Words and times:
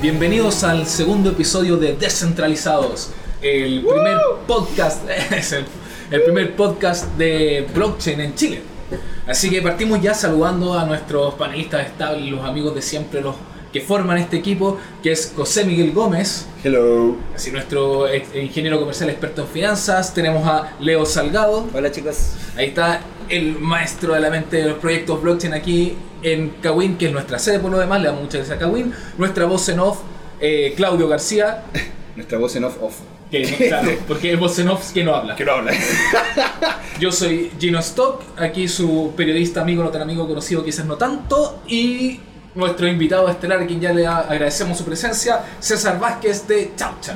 Bienvenidos 0.00 0.64
al 0.64 0.86
segundo 0.86 1.28
episodio 1.28 1.76
de 1.76 1.94
Descentralizados, 1.94 3.10
el 3.42 3.84
primer 3.84 4.16
podcast, 4.46 5.06
es 5.30 5.52
el, 5.52 5.66
el 6.10 6.22
primer 6.22 6.56
podcast 6.56 7.04
de 7.18 7.68
blockchain 7.74 8.18
en 8.22 8.34
Chile. 8.34 8.62
Así 9.26 9.50
que 9.50 9.60
partimos 9.60 10.00
ya 10.00 10.14
saludando 10.14 10.72
a 10.72 10.86
nuestros 10.86 11.34
panelistas 11.34 11.86
estables, 11.86 12.30
los 12.30 12.42
amigos 12.42 12.74
de 12.74 12.80
siempre, 12.80 13.20
los 13.20 13.36
que 13.72 13.80
forman 13.80 14.18
este 14.18 14.36
equipo, 14.36 14.78
que 15.02 15.12
es 15.12 15.32
José 15.36 15.64
Miguel 15.64 15.92
Gómez, 15.92 16.46
Hello. 16.64 17.16
así 17.34 17.50
nuestro 17.52 18.06
ingeniero 18.34 18.80
comercial 18.80 19.10
experto 19.10 19.42
en 19.42 19.48
finanzas, 19.48 20.12
tenemos 20.12 20.46
a 20.46 20.72
Leo 20.80 21.06
Salgado, 21.06 21.68
Hola 21.72 21.90
chicos. 21.90 22.32
Ahí 22.56 22.66
está 22.66 23.00
el 23.28 23.58
maestro 23.58 24.14
de 24.14 24.20
la 24.20 24.30
mente 24.30 24.56
de 24.56 24.68
los 24.68 24.78
proyectos 24.78 25.22
blockchain 25.22 25.54
aquí 25.54 25.96
en 26.22 26.50
Kawin, 26.60 26.98
que 26.98 27.06
es 27.06 27.12
nuestra 27.12 27.38
sede 27.38 27.60
por 27.60 27.70
lo 27.70 27.78
demás, 27.78 28.00
le 28.00 28.06
damos 28.08 28.22
muchas 28.22 28.40
gracias 28.40 28.56
a 28.56 28.60
Kawin. 28.60 28.92
Nuestra 29.18 29.46
voz 29.46 29.68
en 29.68 29.78
off, 29.80 29.98
eh, 30.40 30.74
Claudio 30.76 31.08
García, 31.08 31.62
Nuestra 32.16 32.38
voz 32.38 32.56
en 32.56 32.64
off 32.64 32.76
off. 32.82 32.96
que 33.30 33.44
claro, 33.68 33.92
porque 34.08 34.32
es 34.32 34.38
voz 34.38 34.58
en 34.58 34.68
off 34.68 34.92
que 34.92 35.04
no 35.04 35.14
habla. 35.14 35.36
Que 35.36 35.44
no 35.44 35.52
habla. 35.52 35.72
Yo 37.00 37.12
soy 37.12 37.50
Gino 37.58 37.78
Stock, 37.78 38.20
aquí 38.36 38.66
su 38.68 39.12
periodista 39.16 39.62
amigo, 39.62 39.82
no 39.82 39.90
tan 39.90 40.02
amigo, 40.02 40.26
conocido 40.26 40.64
quizás 40.64 40.84
no 40.84 40.96
tanto, 40.96 41.62
y 41.66 42.20
nuestro 42.54 42.86
invitado 42.86 43.28
estelar, 43.28 43.62
a 43.62 43.66
quien 43.66 43.80
ya 43.80 43.92
le 43.92 44.06
agradecemos 44.06 44.78
su 44.78 44.84
presencia, 44.84 45.40
César 45.58 45.98
Vázquez 45.98 46.46
de 46.46 46.72
Chaucha. 46.76 47.14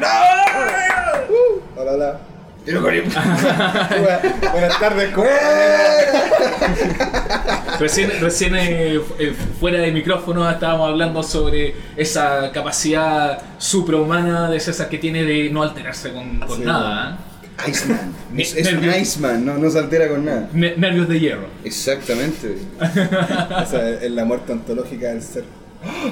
Hola, 1.76 1.92
hola. 1.92 2.18
Buenas 4.52 4.80
tardes, 4.80 5.14
¿cómo 5.14 5.26
Recién, 7.78 8.10
recién 8.20 8.56
eh, 8.56 9.00
eh, 9.18 9.34
fuera 9.60 9.80
de 9.80 9.92
micrófono 9.92 10.48
estábamos 10.48 10.88
hablando 10.88 11.22
sobre 11.22 11.74
esa 11.94 12.50
capacidad 12.52 13.38
suprahumana 13.58 14.48
de 14.48 14.60
César 14.60 14.88
que 14.88 14.96
tiene 14.96 15.24
de 15.24 15.50
no 15.50 15.62
alterarse 15.62 16.10
con, 16.12 16.40
con 16.40 16.64
nada. 16.64 17.18
Iceman. 17.68 18.12
Es, 18.36 18.54
es 18.56 18.72
un 18.72 18.84
Iceman, 18.84 19.44
no, 19.44 19.56
no 19.58 19.70
se 19.70 19.78
altera 19.78 20.08
con 20.08 20.24
nada. 20.24 20.48
Ne- 20.52 20.76
nervios 20.76 21.08
de 21.08 21.20
hierro. 21.20 21.46
Exactamente. 21.64 22.56
o 22.80 23.66
sea, 23.70 23.90
es 23.90 24.10
la 24.10 24.24
muerte 24.24 24.52
ontológica 24.52 25.08
del 25.08 25.22
ser. 25.22 25.44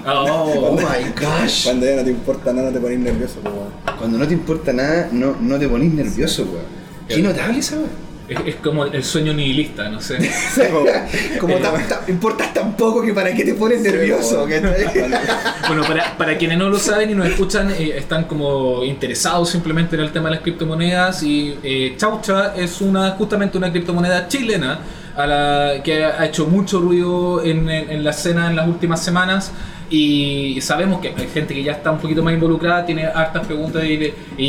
Oh, 0.07 0.77
my 0.77 1.21
gosh. 1.21 1.65
Cuando 1.65 1.87
ya 1.87 1.97
no 1.97 2.05
te 2.05 2.11
importa 2.11 2.53
nada, 2.53 2.69
no 2.69 2.75
te 2.75 2.81
pones 2.81 2.99
nervioso, 2.99 3.41
weón. 3.45 3.99
Cuando 3.99 4.19
no 4.19 4.27
te 4.27 4.35
importa 4.35 4.73
nada, 4.73 5.09
no, 5.13 5.37
no 5.41 5.59
te 5.59 5.69
pones 5.69 5.93
nervioso, 5.93 6.45
weón. 6.45 6.83
Qué 7.09 7.21
notable 7.23 7.59
esa 7.59 7.77
weón. 7.77 8.12
Es, 8.33 8.39
es 8.47 8.55
como 8.57 8.85
el 8.85 9.05
sueño 9.05 9.33
nihilista, 9.33 9.89
no 9.89 10.01
sé. 10.01 10.19
Como 11.41 11.57
tan, 11.57 11.89
tan- 11.89 12.01
importas 12.09 12.53
tan 12.55 12.77
poco 12.77 13.03
que 13.03 13.13
para 13.13 13.33
qué 13.35 13.45
te 13.45 13.55
pones 13.55 13.81
nervioso. 13.81 14.47
Bueno, 15.69 15.85
para, 15.85 16.17
para 16.19 16.37
quienes 16.37 16.59
no 16.59 16.69
lo 16.69 16.79
saben 16.79 17.11
y 17.11 17.15
nos 17.15 17.27
escuchan, 17.27 17.71
eh, 17.71 17.95
están 17.97 18.25
como 18.25 18.85
interesados 18.85 19.49
simplemente 19.51 19.97
en 19.97 20.03
el 20.03 20.13
tema 20.13 20.29
de 20.29 20.35
las 20.37 20.43
criptomonedas 20.43 21.23
y 21.23 21.57
eh, 21.63 21.95
Chaucha 21.97 22.55
es 22.57 22.81
una 22.81 23.13
justamente 23.13 23.57
una 23.57 23.71
criptomoneda 23.71 24.29
chilena 24.29 24.81
a 25.17 25.27
la 25.27 25.83
que 25.83 26.05
ha 26.05 26.25
hecho 26.27 26.47
mucho 26.47 26.81
ruido 26.81 27.43
en, 27.43 27.69
en- 27.69 27.91
en 27.91 28.05
la 28.05 28.11
escena 28.11 28.49
en 28.49 28.57
las 28.57 28.67
últimas 28.69 29.03
semanas 29.05 29.53
y 29.91 30.59
sabemos 30.63 31.01
que 31.03 31.09
hay 31.09 31.29
gente 31.29 31.53
que 31.55 31.63
ya 31.63 31.73
está 31.73 31.91
un 31.91 31.99
poquito 31.99 32.23
más 32.23 32.33
involucrada, 32.33 32.87
tiene 32.87 33.05
hartas 33.05 33.47
preguntas 33.47 33.85
y, 33.85 34.13
y, 34.39 34.45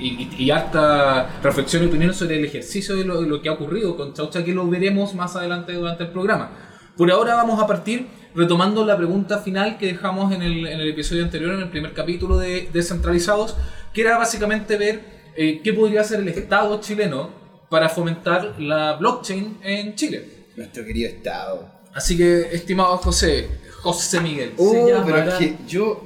y- 0.00 0.28
y 0.38 0.50
harta 0.50 1.26
reflexión 1.42 1.82
y 1.82 1.86
opinión 1.86 2.14
sobre 2.14 2.38
el 2.38 2.44
ejercicio 2.44 2.94
de 2.96 3.04
lo, 3.04 3.22
lo 3.22 3.42
que 3.42 3.48
ha 3.48 3.52
ocurrido 3.52 3.96
con 3.96 4.14
Chaucha 4.14 4.44
que 4.44 4.54
lo 4.54 4.68
veremos 4.68 5.14
más 5.14 5.34
adelante 5.34 5.72
durante 5.72 6.04
el 6.04 6.10
programa. 6.10 6.50
Por 6.96 7.10
ahora 7.10 7.34
vamos 7.34 7.60
a 7.62 7.66
partir 7.66 8.06
retomando 8.34 8.84
la 8.84 8.96
pregunta 8.96 9.38
final 9.38 9.78
que 9.78 9.86
dejamos 9.86 10.32
en 10.32 10.42
el, 10.42 10.66
en 10.66 10.80
el 10.80 10.88
episodio 10.90 11.24
anterior, 11.24 11.54
en 11.54 11.60
el 11.60 11.68
primer 11.70 11.92
capítulo 11.92 12.38
de 12.38 12.68
Descentralizados, 12.72 13.56
que 13.92 14.02
era 14.02 14.16
básicamente 14.18 14.76
ver 14.76 15.00
eh, 15.36 15.60
qué 15.64 15.72
podría 15.72 16.02
hacer 16.02 16.20
el 16.20 16.28
Estado 16.28 16.80
chileno 16.80 17.30
para 17.68 17.88
fomentar 17.88 18.60
la 18.60 18.94
blockchain 18.96 19.58
en 19.62 19.94
Chile. 19.94 20.24
Nuestro 20.56 20.84
querido 20.84 21.08
Estado. 21.10 21.70
Así 21.94 22.16
que, 22.16 22.48
estimado 22.52 22.96
José, 22.98 23.48
José 23.82 24.20
Miguel, 24.20 24.52
Oh, 24.56 25.02
pero 25.04 25.18
es 25.32 25.34
que 25.34 25.56
yo. 25.66 26.04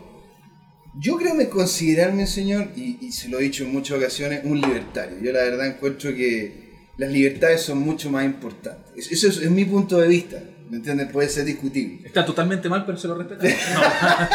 Yo 1.00 1.16
creo 1.16 1.34
me 1.34 1.48
considerarme, 1.48 2.26
señor, 2.26 2.68
y, 2.76 2.98
y 3.00 3.12
se 3.12 3.28
lo 3.30 3.38
he 3.38 3.44
dicho 3.44 3.64
en 3.64 3.72
muchas 3.72 3.96
ocasiones, 3.96 4.42
un 4.44 4.60
libertario. 4.60 5.16
Yo 5.22 5.32
la 5.32 5.40
verdad 5.40 5.66
encuentro 5.66 6.14
que 6.14 6.90
las 6.98 7.10
libertades 7.10 7.62
son 7.62 7.78
mucho 7.78 8.10
más 8.10 8.26
importantes. 8.26 8.92
Es- 8.94 9.10
Eso 9.12 9.28
es, 9.28 9.38
es 9.38 9.50
mi 9.50 9.64
punto 9.64 9.96
de 9.98 10.08
vista. 10.08 10.42
¿Me 10.72 10.78
entiendes? 10.78 11.12
Puede 11.12 11.28
ser 11.28 11.44
discutible. 11.44 11.98
Está 12.02 12.24
totalmente 12.24 12.66
mal, 12.66 12.86
pero 12.86 12.96
se 12.96 13.06
lo 13.06 13.14
respeta. 13.14 13.44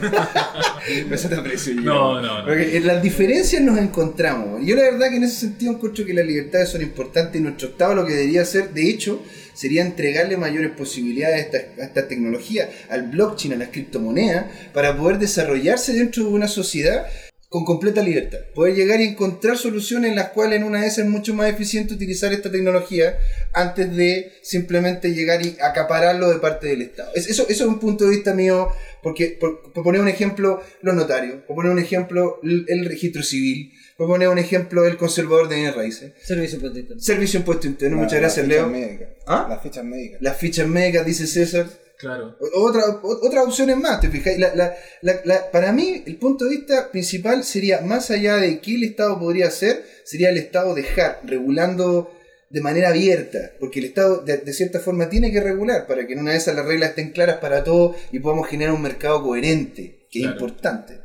Pero 0.00 1.14
eso 1.14 1.28
te 1.28 1.34
aprecio 1.34 1.74
yo. 1.74 1.80
No, 1.80 2.22
no, 2.22 2.38
no. 2.38 2.44
Porque 2.44 2.76
en 2.76 2.86
las 2.86 3.02
diferencias 3.02 3.60
nos 3.62 3.76
encontramos. 3.76 4.64
Yo 4.64 4.76
la 4.76 4.82
verdad 4.82 5.10
que 5.10 5.16
en 5.16 5.24
ese 5.24 5.40
sentido 5.40 5.72
encuentro 5.72 6.04
que 6.04 6.14
las 6.14 6.24
libertades 6.24 6.68
son 6.68 6.82
importantes 6.82 7.40
y 7.40 7.42
nuestro 7.42 7.70
Estado 7.70 7.96
lo 7.96 8.06
que 8.06 8.12
debería 8.12 8.42
hacer, 8.42 8.72
de 8.74 8.88
hecho, 8.88 9.24
sería 9.54 9.82
entregarle 9.82 10.36
mayores 10.36 10.70
posibilidades 10.70 11.34
a 11.34 11.40
esta, 11.40 11.82
a 11.82 11.86
esta 11.86 12.06
tecnología, 12.06 12.70
al 12.88 13.08
blockchain, 13.08 13.54
a 13.54 13.56
las 13.56 13.70
criptomonedas, 13.70 14.46
para 14.72 14.96
poder 14.96 15.18
desarrollarse 15.18 15.94
dentro 15.94 16.22
de 16.22 16.30
una 16.30 16.46
sociedad 16.46 17.08
con 17.48 17.64
completa 17.64 18.02
libertad. 18.02 18.38
Poder 18.54 18.74
llegar 18.74 19.00
y 19.00 19.04
encontrar 19.04 19.56
soluciones 19.56 20.10
en 20.10 20.16
las 20.16 20.30
cuales 20.30 20.58
en 20.58 20.64
una 20.64 20.80
de 20.80 20.88
esas 20.88 21.04
es 21.04 21.06
mucho 21.10 21.32
más 21.34 21.48
eficiente 21.50 21.94
utilizar 21.94 22.32
esta 22.32 22.50
tecnología 22.50 23.18
antes 23.54 23.94
de 23.96 24.32
simplemente 24.42 25.14
llegar 25.14 25.44
y 25.46 25.56
acapararlo 25.62 26.28
de 26.28 26.38
parte 26.40 26.66
del 26.66 26.82
Estado. 26.82 27.10
Es- 27.14 27.28
eso, 27.28 27.44
eso 27.48 27.64
es 27.64 27.68
un 27.68 27.78
punto 27.78 28.04
de 28.04 28.10
vista 28.10 28.34
mío, 28.34 28.68
porque 29.02 29.36
por, 29.40 29.72
por 29.72 29.84
poner 29.84 30.00
un 30.00 30.08
ejemplo, 30.08 30.60
los 30.82 30.94
notarios, 30.94 31.36
por 31.46 31.56
poner 31.56 31.72
un 31.72 31.78
ejemplo, 31.78 32.40
el, 32.42 32.64
el 32.68 32.84
registro 32.84 33.22
civil, 33.22 33.72
por 33.96 34.08
poner 34.08 34.28
un 34.28 34.38
ejemplo, 34.38 34.84
el 34.84 34.96
conservador 34.96 35.48
de 35.48 35.54
bienes 35.56 35.74
raíces. 35.76 36.12
Servicio 36.22 36.60
potito. 36.60 36.98
Servicio 36.98 37.38
impuesto 37.38 37.66
interno, 37.68 37.96
muchas 37.96 38.18
gracias 38.20 38.46
Leo. 38.46 38.68
médicas. 38.68 39.08
¿Ah? 39.26 39.46
Las 39.48 39.62
fichas 39.62 39.84
médicas. 39.84 40.20
Las 40.20 40.36
fichas 40.36 40.66
médicas, 40.68 41.06
dice 41.06 41.26
César. 41.26 41.66
Claro. 41.98 42.36
Otra, 42.54 42.82
o- 43.02 43.26
otras 43.26 43.44
opciones 43.46 43.76
más, 43.76 44.00
¿te 44.00 44.08
fijáis? 44.10 44.38
La- 44.38 44.54
la- 44.54 44.74
la- 45.02 45.20
la- 45.24 45.50
para 45.50 45.72
mí, 45.72 46.02
el 46.06 46.16
punto 46.16 46.44
de 46.44 46.52
vista 46.56 46.90
principal 46.90 47.44
sería, 47.44 47.80
más 47.80 48.10
allá 48.10 48.36
de 48.36 48.60
qué 48.60 48.74
el 48.76 48.84
Estado 48.84 49.18
podría 49.18 49.48
hacer, 49.48 49.84
sería 50.04 50.30
el 50.30 50.38
Estado 50.38 50.74
dejar, 50.74 51.20
regulando 51.24 52.12
de 52.48 52.60
manera 52.60 52.90
abierta, 52.90 53.52
porque 53.58 53.80
el 53.80 53.86
Estado 53.86 54.22
de, 54.22 54.36
de 54.38 54.52
cierta 54.52 54.78
forma 54.80 55.08
tiene 55.08 55.32
que 55.32 55.40
regular 55.40 55.86
para 55.86 56.06
que 56.06 56.12
en 56.12 56.20
una 56.20 56.30
de 56.30 56.36
esas 56.38 56.54
las 56.54 56.64
reglas 56.64 56.90
estén 56.90 57.10
claras 57.10 57.38
para 57.38 57.64
todos 57.64 57.96
y 58.12 58.20
podamos 58.20 58.46
generar 58.48 58.72
un 58.72 58.82
mercado 58.82 59.22
coherente, 59.22 60.06
que 60.10 60.20
Claro. 60.20 60.36
es 60.36 60.40
importante. 60.42 61.00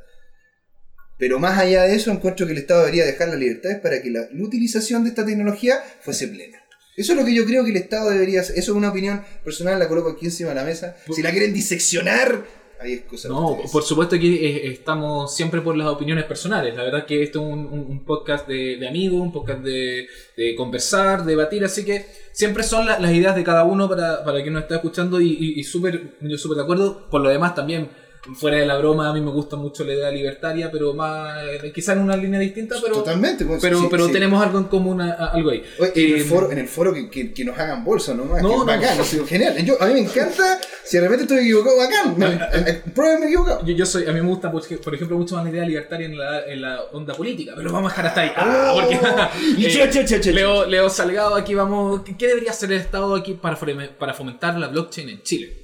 Pero 1.18 1.40
más 1.40 1.58
allá 1.60 1.84
de 1.84 1.96
eso, 1.96 2.12
encuentro 2.12 2.46
que 2.46 2.54
el 2.54 2.60
Estado 2.60 2.82
debería 2.82 3.06
dejar 3.06 3.28
las 3.30 3.38
libertades 3.38 3.80
para 3.80 4.02
que 4.02 4.10
la, 4.10 4.28
la 4.32 4.44
utilización 4.44 5.04
de 5.04 5.10
esta 5.10 5.26
tecnología 5.26 5.80
fuese 6.02 6.28
plena. 6.28 6.61
Eso 6.96 7.14
es 7.14 7.18
lo 7.20 7.26
que 7.26 7.34
yo 7.34 7.46
creo 7.46 7.64
que 7.64 7.72
el 7.72 7.78
Estado 7.78 8.10
debería 8.10 8.42
hacer. 8.42 8.58
Eso 8.60 8.72
es 8.72 8.78
una 8.78 8.90
opinión 8.90 9.24
personal, 9.44 9.80
la 9.80 9.88
coloco 9.88 10.10
aquí 10.10 10.26
encima 10.26 10.50
de 10.50 10.56
la 10.56 10.64
mesa. 10.64 10.96
Si 11.14 11.22
la 11.22 11.32
quieren 11.32 11.54
diseccionar, 11.54 12.46
ahí 12.80 12.94
es 12.94 13.02
cosa 13.04 13.30
No, 13.30 13.58
por 13.72 13.84
supuesto 13.84 14.18
que 14.20 14.28
eh, 14.28 14.68
estamos 14.72 15.36
siempre 15.36 15.62
por 15.62 15.78
las 15.78 15.88
opiniones 15.88 16.26
personales. 16.26 16.76
La 16.76 16.84
verdad 16.84 17.06
que 17.06 17.24
esto 17.24 17.40
es 17.40 17.46
un, 17.46 17.60
un- 17.68 17.86
un 17.90 18.06
podcast 18.06 18.48
de, 18.48 18.78
de 18.78 18.88
amigos, 18.88 19.22
un 19.22 19.32
podcast 19.32 19.62
de, 19.64 20.08
de 20.36 20.56
conversar, 20.56 21.24
debatir, 21.26 21.64
así 21.64 21.86
que 21.86 22.06
siempre 22.34 22.64
son 22.64 22.86
la- 22.86 23.00
las 23.00 23.12
ideas 23.14 23.36
de 23.36 23.44
cada 23.44 23.64
uno 23.64 23.88
para, 23.88 24.24
para 24.24 24.42
quien 24.42 24.54
nos 24.54 24.64
está 24.64 24.76
escuchando 24.76 25.22
y, 25.22 25.30
y, 25.40 25.64
yo 25.64 26.38
súper 26.38 26.58
de 26.58 26.62
acuerdo. 26.64 27.08
Por 27.10 27.22
lo 27.22 27.30
demás 27.30 27.56
también, 27.56 27.90
fuera 28.36 28.58
de 28.58 28.66
la 28.68 28.78
broma, 28.78 29.10
a 29.10 29.14
mí 29.14 29.20
me 29.22 29.32
gusta 29.32 29.56
mucho 29.56 29.84
la 29.84 29.94
idea 29.94 30.12
libertaria, 30.12 30.70
pero 30.72 30.94
más, 30.94 31.38
eh, 31.44 31.72
quizá 31.74 31.94
en 31.94 32.00
una 32.00 32.16
línea 32.16 32.40
distinta, 32.40 32.76
pero, 32.82 32.96
Totalmente. 32.96 33.46
pues, 33.46 33.60
pero, 33.62 33.80
sí, 33.80 33.88
pero 33.90 34.06
sí. 34.08 34.14
tenemos 34.14 34.44
algo 34.44 34.60
en 34.60 34.66
común, 34.66 35.02
algo 35.02 35.50
ahí. 35.50 35.64
Oye, 35.80 35.92
en, 35.96 36.16
el 36.16 36.22
Eh, 36.22 36.24
foro, 36.24 36.52
en 36.52 36.58
el 36.60 36.68
foro 36.68 36.94
que, 36.94 37.10
que- 37.10 37.34
que 37.34 37.44
nos 37.46 37.58
hagan 37.58 37.84
bolsa, 37.84 38.14
¿no? 38.14 38.26
No, 38.26 38.40
no. 38.42 38.66
bacán, 38.66 39.00
ha 39.00 39.04
sido 39.04 39.26
genial. 39.26 39.56
Yo, 39.66 39.82
a 39.82 39.88
mí 39.88 39.94
me 39.94 40.00
encanta, 40.02 40.60
si 40.84 40.98
de 40.98 41.04
repente 41.04 41.24
estoy 41.24 41.40
equivocado, 41.40 41.78
bacán. 41.78 42.18
Me- 42.20 42.28
eh, 42.28 42.64
eh, 42.68 42.82
Pruébenme 42.94 43.26
equivocado. 43.26 43.66
Yo, 43.66 43.74
yo 43.74 43.86
soy, 43.86 44.04
a 44.06 44.12
mí 44.14 44.22
me 44.22 44.28
gusta, 44.28 44.52
por 44.52 44.62
ej- 44.64 44.80
por 44.82 44.94
ejemplo, 44.94 45.18
mucho 45.18 45.36
más 45.36 45.44
la 45.44 45.50
idea 45.50 45.66
libertaria 45.66 46.06
en 46.06 46.18
la, 46.18 46.46
en 46.46 46.62
la 46.62 46.82
onda 46.92 47.14
política, 47.16 47.54
pero 47.56 47.72
vamos 47.74 47.92
a 47.92 47.96
dejar 47.96 48.06
hasta 48.08 48.22
ahí. 48.22 48.32
Ah, 48.36 48.72
porque, 48.76 48.96
eh, 50.30 50.32
Leo, 50.34 50.66
Leo 50.68 50.90
Salgado, 50.90 51.36
aquí 51.36 51.56
vamos. 51.56 52.02
¿Qué 52.18 52.28
debería 52.28 52.52
hacer 52.52 52.72
el 52.72 52.80
Estado 52.80 53.16
aquí 53.16 53.34
para, 53.34 53.58
para 53.98 54.14
fomentar 54.14 54.58
la 54.60 54.68
blockchain 54.68 55.10
en 55.10 55.22
Chile? 55.24 55.61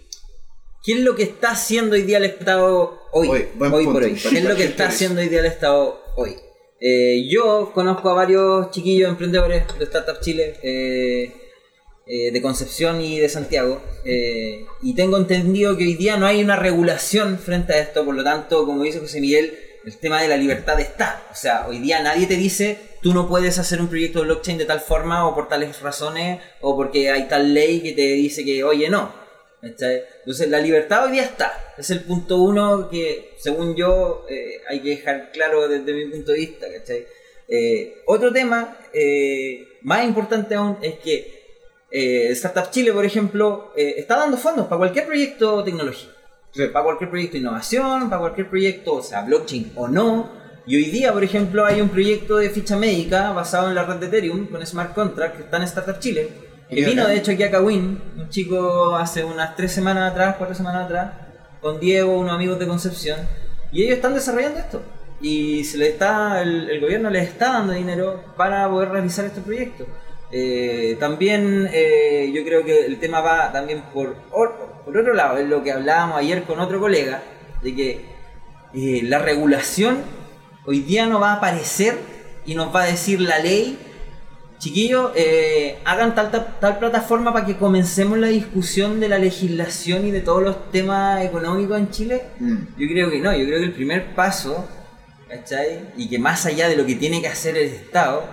¿Qué 0.87 0.93
es 0.93 0.99
lo 1.01 1.17
que 1.17 1.23
está 1.23 1.51
haciendo 1.51 1.95
hoy 1.97 2.03
día 2.03 2.15
el 2.15 2.23
Estado 2.23 3.09
hoy? 3.11 3.27
Hoy, 3.27 3.47
buen 3.55 3.73
hoy 3.73 3.83
punto. 3.83 3.99
por 3.99 4.07
hoy. 4.07 4.15
¿Qué 4.15 4.37
es 4.37 4.43
lo 4.45 4.55
que 4.55 4.63
está 4.63 4.87
haciendo 4.87 5.19
hoy 5.19 5.27
día 5.27 5.41
el 5.41 5.47
Estado 5.47 6.01
hoy? 6.15 6.37
Eh, 6.79 7.27
yo 7.29 7.73
conozco 7.73 8.09
a 8.09 8.13
varios 8.13 8.71
chiquillos 8.71 9.09
emprendedores 9.09 9.63
de 9.77 9.83
Startup 9.83 10.17
Chile, 10.21 10.53
eh, 10.63 11.35
eh, 12.05 12.31
de 12.31 12.41
Concepción 12.41 13.01
y 13.01 13.19
de 13.19 13.27
Santiago, 13.27 13.81
eh, 14.05 14.65
y 14.81 14.95
tengo 14.95 15.17
entendido 15.17 15.75
que 15.75 15.83
hoy 15.83 15.95
día 15.95 16.15
no 16.15 16.25
hay 16.25 16.41
una 16.41 16.55
regulación 16.55 17.37
frente 17.37 17.73
a 17.73 17.79
esto, 17.79 18.05
por 18.05 18.15
lo 18.15 18.23
tanto, 18.23 18.65
como 18.65 18.83
dice 18.83 19.01
José 19.01 19.19
Miguel, 19.19 19.59
el 19.83 19.97
tema 19.97 20.21
de 20.21 20.29
la 20.29 20.37
libertad 20.37 20.79
está. 20.79 21.27
O 21.33 21.35
sea, 21.35 21.67
hoy 21.67 21.79
día 21.79 22.01
nadie 22.01 22.27
te 22.27 22.37
dice 22.37 22.77
tú 23.01 23.13
no 23.13 23.27
puedes 23.27 23.59
hacer 23.59 23.81
un 23.81 23.89
proyecto 23.89 24.19
de 24.19 24.25
blockchain 24.27 24.57
de 24.57 24.63
tal 24.63 24.79
forma 24.79 25.27
o 25.27 25.35
por 25.35 25.49
tales 25.49 25.81
razones 25.81 26.39
o 26.61 26.77
porque 26.77 27.11
hay 27.11 27.27
tal 27.27 27.53
ley 27.53 27.81
que 27.81 27.91
te 27.91 28.13
dice 28.13 28.45
que, 28.45 28.63
oye, 28.63 28.89
no. 28.89 29.26
Entonces 29.61 30.49
la 30.49 30.59
libertad 30.59 31.05
hoy 31.05 31.13
día 31.13 31.23
está. 31.23 31.73
Es 31.77 31.89
el 31.89 32.01
punto 32.01 32.37
uno 32.37 32.89
que, 32.89 33.35
según 33.37 33.75
yo, 33.75 34.25
eh, 34.29 34.61
hay 34.67 34.81
que 34.81 34.89
dejar 34.89 35.31
claro 35.31 35.67
desde 35.67 35.93
mi 35.93 36.05
punto 36.05 36.31
de 36.31 36.37
vista. 36.37 36.67
Eh, 37.47 38.01
otro 38.05 38.31
tema, 38.31 38.77
eh, 38.93 39.79
más 39.81 40.05
importante 40.05 40.55
aún, 40.55 40.77
es 40.81 40.95
que 40.95 41.37
eh, 41.89 42.29
Startup 42.31 42.69
Chile, 42.69 42.91
por 42.91 43.05
ejemplo, 43.05 43.71
eh, 43.75 43.95
está 43.97 44.17
dando 44.17 44.37
fondos 44.37 44.67
para 44.67 44.79
cualquier 44.79 45.05
proyecto 45.05 45.63
tecnológico. 45.63 46.13
Para 46.73 46.85
cualquier 46.85 47.09
proyecto 47.09 47.33
de 47.33 47.39
innovación, 47.39 48.09
para 48.09 48.19
cualquier 48.19 48.49
proyecto, 48.49 48.93
o 48.95 49.03
sea, 49.03 49.21
blockchain 49.21 49.73
o 49.75 49.87
no. 49.87 50.31
Y 50.65 50.75
hoy 50.75 50.85
día, 50.85 51.13
por 51.13 51.23
ejemplo, 51.23 51.65
hay 51.65 51.79
un 51.79 51.89
proyecto 51.89 52.37
de 52.37 52.49
ficha 52.49 52.75
médica 52.75 53.31
basado 53.31 53.69
en 53.69 53.75
la 53.75 53.85
red 53.85 53.97
de 53.97 54.07
Ethereum 54.07 54.47
con 54.47 54.65
Smart 54.65 54.93
Contract 54.93 55.37
que 55.37 55.43
está 55.43 55.57
en 55.57 55.63
Startup 55.63 55.99
Chile. 55.99 56.29
Que 56.69 56.81
vino 56.85 57.07
de 57.07 57.17
hecho 57.17 57.31
aquí 57.31 57.43
a 57.43 57.51
Kawin, 57.51 58.01
un 58.17 58.29
chico 58.29 58.95
hace 58.95 59.23
unas 59.23 59.55
tres 59.55 59.71
semanas 59.71 60.11
atrás, 60.11 60.35
cuatro 60.37 60.55
semanas 60.55 60.85
atrás, 60.85 61.11
con 61.61 61.79
Diego, 61.79 62.17
unos 62.19 62.33
amigos 62.33 62.59
de 62.59 62.67
Concepción. 62.67 63.19
Y 63.71 63.83
ellos 63.83 63.95
están 63.95 64.13
desarrollando 64.13 64.59
esto. 64.59 64.81
Y 65.21 65.63
se 65.63 65.77
les 65.77 65.89
está, 65.93 66.41
el, 66.41 66.69
el 66.69 66.79
gobierno 66.81 67.09
les 67.09 67.27
está 67.29 67.53
dando 67.53 67.73
dinero 67.73 68.23
para 68.35 68.69
poder 68.69 68.89
realizar 68.89 69.25
este 69.25 69.41
proyecto. 69.41 69.85
Eh, 70.31 70.97
también 70.99 71.69
eh, 71.73 72.31
yo 72.35 72.43
creo 72.43 72.65
que 72.65 72.85
el 72.85 72.99
tema 72.99 73.21
va 73.21 73.51
también 73.51 73.81
por, 73.93 74.17
or- 74.31 74.83
por 74.83 74.97
otro 74.97 75.13
lado, 75.13 75.37
es 75.37 75.47
lo 75.47 75.63
que 75.63 75.71
hablábamos 75.71 76.17
ayer 76.19 76.43
con 76.43 76.59
otro 76.59 76.79
colega, 76.81 77.23
de 77.63 77.75
que 77.75 78.05
eh, 78.73 79.01
la 79.03 79.19
regulación 79.19 79.99
hoy 80.65 80.81
día 80.81 81.05
no 81.05 81.19
va 81.21 81.31
a 81.31 81.35
aparecer 81.37 81.97
y 82.45 82.55
nos 82.55 82.75
va 82.75 82.83
a 82.83 82.85
decir 82.87 83.21
la 83.21 83.39
ley, 83.39 83.79
chiquillos, 84.59 85.11
eh, 85.15 85.79
hagan 85.85 86.15
tal, 86.15 86.31
tal, 86.31 86.59
tal 86.59 86.79
plataforma 86.79 87.31
para 87.31 87.45
que 87.45 87.57
comencemos 87.57 88.17
la 88.17 88.27
discusión 88.27 88.99
de 88.99 89.09
la 89.09 89.17
legislación 89.17 90.07
y 90.07 90.11
de 90.11 90.21
todos 90.21 90.41
los 90.41 90.71
temas 90.71 91.23
económicos 91.23 91.77
en 91.77 91.91
Chile. 91.91 92.23
Mm. 92.39 92.55
Yo 92.77 92.87
creo 92.87 93.09
que 93.09 93.19
no, 93.19 93.35
yo 93.35 93.45
creo 93.45 93.59
que 93.59 93.65
el 93.65 93.73
primer 93.73 94.15
paso, 94.15 94.67
¿cachai? 95.29 95.89
Y 95.95 96.09
que 96.09 96.19
más 96.19 96.45
allá 96.45 96.67
de 96.69 96.75
lo 96.75 96.85
que 96.85 96.95
tiene 96.95 97.21
que 97.21 97.27
hacer 97.27 97.57
el 97.57 97.67
Estado, 97.67 98.23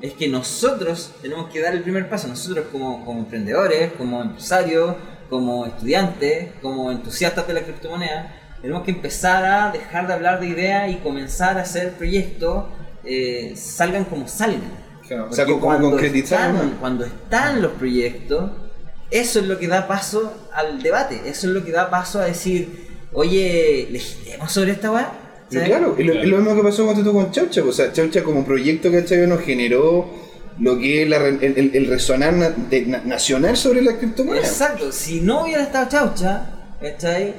es 0.00 0.12
que 0.14 0.28
nosotros 0.28 1.14
tenemos 1.22 1.50
que 1.50 1.60
dar 1.60 1.74
el 1.74 1.82
primer 1.82 2.08
paso, 2.08 2.28
nosotros 2.28 2.66
como, 2.70 3.04
como 3.04 3.20
emprendedores, 3.20 3.92
como 3.92 4.22
empresarios, 4.22 4.96
como 5.30 5.66
estudiantes, 5.66 6.52
como 6.60 6.90
entusiastas 6.90 7.46
de 7.46 7.54
la 7.54 7.62
criptomoneda, 7.62 8.34
tenemos 8.60 8.82
que 8.82 8.92
empezar 8.92 9.44
a 9.44 9.70
dejar 9.70 10.06
de 10.06 10.14
hablar 10.14 10.40
de 10.40 10.48
ideas 10.48 10.90
y 10.90 10.96
comenzar 10.96 11.58
a 11.58 11.62
hacer 11.62 11.92
proyectos, 11.92 12.64
eh, 13.04 13.52
salgan 13.56 14.04
como 14.04 14.26
salgan. 14.26 14.83
Claro, 15.08 15.28
o 15.30 15.32
sea, 15.32 15.44
como 15.44 15.60
cuando 15.60 15.90
concretizar. 15.90 16.50
están- 16.50 16.70
¿no? 16.72 16.80
cuando 16.80 17.04
están 17.04 17.60
los 17.62 17.72
proyectos, 17.72 18.50
eso 19.10 19.40
es 19.40 19.46
lo 19.46 19.58
que 19.58 19.68
da 19.68 19.86
paso 19.86 20.32
al 20.54 20.82
debate, 20.82 21.20
eso 21.26 21.46
es 21.48 21.52
lo 21.52 21.64
que 21.64 21.72
da 21.72 21.90
paso 21.90 22.20
a 22.20 22.24
decir, 22.24 22.88
oye, 23.12 23.88
legislemos 23.90 24.50
sobre 24.52 24.72
esta 24.72 24.90
weá. 24.90 25.12
Claro, 25.50 25.94
es 25.98 26.06
lo, 26.26 26.36
mismo 26.38 26.56
que 26.56 26.62
pasó 26.62 26.84
cuando 26.84 27.04
tú 27.04 27.12
con 27.12 27.30
Chaucha. 27.30 27.62
O 27.62 27.70
sea, 27.70 27.92
Chaucha 27.92 28.24
como 28.24 28.44
proyecto 28.44 28.90
que 28.90 29.26
nos 29.26 29.40
generó 29.42 30.10
lo 30.58 30.78
que 30.78 31.02
es 31.02 31.08
la 31.08 31.18
re- 31.18 31.28
el, 31.46 31.58
el- 31.58 31.70
el 31.74 31.86
resonar 31.86 32.32
na- 32.32 32.50
de- 32.50 32.86
na- 32.86 33.02
nacional 33.04 33.56
sobre 33.56 33.82
la 33.82 33.96
criptomoneda. 33.98 34.44
Exacto, 34.44 34.90
si 34.90 35.20
no 35.20 35.42
hubiera 35.44 35.62
estado 35.62 35.88
Chaucha, 35.88 36.46
¿cachai? 36.80 37.34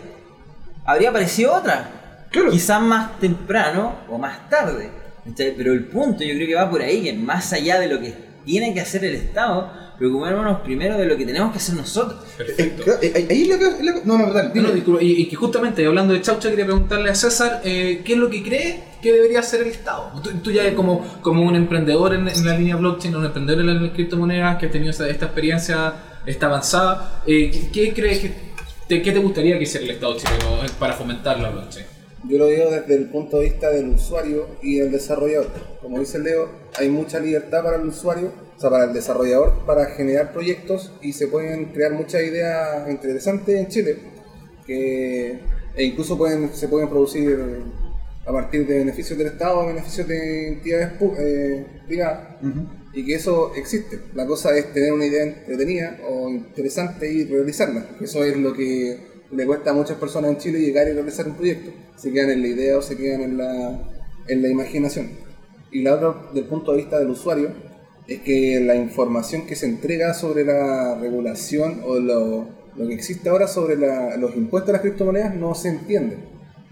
Habría 0.86 1.10
aparecido 1.10 1.54
otra. 1.56 2.28
Claro. 2.32 2.52
Quizás 2.52 2.82
más 2.82 3.20
temprano 3.20 3.96
o 4.08 4.18
más 4.18 4.50
tarde. 4.50 4.90
Pero 5.36 5.74
el 5.74 5.86
punto 5.86 6.24
yo 6.24 6.34
creo 6.36 6.48
que 6.48 6.56
va 6.56 6.70
por 6.70 6.82
ahí, 6.82 7.02
que 7.04 7.14
más 7.14 7.52
allá 7.54 7.80
de 7.80 7.88
lo 7.88 8.00
que 8.00 8.14
tiene 8.46 8.74
que 8.74 8.82
hacer 8.82 9.04
el 9.06 9.16
Estado, 9.16 9.72
preocupémonos 9.98 10.60
primero 10.62 10.98
de 10.98 11.06
lo 11.06 11.18
que 11.18 11.26
tenemos 11.26 11.52
que 11.52 11.58
hacer 11.58 11.74
nosotros. 11.76 12.20
Eh, 12.24 12.44
Perfecto. 12.46 12.84
claro, 12.84 13.00
eh, 13.02 13.26
ahí 13.30 13.50
ca- 13.50 13.78
la- 13.82 14.02
No, 14.04 14.18
no, 14.20 14.32
dale, 14.32 14.52
No, 14.62 15.00
y, 15.02 15.22
y 15.22 15.26
que 15.28 15.36
justamente 15.36 15.84
hablando 15.86 16.14
de 16.14 16.22
Chaucha 16.22 16.50
quería 16.50 16.66
preguntarle 16.66 17.10
a 17.10 17.16
César 17.16 17.62
eh, 17.64 18.02
qué 18.06 18.14
es 18.14 18.20
lo 18.20 18.30
que 18.30 18.44
cree 18.44 18.84
que 19.02 19.12
debería 19.14 19.40
hacer 19.40 19.62
el 19.62 19.70
Estado. 19.70 20.12
Tú, 20.22 20.30
tú 20.44 20.52
ya 20.52 20.76
como, 20.76 21.04
como 21.22 21.42
un 21.42 21.56
emprendedor 21.56 22.14
en, 22.14 22.28
en 22.28 22.46
la 22.46 22.56
línea 22.58 22.76
blockchain, 22.76 23.16
un 23.16 23.26
emprendedor 23.26 23.62
en 23.68 23.82
las 23.84 23.92
criptomonedas 23.94 24.58
que 24.58 24.68
ha 24.68 24.72
tenido 24.72 24.92
esta, 24.92 25.10
esta 25.10 25.26
experiencia, 25.26 25.94
esta 26.26 26.46
avanzada, 26.46 27.22
eh, 27.26 27.50
¿qué, 27.50 27.70
qué 27.72 27.94
crees 27.94 28.20
que 28.20 28.32
te, 28.88 29.02
qué 29.02 29.12
te 29.12 29.20
gustaría 29.20 29.58
que 29.58 29.64
hiciera 29.64 29.86
el 29.86 29.92
Estado 29.92 30.18
chileno 30.18 30.64
eh, 30.64 30.70
para 30.78 30.94
fomentar 30.94 31.40
la 31.40 31.50
blockchain? 31.50 31.86
Yo 32.28 32.40
lo 32.40 32.48
digo 32.48 32.72
desde 32.72 32.96
el 32.96 33.10
punto 33.10 33.38
de 33.38 33.46
vista 33.46 33.70
del 33.70 33.90
usuario 33.90 34.48
y 34.62 34.80
el 34.80 34.92
desarrollador. 34.92 35.48
Como 35.82 36.00
dice 36.00 36.20
Leo, 36.20 36.50
hay 36.78 36.90
mucha 36.90 37.20
libertad 37.20 37.64
para 37.64 37.78
el 37.78 37.88
usuario, 37.88 38.32
o 38.56 38.60
sea, 38.60 38.70
para 38.70 38.86
el 38.86 38.94
desarrollador, 38.94 39.66
para 39.66 39.86
generar 39.88 40.34
proyectos 40.34 40.92
y 41.02 41.14
se 41.14 41.28
pueden 41.28 41.66
crear 41.66 41.94
muchas 41.94 42.24
ideas 42.24 42.90
interesantes 42.90 43.56
en 43.56 43.68
Chile 43.68 43.98
que 44.66 45.40
e 45.76 45.84
incluso 45.84 46.18
pueden, 46.18 46.54
se 46.54 46.68
pueden 46.68 46.90
producir 46.90 47.38
a 48.26 48.32
partir 48.32 48.66
de 48.66 48.80
beneficios 48.80 49.18
del 49.18 49.28
Estado 49.28 49.68
beneficios 49.68 50.08
de 50.08 50.48
entidades 50.48 50.94
eh, 51.20 51.66
privadas 51.86 52.38
y 52.94 53.06
que 53.06 53.16
eso 53.16 53.54
existe. 53.56 54.00
La 54.14 54.26
cosa 54.26 54.58
es 54.58 54.74
tener 54.74 54.94
una 54.94 55.06
idea 55.06 55.24
entretenida 55.24 56.00
o 56.08 56.30
interesante 56.30 57.12
y 57.12 57.26
realizarla. 57.26 57.86
Eso 58.02 58.24
es 58.24 58.38
lo 58.38 58.54
que 58.54 59.15
le 59.36 59.46
cuesta 59.46 59.72
a 59.72 59.74
muchas 59.74 59.98
personas 59.98 60.32
en 60.32 60.38
Chile 60.38 60.60
llegar 60.60 60.88
y 60.88 60.94
realizar 60.94 61.28
un 61.28 61.36
proyecto. 61.36 61.72
Se 61.96 62.12
quedan 62.12 62.32
en 62.32 62.42
la 62.42 62.48
idea 62.48 62.78
o 62.78 62.82
se 62.82 62.96
quedan 62.98 63.22
en 63.22 63.38
la, 63.38 63.82
en 64.28 64.42
la 64.42 64.50
imaginación. 64.50 65.10
Y 65.72 65.82
la 65.82 65.96
otra, 65.96 66.16
del 66.34 66.46
punto 66.46 66.72
de 66.72 66.78
vista 66.78 67.00
del 67.00 67.10
usuario, 67.10 67.50
es 68.08 68.20
que 68.22 68.60
la 68.62 68.76
información 68.76 69.46
que 69.46 69.56
se 69.56 69.66
entrega 69.66 70.14
sobre 70.14 70.46
la 70.46 70.96
regulación 71.00 71.82
o 71.86 71.96
lo, 72.00 72.48
lo 72.76 72.88
que 72.88 72.94
existe 72.94 73.30
ahora 73.30 73.48
sobre 73.48 73.76
la- 73.78 74.16
los 74.18 74.36
impuestos 74.36 74.70
a 74.70 74.74
las 74.74 74.82
criptomonedas 74.82 75.36
no 75.36 75.56
se 75.56 75.70
entiende. 75.70 76.18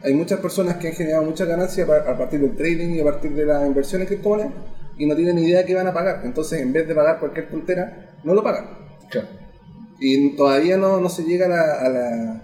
Hay 0.04 0.13
muchas 0.13 0.39
personas 0.39 0.75
que 0.77 0.89
han 0.89 0.94
generado 0.94 1.24
mucha 1.24 1.45
ganancia 1.45 1.86
a 1.86 2.18
partir 2.18 2.39
del 2.42 2.56
trading 2.56 2.89
y 2.89 3.00
a 3.00 3.04
partir 3.06 3.33
de 3.33 3.45
la 3.45 3.65
inversión 3.65 4.01
en 4.01 4.07
criptomonedas 4.07 4.51
y 4.98 5.06
no 5.07 5.15
tienen 5.15 5.38
ni 5.38 5.44
idea 5.45 5.60
de 5.60 5.65
qué 5.65 5.74
van 5.75 5.88
a 5.88 5.94
pagar. 5.94 6.21
Entonces, 6.24 6.62
en 6.62 6.71
vez 6.71 6.88
de 6.88 6.94
pagar 6.94 7.19
cualquier 7.19 7.50
tontera, 7.50 8.12
no 8.24 8.33
lo 8.36 8.44
pagan. 8.44 8.65
Y 10.00 10.36
todavía 10.36 10.77
no, 10.77 11.00
no 11.00 11.10
se 11.10 11.24
llega 11.24 11.45
a, 11.45 11.50
la- 11.50 11.74
a 11.81 11.89
la- 11.89 12.42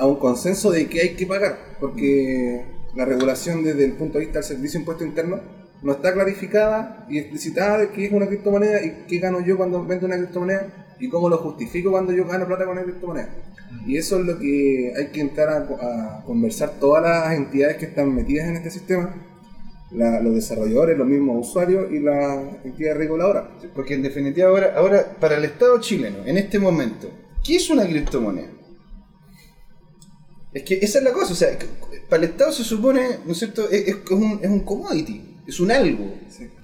a 0.00 0.06
un 0.06 0.16
consenso 0.16 0.70
de 0.70 0.88
que 0.88 1.00
hay 1.00 1.10
que 1.14 1.26
pagar, 1.26 1.76
porque 1.78 2.64
la 2.96 3.04
regulación 3.04 3.62
desde 3.62 3.84
el 3.84 3.92
punto 3.92 4.18
de 4.18 4.24
vista 4.24 4.38
del 4.40 4.48
servicio 4.48 4.80
impuesto 4.80 5.04
interno 5.04 5.40
no 5.82 5.92
está 5.92 6.12
clarificada 6.12 7.06
y 7.08 7.18
explicitada 7.18 7.78
de 7.78 7.90
qué 7.90 8.06
es 8.06 8.12
una 8.12 8.26
criptomoneda 8.26 8.82
y 8.84 9.04
qué 9.08 9.18
gano 9.18 9.40
yo 9.40 9.56
cuando 9.56 9.84
vendo 9.84 10.06
una 10.06 10.16
criptomoneda 10.16 10.66
y 10.98 11.08
cómo 11.08 11.28
lo 11.28 11.38
justifico 11.38 11.90
cuando 11.90 12.12
yo 12.12 12.26
gano 12.26 12.46
plata 12.46 12.64
con 12.64 12.72
una 12.76 12.82
criptomoneda. 12.82 13.28
Y 13.86 13.96
eso 13.96 14.18
es 14.18 14.26
lo 14.26 14.38
que 14.38 14.92
hay 14.96 15.06
que 15.08 15.20
entrar 15.20 15.48
a, 15.80 16.22
conversar 16.26 16.72
todas 16.80 17.02
las 17.02 17.34
entidades 17.34 17.76
que 17.76 17.86
están 17.86 18.14
metidas 18.14 18.48
en 18.48 18.56
este 18.56 18.70
sistema, 18.70 19.14
la- 19.92 20.20
los 20.20 20.34
desarrolladores, 20.34 20.98
los 20.98 21.06
mismos 21.06 21.48
usuarios 21.48 21.90
y 21.92 22.00
las 22.00 22.38
entidades 22.64 22.98
reguladoras. 22.98 23.44
Porque 23.74 23.94
en 23.94 24.02
definitiva 24.02 24.48
ahora, 24.48 24.74
ahora, 24.76 25.16
para 25.20 25.36
el 25.38 25.44
Estado 25.44 25.80
chileno, 25.80 26.18
en 26.26 26.36
este 26.36 26.58
momento, 26.58 27.08
¿qué 27.44 27.56
es 27.56 27.70
una 27.70 27.84
criptomoneda? 27.86 28.48
Es 30.52 30.62
que 30.64 30.74
esa 30.82 30.98
es 30.98 31.04
la 31.04 31.12
cosa, 31.12 31.32
o 31.32 31.36
sea, 31.36 31.48
para 32.08 32.24
el 32.24 32.30
Estado 32.30 32.52
se 32.52 32.64
supone, 32.64 33.02
¿no 33.24 33.32
es 33.32 33.38
cierto?, 33.38 33.70
es, 33.70 33.86
es 33.88 33.96
un, 34.10 34.40
es 34.42 34.48
un 34.50 34.60
commodity, 34.60 35.36
es 35.46 35.60
un 35.60 35.70
algo 35.70 36.14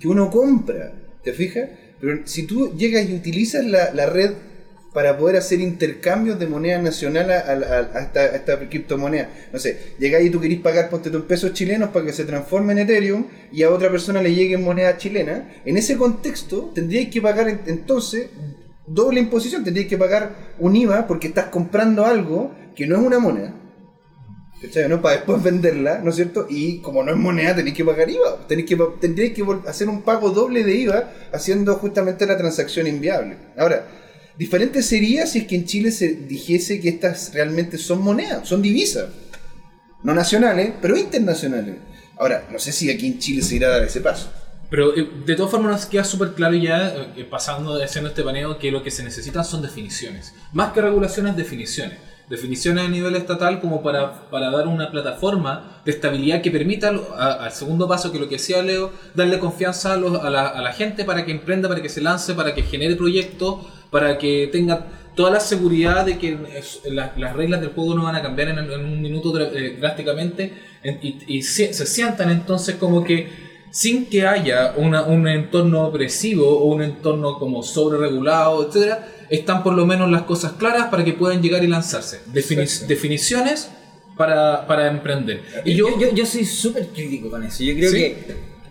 que 0.00 0.08
uno 0.08 0.30
compra, 0.30 0.92
¿te 1.22 1.32
fijas? 1.32 1.68
Pero 2.00 2.26
si 2.26 2.46
tú 2.46 2.74
llegas 2.76 3.08
y 3.08 3.14
utilizas 3.14 3.64
la, 3.64 3.92
la 3.94 4.06
red 4.06 4.32
para 4.92 5.16
poder 5.18 5.36
hacer 5.36 5.60
intercambios 5.60 6.38
de 6.38 6.46
moneda 6.48 6.80
nacional 6.82 7.30
a, 7.30 7.38
a- 7.38 7.98
a- 7.98 8.00
esta, 8.02 8.20
a 8.20 8.36
esta 8.36 8.68
criptomoneda, 8.68 9.30
no 9.52 9.58
sé, 9.58 9.78
llegáis 10.00 10.26
y 10.26 10.30
tú 10.30 10.40
querís 10.40 10.60
pagar, 10.60 10.88
ponte 10.90 11.08
en 11.10 11.22
pesos 11.22 11.52
chilenos 11.52 11.90
para 11.90 12.06
que 12.06 12.12
se 12.12 12.24
transforme 12.24 12.72
en 12.72 12.80
Ethereum 12.80 13.26
y 13.52 13.62
a 13.62 13.70
otra 13.70 13.90
persona 13.90 14.20
le 14.20 14.34
llegue 14.34 14.54
en 14.54 14.64
moneda 14.64 14.96
chilena, 14.96 15.52
en 15.64 15.76
ese 15.76 15.96
contexto 15.96 16.72
tendríais 16.74 17.08
que 17.10 17.20
pagar 17.22 17.48
en- 17.48 17.60
entonces 17.66 18.28
doble 18.86 19.20
imposición, 19.20 19.62
tendríais 19.64 19.88
que 19.88 19.98
pagar 19.98 20.54
un 20.58 20.74
IVA 20.74 21.06
porque 21.06 21.28
estás 21.28 21.46
comprando 21.46 22.04
algo 22.04 22.52
que 22.74 22.86
no 22.86 22.96
es 22.96 23.02
una 23.02 23.18
moneda. 23.20 23.54
¿Cachai? 24.60 24.88
¿no? 24.88 25.02
Para 25.02 25.16
después 25.16 25.42
venderla, 25.42 25.98
¿no 25.98 26.10
es 26.10 26.16
cierto? 26.16 26.46
Y 26.48 26.78
como 26.78 27.02
no 27.02 27.10
es 27.10 27.16
moneda, 27.16 27.54
tenéis 27.54 27.76
que 27.76 27.84
pagar 27.84 28.08
IVA. 28.08 28.46
Tenéis 28.48 28.68
que, 28.68 28.78
tendréis 29.00 29.34
que 29.34 29.44
hacer 29.66 29.88
un 29.88 30.02
pago 30.02 30.30
doble 30.30 30.64
de 30.64 30.74
IVA 30.76 31.12
haciendo 31.32 31.74
justamente 31.74 32.26
la 32.26 32.38
transacción 32.38 32.86
inviable. 32.86 33.36
Ahora, 33.58 33.86
diferente 34.38 34.82
sería 34.82 35.26
si 35.26 35.40
es 35.40 35.46
que 35.46 35.56
en 35.56 35.66
Chile 35.66 35.90
se 35.90 36.08
dijese 36.08 36.80
que 36.80 36.88
estas 36.88 37.34
realmente 37.34 37.76
son 37.76 38.00
monedas, 38.02 38.48
son 38.48 38.62
divisas. 38.62 39.08
No 40.02 40.14
nacionales, 40.14 40.72
pero 40.80 40.96
internacionales. 40.96 41.76
Ahora, 42.18 42.48
no 42.50 42.58
sé 42.58 42.72
si 42.72 42.90
aquí 42.90 43.06
en 43.06 43.18
Chile 43.18 43.42
se 43.42 43.56
irá 43.56 43.68
a 43.68 43.70
dar 43.72 43.84
ese 43.84 44.00
paso. 44.00 44.30
Pero 44.70 44.96
eh, 44.96 45.08
de 45.24 45.36
todas 45.36 45.50
formas 45.50 45.72
nos 45.72 45.86
queda 45.86 46.04
súper 46.04 46.32
claro 46.32 46.54
ya, 46.54 46.94
eh, 47.16 47.26
pasando 47.30 47.82
haciendo 47.82 48.10
este 48.10 48.22
paneo, 48.22 48.58
que 48.58 48.70
lo 48.70 48.82
que 48.82 48.90
se 48.90 49.02
necesitan 49.02 49.44
son 49.44 49.62
definiciones. 49.62 50.34
Más 50.52 50.72
que 50.72 50.80
regulaciones, 50.80 51.36
definiciones. 51.36 51.98
Definiciones 52.28 52.84
a 52.84 52.88
nivel 52.88 53.14
estatal 53.14 53.60
como 53.60 53.82
para, 53.84 54.28
para 54.30 54.50
dar 54.50 54.66
una 54.66 54.90
plataforma 54.90 55.80
de 55.84 55.92
estabilidad 55.92 56.42
que 56.42 56.50
permita 56.50 56.88
al, 56.88 57.52
segundo 57.52 57.86
paso, 57.86 58.10
que 58.10 58.18
lo 58.18 58.28
que 58.28 58.34
decía 58.34 58.62
Leo, 58.62 58.90
darle 59.14 59.38
confianza 59.38 59.92
a, 59.92 59.96
los- 59.96 60.18
a 60.20 60.28
la, 60.28 60.72
gente 60.72 61.04
para 61.04 61.24
que 61.24 61.30
emprenda, 61.30 61.68
para 61.68 61.80
que 61.80 61.88
se 61.88 62.00
lance, 62.00 62.34
para 62.34 62.52
que 62.52 62.62
genere 62.62 62.96
proyectos, 62.96 63.66
para 63.90 64.18
que 64.18 64.48
tenga 64.50 64.86
toda 65.14 65.30
la 65.30 65.40
seguridad 65.40 66.04
de 66.04 66.18
que 66.18 66.36
las 66.90 67.32
reglas 67.36 67.60
del 67.60 67.70
juego 67.70 67.94
no 67.94 68.02
van 68.02 68.16
a 68.16 68.22
cambiar 68.22 68.48
en, 68.48 68.58
un 68.70 69.00
minuto 69.00 69.38
eh, 69.40 69.76
drásticamente 69.80 70.52
en- 70.82 70.98
y, 71.02 71.18
y 71.38 71.42
se, 71.42 71.72
se 71.72 71.86
sientan 71.86 72.30
entonces 72.30 72.74
como 72.74 73.04
que 73.04 73.45
sin 73.76 74.06
que 74.06 74.26
haya 74.26 74.72
una- 74.76 75.02
un 75.02 75.28
entorno 75.28 75.84
opresivo 75.88 76.48
o 76.60 76.64
un 76.74 76.82
entorno 76.82 77.38
como 77.38 77.62
sobre 77.62 77.98
regulado, 77.98 78.66
etcétera, 78.66 79.06
están 79.28 79.62
por 79.62 79.74
lo 79.74 79.84
menos 79.84 80.10
las 80.10 80.22
cosas 80.22 80.52
claras 80.52 80.86
para 80.88 81.04
que 81.04 81.12
puedan 81.12 81.42
llegar 81.42 81.62
y 81.62 81.66
lanzarse. 81.66 82.20
Defini- 82.32 82.86
definiciones 82.86 83.68
para, 84.16 84.66
para 84.66 84.86
emprender. 84.88 85.42
Y 85.66 85.74
yo, 85.74 85.90
yo, 85.90 86.00
yo, 86.08 86.14
yo 86.14 86.24
soy 86.24 86.46
súper 86.46 86.86
crítico 86.88 87.28
con 87.28 87.42
eso. 87.42 87.62
Yo 87.64 87.74
creo 87.74 87.90
¿Sí? 87.90 87.96
que 87.98 88.16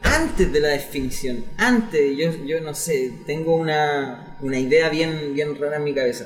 antes 0.01 0.51
de 0.51 0.59
la 0.59 0.69
definición, 0.69 1.45
antes, 1.57 2.17
yo, 2.17 2.31
yo 2.45 2.61
no 2.61 2.73
sé, 2.73 3.11
tengo 3.27 3.55
una, 3.55 4.37
una 4.41 4.57
idea 4.59 4.89
bien, 4.89 5.33
bien 5.35 5.55
rara 5.59 5.77
en 5.77 5.83
mi 5.83 5.93
cabeza. 5.93 6.25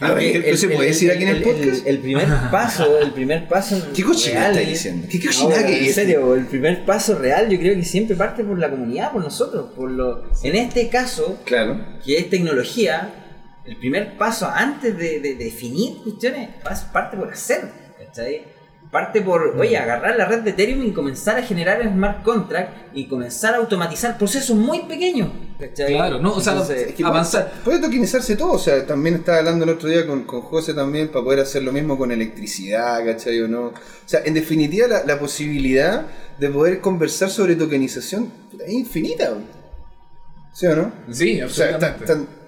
¿Pero 0.00 0.56
se 0.56 0.68
puede 0.68 0.88
decir 0.88 1.10
aquí 1.10 1.22
en 1.24 1.28
el 1.28 1.42
podcast? 1.42 1.86
El, 1.86 1.98
primer 1.98 2.26
paso, 2.50 2.98
el 2.98 3.12
primer 3.12 3.46
paso. 3.48 3.76
¿Qué 3.94 4.02
cochina 4.02 4.40
real- 4.40 4.56
está 4.58 4.70
diciendo? 4.70 5.06
¿Qué 5.10 5.18
No, 5.18 5.24
cochina 5.26 5.66
que 5.66 5.78
en 5.78 5.84
es? 5.84 5.94
serio, 5.94 6.34
el 6.34 6.46
primer 6.46 6.84
paso 6.84 7.18
real 7.18 7.48
yo 7.50 7.58
creo 7.58 7.74
que 7.76 7.84
siempre 7.84 8.16
parte 8.16 8.42
por 8.42 8.58
la 8.58 8.70
comunidad, 8.70 9.12
por 9.12 9.22
nosotros. 9.22 9.70
por 9.76 9.90
lo 9.90 10.24
En 10.42 10.56
este 10.56 10.88
caso, 10.88 11.38
Claro. 11.44 11.84
que 12.04 12.18
es 12.18 12.30
tecnología, 12.30 13.12
el 13.66 13.76
primer 13.76 14.16
paso 14.16 14.48
antes 14.52 14.96
de, 14.96 15.20
de 15.20 15.34
definir 15.34 15.98
cuestiones 16.02 16.48
parte 16.92 17.16
por 17.16 17.30
hacer. 17.32 17.60
¿cachai? 17.98 18.42
Parte 18.90 19.22
por, 19.22 19.54
oye, 19.56 19.76
agarrar 19.78 20.16
la 20.16 20.24
red 20.24 20.40
de 20.40 20.50
Ethereum 20.50 20.84
y 20.84 20.92
comenzar 20.92 21.38
a 21.38 21.42
generar 21.44 21.80
smart 21.88 22.24
contract 22.24 22.88
y 22.92 23.06
comenzar 23.06 23.54
a 23.54 23.58
automatizar 23.58 24.18
procesos 24.18 24.56
muy 24.56 24.80
pequeños. 24.80 25.30
¿cachai? 25.60 25.94
Claro, 25.94 26.18
no, 26.20 26.32
o 26.34 26.40
sea, 26.40 26.54
Entonces, 26.54 26.88
Es 26.88 26.94
que 26.94 27.04
avanzar. 27.04 27.50
Puede, 27.50 27.62
puede 27.78 27.80
tokenizarse 27.82 28.34
todo, 28.34 28.52
o 28.54 28.58
sea, 28.58 28.84
también 28.84 29.14
estaba 29.16 29.38
hablando 29.38 29.62
el 29.64 29.70
otro 29.70 29.88
día 29.88 30.04
con, 30.08 30.24
con 30.24 30.40
José 30.40 30.74
también 30.74 31.06
para 31.08 31.24
poder 31.24 31.38
hacer 31.38 31.62
lo 31.62 31.70
mismo 31.70 31.96
con 31.96 32.10
electricidad, 32.10 33.04
¿cachai 33.04 33.40
o 33.42 33.46
no? 33.46 33.66
O 33.66 33.72
sea, 34.06 34.22
en 34.24 34.34
definitiva 34.34 34.88
la, 34.88 35.04
la 35.04 35.18
posibilidad 35.20 36.06
de 36.38 36.48
poder 36.48 36.80
conversar 36.80 37.30
sobre 37.30 37.54
tokenización 37.54 38.32
es 38.66 38.72
infinita. 38.72 39.34
¿sí 40.52 40.66
o 40.66 40.74
no? 40.74 40.92
Sí, 41.12 41.40
O 41.42 41.48
sea, 41.48 41.66
absolutamente. 41.76 42.06
tan- 42.06 42.26
tan- 42.26 42.39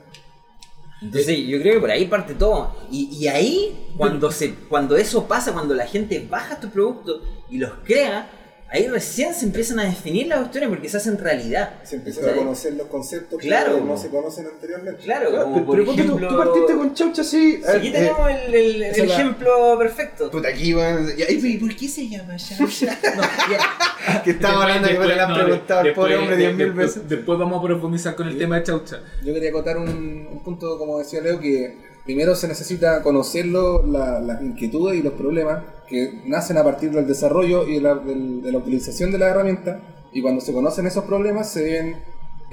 Entonces 1.02 1.38
yo 1.46 1.60
creo 1.60 1.74
que 1.74 1.80
por 1.80 1.90
ahí 1.90 2.06
parte 2.06 2.34
todo. 2.34 2.76
Y, 2.90 3.08
y 3.12 3.28
ahí, 3.28 3.88
cuando, 3.96 4.30
se, 4.30 4.54
cuando 4.54 4.96
eso 4.96 5.26
pasa, 5.26 5.52
cuando 5.52 5.74
la 5.74 5.86
gente 5.86 6.26
baja 6.30 6.54
estos 6.54 6.70
productos 6.70 7.22
y 7.50 7.58
los 7.58 7.70
crea, 7.84 8.30
ahí 8.72 8.88
recién 8.88 9.34
se 9.34 9.44
empiezan 9.46 9.78
a 9.80 9.84
definir 9.84 10.26
las 10.28 10.38
cuestiones 10.40 10.68
porque 10.70 10.88
se 10.88 10.96
hacen 10.96 11.18
realidad. 11.18 11.74
Se 11.84 11.96
empiezan 11.96 12.28
a 12.30 12.32
conocer 12.34 12.72
los 12.74 12.86
conceptos 12.86 13.38
Claro. 13.40 13.76
que 13.76 13.80
no 13.84 13.96
se 13.96 14.08
conocen 14.08 14.46
anteriormente. 14.46 15.02
Claro, 15.02 15.30
Claro, 15.30 15.44
como 15.44 15.54
pero, 15.56 15.66
por 15.66 15.74
pero 15.76 15.86
ponte 15.86 16.02
tú, 16.02 16.08
ejemplo... 16.16 16.28
tú 16.28 16.36
partiste 16.38 16.74
con 16.74 16.94
Chaucha 16.94 17.22
así. 17.22 17.56
Sí, 17.56 17.62
Aquí 17.68 17.88
eh, 17.88 17.92
tenemos 17.92 18.30
el, 18.30 18.54
el- 18.54 18.80
la- 18.80 18.88
ejemplo 18.88 19.78
perfecto. 19.78 20.30
Puta, 20.30 20.48
aquí 20.48 20.72
van. 20.72 21.06
y 21.16 21.22
ahí, 21.22 21.40
¿y 21.42 21.56
¿Por 21.58 21.76
qué 21.76 21.88
se 21.88 22.08
llama 22.08 22.36
Chaucha? 22.36 22.98
No, 23.16 23.22
ya. 23.22 24.22
que 24.24 24.30
estaba 24.30 24.62
hablando 24.62 24.88
que 24.88 24.98
me 24.98 25.06
lo 25.06 25.22
han 25.22 25.28
no, 25.28 25.34
preguntado 25.44 25.80
al 25.80 25.92
pobre 25.94 26.16
hombre 26.16 26.36
diez 26.36 26.54
mil 26.54 26.66
después- 26.68 26.94
veces. 26.96 27.08
Después 27.08 27.38
vamos 27.38 27.60
a 27.62 27.66
profundizar 27.66 28.14
con 28.14 28.28
el 28.28 28.38
tema 28.38 28.56
de 28.56 28.62
Chaucha. 28.64 29.00
Yo 29.24 29.32
quería 29.34 29.50
acotar 29.50 29.76
un, 29.76 29.88
un 30.30 30.42
punto, 30.42 30.78
como 30.78 30.98
decía 30.98 31.20
Leo, 31.20 31.38
que 31.38 31.91
primero 32.04 32.34
se 32.34 32.48
necesita 32.48 33.02
conocerlo, 33.02 33.86
la- 33.86 34.20
las 34.20 34.42
inquietudes 34.42 34.98
y 34.98 35.02
los 35.02 35.12
problemas 35.14 35.62
que 35.88 36.22
nacen 36.26 36.56
a 36.58 36.64
partir 36.64 36.90
del 36.90 37.06
desarrollo 37.06 37.66
y 37.68 37.74
de 37.74 37.80
la, 37.80 37.94
de 37.96 38.50
la 38.52 38.58
utilización 38.58 39.10
de 39.12 39.18
la 39.18 39.28
herramienta. 39.28 39.80
Y 40.12 40.20
cuando 40.22 40.40
se 40.40 40.52
conocen 40.52 40.86
esos 40.86 41.04
problemas, 41.04 41.50
se 41.50 41.62
deben 41.64 41.96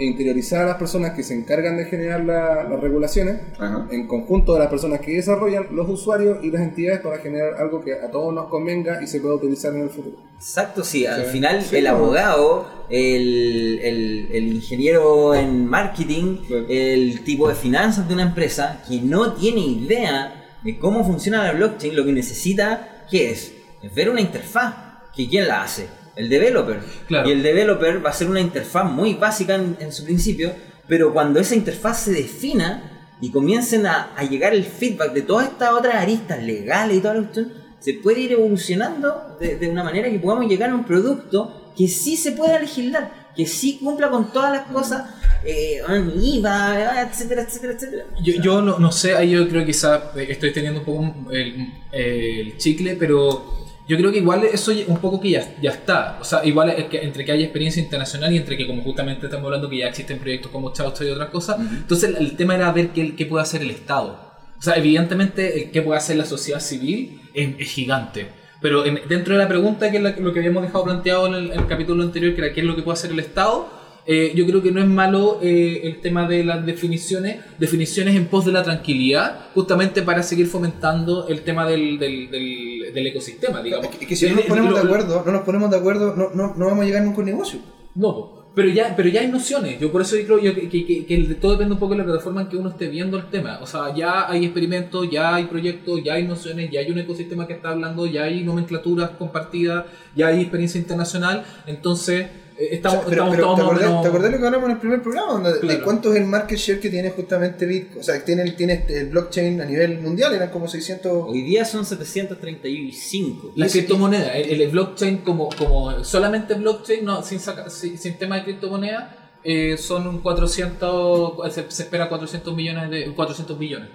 interiorizar 0.06 0.63
a 0.63 0.65
las 0.68 0.75
personas 0.77 1.12
que 1.13 1.24
se 1.24 1.34
encargan 1.34 1.77
de 1.77 1.86
generar 1.86 2.24
la- 2.25 2.63
las 2.63 2.79
regulaciones, 2.79 3.41
Ajá. 3.58 3.88
en 3.91 4.08
conjunto 4.08 4.53
de 4.53 4.60
las 4.60 4.68
personas 4.70 5.00
que 5.01 5.12
desarrollan, 5.15 5.68
los 5.72 5.89
usuarios 5.89 6.44
y 6.44 6.51
las 6.51 6.62
entidades 6.62 7.01
para 7.01 7.18
generar 7.20 7.56
algo 7.60 7.82
que 7.84 7.94
a 7.94 8.10
todos 8.12 8.34
nos 8.34 8.48
convenga 8.50 9.01
y 9.03 9.08
se 9.08 9.20
pueda 9.20 9.36
utilizar 9.36 9.74
en 9.75 9.82
el 9.82 9.89
futuro. 9.89 10.18
Exacto, 10.38 10.84
sí. 10.84 11.06
Al 11.06 11.25
Sí. 11.25 11.32
final 11.34 11.62
Sí, 11.63 11.75
el 11.77 11.84
no. 11.86 11.89
abogado, 11.91 12.68
el, 12.89 13.79
el- 13.84 14.27
el 14.32 14.53
ingeniero 14.53 15.36
en 15.36 15.65
marketing, 15.65 16.38
Claro. 16.48 16.65
el 16.70 17.22
tipo 17.24 17.48
de 17.50 17.56
finanzas 17.56 18.08
de 18.08 18.13
una 18.13 18.24
empresa 18.24 18.82
que 18.88 19.01
no 19.01 19.34
tiene 19.34 19.62
idea 19.62 20.36
de 20.63 20.77
cómo 20.77 21.06
funciona 21.06 21.44
la 21.44 21.53
blockchain, 21.53 21.96
lo 21.96 22.06
que 22.06 22.12
necesita, 22.12 23.06
¿qué 23.10 23.32
es? 23.32 23.53
Es 23.82 23.94
ver 23.94 24.10
una 24.10 24.22
interfaz. 24.22 24.74
¿Que 25.15 25.27
¿Quién 25.27 25.48
la 25.48 25.63
hace? 25.63 25.88
El 26.19 26.27
developer. 26.27 26.79
Claro. 27.07 27.29
Y 27.29 27.31
el 27.31 27.41
developer 27.41 28.05
va 28.05 28.09
a 28.09 28.13
ser 28.13 28.29
una 28.29 28.41
interfaz 28.41 28.91
muy 28.91 29.13
básica 29.13 29.55
en, 29.55 29.77
en 29.79 29.93
su 29.93 30.03
principio, 30.03 30.51
pero 30.85 31.13
cuando 31.13 31.39
esa 31.39 31.55
interfaz 31.55 32.01
se 32.03 32.11
defina 32.11 33.07
y 33.21 33.31
comiencen 33.31 33.85
a, 33.88 34.13
a 34.15 34.23
llegar 34.25 34.53
el 34.53 34.65
feedback 34.65 35.13
de 35.13 35.21
todas 35.21 35.47
estas 35.47 35.71
otras 35.71 35.95
aristas 35.95 36.43
legales 36.43 36.97
y 36.97 36.99
toda 36.99 37.13
la 37.13 37.21
cuestión, 37.21 37.53
se 37.79 37.93
puede 37.93 38.19
ir 38.19 38.33
evolucionando 38.33 39.38
de, 39.39 39.55
de 39.55 39.69
una 39.69 39.83
manera 39.83 40.09
que 40.09 40.19
podamos 40.19 40.45
llegar 40.47 40.71
a 40.71 40.75
un 40.75 40.83
producto 40.83 41.71
que 41.77 41.88
sí 41.88 42.17
se 42.17 42.33
pueda 42.33 42.59
legislar, 42.59 43.31
que 43.33 43.45
sí 43.45 43.79
cumpla 43.81 44.09
con 44.09 44.33
todas 44.33 44.51
las 44.51 44.67
cosas, 44.67 45.15
eh, 45.45 45.81
IVA, 46.21 47.01
etcétera, 47.03 47.43
etcétera, 47.43 47.73
etcétera. 47.73 48.03
Yo, 48.21 48.33
yo 48.41 48.61
no, 48.61 48.77
no 48.77 48.91
sé, 48.91 49.15
ahí 49.15 49.31
yo 49.31 49.47
creo 49.47 49.61
que 49.61 49.67
quizás 49.67 50.01
estoy 50.17 50.51
teniendo 50.51 50.81
un 50.81 50.85
poco 50.85 51.31
el, 51.31 51.71
el 51.93 52.57
chicle, 52.57 52.97
pero 52.97 53.68
yo 53.89 53.98
creo 53.98 54.12
que 54.12 54.19
igual 54.19 54.43
eso 54.46 54.72
ya- 54.72 54.86
un 54.88 55.00
poco 55.00 55.19
que 55.19 55.31
ya, 55.31 55.55
ya 55.62 55.72
está. 55.72 56.17
O 56.22 56.24
sea, 56.24 56.46
igual 56.46 56.69
es 56.69 56.86
que 56.86 57.01
entre 57.01 57.25
que 57.25 57.31
haya 57.34 57.43
experiencia 57.43 57.81
internacional 57.84 58.31
y 58.34 58.38
entre 58.38 58.55
que 58.55 58.65
como 58.67 58.81
justamente 58.84 59.25
estamos 59.25 59.46
hablando 59.46 59.69
que 59.69 59.79
ya 59.79 59.88
existen 59.88 60.19
proyectos 60.19 60.51
como 60.51 60.72
Chaucha 60.72 61.03
y 61.03 61.10
otras 61.10 61.29
cosas, 61.29 61.58
entonces 61.60 62.10
el, 62.12 62.15
el 62.17 62.36
tema 62.38 62.55
era 62.55 62.72
ver 62.72 62.89
qué, 62.89 63.15
qué 63.15 63.25
puede 63.25 63.41
hacer 63.43 63.62
el 63.63 63.72
Estado. 63.72 64.29
O 64.58 64.62
sea, 64.62 64.75
evidentemente 64.75 65.63
el 65.63 65.72
qué 65.72 65.81
puede 65.81 65.98
hacer 65.98 66.15
la 66.17 66.25
sociedad 66.25 66.60
civil 66.62 67.22
es, 67.34 67.50
es 67.60 67.69
gigante. 67.69 68.27
Pero 68.62 68.86
en- 68.86 69.00
dentro 69.08 69.34
de 69.36 69.39
la 69.39 69.48
pregunta, 69.48 69.89
que 69.89 69.98
es 69.98 70.03
la- 70.03 70.15
lo 70.17 70.34
que 70.34 70.39
habíamos 70.39 70.63
dejado 70.63 70.84
planteado 70.84 71.27
en 71.27 71.34
el, 71.34 71.51
en 71.51 71.60
el 71.62 71.67
capítulo 71.67 72.03
anterior, 72.03 72.36
que 72.36 72.41
era 72.46 72.53
qué 72.53 72.60
es 72.62 72.65
lo 72.67 72.75
que 72.75 72.81
puede 72.84 72.98
hacer 72.98 73.12
el 73.12 73.19
Estado, 73.19 73.69
eh, 74.11 74.31
yo 74.37 74.43
creo 74.47 74.61
que 74.63 74.71
no 74.71 74.81
es 74.81 74.87
malo 74.87 75.39
eh, 75.41 75.81
el 75.83 76.01
tema 76.01 76.27
de 76.27 76.43
las 76.43 76.65
definiciones, 76.65 77.37
definiciones 77.59 78.15
en 78.15 78.25
pos 78.25 78.43
de 78.45 78.51
la 78.51 78.63
tranquilidad, 78.63 79.27
justamente 79.53 80.01
para 80.01 80.23
seguir 80.23 80.47
fomentando 80.47 81.27
el 81.27 81.41
tema 81.41 81.67
del, 81.71 81.99
del, 81.99 82.31
del, 82.31 82.93
del 82.93 83.07
ecosistema, 83.07 83.61
digamos. 83.61 83.85
Es 83.85 83.91
que, 83.95 84.03
es 84.05 84.09
que 84.09 84.15
si 84.15 84.27
no 84.29 84.35
nos 84.37 84.45
ponemos 84.45 84.73
de 84.73 84.79
acuerdo, 84.81 85.23
no 85.25 85.31
nos 85.31 85.41
ponemos 85.43 85.69
de 85.69 85.77
acuerdo, 85.77 86.15
no, 86.15 86.29
no, 86.33 86.55
no 86.55 86.65
vamos 86.65 86.83
a 86.83 86.85
llegar 86.87 87.03
nunca 87.03 87.17
a 87.17 87.19
un 87.19 87.25
negocio. 87.27 87.59
No, 87.95 88.39
pero 88.55 88.69
ya, 88.69 88.95
pero 88.97 89.09
ya 89.09 89.21
hay 89.21 89.27
nociones. 89.27 89.79
Yo 89.79 89.91
por 89.91 90.01
eso 90.01 90.15
creo 90.25 90.39
yo 90.39 90.55
que, 90.55 90.67
que, 90.69 91.05
que- 91.05 91.35
todo 91.39 91.51
depende 91.53 91.73
un 91.75 91.79
poco 91.79 91.93
de 91.93 91.99
la 91.99 92.05
plataforma 92.05 92.41
en 92.41 92.47
que 92.49 92.57
uno 92.57 92.69
esté 92.69 92.87
viendo 92.87 93.15
el 93.17 93.25
tema. 93.29 93.59
O 93.61 93.67
sea, 93.67 93.93
ya 93.95 94.29
hay 94.29 94.43
experimentos, 94.43 95.07
ya 95.09 95.35
hay 95.35 95.45
proyectos, 95.45 96.01
ya 96.03 96.13
hay 96.15 96.23
nociones, 96.27 96.69
ya 96.71 96.79
hay 96.79 96.89
un 96.91 96.97
ecosistema 96.99 97.45
que 97.47 97.53
está 97.53 97.69
hablando, 97.69 98.05
ya 98.07 98.23
hay 98.23 98.43
nomenclaturas 98.43 99.11
compartidas, 99.11 99.85
ya 100.15 100.27
hay 100.27 100.41
experiencia 100.41 100.79
internacional. 100.79 101.43
Entonces, 101.67 102.27
estamos, 102.59 102.99
O 102.99 103.01
sea, 103.01 103.09
pero, 103.09 103.23
estamos 103.23 103.35
pero 103.35 103.43
todos 103.43 103.55
¿te, 103.57 103.61
acordás, 103.63 103.83
menos- 103.89 104.01
¿te 104.01 104.07
acordás 104.09 104.31
lo 104.31 104.37
que 104.39 104.45
hablamos 104.45 104.65
en 104.65 104.71
el 104.71 104.77
primer 104.79 105.01
programa? 105.01 105.49
De 105.49 105.81
cuánto 105.83 106.13
es 106.13 106.19
el 106.19 106.25
market 106.27 106.57
share 106.57 106.79
que 106.79 106.89
tiene 106.89 107.09
justamente 107.11 107.65
Bitcoin. 107.65 107.99
O 107.99 108.03
sea, 108.03 108.15
que 108.15 108.21
tiene, 108.25 108.41
el- 108.43 108.55
tiene 108.55 108.73
este- 108.73 108.99
el 109.01 109.07
blockchain 109.09 109.61
a 109.61 109.65
nivel 109.65 109.99
mundial, 110.01 110.33
eran 110.33 110.49
como 110.49 110.67
600. 110.67 111.11
Hoy 111.27 111.41
día 111.43 111.63
son 111.65 111.85
735. 111.85 113.53
La 113.55 113.67
criptomoneda, 113.67 114.33
el, 114.37 114.61
el 114.61 114.69
blockchain 114.69 115.17
como, 115.19 115.49
como 115.57 116.03
solamente 116.03 116.53
blockchain, 116.55 117.05
no, 117.05 117.23
sin, 117.23 117.39
saca- 117.39 117.69
sin, 117.69 117.97
sin 117.97 118.17
tema 118.17 118.37
de 118.37 118.43
criptomoneda, 118.43 119.15
eh, 119.43 119.77
son 119.77 120.07
un 120.07 120.19
400, 120.21 121.53
se, 121.53 121.71
se 121.71 121.83
espera 121.83 122.09
400 122.09 122.53
millones 122.55 122.89
de 122.89 123.13
400 123.13 123.57
billones. 123.57 123.89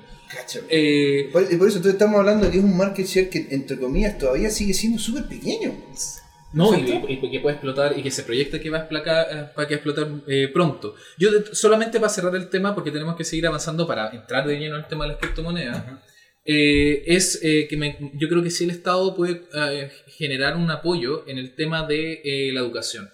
Eh, 0.70 1.28
por 1.32 1.42
eso 1.42 1.52
entonces 1.76 1.92
estamos 1.92 2.18
hablando 2.18 2.46
de 2.46 2.52
que 2.52 2.58
es 2.58 2.64
un 2.64 2.76
market 2.76 3.06
share 3.06 3.28
que, 3.28 3.46
entre 3.50 3.78
comillas, 3.78 4.18
todavía 4.18 4.50
sigue 4.50 4.72
siendo 4.74 4.98
súper 4.98 5.28
pequeño. 5.28 5.72
No, 6.54 6.72
y, 6.78 7.14
y- 7.14 7.30
que 7.30 7.40
puede 7.40 7.54
explotar 7.56 7.98
y 7.98 8.02
que 8.02 8.10
se 8.10 8.22
proyecta 8.22 8.60
que 8.60 8.70
va 8.70 8.78
a 8.78 8.80
explotar, 8.82 9.26
eh, 9.30 9.50
para 9.54 9.68
que 9.68 9.74
explotar 9.74 10.06
eh, 10.28 10.48
pronto. 10.52 10.94
Yo 11.18 11.28
solamente 11.52 11.98
para 12.00 12.08
cerrar 12.08 12.34
el 12.36 12.48
tema, 12.48 12.74
porque 12.74 12.90
tenemos 12.90 13.16
que 13.16 13.24
seguir 13.24 13.46
avanzando 13.46 13.86
para 13.86 14.10
entrar 14.10 14.46
de 14.46 14.58
lleno 14.58 14.76
en 14.76 14.82
el 14.82 14.88
tema 14.88 15.04
de 15.04 15.10
las 15.12 15.18
criptomonedas, 15.20 15.84
eh, 16.46 17.02
es 17.06 17.40
eh, 17.42 17.66
que 17.68 17.76
me- 17.76 18.12
yo 18.14 18.28
creo 18.28 18.42
que 18.42 18.50
sí 18.50 18.64
el 18.64 18.70
Estado 18.70 19.14
puede 19.16 19.42
eh, 19.54 19.90
generar 20.18 20.56
un 20.56 20.70
apoyo 20.70 21.24
en 21.26 21.38
el 21.38 21.54
tema 21.54 21.86
de 21.86 22.20
eh, 22.24 22.52
la 22.52 22.60
educación. 22.60 23.10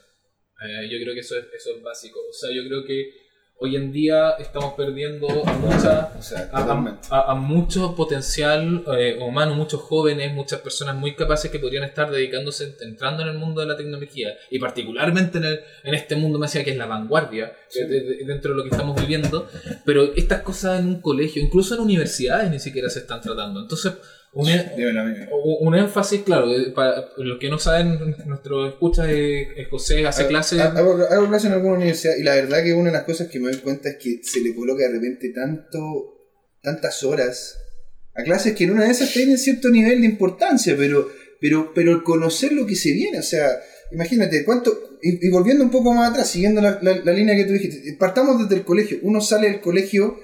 Yo 0.91 0.99
creo 1.03 1.15
que 1.15 1.21
eso 1.21 1.39
es, 1.39 1.47
eso 1.57 1.75
es 1.75 1.83
básico. 1.83 2.21
O 2.21 2.33
sea, 2.35 2.51
yo 2.55 2.63
creo 2.67 2.85
que 2.85 3.11
hoy 3.62 3.76
en 3.76 3.93
día 3.93 4.31
estamos 4.38 4.73
perdiendo 4.73 5.29
a 5.47 5.52
mucha, 5.52 6.11
O 6.19 6.23
sea, 6.23 6.49
a, 6.50 6.62
a- 7.11 7.33
a 7.33 7.35
mucho 7.35 7.95
potencial 7.95 8.83
eh, 8.99 9.19
humano, 9.21 9.55
muchos 9.55 9.83
jóvenes, 9.83 10.33
muchas 10.33 10.61
personas 10.61 10.97
muy 10.97 11.14
capaces 11.14 11.50
que 11.50 11.59
podrían 11.59 11.85
estar 11.85 12.11
dedicándose, 12.11 12.75
entrando 12.81 13.23
en 13.23 13.29
el 13.29 13.38
mundo 13.38 13.61
de 13.61 13.67
la 13.67 13.76
tecnología 13.76 14.31
y 14.50 14.59
particularmente 14.59 15.38
en, 15.38 15.45
el- 15.45 15.61
en 15.85 15.95
este 15.95 16.17
mundo, 16.17 16.38
me 16.38 16.47
decía 16.47 16.64
que 16.64 16.71
es 16.71 16.76
la 16.79 16.87
vanguardia 16.87 17.52
Sí. 17.69 17.81
de- 17.85 18.00
de- 18.00 18.25
dentro 18.25 18.52
de 18.52 18.57
lo 18.57 18.62
que 18.64 18.71
estamos 18.71 18.99
viviendo, 18.99 19.47
pero 19.85 20.05
estas 20.17 20.40
cosas 20.40 20.81
en 20.81 20.87
un 20.87 21.00
colegio, 21.02 21.43
incluso 21.43 21.75
en 21.75 21.81
universidades 21.83 22.50
ni 22.50 22.59
siquiera 22.61 22.88
se 22.88 23.00
están 23.00 23.21
tratando. 23.21 23.61
Entonces, 23.61 23.93
un, 24.33 24.47
mí. 24.47 24.53
un 25.61 25.69
un 25.69 25.75
énfasis, 25.75 26.23
claro, 26.23 26.55
eh, 26.55 26.71
para 26.75 27.05
los 27.19 27.39
que 27.39 27.49
no 27.51 27.59
saben, 27.59 27.99
nuestro 28.27 28.69
escucha 28.69 29.11
es, 29.11 29.49
es 29.57 29.69
José, 29.69 30.07
hace 30.07 30.23
Ha- 30.25 30.29
clases... 30.29 30.61
ha- 30.61 30.71
Hago, 30.79 30.93
hago 31.11 31.29
clases 31.29 31.47
en 31.49 31.55
alguna 31.55 31.75
universidad 31.77 32.15
y 32.17 32.23
la 32.23 32.35
verdad 32.37 32.63
que 32.63 32.73
una 32.75 32.91
de 32.91 32.97
las 32.97 33.05
cosas 33.05 33.29
que 33.29 33.41
me 33.41 33.51
doy 33.51 33.61
cuenta 33.61 33.89
es 33.91 33.97
que 33.97 34.21
se 34.23 34.41
le 34.41 34.55
coloca 34.55 34.83
de 34.85 34.91
repente 34.93 35.31
tanto 35.31 36.17
tantas 36.63 37.03
horas 37.03 37.57
a 38.15 38.23
clases 38.23 38.55
que 38.55 38.65
en 38.65 38.73
una 38.73 38.85
de 38.85 38.91
esas 38.91 39.13
tienen 39.13 39.39
cierto 39.39 39.69
nivel 39.71 40.01
de 40.01 40.07
importancia, 40.07 40.75
pero, 40.77 41.09
pero, 41.41 41.73
pero 41.75 41.93
el 41.93 42.03
conocer 42.03 42.53
lo 42.53 42.67
que 42.67 42.75
se 42.77 42.93
viene, 42.93 43.19
o 43.19 43.23
sea, 43.23 43.49
imagínate, 43.93 44.45
cuánto, 44.45 44.99
y, 45.03 45.27
y 45.27 45.31
volviendo 45.31 45.65
un 45.65 45.71
poco 45.71 45.93
más 45.95 46.11
atrás, 46.11 46.29
siguiendo 46.29 46.61
la, 46.61 46.79
la- 46.83 46.99
la 47.05 47.13
línea 47.13 47.35
que 47.37 47.45
tú 47.45 47.53
dijiste, 47.53 47.97
partamos 47.99 48.39
desde 48.43 48.57
el 48.57 48.65
colegio, 48.65 48.99
uno 49.03 49.21
sale 49.21 49.49
del 49.49 49.61
colegio 49.61 50.19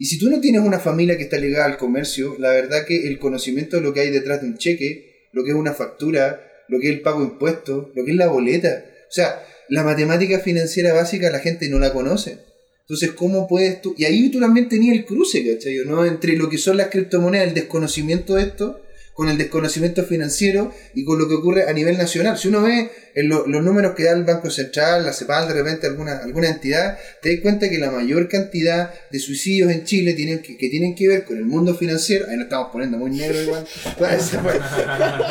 y 0.00 0.06
si 0.06 0.18
tú 0.18 0.30
no 0.30 0.40
tienes 0.40 0.62
una 0.62 0.78
familia 0.78 1.18
que 1.18 1.24
está 1.24 1.36
ligada 1.36 1.66
al 1.66 1.76
comercio, 1.76 2.34
la 2.38 2.52
verdad 2.52 2.86
que 2.86 3.06
el 3.06 3.18
conocimiento 3.18 3.76
de 3.76 3.82
lo 3.82 3.92
que 3.92 4.00
hay 4.00 4.10
detrás 4.10 4.40
de 4.40 4.46
un 4.46 4.56
cheque, 4.56 5.28
lo 5.32 5.44
que 5.44 5.50
es 5.50 5.54
una 5.54 5.74
factura, 5.74 6.40
lo 6.68 6.80
que 6.80 6.88
es 6.88 6.94
el 6.94 7.02
pago 7.02 7.20
de 7.20 7.26
impuestos, 7.26 7.88
lo 7.94 8.02
que 8.02 8.12
es 8.12 8.16
la 8.16 8.28
boleta, 8.28 8.82
o 9.06 9.12
sea, 9.12 9.44
la 9.68 9.84
matemática 9.84 10.38
financiera 10.38 10.94
básica 10.94 11.28
la 11.28 11.40
gente 11.40 11.68
no 11.68 11.78
la 11.78 11.92
conoce. 11.92 12.38
Entonces, 12.80 13.10
¿cómo 13.10 13.46
puedes 13.46 13.82
tú? 13.82 13.94
Y 13.98 14.06
ahí 14.06 14.30
tú 14.30 14.40
también 14.40 14.70
tenías 14.70 14.96
el 14.96 15.04
cruce, 15.04 15.46
¿cachai? 15.46 15.76
¿no? 15.84 16.06
Entre 16.06 16.34
lo 16.34 16.48
que 16.48 16.56
son 16.56 16.78
las 16.78 16.88
criptomonedas, 16.88 17.48
el 17.48 17.54
desconocimiento 17.54 18.36
de 18.36 18.44
esto, 18.44 18.80
con 19.14 19.28
el 19.28 19.36
desconocimiento 19.36 20.04
financiero 20.04 20.72
y 20.94 21.04
con 21.04 21.18
lo 21.18 21.28
que 21.28 21.34
ocurre 21.34 21.68
a 21.68 21.72
nivel 21.72 21.98
nacional. 21.98 22.38
Si 22.38 22.48
uno 22.48 22.62
ve 22.62 22.90
en 23.14 23.28
lo- 23.28 23.46
los 23.46 23.62
números 23.62 23.94
que 23.94 24.04
da 24.04 24.12
el 24.12 24.24
Banco 24.24 24.48
Central, 24.50 25.04
la 25.04 25.12
CEPAL, 25.12 25.48
de 25.48 25.54
repente 25.54 25.86
alguna, 25.86 26.18
alguna 26.18 26.48
entidad, 26.48 26.96
te 27.20 27.32
das 27.32 27.40
cuenta 27.42 27.68
que 27.68 27.76
la 27.78 27.90
mayor 27.90 28.28
cantidad 28.28 28.94
de 29.10 29.18
suicidios 29.18 29.70
en 29.72 29.84
Chile 29.84 30.14
tienen 30.14 30.38
que, 30.40 30.56
que 30.56 30.68
tienen 30.70 30.94
que 30.94 31.06
ver 31.08 31.24
con 31.24 31.36
el 31.36 31.44
mundo 31.44 31.74
financiero. 31.74 32.26
Ahí 32.30 32.36
nos 32.36 32.44
estamos 32.44 32.68
poniendo 32.72 32.96
muy 32.98 33.10
negro 33.10 33.42
igual. 33.42 33.66
se 34.20 34.38
fue, 34.38 34.52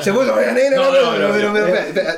se 0.04 0.14
puso 0.14 0.36
muy 0.36 0.46
negro, 0.54 0.84
No, 0.84 0.92
la 1.18 1.28
no, 1.28 1.34
pero, 1.34 1.54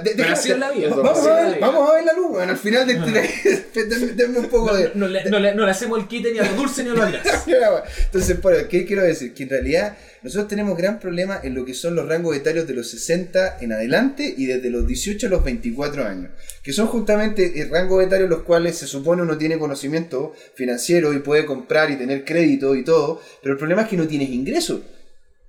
de- 0.03 0.23
así 0.25 0.51
es 0.51 0.57
la 0.59 0.71
vida, 0.71 0.89
Vamos, 0.89 1.25
a 1.25 1.35
ver, 1.35 1.55
vida. 1.55 1.67
vamos 1.67 1.89
a 1.89 1.93
ver 1.95 2.05
la 2.05 2.13
luz, 2.13 2.29
bueno, 2.31 2.51
al 2.51 2.57
final 2.57 2.85
del 2.87 3.01
denme, 3.73 4.07
denme 4.13 4.39
un 4.39 4.47
poco 4.47 4.75
de. 4.75 4.91
No 4.95 5.07
le, 5.07 5.23
no, 5.29 5.39
le, 5.39 5.55
no 5.55 5.63
le 5.65 5.71
hacemos 5.71 5.99
el 5.99 6.07
quite 6.07 6.31
ni 6.33 6.39
a 6.39 6.43
lo 6.43 6.53
dulce 6.55 6.83
ni 6.83 6.89
a 6.89 6.93
lo. 6.93 7.05
Entonces, 8.05 8.41
bueno, 8.41 8.67
¿qué 8.69 8.85
quiero 8.85 9.03
decir? 9.03 9.33
Que 9.33 9.43
en 9.43 9.49
realidad 9.49 9.97
nosotros 10.23 10.49
tenemos 10.49 10.77
gran 10.77 10.99
problema 10.99 11.39
en 11.41 11.55
lo 11.55 11.65
que 11.65 11.73
son 11.73 11.95
los 11.95 12.07
rangos 12.07 12.35
etarios 12.35 12.67
de 12.67 12.75
los 12.75 12.89
60 12.91 13.57
en 13.59 13.73
adelante 13.73 14.33
y 14.37 14.45
desde 14.45 14.69
los 14.69 14.85
18 14.85 15.27
a 15.27 15.29
los 15.29 15.43
24 15.43 16.05
años, 16.05 16.29
que 16.61 16.73
son 16.73 16.87
justamente 16.87 17.59
el 17.59 17.69
rango 17.69 18.01
etario 18.01 18.25
en 18.25 18.31
los 18.31 18.43
cuales 18.43 18.77
se 18.77 18.85
supone 18.85 19.23
uno 19.23 19.37
tiene 19.37 19.57
conocimiento 19.57 20.33
financiero 20.53 21.13
y 21.13 21.19
puede 21.19 21.45
comprar 21.45 21.89
y 21.89 21.95
tener 21.95 22.23
crédito 22.23 22.75
y 22.75 22.83
todo, 22.83 23.19
pero 23.41 23.53
el 23.53 23.59
problema 23.59 23.81
es 23.81 23.87
que 23.87 23.97
no 23.97 24.07
tienes 24.07 24.29
ingresos. 24.29 24.81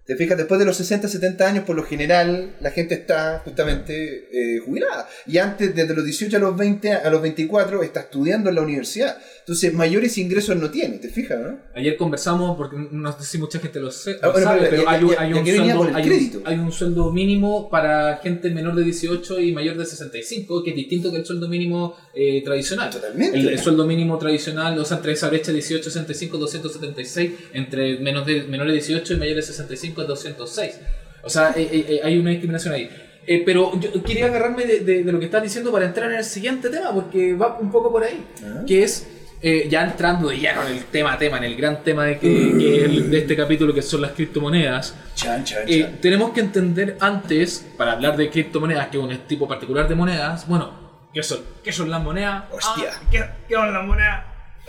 Te 0.05 0.17
fijas, 0.17 0.37
después 0.37 0.59
de 0.59 0.67
los 0.67 0.77
60, 0.77 1.07
70 1.07 1.47
años, 1.47 1.65
por 1.65 1.77
lo 1.77 1.85
general, 1.85 2.57
la 2.61 2.73
gente 2.73 2.95
está 2.95 3.41
justamente 3.45 4.29
eh, 4.33 4.59
jubilada. 4.59 5.09
Y 5.27 5.39
antes, 5.39 5.75
desde 5.77 5.95
los 5.95 6.05
18 6.05 6.37
a 6.37 6.41
los 6.41 6.57
20, 6.57 6.93
a 6.93 7.09
los 7.09 7.23
24, 7.23 7.83
está 7.85 8.01
estudiando 8.01 8.49
en 8.51 8.57
la 8.57 8.63
universidad. 8.63 9.17
Entonces, 9.41 9.73
mayores 9.73 10.19
ingresos 10.19 10.57
no 10.57 10.71
tiene, 10.71 10.99
¿te 10.99 11.09
fijas, 11.09 11.39
no? 11.41 11.59
Ayer 11.75 11.97
conversamos, 11.97 12.57
porque 12.57 12.77
no 12.91 13.13
sé 13.17 13.25
si 13.25 13.39
mucha 13.39 13.61
gente 13.61 13.79
lo, 13.79 13.91
sé, 13.93 14.17
Ah, 14.23 14.27
lo 14.27 14.33
bueno, 14.33 14.47
sabe, 14.49 14.67
pero 14.71 14.89
hay 14.89 15.05
un, 15.05 15.15
hay 15.19 15.33
sueldo, 15.55 15.83
hay 15.95 16.09
un- 16.11 16.43
hay 16.47 16.59
un 16.59 16.73
sueldo 16.73 17.13
mínimo 17.13 17.71
para 17.71 18.17
gente 18.19 18.51
menor 18.51 18.75
de 18.75 18.83
18 18.85 19.39
y 19.41 19.53
mayor 19.53 19.77
de 19.77 19.87
65, 19.87 20.65
que 20.65 20.71
es 20.71 20.77
distinto 20.77 21.11
que 21.13 21.19
el 21.19 21.25
sueldo 21.27 21.49
mínimo 21.49 21.97
eh, 22.15 22.43
tradicional. 22.45 22.91
Totalmente. 22.91 23.39
El, 23.39 23.49
el 23.51 23.59
sueldo 23.59 23.87
mínimo 23.87 24.19
tradicional, 24.19 24.77
o 24.79 24.85
sea, 24.85 24.97
entre 24.97 25.13
esa 25.13 25.29
brecha 25.29 25.53
18, 25.53 25.85
65, 25.91 26.39
276, 26.39 27.31
entre 27.55 27.99
menos 28.01 28.27
de, 28.27 28.43
menores 28.45 28.73
de 28.73 28.79
18 28.81 29.15
y 29.15 29.17
mayores 29.17 29.47
de 29.47 29.53
65 29.55 30.02
es 30.03 30.09
206. 30.09 30.81
O 31.23 31.31
sea, 31.31 31.51
eh, 31.57 31.69
eh, 31.73 31.87
eh, 31.89 32.01
hay 32.05 32.19
una 32.19 32.31
discriminación 32.31 32.75
ahí. 32.75 32.91
Eh, 33.27 33.43
pero 33.47 33.79
yo 33.79 34.03
quería 34.03 34.27
agarrarme 34.27 34.65
de, 34.65 34.81
de- 34.81 35.05
de 35.05 35.13
lo 35.13 35.19
que 35.21 35.27
estás 35.27 35.43
diciendo 35.43 35.71
para 35.71 35.87
entrar 35.87 36.11
en 36.11 36.19
el 36.19 36.25
siguiente 36.25 36.69
tema, 36.71 36.93
porque 36.93 37.35
va 37.35 37.57
un 37.59 37.71
poco 37.71 37.93
por 37.93 38.03
ahí, 38.03 38.27
Ah. 38.45 38.63
que 38.67 38.83
es, 38.83 39.07
eh, 39.41 39.69
ya 39.71 39.85
entrando 39.85 40.29
de 40.29 40.39
lleno 40.39 40.67
en 40.67 40.73
el 40.77 40.85
tema 40.87 41.17
tema, 41.19 41.39
en 41.39 41.45
el 41.45 41.55
gran 41.57 41.85
tema 41.85 42.05
de, 42.07 42.19
que, 42.19 42.29
que 42.59 42.85
el- 42.85 43.11
de 43.13 43.19
este 43.19 43.37
capítulo, 43.37 43.73
que 43.73 43.83
son 43.83 44.03
las 44.03 44.11
criptomonedas, 44.13 44.95
Chan, 45.15 45.45
chan, 45.45 45.63
eh, 45.69 45.83
chan. 45.83 45.99
tenemos 46.01 46.33
que 46.33 46.41
entender 46.41 46.97
antes, 46.99 47.65
para 47.77 47.93
hablar 47.93 48.17
de 48.17 48.29
criptomonedas, 48.29 48.89
que 48.89 48.99
es 48.99 49.05
un 49.05 49.17
tipo 49.29 49.47
particular 49.47 49.87
de 49.89 49.95
monedas, 49.95 50.49
bueno, 50.49 50.73
¿qué 51.15 51.23
son? 51.23 51.39
¿Qué 51.63 51.71
son 51.71 51.91
las 51.91 52.03
monedas? 52.03 52.43
Hostia. 52.51 52.91
Ah, 52.93 53.01
¿qué, 53.09 53.25
qué 53.49 53.55
son 53.55 53.73
las 53.73 53.85
monedas? 53.87 54.25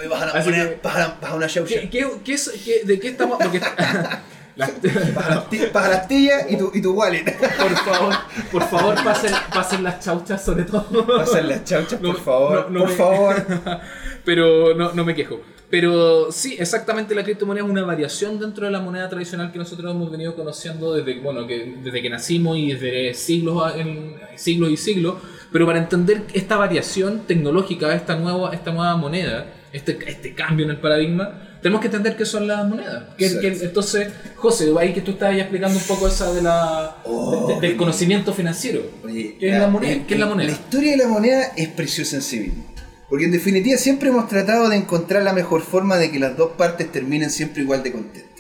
Baja 0.10 0.26
una, 0.26 0.34
baja, 0.34 0.52
que- 0.52 0.80
baja- 0.84 1.18
baja 1.22 1.36
una 1.36 1.48
chaucha. 1.48 1.80
¿Qué, 1.82 1.90
qué, 1.90 2.08
qué 2.24 2.34
es, 2.34 2.50
qué- 2.64 2.82
¿De 2.86 3.00
qué 3.00 3.08
estamos...? 3.10 3.38
Porque, 3.42 3.60
las- 4.56 4.72
Baja 5.16 5.30
la 5.30 5.36
asti- 5.50 5.72
baja 5.72 5.90
la 5.90 5.96
astilla 5.96 6.50
y 6.50 6.58
tu, 6.58 6.72
y 6.74 6.82
tu 6.82 6.94
wallet. 6.94 7.24
por 7.58 7.76
favor, 7.78 8.14
por 8.52 8.64
favor, 8.70 8.96
pasen, 9.04 9.32
pasen 9.54 9.84
las 9.84 10.00
chauchas 10.00 10.44
sobre 10.44 10.64
todo. 10.64 11.06
Pasan 11.18 11.50
las 11.50 11.64
chauchas, 11.64 12.00
por 12.00 12.20
favor. 12.20 12.70
no, 12.70 12.80
no 12.80 12.80
por 12.82 12.90
me- 12.90 12.96
favor. 12.96 13.46
Pero 14.26 14.74
no, 14.76 14.94
no 14.94 15.04
me 15.04 15.16
quejo. 15.16 15.42
Pero 15.70 16.32
sí, 16.32 16.56
exactamente 16.60 17.16
la 17.16 17.24
criptomoneda 17.24 17.66
es 17.66 17.72
una 17.72 17.84
variación 17.84 18.40
dentro 18.40 18.66
de 18.68 18.72
la 18.72 18.80
moneda 18.80 19.10
tradicional 19.10 19.52
que 19.52 19.58
nosotros 19.58 19.90
hemos 19.92 20.12
venido 20.12 20.36
conociendo 20.36 20.94
desde, 20.94 21.20
bueno, 21.20 21.48
que, 21.48 21.78
desde 21.84 22.02
que 22.02 22.10
nacimos 22.12 22.58
y 22.58 22.74
desde 22.74 23.14
siglos, 23.16 23.74
en, 23.76 24.16
siglos 24.36 24.70
y 24.70 24.78
siglos. 24.78 25.16
Pero 25.52 25.66
para 25.66 25.80
entender 25.80 26.24
esta 26.34 26.58
variación 26.58 27.22
tecnológica, 27.28 27.94
esta 27.96 28.16
nueva, 28.16 28.54
esta 28.54 28.72
nueva 28.72 28.96
moneda, 28.98 29.48
este, 29.72 29.98
este 30.08 30.36
cambio 30.36 30.66
en 30.66 30.72
el 30.72 30.78
paradigma, 30.78 31.32
tenemos 31.64 31.82
que 31.82 31.88
entender 31.88 32.16
qué 32.16 32.26
son 32.26 32.48
las 32.48 32.68
monedas. 32.68 33.06
Que- 33.18 33.26
entonces, 33.64 34.10
José, 34.36 34.72
ahí 34.80 34.94
que 34.94 35.02
tú 35.02 35.12
estabas 35.12 35.36
ya 35.36 35.42
explicando 35.44 35.78
un 35.80 35.86
poco 35.86 36.08
esa 36.08 36.32
de 36.32 36.42
la, 36.44 36.98
Oh, 37.06 37.48
de- 37.48 37.60
del 37.68 37.78
conocimiento 37.78 38.34
financiero. 38.34 38.82
Oye, 39.04 39.38
¿Qué 39.40 39.50
es 39.54 39.60
la 39.60 39.68
moneda? 39.68 40.06
¿Qué 40.06 40.14
es 40.14 40.20
la 40.20 40.26
moneda? 40.28 40.48
La 40.50 40.54
historia 40.54 40.92
de 40.92 40.98
la 40.98 41.08
moneda 41.08 41.42
es 41.58 41.70
preciosa 41.70 42.18
en 42.18 42.22
sí 42.22 42.40
misma. 42.42 42.64
Porque 43.10 43.26
en 43.26 43.32
definitiva 43.32 43.78
siempre 43.78 44.10
hemos 44.10 44.28
tratado 44.28 44.70
de 44.70 44.76
encontrar 44.78 45.24
la 45.24 45.34
mejor 45.34 45.62
forma 45.62 45.98
de 45.98 46.12
que 46.12 46.20
las 46.20 46.36
dos 46.36 46.52
partes 46.58 46.92
terminen 46.92 47.30
siempre 47.30 47.62
igual 47.64 47.82
de 47.84 47.92
contentas. 47.92 48.33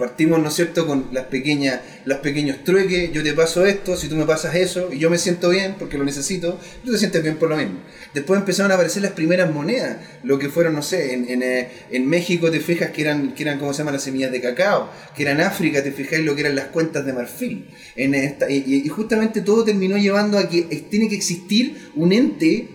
Partimos, 0.00 0.40
¿no 0.40 0.48
es 0.48 0.54
cierto?, 0.54 0.86
con 0.86 1.08
las 1.12 1.26
pequeñas, 1.26 1.80
los 2.06 2.18
pequeños 2.18 2.64
trueques, 2.64 3.12
yo 3.12 3.22
te 3.22 3.34
paso 3.34 3.66
esto, 3.66 3.96
si 3.96 4.08
tú 4.08 4.16
me 4.16 4.24
pasas 4.24 4.54
eso, 4.54 4.88
y 4.92 4.98
yo 4.98 5.10
me 5.10 5.18
siento 5.18 5.50
bien 5.50 5.76
porque 5.78 5.98
lo 5.98 6.04
necesito, 6.04 6.58
tú 6.84 6.90
te 6.90 6.98
sientes 6.98 7.22
bien 7.22 7.36
por 7.36 7.50
lo 7.50 7.56
mismo. 7.58 7.80
Después 8.14 8.40
empezaron 8.40 8.72
a 8.72 8.74
aparecer 8.76 9.02
las 9.02 9.12
primeras 9.12 9.52
monedas, 9.52 9.98
lo 10.24 10.38
que 10.38 10.48
fueron, 10.48 10.74
no 10.74 10.82
sé, 10.82 11.12
en, 11.14 11.28
en, 11.28 11.42
eh, 11.42 11.68
en 11.90 12.08
México 12.08 12.50
te 12.50 12.58
fijas 12.60 12.90
que 12.90 13.02
eran, 13.02 13.34
que 13.34 13.42
eran, 13.42 13.58
¿cómo 13.58 13.72
se 13.74 13.78
llaman 13.78 13.94
las 13.94 14.02
semillas 14.02 14.32
de 14.32 14.40
cacao? 14.40 14.90
Que 15.14 15.22
eran 15.22 15.40
África, 15.40 15.82
te 15.84 15.92
fijáis 15.92 16.24
lo 16.24 16.34
que 16.34 16.40
eran 16.40 16.56
las 16.56 16.66
cuentas 16.68 17.04
de 17.04 17.12
marfil. 17.12 17.68
En 17.94 18.14
esta, 18.14 18.50
y, 18.50 18.64
y- 18.66 18.88
justamente 18.88 19.42
todo 19.42 19.62
terminó 19.64 19.98
llevando 19.98 20.38
a 20.38 20.48
que 20.48 20.62
tiene 20.90 21.08
que 21.10 21.16
existir 21.16 21.90
un 21.94 22.12
ente 22.12 22.68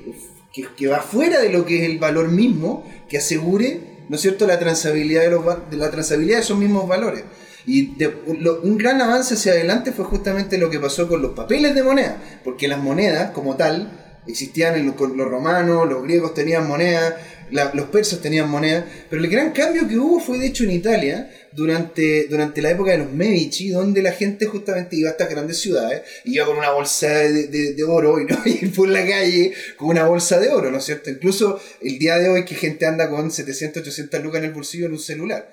que, 0.53 0.67
que 0.77 0.87
va 0.87 1.01
fuera 1.01 1.41
de 1.41 1.49
lo 1.49 1.65
que 1.65 1.83
es 1.83 1.89
el 1.89 1.97
valor 1.97 2.29
mismo, 2.29 2.87
que 3.09 3.17
asegure, 3.17 3.94
¿no 4.09 4.15
es 4.15 4.21
cierto?, 4.21 4.45
la 4.47 4.59
transabilidad 4.59 5.21
de, 5.21 5.29
los, 5.31 5.43
la 5.71 5.91
transabilidad 5.91 6.37
de 6.37 6.43
esos 6.43 6.57
mismos 6.57 6.87
valores. 6.87 7.23
Y 7.65 7.95
de- 7.95 8.13
lo- 8.39 8.61
un 8.61 8.77
gran 8.77 9.01
avance 9.01 9.33
hacia 9.33 9.53
adelante 9.53 9.91
fue 9.91 10.05
justamente 10.05 10.57
lo 10.57 10.69
que 10.69 10.79
pasó 10.79 11.07
con 11.07 11.21
los 11.21 11.31
papeles 11.31 11.73
de 11.73 11.81
moneda, 11.83 12.17
porque 12.43 12.67
las 12.67 12.79
monedas 12.79 13.31
como 13.31 13.55
tal 13.55 14.04
existían 14.27 14.91
con 14.93 15.15
los 15.17 15.27
romanos, 15.27 15.87
los 15.89 16.03
griegos 16.03 16.33
tenían 16.33 16.67
moneda, 16.67 17.17
los 17.51 17.85
persas 17.87 18.21
tenían 18.21 18.49
moneda, 18.49 18.85
pero 19.09 19.21
el 19.23 19.29
gran 19.29 19.51
cambio 19.51 19.87
que 19.87 19.97
hubo 19.97 20.19
fue 20.19 20.37
de 20.37 20.47
hecho 20.47 20.63
en 20.63 20.71
Italia 20.71 21.31
durante, 21.51 22.27
durante 22.27 22.61
la 22.61 22.71
época 22.71 22.91
de 22.91 22.99
los 22.99 23.11
Medici, 23.11 23.69
donde 23.69 24.01
la 24.01 24.11
gente 24.11 24.45
justamente 24.45 24.95
iba 24.95 25.09
a 25.09 25.11
estas 25.11 25.29
grandes 25.29 25.59
ciudades, 25.59 26.01
iba 26.25 26.45
con 26.45 26.57
una 26.57 26.71
bolsa 26.71 27.09
de 27.09 27.83
oro 27.87 28.19
y 28.19 28.25
no 28.25 28.37
ir 28.45 28.73
por 28.73 28.87
la 28.89 29.05
calle 29.05 29.53
con 29.77 29.89
una 29.89 30.05
bolsa 30.05 30.39
de 30.39 30.49
oro, 30.49 30.71
¿no 30.71 30.77
es 30.77 30.83
cierto? 30.85 31.09
Incluso 31.09 31.59
el 31.81 31.99
día 31.99 32.17
de 32.17 32.29
hoy 32.29 32.45
que 32.45 32.55
gente 32.55 32.85
anda 32.85 33.09
con 33.09 33.31
700, 33.31 33.81
800 33.81 34.23
lucas 34.23 34.39
en 34.39 34.45
el 34.45 34.53
bolsillo 34.53 34.87
en 34.87 34.93
un 34.93 34.99
celular. 34.99 35.49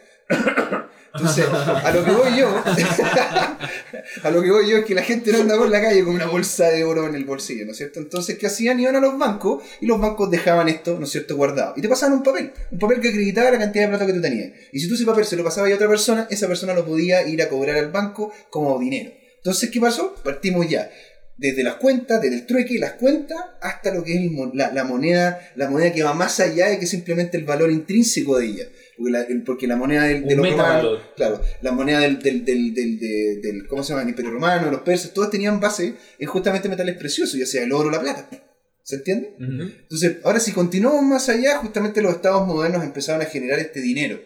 Entonces, 1.14 1.44
a 1.46 1.92
lo 1.92 2.05
que 2.05 2.11
voy 2.11 2.38
yo, 2.38 2.48
a 4.22 4.31
lo 4.31 4.42
que 4.42 4.51
voy 4.51 4.70
yo 4.70 4.79
es 4.79 4.85
que 4.87 4.94
la 4.94 5.03
gente 5.03 5.31
no 5.31 5.40
anda 5.40 5.59
por 5.59 5.68
la 5.68 5.83
calle 5.83 6.03
con 6.05 6.14
una 6.14 6.27
bolsa 6.27 6.70
de 6.70 6.85
oro 6.85 7.07
en 7.07 7.14
el 7.14 7.27
bolsillo, 7.27 7.66
¿no 7.66 7.72
es 7.72 7.77
cierto? 7.77 8.01
Entonces, 8.01 8.38
¿qué 8.38 8.46
hacían? 8.46 8.81
Iban 8.81 8.96
a 8.96 9.01
los 9.01 9.18
bancos 9.18 9.62
y 9.81 9.87
los 9.87 10.01
bancos 10.01 10.31
dejaban 10.31 10.68
esto, 10.68 10.98
¿no 10.98 11.05
es 11.05 11.11
cierto?, 11.11 11.37
guardado. 11.37 11.75
Y 11.77 11.83
te 11.83 11.88
pasaban 11.88 12.16
un 12.16 12.22
papel, 12.22 12.53
un 12.70 12.79
papel 12.79 13.01
que 13.01 13.09
acreditaba 13.09 13.51
la 13.51 13.59
cantidad 13.59 13.85
de 13.85 13.88
plata 13.90 14.07
que 14.07 14.14
tú 14.14 14.22
tenías. 14.22 14.53
Y 14.72 14.81
si 14.81 14.88
tú 14.88 14.94
ese 14.94 15.05
papel 15.05 15.27
se 15.27 15.37
lo 15.37 15.44
pasabas 15.44 15.70
a 15.70 15.75
otra 15.75 15.88
persona, 15.88 16.27
esa 16.31 16.48
persona 16.48 16.72
lo 16.72 16.87
podía 16.87 17.27
ir 17.29 17.42
a 17.42 17.48
cobrar 17.48 17.77
al 17.77 17.90
banco 17.90 18.33
como 18.48 18.79
dinero. 18.79 19.12
Entonces, 19.37 19.70
¿qué 19.70 19.81
pasó? 19.81 20.14
Partimos 20.25 20.68
ya. 20.68 20.90
Desde 21.37 21.62
las 21.62 21.75
cuentas, 21.75 22.22
desde 22.22 22.37
el 22.37 22.46
trueque, 22.46 22.79
las 22.79 22.92
cuentas, 22.92 23.38
hasta 23.61 23.92
lo 23.92 24.05
que 24.05 24.14
es 24.14 24.31
la, 24.55 24.70
la 24.72 24.85
moneda, 24.85 25.51
la 25.57 25.68
moneda 25.68 25.92
que 25.92 26.05
va 26.05 26.14
más 26.14 26.40
allá 26.40 26.68
de 26.68 26.79
que 26.79 26.87
simplemente 26.87 27.37
el 27.37 27.44
valor 27.44 27.70
intrínseco 27.70 28.38
de 28.38 28.46
ella. 28.46 28.64
Porque 29.03 29.11
la, 29.12 29.23
el- 29.23 29.43
porque 29.43 29.67
la 29.67 29.77
moneda 29.77 30.05
del, 30.05 30.25
de 30.27 30.37
los 30.37 30.47
romanos, 30.57 30.83
claro, 31.17 31.41
la 31.61 31.73
moneda 31.73 32.01
del, 32.01 32.19
del, 32.23 32.45
del, 32.45 32.75
del, 32.75 32.99
de- 33.01 33.41
del- 33.43 33.67
¿cómo 33.69 33.83
se 33.83 33.91
llama? 33.91 34.03
El 34.03 34.11
imperio 34.11 34.31
romano, 34.31 34.71
los 34.71 34.83
persas, 34.83 35.12
todos 35.12 35.31
tenían 35.31 35.61
base 35.61 35.95
en 36.19 36.29
justamente 36.29 36.69
metales 36.69 36.97
preciosos, 36.97 37.38
ya 37.38 37.47
sea 37.47 37.62
el 37.65 37.73
oro 37.73 37.88
o 37.88 37.93
la 37.93 38.01
plata. 38.01 38.29
¿Se 38.85 38.97
entiende? 38.97 39.37
Entonces, 39.83 40.17
ahora 40.25 40.41
si 40.41 40.53
continuamos 40.53 41.03
más 41.05 41.29
allá, 41.29 41.59
justamente 41.59 42.03
los 42.03 42.15
estados 42.15 42.47
modernos 42.47 42.83
empezaron 42.83 43.23
a 43.23 43.27
generar 43.27 43.59
este 43.61 43.81
dinero, 43.81 44.21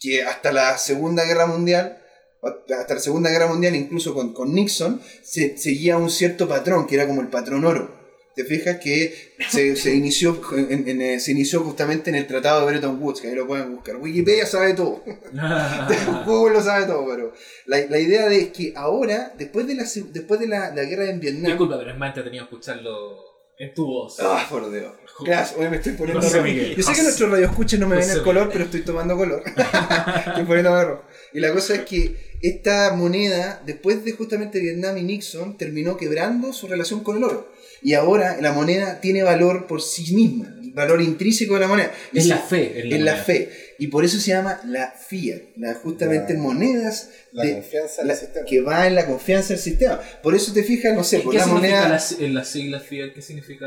que 0.00 0.22
hasta 0.22 0.52
la 0.52 0.76
Segunda 0.78 1.24
Guerra 1.24 1.46
Mundial, 1.46 1.98
hasta 2.42 2.94
la 2.94 3.00
Segunda 3.00 3.30
Guerra 3.30 3.46
Mundial, 3.46 3.76
incluso 3.76 4.14
con, 4.14 4.32
con 4.32 4.52
Nixon, 4.54 5.00
se 5.22 5.56
seguía 5.58 5.96
un 5.98 6.10
cierto 6.10 6.48
patrón, 6.48 6.86
que 6.86 6.94
era 6.96 7.06
como 7.06 7.20
el 7.20 7.28
patrón 7.28 7.64
oro. 7.64 7.99
Te 8.42 8.44
fijas 8.44 8.78
que 8.78 9.34
se, 9.48 9.76
se 9.76 9.94
inició 9.94 10.40
en- 10.56 10.88
en- 10.88 11.02
eh, 11.02 11.20
se 11.20 11.32
inició 11.32 11.60
justamente 11.60 12.10
en 12.10 12.16
el 12.16 12.26
Tratado 12.26 12.60
de 12.60 12.72
Bretton 12.72 13.02
Woods, 13.02 13.20
que 13.20 13.28
ahí 13.28 13.34
lo 13.34 13.46
pueden 13.46 13.74
buscar. 13.74 13.96
Wikipedia 13.96 14.46
sabe 14.46 14.74
todo. 14.74 15.02
Google 16.26 16.54
lo 16.54 16.62
sabe 16.62 16.86
todo, 16.86 17.06
pero 17.08 17.32
la, 17.66 17.78
la 17.88 17.98
idea 17.98 18.28
de 18.28 18.38
es 18.40 18.48
que 18.50 18.72
ahora, 18.76 19.32
después 19.38 19.66
de 19.66 19.74
la, 19.74 19.84
después 20.12 20.40
de 20.40 20.48
la, 20.48 20.74
la 20.74 20.84
guerra 20.84 21.08
en 21.10 21.20
Vietnam... 21.20 21.44
Disculpa, 21.46 21.78
pero 21.78 21.90
es 21.90 21.98
más 21.98 22.08
entretenido 22.08 22.44
escucharlo 22.44 23.18
en 23.58 23.74
tu 23.74 23.86
voz. 23.86 24.16
Ah, 24.20 24.46
por 24.48 24.70
Dios. 24.70 24.92
Gracias, 25.22 25.58
hoy 25.58 25.68
me 25.68 25.76
estoy 25.76 25.92
poniendo 25.92 26.22
José 26.22 26.38
rojo. 26.38 26.48
Yo 26.76 26.82
sé 26.82 26.92
que 26.94 27.02
nuestros 27.02 27.30
radioescuchas 27.30 27.78
no 27.78 27.88
me 27.88 27.96
ven 27.96 28.08
el 28.10 28.22
color, 28.22 28.44
Miguel. 28.46 28.52
pero 28.52 28.64
estoy 28.64 28.80
tomando 28.82 29.16
color. 29.16 29.42
estoy 30.26 30.44
poniéndome 30.44 30.84
rojo. 30.84 31.04
Y 31.34 31.40
la 31.40 31.52
cosa 31.52 31.74
es 31.74 31.80
que 31.82 32.30
esta 32.40 32.94
moneda, 32.94 33.60
después 33.66 34.02
de 34.02 34.12
justamente 34.12 34.58
Vietnam 34.60 34.96
y 34.96 35.02
Nixon, 35.02 35.58
terminó 35.58 35.98
quebrando 35.98 36.54
su 36.54 36.68
relación 36.68 37.00
con 37.04 37.18
el 37.18 37.24
oro. 37.24 37.52
Y 37.82 37.94
ahora 37.94 38.38
la 38.40 38.52
moneda 38.52 39.00
tiene 39.00 39.22
valor 39.22 39.66
por 39.66 39.80
sí 39.82 40.14
misma, 40.14 40.54
valor 40.74 41.00
intrínseco 41.00 41.54
de 41.54 41.60
la 41.60 41.68
moneda. 41.68 41.92
Es 42.12 42.26
la 42.26 42.36
fe. 42.38 42.80
en 42.80 42.92
es 42.92 43.00
la 43.00 43.12
moneda. 43.12 43.24
fe. 43.24 43.48
Y 43.78 43.86
por 43.86 44.04
eso 44.04 44.20
se 44.20 44.28
llama 44.32 44.60
la 44.66 44.90
fiat, 44.92 45.40
la, 45.56 45.72
justamente 45.74 46.34
La- 46.34 46.40
monedas 46.40 47.08
La 47.32 47.44
de- 47.44 47.54
confianza 47.54 48.02
en 48.02 48.08
la- 48.08 48.14
sistema. 48.16 48.44
que 48.46 48.60
va 48.60 48.86
en 48.86 48.94
la 48.94 49.06
confianza 49.06 49.54
del 49.54 49.58
sistema. 49.62 49.98
Por 50.22 50.34
eso 50.34 50.52
te 50.52 50.62
fijas, 50.62 50.94
no 50.94 51.02
sé, 51.02 51.18
¿Qué 51.18 51.22
por 51.24 51.34
la 51.34 51.46
moneda 51.46 51.88
las, 51.88 52.12
en 52.20 52.34
las 52.34 52.48
siglas 52.48 52.82
fiat? 52.82 53.12
¿Qué 53.14 53.22
significa? 53.22 53.66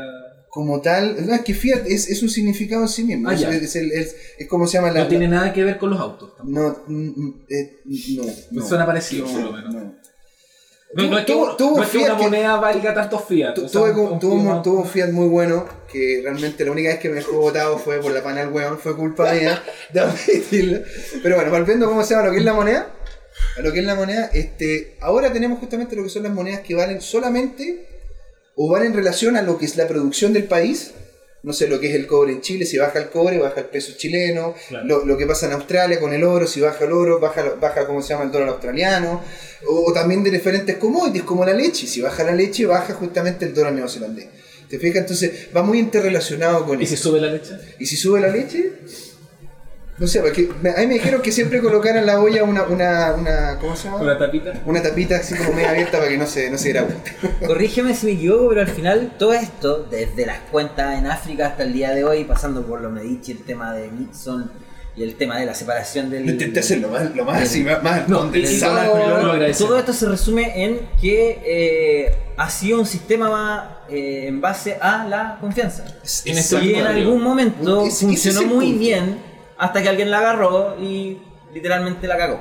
como 0.50 0.80
tal, 0.80 1.26
no, 1.26 1.34
es 1.34 1.40
que 1.40 1.52
fiat 1.52 1.84
es, 1.88 2.08
es 2.08 2.22
un 2.22 2.28
significado 2.30 2.82
en 2.82 2.88
sí 2.88 3.02
mismo. 3.02 3.28
Ah, 3.28 3.34
es, 3.34 3.42
es, 3.42 3.74
el- 3.74 3.90
es- 3.90 4.14
es 4.38 4.46
como 4.46 4.68
se 4.68 4.74
llama 4.74 4.92
la. 4.92 5.00
No 5.00 5.08
tiene 5.08 5.26
nada 5.26 5.52
que 5.52 5.64
ver 5.64 5.78
con 5.78 5.90
los 5.90 5.98
autos. 5.98 6.36
tampoco. 6.36 6.84
No, 6.86 6.94
mm, 6.94 7.20
mm, 7.26 7.44
eh, 7.50 7.80
no, 8.16 8.22
no. 8.52 8.68
suena 8.68 8.86
parecido, 8.86 9.26
no, 9.26 9.32
por 9.32 9.42
lo 9.64 9.72
menos. 9.72 9.92
No. 10.96 11.10
No, 11.10 11.18
es 11.18 11.24
que, 11.26 11.32
Tuvo- 11.32 11.56
tuvo 11.56 11.76
no 11.78 11.82
es 11.82 11.88
que 11.90 11.98
Fiat 11.98 12.08
una 12.10 12.18
que- 12.18 12.24
moneda 12.24 12.56
valga 12.56 12.94
tantos 12.94 13.24
fiat. 13.24 13.54
Tu- 13.54 13.64
o 13.64 13.68
sea, 13.68 13.80
Tuve, 13.80 13.90
un- 13.92 14.18
tuvo, 14.18 14.40
Fiat- 14.42 14.62
tuvo 14.62 14.80
un 14.80 14.86
Fiat 14.88 15.10
muy 15.10 15.28
bueno, 15.28 15.66
que 15.90 16.20
realmente 16.22 16.64
la 16.64 16.72
única 16.72 16.88
vez 16.90 16.98
que 16.98 17.08
me 17.08 17.16
dejó 17.16 17.38
botado 17.38 17.78
fue 17.78 18.00
por 18.00 18.12
la 18.12 18.22
pana 18.22 18.40
del 18.40 18.50
weón, 18.50 18.78
fue 18.78 18.96
culpa 18.96 19.32
mía. 19.32 19.62
debo 19.92 20.06
admitirlo. 20.08 20.80
Pero 21.22 21.36
bueno, 21.36 21.50
volviendo 21.50 21.86
a 21.86 21.88
cómo 21.88 22.02
se 22.04 22.14
llama 22.14 22.26
lo 22.26 22.32
que 22.32 22.38
es 22.38 22.44
la 22.44 22.52
moneda, 22.54 22.90
a 23.56 23.60
lo 23.60 23.72
que 23.72 23.80
es 23.80 23.84
la 23.84 23.94
moneda, 23.94 24.30
este, 24.32 24.96
ahora 25.00 25.32
tenemos 25.32 25.58
justamente 25.58 25.96
lo 25.96 26.02
que 26.04 26.08
son 26.10 26.22
las 26.22 26.32
monedas 26.32 26.60
que 26.60 26.74
valen 26.74 27.00
solamente 27.00 27.88
o 28.56 28.70
van 28.70 28.84
en 28.84 28.94
relación 28.94 29.36
a 29.36 29.42
lo 29.42 29.58
que 29.58 29.64
es 29.66 29.76
la 29.76 29.88
producción 29.88 30.32
del 30.32 30.44
país. 30.44 30.92
No 31.44 31.52
sé, 31.52 31.68
lo 31.68 31.78
que 31.78 31.88
es 31.90 31.94
el 31.94 32.06
cobre 32.06 32.32
en 32.32 32.40
Chile, 32.40 32.64
si 32.66 32.78
baja 32.78 32.98
el 32.98 33.10
cobre, 33.10 33.38
baja 33.38 33.60
el 33.60 33.66
peso 33.66 33.92
chileno, 33.96 34.54
Claro. 34.68 34.86
lo, 34.86 35.04
lo 35.04 35.16
que 35.18 35.26
pasa 35.26 35.46
en 35.46 35.52
Australia 35.52 36.00
con 36.00 36.12
el 36.12 36.24
oro, 36.24 36.46
si 36.46 36.60
baja 36.60 36.84
el 36.84 36.92
oro, 36.92 37.20
baja, 37.20 37.44
baja 37.60 37.86
¿cómo 37.86 38.00
se 38.02 38.08
llama? 38.14 38.24
el 38.24 38.32
dólar 38.32 38.48
australiano, 38.48 39.20
o, 39.68 39.84
o 39.90 39.92
también 39.92 40.24
de 40.24 40.30
diferentes 40.30 40.76
commodities 40.78 41.22
como 41.24 41.44
la 41.44 41.52
leche, 41.52 41.86
si 41.86 42.00
baja 42.00 42.24
la 42.24 42.34
leche, 42.34 42.64
baja 42.66 42.94
justamente 42.94 43.44
el 43.44 43.52
dólar 43.54 43.74
neozelandés. 43.74 44.26
¿Te 44.68 44.78
fijas? 44.78 45.02
Entonces 45.02 45.48
va 45.54 45.62
muy 45.62 45.78
interrelacionado 45.78 46.64
con 46.64 46.80
¿Y 46.80 46.86
si 46.86 46.94
eso. 46.94 47.10
sube 47.10 47.20
la 47.20 47.30
leche? 47.30 47.52
¿Y 47.78 47.84
si 47.86 47.96
sube 47.96 48.20
la 48.20 48.28
leche? 48.28 48.72
No 49.96 50.08
sé, 50.08 50.20
porque 50.20 50.50
me- 50.60 50.70
a 50.70 50.78
mí 50.78 50.86
me 50.88 50.94
dijeron 50.94 51.22
que 51.22 51.30
siempre 51.30 51.60
colocaran 51.60 51.98
en 51.98 52.06
la 52.06 52.20
olla 52.20 52.42
una, 52.42 52.64
una, 52.64 53.14
una 53.14 53.58
¿cómo 53.60 53.76
se 53.76 53.84
llama? 53.84 53.98
¿Con 53.98 54.06
la 54.08 54.18
tapita? 54.18 54.52
Una 54.66 54.82
tapita 54.82 55.16
así 55.16 55.34
como 55.36 55.52
media 55.52 55.70
abierta 55.70 55.98
para 55.98 56.10
que 56.10 56.18
no 56.18 56.26
se, 56.26 56.50
no 56.50 56.58
se 56.58 56.70
grabe. 56.70 56.94
Corrígeme 57.46 57.94
si 57.94 58.06
me 58.06 58.12
equivoco, 58.12 58.48
pero 58.48 58.60
al 58.62 58.66
final 58.68 59.12
todo 59.18 59.34
esto, 59.34 59.86
desde 59.88 60.26
las 60.26 60.40
cuentas 60.50 60.98
en 60.98 61.06
África 61.06 61.46
hasta 61.46 61.62
el 61.62 61.72
día 61.72 61.90
de 61.94 62.02
hoy, 62.04 62.24
pasando 62.24 62.66
por 62.66 62.80
los 62.80 62.90
Medici, 62.90 63.30
el 63.32 63.44
tema 63.44 63.72
de 63.72 63.88
Nixon 63.92 64.50
y 64.96 65.02
el 65.04 65.14
tema 65.16 65.38
de 65.38 65.46
la 65.46 65.54
separación 65.54 66.10
del... 66.10 66.28
Intenté 66.28 66.58
hacerlo 66.60 66.88
más, 66.88 67.14
lo 67.14 67.24
más, 67.24 67.42
así, 67.42 67.62
más, 67.62 67.80
más 67.82 68.08
No, 68.08 68.18
condensado. 68.18 68.94
agradecemos. 69.32 69.58
Todo 69.70 69.78
esto 69.78 69.92
se 69.92 70.08
resume 70.08 70.64
en 70.64 70.80
que 71.00 71.40
eh, 71.44 72.14
ha 72.36 72.50
sido 72.50 72.80
un 72.80 72.86
sistema 72.86 73.78
eh, 73.88 74.24
en 74.26 74.40
base 74.40 74.76
a 74.80 75.04
la 75.06 75.38
confianza. 75.40 75.84
Es- 76.02 76.24
Y 76.26 76.74
en 76.74 76.86
algún 76.86 77.22
momento 77.22 77.86
funcionó 77.90 78.42
muy 78.42 78.66
punto. 78.66 78.78
bien 78.80 79.33
hasta 79.64 79.82
que 79.82 79.88
alguien 79.88 80.10
la 80.10 80.18
agarró 80.18 80.76
y 80.80 81.18
literalmente 81.52 82.06
la 82.06 82.16
cagó. 82.16 82.40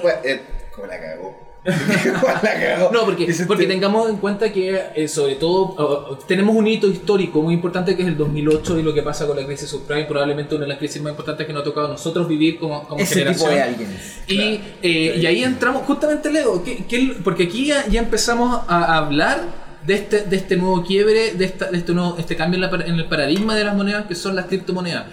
Pues, 0.00 0.14
eh, 0.24 0.40
¿Cómo 0.74 0.86
la 0.86 0.98
cagó? 1.00 1.38
¿Cómo 2.20 2.32
la 2.32 2.40
cagó? 2.40 2.90
No, 2.92 3.04
porque, 3.04 3.32
porque 3.46 3.64
te- 3.64 3.68
tengamos 3.72 4.08
en 4.10 4.16
cuenta 4.16 4.52
que, 4.52 4.80
eh, 4.94 5.06
sobre 5.08 5.36
todo, 5.36 6.08
uh, 6.10 6.12
uh, 6.12 6.16
tenemos 6.26 6.56
un 6.56 6.66
hito 6.66 6.88
histórico 6.88 7.40
muy 7.42 7.54
importante 7.54 7.94
que 7.94 8.02
es 8.02 8.08
el 8.08 8.16
2008 8.16 8.78
y 8.78 8.82
lo 8.82 8.92
que 8.92 9.02
pasa 9.02 9.26
con 9.26 9.36
la 9.36 9.46
crisis 9.46 9.68
subprime, 9.68 10.04
probablemente 10.06 10.54
una 10.56 10.64
de 10.64 10.70
las 10.70 10.78
crisis 10.78 11.00
más 11.02 11.10
importantes 11.10 11.46
que 11.46 11.52
nos 11.52 11.62
ha 11.62 11.64
tocado 11.64 11.86
a 11.86 11.90
nosotros 11.90 12.26
vivir 12.26 12.58
como, 12.58 12.86
como 12.88 13.00
Ese 13.00 13.14
generación. 13.14 13.48
tipo 13.50 13.54
de 13.56 13.62
alguien. 13.62 13.98
Y, 14.26 14.60
eh, 14.82 15.16
y 15.20 15.26
ahí 15.26 15.44
entramos, 15.44 15.82
justamente 15.86 16.32
Leo, 16.32 16.64
que, 16.64 16.84
que- 16.86 17.16
porque 17.22 17.44
aquí 17.44 17.66
ya, 17.66 17.86
ya 17.86 18.00
empezamos 18.00 18.62
a 18.66 18.96
hablar 18.98 19.62
de 19.86 19.94
este, 19.94 20.22
de 20.22 20.36
este 20.36 20.56
nuevo 20.56 20.82
quiebre, 20.84 21.32
de, 21.34 21.44
esta, 21.44 21.70
de 21.70 21.78
este, 21.78 21.92
nuevo, 21.92 22.16
este 22.18 22.34
cambio 22.36 22.56
en, 22.56 22.60
la 22.62 22.70
par- 22.70 22.88
en 22.88 22.94
el 22.94 23.06
paradigma 23.06 23.54
de 23.56 23.64
las 23.64 23.74
monedas 23.76 24.06
que 24.06 24.14
son 24.14 24.34
las 24.36 24.46
criptomonedas. 24.46 25.06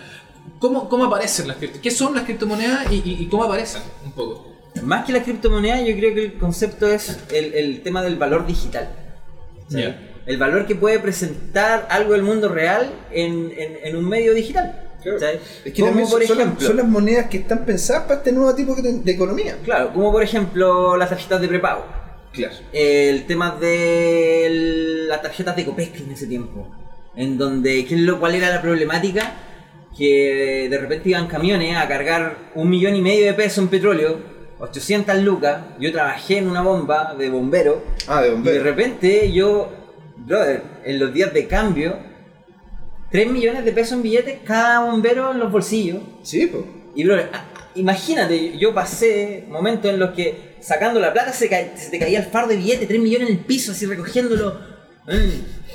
¿Cómo, 0.59 0.89
cómo 0.89 1.05
aparecen 1.05 1.47
las 1.47 1.57
criptomonedas? 1.57 1.81
¿Qué 1.83 1.91
son 1.91 2.15
las 2.15 2.23
criptomonedas 2.23 2.91
y, 2.91 2.95
y- 3.05 3.17
y 3.23 3.27
cómo 3.27 3.43
aparecen? 3.43 3.81
Un 4.05 4.11
poco. 4.13 4.47
Más 4.83 5.05
que 5.05 5.11
la 5.13 5.23
criptomoneda, 5.23 5.81
yo 5.81 5.95
creo 5.97 6.13
que 6.13 6.25
el 6.25 6.33
concepto 6.37 6.87
es 6.87 7.19
el, 7.31 7.53
el 7.53 7.81
tema 7.83 8.01
del 8.01 8.15
valor 8.17 8.45
digital. 8.47 8.89
Ya. 9.69 10.05
El 10.25 10.37
valor 10.37 10.65
que 10.67 10.75
puede 10.75 10.99
presentar 10.99 11.87
algo 11.89 12.13
del 12.13 12.23
mundo 12.23 12.49
real 12.49 12.89
en, 13.11 13.51
en- 13.57 13.77
en 13.83 13.95
un 13.95 14.07
medio 14.07 14.33
digital. 14.33 14.85
Claro. 15.01 15.17
Es 15.63 15.73
que 15.73 15.81
como 15.81 15.93
por 16.09 16.23
son, 16.25 16.37
las- 16.37 16.45
ejemplo, 16.47 16.67
son 16.67 16.77
las 16.77 16.87
monedas 16.87 17.27
que 17.29 17.37
están 17.37 17.65
pensadas 17.65 18.03
para 18.03 18.15
este 18.15 18.31
nuevo 18.31 18.53
tipo 18.53 18.75
de, 18.75 18.99
de 18.99 19.11
economía. 19.11 19.57
claro, 19.63 19.93
como 19.93 20.11
por 20.11 20.21
ejemplo 20.23 20.97
las 20.97 21.09
tarjetas 21.09 21.41
de 21.41 21.47
prepago. 21.47 21.85
Claro. 22.33 22.53
El 22.73 23.25
tema 23.25 23.55
de 23.59 25.05
las 25.07 25.21
tarjetas 25.21 25.55
de 25.55 25.65
Copesc 25.65 25.95
en 26.01 26.11
ese 26.11 26.27
tiempo. 26.27 26.67
En 27.15 27.37
donde, 27.37 27.85
¿qué 27.85 27.95
es 27.95 28.01
lo, 28.01 28.19
¿cuál 28.19 28.35
era 28.35 28.49
la 28.49 28.61
problemática? 28.61 29.33
Que 29.99 30.67
de 30.69 30.77
repente 30.77 31.09
iban 31.09 31.27
camiones 31.27 31.75
a 31.75 31.85
cargar 31.87 32.37
un 32.55 32.69
millón 32.69 32.95
y 32.95 33.01
medio 33.01 33.25
de 33.25 33.33
pesos 33.33 33.57
en 33.57 33.67
petróleo, 33.67 34.17
800 34.59 35.17
lucas. 35.17 35.61
Yo 35.77 35.91
trabajé 35.91 36.37
en 36.37 36.49
una 36.49 36.61
bomba 36.61 37.13
de 37.19 37.29
bombero. 37.29 37.83
Ah, 38.07 38.21
de 38.21 38.27
Y 38.27 38.29
de 38.29 38.35
bombero. 38.35 38.63
repente 38.63 39.29
yo, 39.33 39.69
brother, 40.15 40.63
en 40.85 40.99
los 40.99 41.13
días 41.13 41.33
de 41.33 41.47
cambio, 41.47 41.97
3 43.11 43.29
millones 43.29 43.65
de 43.65 43.73
pesos 43.73 43.93
en 43.93 44.03
billetes 44.03 44.39
cada 44.45 44.85
bombero 44.89 45.31
en 45.33 45.39
los 45.39 45.51
bolsillos. 45.51 45.99
Sí, 46.23 46.47
pues. 46.47 46.63
Y 46.95 47.03
bro, 47.03 47.17
ah, 47.33 47.43
imagínate, 47.75 48.57
yo 48.57 48.73
pasé 48.73 49.43
momentos 49.49 49.91
en 49.91 49.99
los 49.99 50.11
que 50.11 50.55
sacando 50.61 51.01
la 51.01 51.11
plata 51.11 51.33
se 51.33 51.49
te 51.49 51.99
caía 51.99 52.19
el 52.19 52.25
far 52.25 52.47
de 52.47 52.55
billete, 52.55 52.87
3 52.87 53.01
millones 53.01 53.29
en 53.29 53.35
el 53.35 53.41
piso, 53.43 53.73
así 53.73 53.85
recogiéndolo. 53.85 54.78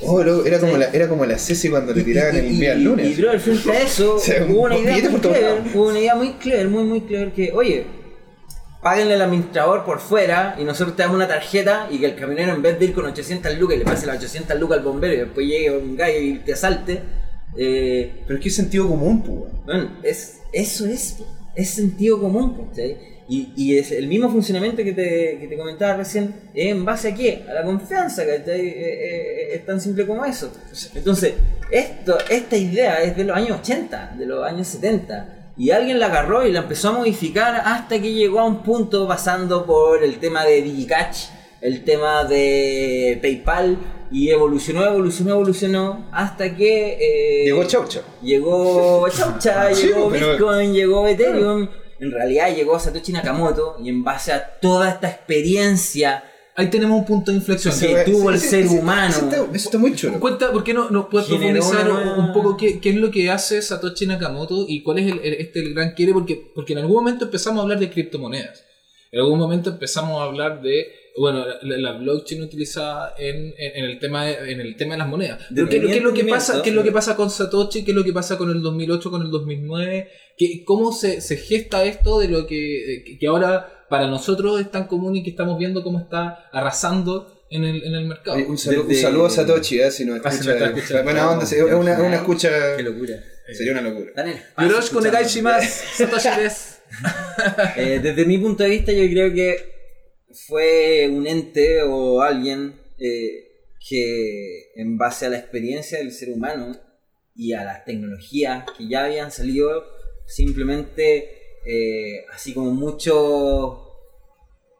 Oh, 0.03 0.23
loco, 0.23 0.45
era, 0.47 0.59
como 0.59 0.77
la, 0.77 0.87
era 0.87 1.09
como 1.09 1.25
la 1.25 1.39
Ceci 1.39 1.71
cuando 1.71 1.93
le 1.95 2.03
tiraban 2.03 2.37
el 2.37 2.59
día 2.59 2.73
al 2.73 2.81
Y, 2.81 2.85
lunes. 2.85 3.17
bro, 3.19 3.39
frente 3.41 3.71
a 3.71 3.81
eso, 3.83 4.15
O 4.17 4.19
sea, 4.19 4.45
hubo 4.45 4.63
una 4.63 4.77
un 4.77 4.83
idea 4.85 5.09
muy 5.11 5.21
clever, 5.21 5.63
hubo 5.75 5.89
una 5.89 5.99
idea 5.99 6.15
muy 6.15 6.33
clever, 6.35 6.69
muy 6.69 6.85
muy 6.85 7.01
clever 7.03 7.33
que, 7.33 7.53
oye, 7.53 7.87
páguenle 8.83 9.15
al 9.15 9.23
administrador 9.23 9.85
por 9.85 10.01
fuera 10.01 10.57
y 10.61 10.65
nosotros 10.65 10.95
te 10.97 11.03
damos 11.03 11.17
una 11.17 11.27
tarjeta 11.29 11.89
y 11.91 11.99
que 11.99 12.07
el 12.07 12.17
camionero 12.17 12.53
en 12.55 12.61
vez 12.61 12.79
de 12.79 12.85
ir 12.87 12.93
con 12.93 13.07
800 13.07 13.59
lucas 13.59 13.77
y 13.77 13.79
le 13.79 13.85
pase 13.87 14.05
las 14.07 14.19
800 14.19 14.61
lucas 14.61 14.79
al 14.79 14.85
bombero 14.85 15.15
y 15.15 15.19
después 15.19 15.47
llegue 15.47 15.71
un 15.77 15.97
gallo 15.97 16.19
y 16.21 16.39
te 16.41 16.53
asalte, 16.53 17.01
eh, 17.57 18.23
Pero 18.27 18.37
es 18.39 18.43
que 18.43 18.49
es 18.51 18.57
sentido 18.57 18.89
común, 18.89 19.23
pues. 19.23 19.53
bueno, 19.65 19.91
es, 20.03 20.41
eso 20.53 20.87
es, 20.87 21.17
es 21.55 21.71
sentido 21.71 22.21
común, 22.21 22.69
¿cachai? 22.69 23.14
Y, 23.29 23.53
y 23.57 23.79
es 23.79 23.91
el 23.93 24.07
mismo 24.07 24.29
funcionamiento 24.31 24.85
que 24.85 24.93
te, 24.93 25.39
que 25.41 25.47
te 25.49 25.57
comentaba 25.57 25.97
recién, 25.97 26.35
¿es 26.53 26.67
en 26.71 26.85
base 26.85 27.09
a 27.09 27.15
qué? 27.15 27.43
A 27.49 27.55
la 27.55 27.65
confianza, 27.65 28.23
¿cachai? 28.27 28.61
Eh, 28.61 28.75
eh, 28.77 29.55
es 29.55 29.65
tan 29.65 29.81
simple 29.81 30.07
como 30.07 30.25
eso. 30.27 30.53
Entonces, 30.95 31.33
esto, 31.71 32.19
esta 32.29 32.57
idea 32.57 33.03
es 33.03 33.17
de 33.17 33.25
los 33.25 33.35
años 33.37 33.59
80, 33.61 34.17
de 34.19 34.27
los 34.27 34.45
años 34.47 34.67
70. 34.69 35.53
Y 35.57 35.71
alguien 35.71 36.01
la 36.01 36.07
agarró 36.07 36.47
y 36.47 36.53
la 36.53 36.61
empezó 36.61 36.89
a 36.89 36.93
modificar 36.93 37.63
hasta 37.65 37.99
que 38.01 38.13
llegó 38.13 38.41
a 38.41 38.45
un 38.45 38.63
punto 38.63 39.09
pasando 39.09 39.65
por 39.65 40.03
el 40.05 40.19
tema 40.19 40.45
de 40.45 40.61
Digicash, 40.61 41.29
el 41.63 41.83
tema 41.85 42.25
de 42.25 43.19
PayPal, 43.23 43.79
y 44.11 44.29
evolucionó, 44.31 44.85
evolucionó, 44.85 45.31
evolucionó, 45.33 46.09
hasta 46.13 46.55
que... 46.55 46.99
eh, 47.01 47.45
Llegó 47.47 47.65
Chau 47.65 47.87
Chau. 47.89 48.03
Llegó 48.23 49.09
Chaucha, 49.09 49.75
Sí, 49.75 49.87
llegó 49.87 50.11
pero- 50.11 50.33
Bitcoin, 50.33 50.73
llegó 50.75 51.09
Ethereum. 51.09 51.69
En 52.01 52.11
realidad 52.11 52.55
llegó 52.55 52.79
Satoshi 52.79 53.13
Nakamoto 53.13 53.77
y 53.83 53.89
en 53.89 54.03
base 54.05 54.33
a 54.33 54.59
toda 54.61 54.91
esta 54.91 55.09
experiencia 55.09 56.25
Ahí 56.57 56.71
tenemos 56.71 56.97
un 57.01 57.05
punto 57.05 57.33
de 57.33 57.39
inflexión. 57.39 57.75
Sí. 57.75 57.87
Eso- 57.87 58.13
tuvo 58.13 58.31
el 58.31 58.39
ser 58.39 58.67
humano. 58.69 59.09
Eso 59.11 59.25
está, 59.25 59.37
eso 59.39 59.51
está 59.69 59.77
muy 59.77 59.93
chulo. 59.97 60.21
Cuenta, 60.21 60.53
¿por 60.53 60.63
qué 60.63 60.73
no 60.73 60.89
nos 60.89 61.07
puedes 61.07 61.27
profundizar 61.27 61.91
una 61.91 62.15
un 62.15 62.33
poco 62.33 62.57
qué, 62.57 62.79
qué 62.79 62.91
es 62.91 62.95
lo 62.95 63.11
que 63.11 63.29
hace 63.29 63.61
Satoshi 63.61 64.07
Nakamoto 64.07 64.65
y 64.69 64.81
cuál 64.85 65.01
es 65.01 65.11
el, 65.11 65.19
el- 65.25 65.35
este 65.35 65.59
el 65.59 65.75
gran 65.75 65.95
quiere? 65.95 66.13
Porque, 66.13 66.53
porque 66.55 66.75
en 66.75 66.79
algún 66.79 66.95
momento 66.95 67.25
empezamos 67.25 67.59
a 67.59 67.63
hablar 67.65 67.81
de 67.81 67.91
criptomonedas. 67.91 68.65
En 69.11 69.19
algún 69.21 69.41
momento 69.41 69.71
empezamos 69.71 70.21
a 70.21 70.25
hablar 70.27 70.63
de 70.63 70.87
bueno 71.17 71.45
la, 71.63 71.77
la 71.79 71.93
blockchain 71.99 72.43
utilizada 72.43 73.15
en, 73.19 73.55
en- 73.57 73.77
en 73.77 73.85
el 73.85 73.99
tema 73.99 74.25
de, 74.27 74.53
en 74.53 74.61
el 74.61 74.77
tema 74.77 74.95
de 74.95 74.99
las 74.99 75.09
monedas. 75.09 75.39
De 75.51 75.65
Pero 75.67 75.69
¿qué, 75.69 75.81
qué 75.93 75.97
es 75.99 76.03
lo 76.03 76.13
que 76.13 76.25
pasa? 76.25 76.61
¿Qué 76.63 76.71
es 76.71 76.75
lo 76.75 76.83
que 76.83 76.93
pasa 76.93 77.15
con 77.17 77.31
Satoshi? 77.31 77.85
¿Qué 77.85 77.93
es 77.93 77.97
lo 77.97 78.03
que 78.05 78.13
pasa 78.13 78.37
con 78.39 78.51
el 78.51 78.61
2008, 78.63 79.11
con 79.11 79.23
el 79.23 79.31
2009? 79.31 80.09
¿Qué, 80.37 80.65
¿Cómo 80.65 80.93
se, 80.93 81.21
se 81.21 81.37
gesta 81.37 81.85
esto 81.85 82.19
de 82.19 82.29
lo 82.29 82.47
que, 82.47 83.17
que- 83.21 83.27
ahora 83.27 83.87
para 83.89 84.09
nosotros 84.09 84.61
es 84.61 84.71
tan 84.71 84.87
común 84.89 85.15
y 85.17 85.23
que 85.23 85.31
estamos 85.31 85.57
viendo 85.59 85.83
cómo 85.85 86.01
está 86.01 86.49
arrasando 86.53 87.31
en 87.51 87.63
el, 87.63 87.85
en 87.85 87.95
el 87.95 88.07
mercado. 88.07 88.37
Oye, 88.37 88.47
Un 88.47 88.59
saludo, 88.59 88.83
un 88.83 88.89
Desde- 88.89 89.03
saludo 89.03 89.27
a 89.27 89.31
Satoshi, 89.31 89.81
eh, 89.81 89.91
si 89.93 90.05
nos 90.05 90.21
Ah, 90.25 90.29
escucha. 90.31 91.03
Buena 91.03 91.31
onda, 91.31 91.45
es 91.45 91.53
una, 91.63 92.01
una 92.03 92.17
escucha. 92.17 92.77
Qué 92.77 92.83
locura. 92.83 93.15
Sería 93.53 93.73
una 93.73 93.83
locura. 93.83 94.07
Están 94.09 94.27
en 94.29 94.33
el 94.33 94.39
espacio 94.39 94.69
Yoroshiku 94.71 94.99
escuchando. 94.99 95.19
negai 95.19 95.31
shimasu. 95.33 95.85
Satoshi 95.97 96.29
desu. 96.41 96.75
Eh, 97.77 98.01
desde 98.03 98.25
mi 98.25 98.39
punto 98.39 98.65
de 98.65 98.71
vista, 98.71 98.91
yo 98.93 99.05
creo 99.11 99.33
que 99.33 99.74
fue 100.35 101.09
un 101.11 101.27
ente 101.27 101.83
o 101.83 102.21
alguien 102.23 102.81
eh, 102.99 103.45
que, 103.89 104.73
en 104.77 104.99
base 104.99 105.27
a 105.27 105.31
la 105.31 105.39
experiencia 105.39 105.99
del 105.99 106.13
ser 106.13 106.31
humano 106.31 106.77
y 107.35 107.53
a 107.53 107.65
las 107.65 107.85
tecnologías 107.85 108.65
que 108.77 108.89
ya 108.89 109.05
habían 109.05 109.31
salido, 109.31 109.85
simplemente, 110.27 111.59
eh, 111.67 112.25
así 112.33 112.55
como 112.55 112.73
muchos 112.73 113.79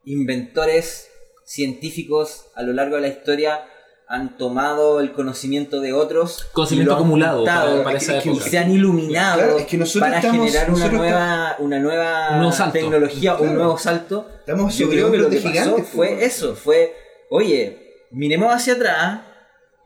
inventores 0.05 1.11
científicos 1.45 2.47
a 2.55 2.63
lo 2.63 2.73
largo 2.73 2.97
de 2.97 3.03
la 3.03 3.09
historia 3.09 3.65
han 4.07 4.37
tomado 4.37 5.01
el 5.01 5.13
conocimiento 5.13 5.81
de 5.81 5.93
otros 5.95 6.45
Conocimiento 6.53 6.83
y 6.83 6.87
lo 6.91 6.93
han 6.93 6.99
acumulado 7.03 7.37
juntado 7.39 7.71
para, 7.73 7.85
para 7.85 7.97
es 7.97 8.03
esa 8.05 8.21
que- 8.23 8.29
y 8.29 8.33
época. 8.33 8.51
se 8.51 8.59
han 8.59 8.71
iluminado 8.71 9.39
Claro, 9.39 9.59
es 9.59 9.67
que 9.67 9.77
nosotros 9.79 10.03
para 10.09 10.17
estamos- 10.19 10.47
generar 10.47 10.69
una 10.71 10.79
nosotros 10.79 11.01
nueva, 11.01 11.57
una 11.59 11.79
nueva 11.79 12.29
Un 12.33 12.37
nuevo 12.39 12.53
salto. 12.53 12.73
tecnología, 12.79 13.31
Claro. 13.37 13.45
un 13.51 13.55
nuevo 13.55 13.79
salto. 13.79 14.29
Estamos 14.41 14.77
Yo 14.77 14.89
creo 14.91 15.11
que 15.11 15.17
lo 15.19 15.31
que 15.31 15.41
de 15.41 15.51
pasó 15.51 15.77
fue 15.79 16.09
pues. 16.09 16.23
eso, 16.23 16.55
fue, 16.55 16.95
oye, 17.31 18.05
miremos 18.11 18.53
hacia 18.55 18.75
atrás, 18.75 19.21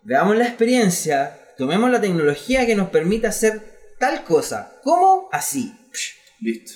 veamos 0.02 0.36
la 0.36 0.44
experiencia, 0.46 1.38
tomemos 1.56 1.90
la 1.90 2.00
tecnología 2.00 2.66
que 2.66 2.74
nos 2.74 2.88
permite 2.90 3.26
hacer 3.28 3.94
tal 3.98 4.24
cosa. 4.24 4.72
¿Cómo? 4.82 5.28
Así. 5.32 5.74
Listo. 6.40 6.72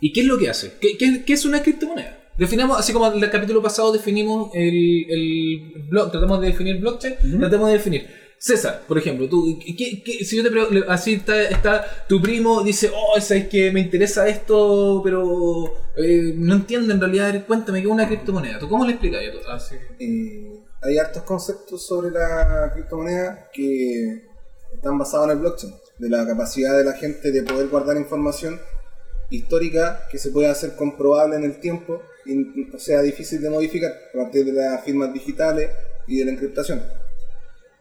¿Y 0.00 0.12
qué 0.12 0.20
es 0.20 0.26
lo 0.26 0.38
que 0.38 0.48
hace? 0.50 0.76
¿Qué, 0.80 0.96
qué- 0.98 1.24
qué 1.24 1.32
es 1.32 1.44
una 1.44 1.62
criptomoneda? 1.62 2.18
Definamos, 2.38 2.78
así 2.78 2.92
como 2.92 3.10
en 3.12 3.22
el 3.22 3.30
capítulo 3.30 3.62
pasado 3.62 3.92
definimos 3.92 4.50
el, 4.54 5.06
el 5.10 5.72
blog, 5.88 6.10
tratamos 6.10 6.40
de 6.40 6.48
definir 6.48 6.78
blockchain, 6.80 7.16
tratamos 7.38 7.68
de 7.68 7.72
definir. 7.74 8.06
César, 8.38 8.82
por 8.86 8.98
ejemplo, 8.98 9.26
tú, 9.30 9.58
¿qué- 9.58 10.02
qué- 10.04 10.22
si 10.24 10.36
yo 10.36 10.42
te 10.42 10.50
pregunto, 10.50 10.84
así 10.90 11.14
está, 11.14 11.40
está 11.42 12.04
tu 12.06 12.20
primo, 12.20 12.62
dice, 12.62 12.90
oh, 12.94 13.16
es 13.16 13.48
que 13.48 13.72
me 13.72 13.80
interesa 13.80 14.28
esto, 14.28 15.00
pero 15.02 15.72
eh, 15.96 16.34
no 16.36 16.54
entiende 16.56 16.92
en 16.92 17.00
realidad, 17.00 17.46
cuéntame, 17.46 17.80
¿qué 17.80 17.86
es 17.86 17.92
una 17.92 18.06
criptomoneda? 18.06 18.58
¿Tú 18.58 18.68
cómo 18.68 18.84
le 18.84 18.92
explicas? 18.92 19.22
Así 19.48 19.76
que- 19.98 20.04
Eh, 20.04 20.60
hay 20.82 20.98
hartos 20.98 21.22
conceptos 21.22 21.86
sobre 21.86 22.10
la 22.10 22.70
criptomoneda 22.74 23.48
que 23.54 24.22
están 24.74 24.98
basados 24.98 25.26
en 25.28 25.32
el 25.32 25.38
blockchain, 25.38 25.72
de 25.98 26.08
la 26.10 26.26
capacidad 26.26 26.76
de 26.76 26.84
la 26.84 26.92
gente 26.92 27.32
de 27.32 27.42
poder 27.42 27.68
guardar 27.68 27.96
información 27.96 28.60
histórica 29.30 30.02
que 30.10 30.18
se 30.18 30.30
puede 30.30 30.48
hacer 30.48 30.76
comprobable 30.76 31.36
en 31.36 31.44
el 31.44 31.58
tiempo 31.60 32.02
sea 32.78 33.02
difícil 33.02 33.40
de 33.40 33.50
modificar 33.50 33.92
a 34.14 34.18
partir 34.18 34.44
de 34.44 34.52
las 34.52 34.84
firmas 34.84 35.12
digitales 35.12 35.70
y 36.06 36.18
de 36.18 36.24
la 36.24 36.32
encriptación. 36.32 36.82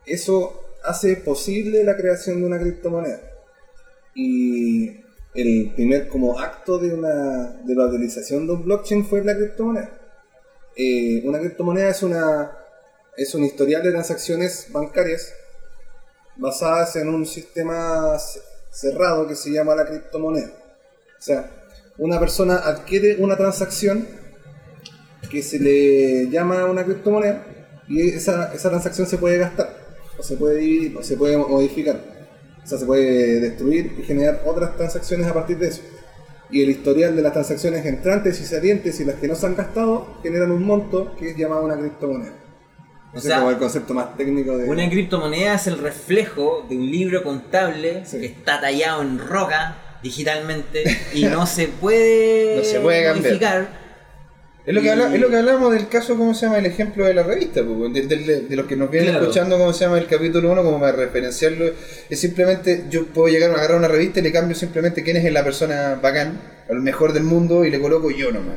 Eso 0.06 0.76
hace 0.84 1.16
posible 1.18 1.84
la 1.84 1.98
creación 1.98 2.40
de 2.42 2.46
una 2.46 2.60
criptomoneda. 2.60 3.22
Y 4.14 5.02
el 5.34 5.74
primer 5.76 6.08
como 6.08 6.40
acto 6.40 6.78
de, 6.78 6.94
una, 6.94 7.60
de 7.64 7.76
la 7.76 7.88
utilización 7.88 8.48
de 8.48 8.54
un 8.54 8.64
blockchain 8.64 9.06
fue 9.06 9.24
la 9.24 9.36
criptomoneda. 9.36 9.92
Eh, 10.78 11.22
una 11.26 11.40
criptomoneda 11.40 11.90
es, 11.90 12.04
una, 12.04 12.52
es 13.18 13.34
un 13.34 13.44
historial 13.44 13.84
de 13.84 13.92
transacciones 13.92 14.68
bancarias 14.72 15.34
basadas 16.38 16.96
en 16.98 17.10
un 17.10 17.26
sistema 17.26 18.18
ce- 18.20 18.42
cerrado 18.72 19.28
que 19.28 19.36
se 19.36 19.52
llama 19.52 19.76
la 19.76 19.86
criptomoneda. 19.86 20.52
O 21.18 21.22
sea, 21.22 21.50
una 21.98 22.20
persona 22.20 22.58
adquiere 22.58 23.16
una 23.20 23.38
transacción 23.38 24.06
que 25.28 25.42
se 25.44 25.60
le 25.60 26.30
llama 26.30 26.66
una 26.66 26.84
criptomoneda 26.84 27.46
y 27.88 28.10
esa, 28.10 28.54
esa 28.54 28.70
transacción 28.70 29.06
se 29.08 29.18
puede 29.18 29.38
gastar, 29.38 29.76
o 30.18 30.24
se 30.24 30.38
puede 30.38 30.58
dividir, 30.60 30.98
o 30.98 31.04
se 31.04 31.18
puede 31.18 31.38
modificar. 31.38 31.98
O 32.64 32.68
sea, 32.68 32.78
se 32.80 32.86
puede 32.86 33.40
destruir 33.42 33.92
y 34.00 34.04
generar 34.04 34.42
otras 34.46 34.76
transacciones 34.76 35.28
a 35.28 35.34
partir 35.34 35.58
de 35.60 35.68
eso. 35.68 35.82
Y 36.50 36.64
el 36.64 36.70
historial 36.70 37.16
de 37.16 37.22
las 37.22 37.34
transacciones 37.34 37.86
entrantes 37.86 38.40
y 38.42 38.46
salientes 38.46 39.00
y 39.00 39.06
las 39.06 39.16
que 39.16 39.28
no 39.28 39.36
se 39.36 39.46
han 39.46 39.56
gastado 39.56 40.18
generan 40.24 40.52
un 40.52 40.64
monto 40.64 41.16
que 41.16 41.30
es 41.32 41.38
llamado 41.38 41.64
una 41.66 41.78
criptomoneda. 41.78 42.34
O 43.14 43.20
sea, 43.20 43.36
es 43.36 43.40
como 43.40 43.52
el 43.52 43.58
concepto 43.58 43.94
más 43.94 44.18
técnico 44.18 44.58
de... 44.58 44.66
Una 44.70 44.90
criptomoneda 44.90 45.56
es 45.56 45.68
el 45.68 45.78
reflejo 45.78 46.66
de 46.68 46.76
un 46.78 46.90
libro 46.92 47.24
contable 47.24 48.04
Sí. 48.06 48.20
que 48.20 48.26
está 48.26 48.60
tallado 48.60 49.02
en 49.04 49.20
roca 49.20 49.78
digitalmente 50.04 50.84
y 51.14 51.24
no 51.26 51.46
se 51.48 51.68
puede, 51.68 52.56
No 52.58 52.64
se 52.64 52.80
puede 52.80 53.04
cambiar. 53.06 53.24
modificar. 53.26 53.85
Es 54.66 54.74
lo, 54.74 54.82
que 54.82 54.90
habla- 54.90 55.14
es 55.14 55.22
lo 55.22 55.30
que 55.30 55.36
hablamos 55.38 55.72
del 55.74 55.88
caso, 55.88 56.18
¿cómo 56.18 56.34
se 56.34 56.48
llama? 56.48 56.58
El 56.58 56.66
ejemplo 56.66 57.06
de 57.06 57.14
la 57.14 57.22
revista, 57.22 57.62
pues, 57.64 57.94
de, 57.94 58.02
de- 58.08 58.16
de- 58.24 58.42
de 58.42 58.56
los 58.56 58.66
que 58.66 58.76
nos 58.76 58.90
vienen 58.90 59.10
Claro. 59.12 59.26
escuchando, 59.26 59.58
¿cómo 59.60 59.72
se 59.74 59.86
llama? 59.86 60.00
El 60.00 60.08
capítulo 60.08 60.52
1, 60.52 60.64
como 60.64 60.80
para 60.80 60.94
referenciarlo. 60.98 61.66
Es 62.10 62.20
simplemente, 62.20 62.86
yo 62.90 63.06
puedo 63.06 63.28
llegar 63.28 63.52
a 63.52 63.54
agarrar 63.56 63.78
una 63.78 63.88
revista 63.88 64.20
y 64.20 64.24
le 64.24 64.32
cambio 64.32 64.56
simplemente 64.56 65.04
quién 65.04 65.18
es 65.18 65.32
la 65.32 65.44
persona 65.44 66.00
bacán, 66.02 66.40
el 66.68 66.80
mejor 66.80 67.14
del 67.14 67.24
mundo, 67.24 67.64
y 67.64 67.70
le 67.70 67.80
coloco 67.80 68.10
yo 68.10 68.32
nomás. 68.32 68.56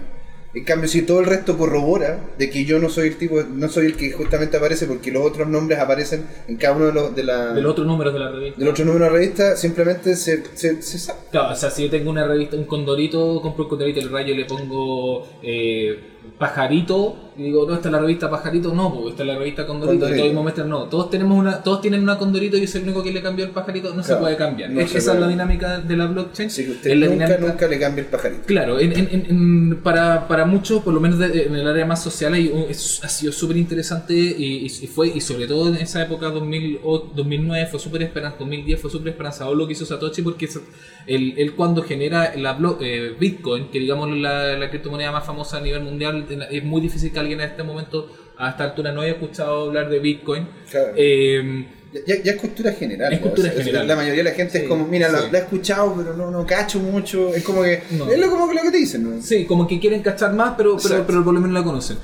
En 0.55 0.65
cambio, 0.65 0.89
si 0.89 1.03
todo 1.03 1.21
el 1.21 1.27
resto 1.27 1.59
corrobora 1.59 2.21
de 2.39 2.49
que 2.49 2.65
yo 2.65 2.79
no 2.79 2.89
soy 2.89 3.09
el 3.09 3.17
tipo, 3.19 3.43
no 3.43 3.69
soy 3.69 3.87
el 3.87 3.97
que 3.97 4.11
justamente 4.13 4.57
aparece, 4.57 4.87
porque 4.87 5.13
los 5.13 5.23
otros 5.25 5.47
nombres 5.47 5.79
aparecen 5.79 6.27
en 6.49 6.57
cada 6.57 6.75
uno 6.77 6.87
de 6.87 6.93
los 6.93 7.15
de 7.15 7.23
la, 7.23 7.53
Del 7.53 7.67
otro 7.67 7.85
número 7.85 8.11
de 8.13 8.19
la 8.19 8.31
revista. 8.31 8.59
del 8.59 8.69
otro 8.69 8.85
número 8.87 9.05
de 9.05 9.11
la 9.11 9.17
revista, 9.19 9.57
simplemente 9.57 10.17
se, 10.17 10.43
se, 10.55 10.81
se 10.81 10.99
sabe. 10.99 11.19
Claro, 11.31 11.53
o 11.53 11.55
sea, 11.55 11.71
si 11.71 11.83
yo 11.85 11.91
tengo 11.91 12.11
una 12.11 12.27
revista, 12.27 12.57
un 12.57 12.65
condorito, 12.65 13.41
compro 13.43 13.65
un 13.65 13.69
condorito 13.71 14.01
el 14.01 14.11
rayo 14.11 14.33
y 14.33 14.37
le 14.39 14.45
pongo 14.47 15.29
eh, 15.43 15.99
pajarito, 16.39 17.17
y 17.37 17.45
digo, 17.45 17.67
no, 17.69 17.75
esta 17.75 17.89
es 17.89 17.93
la 17.93 18.01
revista 18.01 18.29
pajarito, 18.29 18.75
no, 18.75 18.93
porque 18.93 19.11
esta 19.11 19.23
es 19.23 19.29
la 19.29 19.39
revista 19.39 19.67
condorito, 19.67 20.01
Condorito. 20.07 20.27
y 20.27 20.31
todos 20.31 20.43
muestran, 20.43 20.69
no, 20.69 20.85
todos 20.85 21.11
tenemos 21.11 21.39
una, 21.39 21.63
todos 21.63 21.81
tienen 21.81 22.03
una 22.03 22.19
condorito 22.19 22.57
y 22.57 22.67
soy 22.67 22.81
el 22.81 22.89
único 22.89 23.03
que 23.03 23.13
le 23.13 23.23
cambió 23.23 23.45
el 23.45 23.53
pajarito, 23.53 23.95
no 23.95 24.03
se 24.03 24.17
puede 24.17 24.37
cambiar. 24.37 24.71
no 24.71 24.81
Es- 24.81 24.91
se 24.91 24.99
esa 24.99 25.13
puede. 25.13 25.19
es 25.19 25.21
la 25.27 25.29
dinámica 25.29 25.79
de 25.79 25.97
la 25.97 26.07
blockchain. 26.07 26.49
Que 26.49 26.71
usted 26.71 26.91
es 26.91 26.97
nunca, 26.99 27.13
dinámica- 27.27 27.39
nunca 27.53 27.69
le 27.69 27.79
cambia 27.79 28.03
el 28.03 28.09
pajarito. 28.09 28.43
Claro, 28.47 28.81
en, 28.81 28.93
en- 28.93 29.09
en- 29.13 29.27
en- 29.31 29.81
para, 29.83 30.27
para 30.27 30.45
muchos, 30.47 30.83
por 30.83 30.93
lo 30.95 31.01
menos 31.01 31.19
de- 31.19 31.45
en 31.47 31.55
el 31.55 31.69
área 31.69 31.87
más 31.87 32.03
social, 32.03 32.35
hay 32.35 32.53
es- 32.69 33.01
ha 33.05 33.09
sido 33.09 33.33
súper 33.33 33.57
interesante 33.57 34.15
y, 34.15 34.67
y 34.67 34.69
fue 34.89 35.09
y 35.09 35.21
sobre 35.21 35.47
todo 35.47 35.69
en 35.69 35.77
esa 35.77 36.03
época 36.03 36.31
2000 36.31 36.81
o 36.83 36.99
2009 37.15 37.67
fue 37.71 37.79
súper 37.79 38.03
esperanzador, 38.03 38.41
2010 38.41 38.81
fue 38.81 38.91
súper 38.91 39.09
esperanzador 39.13 39.57
lo 39.57 39.67
que 39.67 39.75
hizo 39.75 39.87
Satoshi 39.87 40.23
porque 40.23 40.47
es- 40.47 40.61
él, 41.07 41.35
él 41.39 41.55
cuando 41.55 41.83
genera 41.83 42.35
la 42.37 42.59
blo- 42.59 42.79
eh, 42.81 43.15
Bitcoin, 43.19 43.69
que 43.71 43.79
digamos 43.79 44.11
la, 44.17 44.57
la 44.59 44.71
criptomoneda 44.71 45.13
más 45.13 45.25
famosa 45.25 45.59
a 45.59 45.61
nivel 45.61 45.83
mundial, 45.83 46.18
es 46.51 46.65
muy 46.65 46.81
difícil 46.81 47.13
que 47.13 47.19
alguien 47.19 47.41
en 47.41 47.49
este 47.51 47.63
momento 47.63 48.11
a 48.37 48.51
esta 48.51 48.65
altura 48.65 48.93
no 48.93 49.01
haya 49.01 49.13
escuchado 49.13 49.65
hablar 49.69 49.89
de 49.91 49.99
Bitcoin. 49.99 50.47
Claro. 50.71 50.93
Eh, 50.97 51.67
Ya, 52.07 52.23
ya 52.23 52.33
es 52.33 52.39
cultura 52.39 52.71
general. 52.73 53.11
Es 53.15 53.19
cultura 53.21 53.49
O 53.49 53.53
sea, 53.53 53.63
general. 53.65 53.89
La 53.89 53.97
mayoría 53.97 54.23
de 54.23 54.31
la 54.31 54.37
gente 54.37 54.53
Sí, 54.59 54.65
es 54.65 54.69
como, 54.69 54.87
mira, 54.87 55.09
lo- 55.09 55.23
sí. 55.23 55.29
la 55.33 55.39
he 55.39 55.41
escuchado, 55.41 55.95
pero 55.97 56.15
no, 56.15 56.31
no 56.31 56.45
cacho 56.47 56.79
mucho. 56.81 57.35
Es 57.35 57.43
como 57.43 57.63
que. 57.63 57.83
No. 57.93 58.11
Es 58.11 58.19
lo, 58.19 58.29
como 58.31 58.47
que 58.47 58.55
lo 58.57 58.63
que 58.63 58.71
te 58.71 58.77
dicen, 58.77 59.03
¿no? 59.17 59.23
Sí, 59.23 59.47
como 59.47 59.67
que 59.67 59.81
quieren 59.81 60.03
cachar 60.03 60.35
más, 60.35 60.53
pero, 60.55 60.77
pero, 60.83 61.05
pero 61.07 61.25
por 61.25 61.33
lo 61.33 61.41
menos 61.41 61.55
la 61.55 61.65
conocen. 61.65 61.97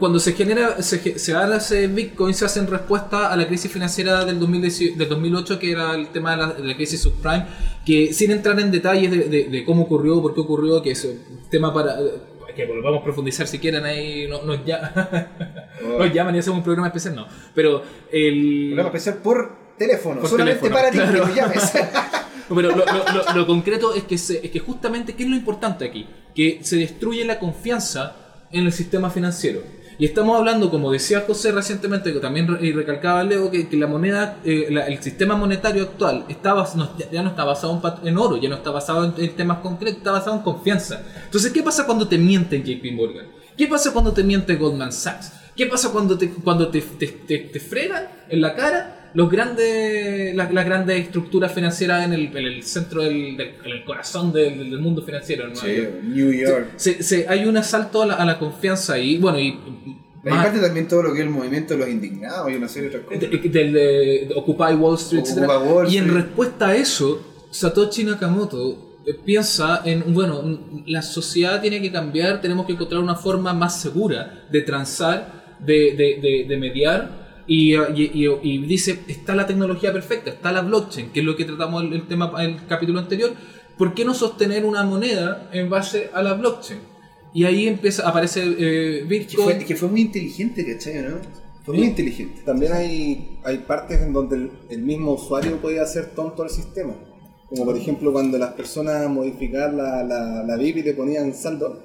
Cuando 0.00 0.18
se 0.18 0.32
genera, 0.32 0.82
se, 0.82 1.16
se 1.20 1.34
hace 1.34 1.86
Bitcoin, 1.86 2.34
se 2.34 2.46
hace 2.46 2.58
en 2.58 2.66
respuesta 2.66 3.32
a 3.32 3.36
la 3.36 3.46
crisis 3.46 3.70
financiera 3.70 4.24
del, 4.24 4.40
2018 4.40 4.98
del 4.98 5.08
2008, 5.08 5.58
que 5.60 5.70
era 5.70 5.94
el 5.94 6.08
tema 6.08 6.32
de 6.32 6.36
la, 6.38 6.52
de 6.54 6.64
la 6.64 6.74
crisis 6.74 7.00
subprime, 7.00 7.46
que 7.86 8.12
sin 8.12 8.32
entrar 8.32 8.58
en 8.58 8.72
detalles 8.72 9.08
de, 9.12 9.18
de- 9.28 9.44
de 9.44 9.64
cómo 9.64 9.84
ocurrió, 9.84 10.20
por 10.20 10.34
qué 10.34 10.40
ocurrió, 10.40 10.82
que 10.82 10.90
es 10.90 11.04
un 11.04 11.48
tema 11.48 11.72
para... 11.72 11.96
que 12.58 12.66
volvamos 12.66 13.00
a 13.00 13.04
profundizar 13.04 13.46
si 13.46 13.58
quieren 13.60 13.84
ahí, 13.84 14.26
no, 14.28 14.42
nos, 14.42 14.64
ya, 14.64 15.28
nos 15.98 16.12
llaman 16.12 16.34
y 16.34 16.38
hacemos 16.40 16.58
un 16.58 16.64
programa 16.64 16.88
especial, 16.88 17.14
no. 17.14 17.26
Pero 17.54 17.82
el... 18.10 18.66
Programa 18.74 18.88
especial 18.96 19.16
por 19.22 19.52
teléfono, 19.78 20.20
Por 20.20 20.28
solamente 20.28 20.58
teléfono, 20.68 20.74
para 20.74 20.90
ti, 20.90 20.98
claro. 20.98 21.26
que 21.28 21.34
llames. 21.40 21.72
Pero 22.48 22.62
lo, 22.62 22.76
lo- 22.76 22.84
lo- 22.86 23.34
lo 23.36 23.46
concreto 23.46 23.94
es 23.94 24.04
que, 24.04 24.18
se- 24.18 24.44
es 24.44 24.50
que 24.50 24.58
justamente, 24.58 25.14
¿qué 25.14 25.22
es 25.22 25.28
lo 25.28 25.36
importante 25.36 25.84
aquí? 25.84 26.06
Que 26.34 26.58
se 26.62 26.76
destruye 26.76 27.24
la 27.24 27.38
confianza 27.38 28.16
en 28.50 28.64
el 28.66 28.72
sistema 28.72 29.08
financiero. 29.10 29.60
Y 30.00 30.04
estamos 30.04 30.38
hablando, 30.38 30.70
como 30.70 30.92
decía 30.92 31.24
José 31.26 31.50
recientemente, 31.50 32.12
que 32.12 32.20
también 32.20 32.46
recalcaba 32.72 33.24
Leo, 33.24 33.50
que, 33.50 33.68
que 33.68 33.76
la 33.76 33.88
moneda, 33.88 34.38
eh, 34.44 34.68
la- 34.70 34.86
el 34.86 35.02
sistema 35.02 35.34
monetario 35.36 35.82
actual 35.82 36.24
está 36.28 36.54
no- 36.76 36.96
ya- 36.96 37.22
no 37.22 37.30
está 37.30 37.44
basado 37.44 37.80
en, 38.02 38.08
en 38.08 38.16
oro, 38.18 38.36
ya 38.36 38.48
no 38.48 38.54
está 38.54 38.70
basado 38.70 39.04
en, 39.04 39.14
en 39.24 39.34
temas 39.34 39.58
concretos, 39.58 39.98
está 39.98 40.12
basado 40.12 40.36
en 40.36 40.42
confianza. 40.42 41.02
Entonces, 41.24 41.50
¿qué 41.52 41.62
pasa 41.64 41.84
cuando 41.84 42.06
te 42.06 42.16
mienten 42.16 42.62
JP 42.62 42.92
Morgan? 42.94 43.26
¿Qué 43.56 43.66
pasa 43.66 43.92
cuando 43.92 44.12
te 44.12 44.22
miente 44.22 44.54
Goldman 44.54 44.92
Sachs? 44.92 45.32
¿Qué 45.56 45.66
pasa 45.66 45.90
cuando 45.90 46.16
te, 46.16 46.30
cuando 46.30 46.68
te, 46.68 46.80
te, 46.80 47.08
te- 47.08 47.38
te 47.38 47.58
fregan 47.60 48.04
en 48.28 48.40
la 48.40 48.54
cara 48.54 48.97
los 49.14 49.30
grandes, 49.30 50.34
las, 50.34 50.52
las 50.52 50.64
grandes 50.64 51.00
estructuras 51.06 51.52
financieras 51.52 52.04
en 52.04 52.12
el, 52.12 52.36
en 52.36 52.46
el 52.46 52.62
centro 52.62 53.02
del, 53.02 53.36
del- 53.36 53.54
en 53.64 53.70
el 53.72 53.84
corazón 53.84 54.32
del, 54.32 54.70
del 54.70 54.78
mundo 54.80 55.02
financiero? 55.02 55.44
Nueva 55.46 55.60
Sí? 55.62 55.82
New 56.04 56.32
York. 56.32 56.68
Se- 56.76 57.02
se- 57.02 57.26
hay 57.28 57.44
un 57.46 57.56
asalto 57.56 58.02
a 58.02 58.06
la, 58.06 58.14
a 58.14 58.24
la 58.24 58.38
confianza 58.38 58.98
y 58.98 59.18
bueno 59.18 59.38
y 59.38 59.58
aparte 60.30 60.58
también 60.60 60.86
todo 60.88 61.02
lo 61.04 61.12
que 61.12 61.20
es 61.20 61.24
el 61.24 61.30
movimiento 61.30 61.74
de 61.74 61.80
los 61.80 61.88
indignados 61.88 62.50
y 62.50 62.54
una 62.56 62.68
serie 62.68 62.90
de 62.90 62.96
otras 62.98 63.18
cosas. 63.20 63.30
de- 63.42 63.48
del 63.48 63.72
de 63.72 64.28
Occupy 64.36 64.74
Wall 64.74 64.96
Street. 64.96 65.24
Wall 65.46 65.92
y 65.92 65.96
en 65.96 66.12
respuesta 66.14 66.68
a 66.68 66.76
eso, 66.76 67.22
Satoshi 67.50 68.04
Nakamoto 68.04 68.98
eh, 69.06 69.14
piensa 69.24 69.80
en, 69.84 70.12
bueno, 70.12 70.42
la 70.86 71.00
sociedad 71.02 71.60
tiene 71.62 71.80
que 71.80 71.90
cambiar, 71.90 72.40
tenemos 72.42 72.66
que 72.66 72.72
encontrar 72.72 73.00
una 73.00 73.14
forma 73.14 73.54
más 73.54 73.80
segura 73.80 74.44
de 74.50 74.60
transar 74.62 75.56
de, 75.60 75.94
de- 75.96 76.18
de- 76.20 76.44
de 76.48 76.56
mediar 76.58 77.27
y, 77.48 77.74
y- 77.74 78.28
y- 78.42 78.58
dice, 78.66 79.00
está 79.08 79.34
la 79.34 79.46
tecnología 79.46 79.92
perfecta, 79.92 80.30
está 80.30 80.52
la 80.52 80.60
blockchain, 80.60 81.10
que 81.10 81.20
es 81.20 81.26
lo 81.26 81.34
que 81.34 81.44
tratamos 81.44 81.82
el, 81.82 81.92
el 81.94 82.06
tema 82.06 82.32
el 82.44 82.66
capítulo 82.66 83.00
anterior, 83.00 83.32
¿por 83.76 83.94
qué 83.94 84.04
no 84.04 84.14
sostener 84.14 84.64
una 84.64 84.84
moneda 84.84 85.48
en 85.52 85.68
base 85.70 86.10
a 86.12 86.22
la 86.22 86.34
blockchain? 86.34 86.78
Y 87.34 87.44
ahí 87.44 87.66
empieza, 87.66 88.08
aparece 88.08 88.42
eh, 88.44 88.98
Que 89.00 89.04
Bitcoin. 89.04 89.44
fue, 89.44 89.58
que 89.64 89.74
fue 89.76 89.88
muy 89.88 90.02
inteligente, 90.02 90.64
¿cachai? 90.64 91.02
¿no? 91.02 91.16
Fue 91.64 91.74
muy 91.76 91.86
inteligente. 91.86 92.40
También 92.44 92.72
hay, 92.72 93.38
hay 93.44 93.58
partes 93.58 94.00
en 94.00 94.12
donde 94.12 94.36
el, 94.36 94.50
el 94.70 94.82
mismo 94.82 95.12
usuario 95.14 95.56
puede 95.58 95.80
hacer 95.80 96.14
tonto 96.14 96.42
al 96.42 96.50
sistema. 96.50 96.94
Como 97.48 97.64
por 97.64 97.76
ejemplo 97.76 98.12
cuando 98.12 98.36
las 98.38 98.52
personas 98.52 99.08
modificaban 99.08 99.76
la, 99.76 100.02
la, 100.04 100.42
la 100.44 100.56
BIP 100.56 100.78
y 100.78 100.82
le 100.82 100.94
ponían 100.94 101.32
saldo 101.34 101.82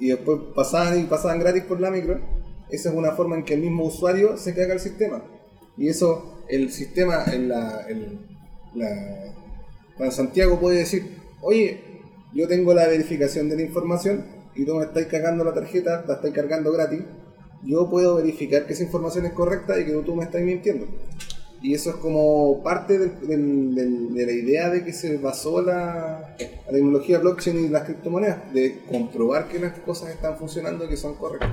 y 0.00 0.08
después 0.08 0.38
pasaban 0.54 1.00
y 1.00 1.04
pasaban 1.04 1.38
gratis 1.40 1.64
por 1.64 1.80
la 1.80 1.90
micro. 1.90 2.20
Esa 2.70 2.90
es 2.90 2.94
una 2.94 3.12
forma 3.12 3.36
en 3.36 3.44
que 3.44 3.54
el 3.54 3.60
mismo 3.60 3.84
usuario 3.84 4.36
se 4.36 4.54
caga 4.54 4.74
el 4.74 4.80
sistema. 4.80 5.22
Y 5.76 5.88
eso, 5.88 6.42
el 6.48 6.70
sistema, 6.72 7.24
en 7.32 7.48
la, 7.48 7.86
el- 7.88 8.18
Santiago 10.10 10.58
puede 10.60 10.78
decir, 10.78 11.16
oye, 11.40 11.80
yo 12.32 12.46
tengo 12.48 12.74
la 12.74 12.86
verificación 12.86 13.48
de 13.48 13.56
la 13.56 13.62
información 13.62 14.24
y 14.54 14.64
tú 14.64 14.74
me 14.76 14.84
estás 14.84 15.06
cagando 15.06 15.44
la 15.44 15.54
tarjeta, 15.54 16.04
la 16.06 16.14
estás 16.14 16.30
cargando 16.32 16.72
gratis, 16.72 17.00
yo 17.64 17.88
puedo 17.90 18.16
verificar 18.16 18.66
que 18.66 18.72
esa 18.74 18.84
información 18.84 19.26
es 19.26 19.32
correcta 19.32 19.78
y 19.78 19.84
que 19.86 19.92
tú 19.92 20.14
me 20.14 20.24
estás 20.24 20.42
mintiendo. 20.42 20.86
Y 21.60 21.74
eso 21.74 21.90
es 21.90 21.96
como 21.96 22.62
parte 22.62 22.98
de 22.98 23.06
la 24.26 24.32
idea 24.32 24.70
de 24.70 24.84
que 24.84 24.92
se 24.92 25.16
basó 25.16 25.60
la, 25.60 26.36
la 26.66 26.72
tecnología 26.72 27.18
blockchain 27.18 27.64
y 27.64 27.68
las 27.68 27.82
criptomonedas, 27.82 28.52
de 28.52 28.80
comprobar 28.88 29.48
que 29.48 29.58
las 29.58 29.76
cosas 29.80 30.10
están 30.10 30.36
funcionando 30.38 30.84
y 30.84 30.88
que 30.88 30.96
son 30.96 31.14
correctas. 31.16 31.50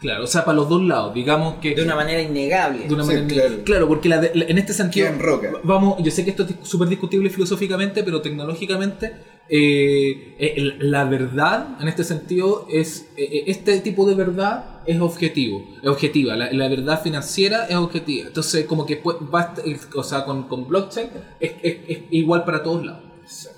Claro, 0.00 0.24
o 0.24 0.26
sea, 0.26 0.44
para 0.46 0.56
los 0.56 0.68
dos 0.68 0.82
lados, 0.82 1.12
digamos 1.12 1.56
que... 1.56 1.74
De 1.74 1.82
una 1.82 1.94
manera 1.94 2.22
innegable. 2.22 2.88
de 2.88 2.94
una 2.94 3.04
Sí, 3.04 3.08
manera- 3.12 3.26
claro. 3.28 3.64
claro. 3.64 3.88
porque 3.88 4.08
la 4.08 4.18
de- 4.18 4.30
la- 4.34 4.46
en 4.46 4.56
este 4.56 4.72
sentido, 4.72 5.06
en 5.06 5.18
roca. 5.18 5.52
vamos, 5.62 6.02
yo 6.02 6.10
sé 6.10 6.24
que 6.24 6.30
esto 6.30 6.44
es 6.44 6.54
súper 6.62 6.88
discutible 6.88 7.28
filosóficamente, 7.28 8.02
pero 8.02 8.22
tecnológicamente, 8.22 9.12
eh, 9.50 10.36
eh, 10.38 10.74
la 10.78 11.04
verdad, 11.04 11.76
en 11.80 11.88
este 11.88 12.04
sentido, 12.04 12.66
es 12.70 13.08
eh, 13.16 13.24
eh, 13.30 13.44
este 13.48 13.78
tipo 13.80 14.06
de 14.08 14.14
verdad 14.14 14.80
es 14.86 14.98
objetivo, 15.00 15.64
es 15.82 15.88
objetiva, 15.88 16.34
la, 16.34 16.50
la 16.52 16.68
verdad 16.68 17.02
financiera 17.02 17.66
es 17.66 17.76
objetiva. 17.76 18.28
Entonces, 18.28 18.64
como 18.64 18.86
que 18.86 19.02
pu- 19.02 19.18
va, 19.32 19.40
a 19.40 19.54
est- 19.66 19.94
o 19.94 20.02
sea, 20.02 20.24
con, 20.24 20.44
con 20.44 20.66
blockchain 20.66 21.08
es, 21.40 21.52
es- 21.62 21.76
es 21.88 21.98
igual 22.10 22.44
para 22.44 22.62
todos 22.62 22.86
lados. 22.86 23.02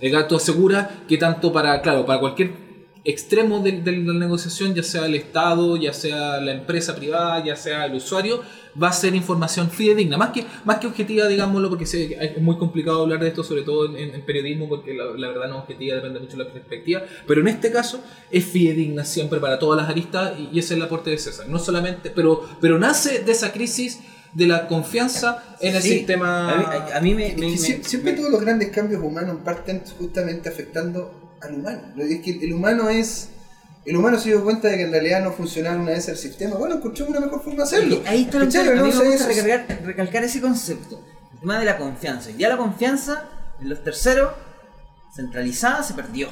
El 0.01 0.11
gato 0.11 0.37
asegura 0.37 1.03
que 1.09 1.17
tanto 1.17 1.53
para, 1.53 1.81
claro, 1.83 2.05
para 2.05 2.21
cualquier 2.21 2.51
extremo 3.05 3.59
de, 3.61 3.81
de 3.81 3.93
la 3.93 4.13
negociación, 4.15 4.75
ya 4.75 4.83
sea 4.83 5.07
el 5.07 5.15
Estado, 5.15 5.77
ya 5.77 5.93
sea 5.93 6.41
la 6.41 6.53
empresa 6.53 6.95
privada, 6.95 7.45
ya 7.45 7.57
sea 7.57 7.87
el 7.87 7.95
usuario, 7.95 8.41
va 8.81 8.89
a 8.89 8.93
ser 8.93 9.15
información 9.15 9.69
fidedigna, 9.71 10.17
más 10.17 10.31
que, 10.31 10.45
más 10.65 10.79
que 10.79 10.87
objetiva, 10.87 11.27
digámoslo, 11.27 11.69
porque 11.69 11.85
es 11.85 12.41
muy 12.41 12.57
complicado 12.59 13.03
hablar 13.03 13.19
de 13.21 13.29
esto, 13.29 13.43
sobre 13.43 13.63
todo 13.63 13.97
en, 13.97 14.23
periodismo, 14.25 14.69
porque 14.69 14.95
la, 14.95 15.07
la 15.17 15.29
verdad 15.29 15.49
no 15.49 15.57
es 15.57 15.63
objetiva, 15.63 15.97
depende 15.97 16.21
mucho 16.21 16.37
de 16.37 16.45
la 16.45 16.53
perspectiva, 16.53 17.03
pero 17.27 17.41
en 17.41 17.49
este 17.49 17.73
caso 17.73 18.01
es 18.31 18.45
fidedigna 18.45 19.05
siempre 19.05 19.41
para 19.41 19.59
todas 19.59 19.81
las 19.83 19.91
aristas 19.91 20.33
y, 20.39 20.57
y 20.57 20.59
ese 20.61 20.75
es 20.75 20.79
el 20.79 20.83
aporte 20.83 21.11
de 21.11 21.19
César. 21.19 21.49
No 21.49 21.59
solamente, 21.59 22.11
pero, 22.11 22.49
pero 22.61 22.79
nace 22.79 23.19
de 23.19 23.33
esa 23.33 23.53
crisis 23.53 23.99
de 24.33 24.47
la 24.47 24.67
confianza 24.69 25.57
en 25.61 25.75
el 25.77 25.83
Sí, 25.83 25.89
sistema... 25.91 26.51
A 26.53 26.57
mí, 26.57 26.65
a- 26.93 26.97
a 26.97 27.01
mí 27.03 27.15
me, 27.15 27.27
Es 27.27 27.35
me- 27.35 27.41
que 27.41 27.47
me- 27.53 27.59
sie- 27.59 27.83
siempre 27.83 28.13
me- 28.13 28.19
todos 28.19 28.31
los 28.31 28.41
grandes 28.41 28.71
cambios 28.71 29.03
humanos 29.03 29.39
parten 29.45 29.83
justamente 29.99 30.49
afectando 30.49 31.13
al 31.43 31.55
humano. 31.55 31.81
Es 31.97 32.21
que 32.21 32.39
el 32.43 32.53
humano 32.53 32.89
es. 32.89 33.29
El 33.85 33.97
humano 33.97 34.19
se 34.19 34.29
dio 34.29 34.45
cuenta 34.45 34.69
de 34.69 34.77
que 34.77 34.83
en 34.85 34.93
realidad 34.93 35.25
no 35.25 35.33
funcionaba 35.33 35.77
una 35.77 35.91
vez 35.91 36.09
el 36.09 36.17
sistema. 36.17 36.55
Bueno, 36.57 36.77
encontramos 36.77 37.11
una 37.11 37.21
mejor 37.21 37.43
forma 37.43 37.59
de 37.59 37.63
hacerlo. 37.65 38.03
Ahí 38.07 38.23
está 38.23 38.39
lo 38.39 38.49
que 38.49 38.75
¿no? 38.77 38.87
me 38.87 39.07
gusta 39.07 39.27
recalcar, 39.27 39.83
recalcar 39.85 40.25
ese 40.25 40.41
concepto. 40.41 41.05
El 41.35 41.41
tema 41.41 41.59
de 41.59 41.65
la 41.65 41.77
confianza. 41.79 42.31
Ya 42.31 42.49
la 42.49 42.57
confianza 42.57 43.29
en 43.61 43.69
los 43.69 43.83
terceros, 43.83 44.33
centralizada, 45.15 45.83
se 45.83 45.95
perdió. 45.95 46.29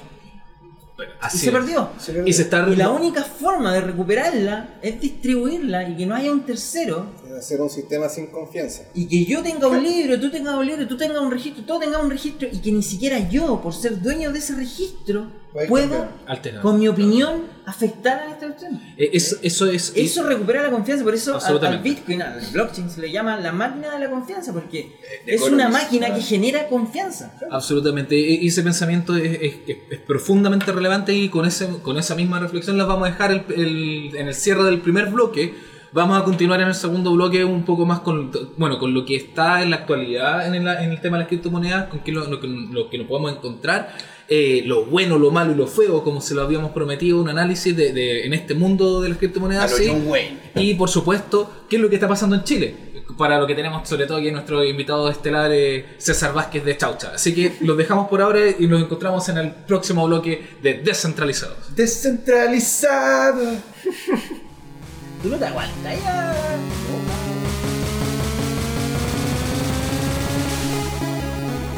Así 1.21 1.37
y 1.37 1.41
se 1.41 1.53
perdió. 1.53 1.91
se 1.99 2.23
Y 2.27 2.33
se 2.33 2.43
está 2.43 2.69
Y 2.69 2.77
la 2.77 2.91
única 2.91 3.23
forma 3.25 3.73
de 3.73 3.81
recuperarla 3.81 4.79
es 4.83 5.01
distribuirla 5.01 5.89
y 5.89 5.97
que 5.97 6.07
no 6.07 6.15
haya 6.15 6.31
un 6.33 6.45
tercero 6.45 7.07
Es 7.27 7.33
hacer 7.33 7.61
un 7.61 7.71
sistema 7.71 8.09
sin 8.09 8.27
confianza. 8.29 8.83
y 8.95 9.07
que 9.07 9.25
yo 9.25 9.43
tenga 9.43 9.69
un 9.69 9.83
libro, 9.83 10.19
tú 10.21 10.31
tengas 10.31 10.55
un 10.55 10.67
libro, 10.67 10.87
tú 10.87 10.97
tengas 10.97 11.21
un 11.21 11.31
registro, 11.31 11.65
todos 11.65 11.81
tengamos 11.81 12.05
un 12.05 12.11
registro 12.11 12.49
y 12.51 12.59
que 12.59 12.73
ni 12.73 12.83
siquiera 12.83 13.29
yo, 13.29 13.61
por 13.61 13.75
ser 13.75 14.01
dueño 14.01 14.33
de 14.33 14.39
ese 14.39 14.55
registro, 14.55 15.29
pueda. 15.69 16.11
Alterar. 16.27 16.63
con 16.63 16.79
mi 16.79 16.87
opinión, 16.89 17.43
afectar 17.67 18.21
a 18.21 18.31
esta 18.31 18.47
cuestión. 18.47 18.81
Eh, 18.97 19.11
Eso, 19.13 19.37
eso 19.43 19.67
es... 19.67 19.93
Eso 19.97 20.23
recupera 20.25 20.63
la 20.63 20.71
confianza, 20.71 21.05
por 21.05 21.15
eso 21.15 21.35
al, 21.35 21.65
al. 21.67 21.79
Bitcoin, 21.81 22.23
al 22.23 22.41
blockchain 22.53 22.89
se 22.91 23.01
le 23.01 23.11
llama 23.11 23.37
la 23.39 23.53
máquina 23.53 23.93
de 23.93 23.99
la 24.05 24.11
confianza, 24.11 24.53
porque 24.53 24.97
de 25.27 25.35
es 25.35 25.43
una 25.43 25.69
máquina 25.69 26.15
que 26.15 26.21
genera 26.23 26.67
confianza. 26.69 27.33
Absolutamente, 27.51 28.15
e- 28.17 28.43
y 28.43 28.49
ese 28.49 28.63
pensamiento 28.63 29.17
es, 29.17 29.41
es- 29.41 29.55
es- 29.67 29.77
es 29.91 29.99
profundamente 30.01 30.71
relevante 30.73 31.13
y 31.15 31.29
con, 31.29 31.45
ese, 31.47 31.69
con 31.83 31.99
esa 31.99 32.15
misma 32.15 32.39
reflexión 32.39 32.79
las 32.79 32.87
vamos 32.87 33.09
a 33.09 33.11
dejar 33.13 33.31
el- 33.33 33.45
el- 33.57 34.17
en 34.17 34.29
el 34.29 34.35
cierre 34.35 34.65
del 34.65 34.81
primer 34.81 35.07
bloque. 35.11 35.55
Vamos 35.93 36.21
a 36.21 36.25
continuar 36.25 36.61
en 36.61 36.69
el 36.69 36.75
segundo 36.77 37.13
bloque 37.13 37.45
un 37.45 37.65
poco 37.65 37.85
más 37.85 37.99
con, 38.01 38.31
bueno, 38.57 38.79
con 38.79 38.95
lo 38.95 39.05
que 39.05 39.17
está 39.17 39.61
en 39.61 39.71
la 39.71 39.77
actualidad 39.79 40.47
en 40.47 40.55
el, 40.55 40.69
en 40.69 40.93
el 40.93 41.01
tema 41.01 41.17
de 41.17 41.23
las 41.25 41.29
criptomonedas, 41.29 41.89
con 41.89 41.99
qué 42.05 42.13
lo, 42.13 42.25
lo 42.29 42.41
que, 42.41 42.47
lo 42.47 42.89
que 42.89 42.99
nos 42.99 43.09
podemos 43.09 43.33
encontrar, 43.33 43.93
eh, 44.33 44.63
lo 44.65 44.85
bueno, 44.87 45.19
lo 45.19 45.31
malo 45.33 45.51
y 45.53 45.57
lo 45.57 45.67
feo, 45.67 46.03
como 46.05 46.21
se 46.21 46.35
lo 46.35 46.43
habíamos 46.43 46.71
prometido, 46.71 47.21
un 47.21 47.29
análisis 47.29 47.77
de, 47.77 47.93
de- 47.93 48.25
en 48.27 48.33
este 48.33 48.55
mundo 48.55 49.01
de 49.03 49.09
las 49.11 49.19
criptomonedas. 49.19 49.71
lo 49.73 49.77
sí. 49.77 49.87
John 49.89 50.07
Wayne. 50.07 50.39
Y 50.55 50.75
por 50.75 50.89
supuesto, 50.89 51.65
¿qué 51.69 51.77
es 51.77 51.83
lo 51.83 51.89
que 51.89 51.97
está 51.97 52.07
pasando 52.09 52.37
en 52.37 52.45
Chile? 52.45 52.75
Para 53.19 53.39
lo 53.41 53.47
que 53.47 53.55
tenemos 53.57 53.87
sobre 53.89 54.07
todo 54.07 54.19
aquí 54.19 54.31
nuestro 54.31 54.65
invitado 54.65 55.11
estelar 55.11 55.51
eh, 55.53 55.85
César 55.99 56.33
Vázquez 56.33 56.65
de 56.65 56.77
Chaucha. 56.77 57.13
Así 57.17 57.35
que 57.35 57.57
los 57.61 57.77
dejamos 57.77 58.09
por 58.09 58.23
ahora 58.23 58.41
y 58.57 58.67
nos 58.69 58.81
encontramos 58.81 59.29
en 59.29 59.39
el 59.39 59.51
próximo 59.53 60.07
bloque 60.07 60.41
de 60.63 60.75
Descentralizados. 60.75 61.75
Descentralizado. 61.75 63.57
Tú 65.23 65.29
no 65.29 65.37
te 65.37 65.45
aguantas 65.45 66.03
ya. 66.03 66.35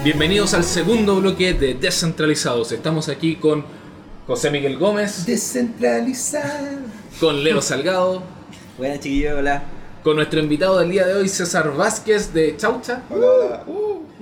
Bienvenidos 0.05 0.53
al 0.55 0.65
segundo 0.65 1.17
bloque 1.21 1.55
de 1.55 1.75
Descentralizados. 1.75 2.73
Estamos 2.73 3.09
aquí 3.09 3.37
con 3.37 3.65
José 4.27 4.51
Miguel 4.51 4.77
Gómez, 4.79 5.25
Descentralizado. 5.27 6.79
con 7.21 7.43
Leo 7.45 7.61
Salgado, 7.63 8.23
Buenas 8.79 9.01
chiquillos, 9.01 9.39
hola. 9.39 9.63
con 10.03 10.17
nuestro 10.17 10.41
invitado 10.41 10.79
del 10.81 10.91
día 10.91 11.07
de 11.07 11.15
hoy 11.15 11.29
César 11.29 11.73
Vázquez 11.77 12.33
de 12.33 12.57
Chaucha 12.57 13.03
Hola, 13.11 13.65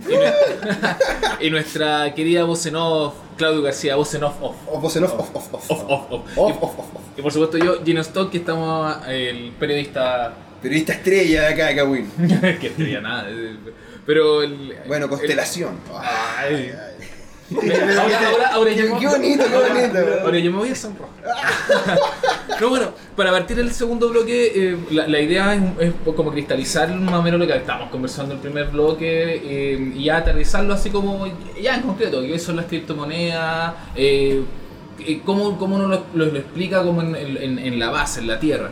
y, 0.07 0.13
nuestra, 0.17 0.99
y 1.41 1.51
nuestra 1.51 2.15
querida 2.15 2.45
voz 2.45 2.67
en 2.67 2.77
off, 2.77 3.15
Claudio 3.37 3.63
García, 3.63 3.97
voz 3.97 4.13
en 4.15 4.25
off 4.25 4.35
off. 4.43 4.57
Off, 4.71 4.83
voz 4.83 4.97
en 4.97 5.05
off, 5.05 5.15
off, 5.15 5.35
off, 5.35 5.55
off. 5.55 5.71
Off, 5.71 5.83
off, 5.89 6.13
off. 6.13 6.13
Off, 6.37 6.51
Y- 6.51 6.53
off, 6.53 6.63
off, 6.63 6.79
off. 6.95 7.03
Y 7.17 7.23
por 7.23 7.33
supuesto 7.33 7.57
yo, 7.59 7.83
Gino 7.85 8.01
Stock, 8.03 8.31
que 8.31 8.39
estamos 8.39 8.97
el 9.09 9.53
periodista 9.59 10.35
Periodista 10.61 10.93
estrella 10.93 11.43
de 11.45 11.49
acá 11.55 11.67
de 11.69 11.77
Kawin. 11.77 12.11
que 12.61 12.67
estrella 12.67 13.01
nada. 13.01 13.31
Pero 14.11 14.43
el. 14.43 14.75
Bueno, 14.89 15.09
constelación. 15.09 15.77
Ay. 16.37 16.73
Ahora, 17.55 18.29
ahora, 18.29 18.49
ahora 18.55 18.71
Qué, 18.75 18.77
yo 18.89 18.99
qué 18.99 19.07
bonito, 19.07 19.45
qué 19.45 19.57
bonito. 19.57 19.99
Ahora 20.25 20.39
yo 20.41 20.51
me 20.51 20.59
voy 20.59 20.69
a 20.71 20.75
sonrojar. 20.75 21.15
no, 22.61 22.69
bueno, 22.71 22.93
para 23.15 23.31
partir 23.31 23.61
el 23.61 23.71
segundo 23.71 24.09
bloque, 24.09 24.53
eh, 24.53 24.77
la, 24.91 25.07
la 25.07 25.21
idea 25.21 25.55
es, 25.55 25.63
es 25.79 26.15
como 26.17 26.33
cristalizar 26.33 26.89
más 26.93 27.15
o 27.15 27.23
menos 27.23 27.39
lo 27.39 27.47
que 27.47 27.55
estábamos 27.57 27.91
conversando 27.91 28.33
en 28.33 28.39
el 28.39 28.43
primer 28.43 28.67
bloque 28.67 29.41
eh, 29.45 29.93
y 29.97 30.09
aterrizarlo 30.09 30.75
así 30.75 30.91
como, 30.91 31.25
ya 31.63 31.77
en 31.77 31.83
concreto, 31.83 32.21
qué 32.23 32.37
son 32.41 32.57
las 32.57 32.67
criptomonedas, 32.67 33.75
eh, 33.95 34.43
eh, 35.07 35.21
cómo, 35.25 35.57
cómo 35.57 35.77
uno 35.77 35.87
lo, 35.87 36.05
lo- 36.15 36.27
lo 36.33 36.39
explica 36.39 36.83
como 36.83 37.01
en, 37.03 37.15
en- 37.15 37.59
en 37.61 37.79
la 37.79 37.91
base, 37.91 38.19
en 38.21 38.27
la 38.27 38.41
tierra. 38.41 38.71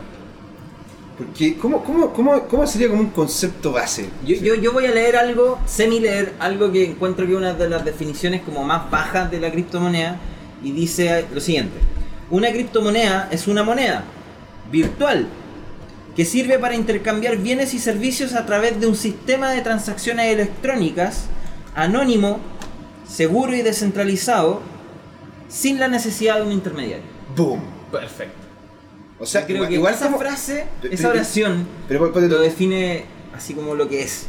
Porque, 1.19 1.57
¿cómo, 1.57 1.83
cómo, 1.83 2.13
cómo, 2.13 2.47
¿cómo 2.47 2.65
sería 2.65 2.87
como 2.87 3.01
un 3.01 3.09
concepto 3.09 3.73
base? 3.73 4.09
Yo, 4.25 4.37
yo, 4.37 4.55
yo 4.55 4.71
voy 4.71 4.85
a 4.85 4.91
leer 4.91 5.17
algo, 5.17 5.59
semi-leer 5.65 6.33
algo 6.39 6.71
que 6.71 6.85
encuentro 6.85 7.25
que 7.25 7.33
es 7.33 7.37
una 7.37 7.53
de 7.53 7.69
las 7.69 7.83
definiciones 7.83 8.41
como 8.41 8.63
más 8.63 8.89
bajas 8.89 9.29
de 9.29 9.41
la 9.41 9.51
criptomoneda 9.51 10.17
y 10.63 10.71
dice 10.71 11.25
lo 11.33 11.41
siguiente. 11.41 11.77
Una 12.29 12.49
criptomoneda 12.51 13.27
es 13.31 13.49
una 13.49 13.63
moneda 13.63 14.05
virtual 14.71 15.27
que 16.15 16.23
sirve 16.23 16.57
para 16.57 16.75
intercambiar 16.75 17.35
bienes 17.35 17.73
y 17.73 17.79
servicios 17.79 18.33
a 18.33 18.45
través 18.45 18.79
de 18.79 18.87
un 18.87 18.95
sistema 18.95 19.51
de 19.51 19.59
transacciones 19.59 20.33
electrónicas 20.33 21.25
anónimo, 21.75 22.39
seguro 23.05 23.53
y 23.53 23.61
descentralizado 23.61 24.61
sin 25.49 25.81
la 25.81 25.89
necesidad 25.89 26.37
de 26.37 26.43
un 26.43 26.53
intermediario. 26.53 27.03
Boom. 27.35 27.59
Perfecto. 27.91 28.38
O 29.19 29.25
sea, 29.25 29.43
creo 29.45 29.57
igual, 29.57 29.69
que 29.69 29.75
igual 29.75 29.93
esa 29.93 30.05
como- 30.05 30.17
frase, 30.19 30.65
Pero- 30.81 30.93
esa 30.93 31.09
oración 31.09 31.67
Pero, 31.87 32.11
pero- 32.13 32.27
lo 32.27 32.39
define 32.39 33.05
así 33.35 33.53
como 33.53 33.75
lo 33.75 33.87
que 33.89 34.01
es. 34.03 34.27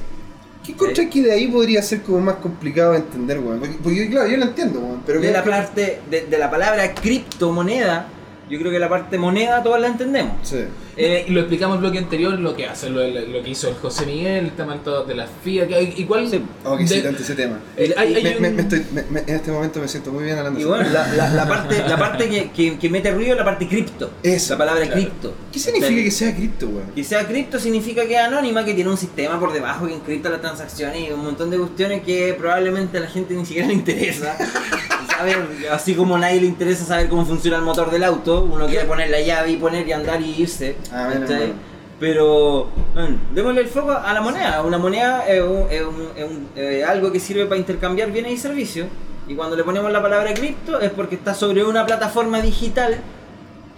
¿Qué 0.64 0.74
contra 0.74 1.09
que 1.09 1.22
de 1.22 1.32
ahí 1.32 1.47
podría 1.49 1.80
ser 1.82 2.03
como 2.03 2.20
más 2.20 2.36
complicado 2.36 2.93
de 2.93 2.99
entender, 2.99 3.38
weón? 3.38 3.61
Porque, 3.61 3.76
porque, 3.82 4.11
claro, 4.11 4.28
yo 4.28 4.36
lo 4.36 4.45
entiendo, 4.45 4.80
weón. 4.80 5.03
Pero 5.07 5.20
de 5.20 5.30
la 5.32 5.43
parte 5.43 6.01
de, 6.11 6.26
de 6.26 6.38
la 6.38 6.51
palabra 6.51 6.95
criptomoneda 6.95 8.09
Yo 8.51 8.59
creo 8.59 8.72
que 8.72 8.78
la 8.78 8.88
parte 8.88 9.16
moneda 9.16 9.62
todos 9.62 9.80
la 9.80 9.86
entendemos. 9.86 10.34
Sí. 10.42 10.59
Eh, 10.96 11.24
Y 11.28 11.30
lo 11.32 11.40
explicamos 11.40 11.76
en 11.78 11.84
el 11.84 11.90
bloque 11.90 11.98
anterior, 12.05 12.38
lo 12.38 12.55
que 12.57 12.66
hace, 12.66 12.90
lo, 12.90 13.07
lo 13.07 13.42
que 13.42 13.51
hizo 13.51 13.68
el 13.68 13.74
José 13.76 14.05
Miguel, 14.07 14.46
el 14.46 14.51
tema 14.53 14.76
de 15.07 15.14
las 15.14 15.30
FIA, 15.42 15.66
que 15.68 15.94
igual... 15.96 16.28
Sí. 16.28 16.42
Oh, 16.64 16.76
de- 16.76 16.84
ese 16.84 17.34
tema. 17.34 17.59
Eh, 17.76 17.94
hay- 17.96 18.14
hay 18.16 18.40
Me- 18.40 18.48
un- 18.51 18.57
me 18.57 18.62
estoy- 18.62 18.84
me- 18.92 19.05
me- 19.05 19.20
en 19.20 19.36
este 19.36 19.51
momento 19.53 19.80
me 19.80 19.88
siento 19.88 20.11
muy 20.12 20.24
bien 20.24 20.36
hablando 20.36 20.59
y 20.59 20.64
de 20.64 20.68
bueno, 20.68 20.90
la, 20.90 21.07
la- 21.14 21.30
la 21.30 21.48
parte, 21.48 21.78
la 21.88 21.96
parte 21.98 22.28
que, 22.28 22.51
que- 22.51 22.76
que 22.78 22.88
mete 22.90 23.12
ruido 23.12 23.32
es 23.32 23.38
la 23.38 23.44
parte 23.44 23.66
cripto. 23.68 24.11
Eso, 24.22 24.55
la 24.55 24.59
palabra 24.59 24.82
claro. 24.84 25.01
cripto. 25.01 25.34
¿Qué 25.53 25.59
significa 25.59 26.03
que 26.03 26.11
sea 26.11 26.34
cripto, 26.34 26.66
weón? 26.66 26.90
Que 26.94 27.05
sea 27.05 27.26
cripto 27.26 27.59
significa 27.61 28.05
que 28.07 28.14
es 28.14 28.20
anónima, 28.20 28.64
que 28.64 28.74
tiene 28.74 28.90
un 28.90 28.96
sistema 28.98 29.38
por 29.38 29.53
debajo 29.53 29.86
que 29.86 29.94
encripta 29.94 30.28
las 30.28 30.40
transacciones 30.40 31.09
y 31.09 31.12
un 31.12 31.22
montón 31.24 31.51
de 31.51 31.57
cuestiones 31.59 32.03
que 32.03 32.34
probablemente 32.38 32.98
a 32.98 33.03
la 33.03 33.07
gente 33.09 33.32
ni 33.34 33.46
siquiera 33.46 33.68
le 33.68 33.74
interesa. 33.74 34.36
saber, 35.21 35.68
así 35.71 35.95
como 35.95 36.16
a 36.16 36.18
nadie 36.18 36.41
le 36.41 36.47
interesa 36.47 36.85
saber 36.85 37.09
cómo 37.09 37.25
funciona 37.27 37.59
el 37.59 37.62
motor 37.62 37.91
del 37.91 38.05
auto, 38.05 38.43
uno 38.51 38.66
quiere 38.66 38.85
poner 38.87 39.11
la 39.11 39.21
llave 39.21 39.51
y 39.53 39.57
poner 39.57 39.87
y 39.87 39.93
andar 39.93 40.21
y 40.21 40.43
irse. 40.43 40.77
Ah, 40.93 41.11
mal. 41.12 41.53
Pero 41.99 42.68
bueno, 42.95 43.18
démosle 43.35 43.61
el 43.61 43.66
foco 43.68 43.93
a 43.93 44.12
la 44.14 44.23
moneda. 44.23 44.62
Una 44.62 44.79
moneda 44.79 45.27
es, 45.29 45.43
un- 45.43 45.66
es 45.71 45.83
un- 45.83 46.09
es 46.16 46.25
un- 46.25 46.49
es 46.57 46.85
algo 46.89 47.12
que 47.12 47.21
sirve 47.21 47.45
para 47.45 47.59
intercambiar 47.59 48.11
bienes 48.11 48.33
y 48.33 48.37
servicios. 48.39 48.89
Y 49.29 49.35
cuando 49.35 49.55
le 49.55 49.64
ponemos 49.64 49.93
la 49.93 50.01
palabra 50.01 50.33
cripto 50.33 50.81
es 50.81 50.91
porque 50.91 51.14
está 51.16 51.35
sobre 51.35 51.62
una 51.62 51.85
plataforma 51.85 52.41
digital 52.41 52.97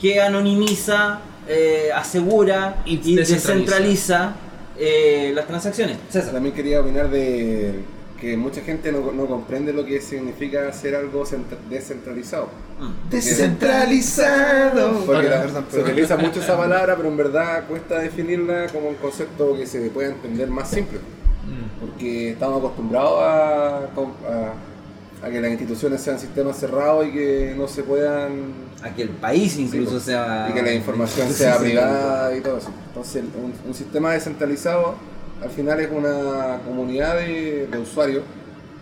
que 0.00 0.20
anonimiza, 0.20 1.18
eh, 1.48 1.90
asegura 1.94 2.76
Y 2.86 2.92
y, 2.94 3.16
descentraliza. 3.16 3.34
descentraliza 3.34 4.32
eh, 4.78 5.32
las 5.34 5.46
transacciones. 5.48 5.98
César. 6.08 6.32
También 6.32 6.54
quería 6.54 6.80
opinar 6.80 7.10
de 7.10 7.80
que 8.22 8.36
mucha 8.36 8.60
gente 8.62 8.90
no, 8.92 9.10
no 9.12 9.26
comprende 9.26 9.72
lo 9.72 9.84
que 9.84 10.00
significa 10.00 10.68
hacer 10.68 10.94
algo 10.94 11.26
centra- 11.26 11.58
descentralizado. 11.68 12.46
Mm. 12.78 13.10
Descentralizado. 13.10 15.04
Porque 15.04 15.28
la- 15.28 15.42
Perdón, 15.42 15.66
se 15.70 15.80
utiliza 15.80 16.16
mucho 16.16 16.40
esa 16.40 16.56
palabra, 16.56 16.96
pero 16.96 17.08
en 17.08 17.16
verdad 17.16 17.64
cuesta 17.68 17.98
definirla 17.98 18.68
como 18.68 18.88
un 18.88 18.94
concepto 18.94 19.56
que 19.56 19.66
se 19.66 19.80
pueda 19.90 20.08
entender 20.10 20.48
más 20.48 20.70
simple. 20.70 20.98
Mm. 20.98 21.80
Porque 21.80 22.30
estamos 22.30 22.58
acostumbrados 22.60 23.18
a, 23.22 23.76
a- 23.78 25.26
a 25.26 25.30
que 25.30 25.40
las 25.40 25.50
instituciones 25.52 26.00
sean 26.00 26.18
sistemas 26.18 26.56
cerrados 26.56 27.06
y 27.06 27.12
que 27.12 27.54
no 27.56 27.68
se 27.68 27.82
puedan 27.84 28.52
A 28.82 28.90
que 28.94 29.02
el 29.02 29.10
país 29.10 29.56
incluso 29.56 30.00
Sí, 30.00 30.06
sea. 30.06 30.48
y 30.50 30.52
que 30.52 30.62
la 30.62 30.72
información 30.74 31.28
sea 31.32 31.58
privada 31.58 32.36
y 32.36 32.40
todo 32.40 32.58
eso. 32.58 32.70
Entonces, 32.88 33.22
un, 33.36 33.52
un 33.68 33.74
sistema 33.74 34.12
descentralizado 34.12 34.94
al 35.42 35.50
final 35.50 35.80
es 35.80 35.90
una 35.90 36.60
comunidad 36.66 37.16
de, 37.16 37.66
de 37.70 37.78
usuarios 37.78 38.22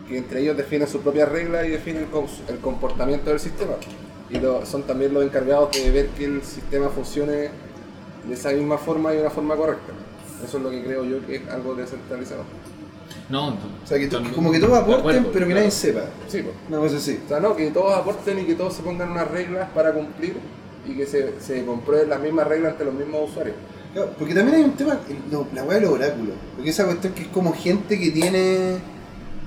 que 0.08 0.18
entre 0.18 0.40
ellos 0.40 0.56
definen 0.56 0.88
sus 0.88 1.00
propias 1.02 1.28
reglas 1.28 1.66
y 1.66 1.70
definen 1.70 2.06
el, 2.48 2.58
comportamiento 2.58 3.30
del 3.30 3.40
sistema. 3.40 3.72
Y 4.28 4.38
lo- 4.38 4.64
son 4.66 4.82
también 4.84 5.14
los 5.14 5.24
encargados 5.24 5.70
de 5.72 5.90
ver 5.90 6.08
que 6.08 6.24
el 6.24 6.42
sistema 6.42 6.88
funcione 6.88 7.32
de 7.32 8.34
esa 8.34 8.50
misma 8.50 8.78
forma 8.78 9.12
y 9.12 9.16
de 9.16 9.22
una 9.22 9.30
forma 9.30 9.56
correcta. 9.56 9.92
Eso 10.44 10.56
es 10.58 10.62
lo 10.62 10.70
que 10.70 10.82
creo 10.82 11.04
yo 11.04 11.24
que 11.26 11.36
es 11.36 11.48
algo 11.48 11.74
descentralizado. 11.74 12.44
No, 13.28 13.48
O 13.48 13.86
sea, 13.86 13.98
que 13.98 14.08
como 14.34 14.50
que 14.50 14.58
todos 14.58 14.76
aporten, 14.78 15.00
acuerdo, 15.00 15.20
pero 15.32 15.46
que 15.46 15.52
claro. 15.52 15.60
nadie 15.60 15.70
sepa. 15.70 16.00
Sí, 16.28 16.42
pues. 16.42 16.54
Una 16.68 16.78
cosa 16.78 16.96
así. 16.96 17.20
O 17.24 17.28
sea, 17.28 17.40
no, 17.40 17.54
que 17.56 17.70
todos 17.70 17.92
aporten 17.92 18.38
y 18.40 18.44
que 18.44 18.54
todos 18.54 18.74
se 18.74 18.82
pongan 18.82 19.10
unas 19.12 19.28
reglas 19.30 19.68
para 19.70 19.92
cumplir 19.92 20.34
y 20.88 20.94
que 20.94 21.06
se, 21.06 21.40
se 21.40 21.64
comprueben 21.64 22.08
las 22.08 22.20
mismas 22.20 22.46
reglas 22.48 22.72
ante 22.72 22.84
los 22.84 22.94
mismos 22.94 23.30
usuarios. 23.30 23.56
Porque 24.18 24.34
también 24.34 24.56
hay 24.58 24.62
un 24.64 24.72
tema, 24.76 25.00
lo- 25.30 25.46
la 25.54 25.64
weá 25.64 25.78
de 25.78 25.86
los 25.86 25.92
oráculos. 25.94 26.34
Porque 26.54 26.70
esa 26.70 26.84
cuestión 26.84 27.12
que 27.12 27.22
es 27.22 27.28
como 27.28 27.52
gente 27.52 27.98
que 27.98 28.10
tiene 28.10 28.76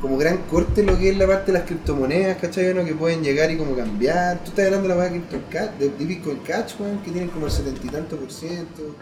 como 0.02 0.18
gran 0.18 0.40
corte 0.52 0.84
lo 0.84 1.00
que 1.00 1.12
es 1.12 1.18
la 1.18 1.26
parte 1.28 1.54
de 1.54 1.60
las 1.60 1.68
criptomonedas, 1.68 2.38
¿cachai? 2.38 2.74
¿no? 2.74 2.84
Que 2.84 2.94
pueden 2.94 3.24
llegar 3.24 3.50
y 3.52 3.58
como 3.58 3.74
cambiar. 3.74 4.40
Tú 4.40 4.50
estás 4.50 4.66
hablando 4.66 4.90
de 4.90 4.96
la 4.96 5.00
weá 5.00 5.10
de 5.10 6.06
Bitcoin 6.06 6.40
Cash, 6.46 6.74
weón, 6.80 6.98
que 7.00 7.12
tienen 7.12 7.30
como 7.30 7.46
el 7.46 7.52
setenta 7.54 7.82
y 7.86 7.90
tanto 7.90 8.18
por 8.18 8.30
ciento. 8.32 8.96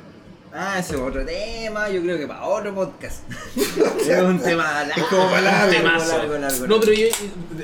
Ah, 0.53 0.79
ese 0.79 0.95
es 0.95 0.99
otro 1.01 1.25
tema, 1.25 1.89
yo 1.89 2.01
creo 2.01 2.17
que 2.17 2.27
para 2.27 2.43
otro 2.43 2.75
podcast. 2.75 3.23
es 3.55 4.21
un 4.21 4.37
tema 4.39 4.83
largo. 4.83 4.93
Es 4.97 5.03
como 5.07 5.29
para 5.29 5.41
largo, 5.41 5.71
Temazo. 5.71 6.17
largo, 6.17 6.37
largo, 6.37 6.67
No, 6.67 6.79
pero 6.81 6.91
yo- 6.93 7.07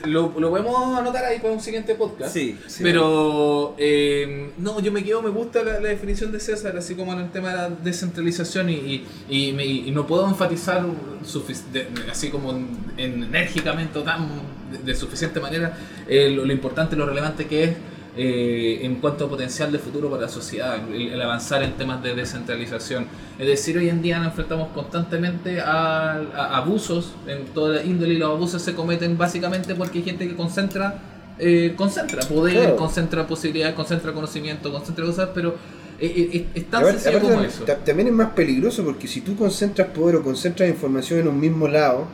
lo, 0.06 0.34
lo 0.40 0.50
podemos 0.50 0.98
anotar 0.98 1.26
ahí 1.26 1.40
para 1.40 1.54
un 1.54 1.60
siguiente 1.60 1.96
podcast. 1.96 2.34
Sí. 2.34 2.58
Sí. 2.68 2.84
Pero 2.84 3.76
eh, 3.78 4.52
no, 4.58 4.80
yo 4.80 4.92
me 4.94 5.04
quedo, 5.04 5.22
me 5.22 5.30
gusta 5.30 5.64
la, 5.64 5.80
la 5.82 5.90
definición 5.90 6.32
de 6.32 6.40
César, 6.40 6.78
así 6.78 6.96
como 6.96 7.12
en 7.14 7.20
el 7.20 7.30
tema 7.32 7.50
de 7.50 7.56
la 7.58 7.70
descentralización 7.70 8.70
y, 8.70 8.74
y, 9.30 9.50
y 9.50 9.52
me- 9.54 9.66
y 9.66 9.92
no 9.92 10.08
puedo 10.08 10.26
enfatizar 10.28 10.86
así 12.10 12.30
como 12.30 12.52
en- 12.52 12.78
en- 12.98 13.24
enérgicamente 13.24 14.00
o 14.00 14.04
tan 14.04 14.30
de, 14.72 14.78
de 14.80 14.96
suficiente 14.96 15.40
manera 15.40 15.78
eh, 16.08 16.30
lo, 16.30 16.46
lo 16.46 16.54
importante, 16.54 16.96
lo 16.96 17.06
relevante 17.06 17.48
que 17.48 17.64
es 17.66 17.72
eh, 18.18 18.80
en 18.82 18.96
cuanto 18.96 19.26
a 19.26 19.30
potencial 19.30 19.72
de 19.72 19.78
futuro 19.80 20.10
para 20.10 20.24
la 20.24 20.28
sociedad, 20.30 20.78
el, 20.92 21.14
el 21.14 21.22
avanzar 21.22 21.62
en 21.64 21.74
temas 21.74 22.02
de 22.02 22.16
descentralización. 22.16 23.06
Es 23.38 23.48
decir, 23.48 23.78
hoy 23.78 23.90
en 23.90 24.02
día 24.02 24.18
nos 24.18 24.28
enfrentamos 24.30 24.70
constantemente 24.74 25.62
a, 25.62 26.14
a 26.36 26.58
abusos 26.58 27.14
en 27.28 27.46
toda 27.54 27.76
la 27.76 27.84
índole 27.84 28.16
y 28.16 28.18
los 28.18 28.30
abusos 28.32 28.62
se 28.62 28.74
cometen 28.74 29.18
básicamente 29.18 29.76
porque 29.76 30.00
hay 30.00 30.04
gente 30.06 30.28
que 30.28 30.36
concentra, 30.36 30.96
eh, 31.38 31.74
concentra 31.78 32.22
poder, 32.28 32.56
Claro. 32.58 32.76
concentra 32.78 33.28
posibilidades, 33.28 33.76
concentra 33.76 34.12
conocimiento, 34.14 34.72
concentra 34.72 35.06
cosas, 35.06 35.30
pero 35.36 35.56
eh, 36.00 36.30
eh, 36.34 36.46
es 36.56 36.66
tan 36.70 36.82
Aparte- 36.84 37.00
sencillo 37.00 37.22
como 37.24 37.42
tam- 37.42 37.46
eso. 37.48 37.64
ta- 37.66 37.78
También 37.78 38.08
es 38.08 38.14
más 38.14 38.30
peligroso 38.32 38.84
porque 38.84 39.08
si 39.08 39.22
tú 39.22 39.36
concentras 39.36 39.90
poder 39.90 40.16
o 40.18 40.24
concentras 40.24 40.68
información 40.70 41.20
en 41.20 41.28
un 41.28 41.40
mismo 41.40 41.68
lado, 41.68 42.08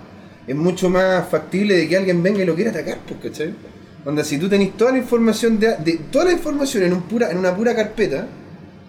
es 0.48 0.56
mucho 0.56 0.90
más 0.90 1.28
factible 1.30 1.76
de 1.78 1.88
que 1.88 1.96
alguien 1.98 2.22
venga 2.22 2.42
y 2.42 2.46
lo 2.46 2.56
quiera 2.56 2.72
atacar, 2.72 2.98
pues, 3.08 3.20
¿cachai? 3.22 3.54
Onda, 4.06 4.24
si 4.24 4.38
tú 4.38 4.50
tenés 4.50 4.76
toda 4.78 4.92
la 4.92 4.98
información 4.98 5.60
de, 5.60 5.76
de- 5.78 6.00
toda 6.12 6.26
la 6.26 6.32
información 6.34 6.84
en 6.84 6.94
un 6.94 7.04
pura, 7.04 7.32
en 7.32 7.38
una 7.38 7.56
pura 7.56 7.74
carpeta, 7.76 8.28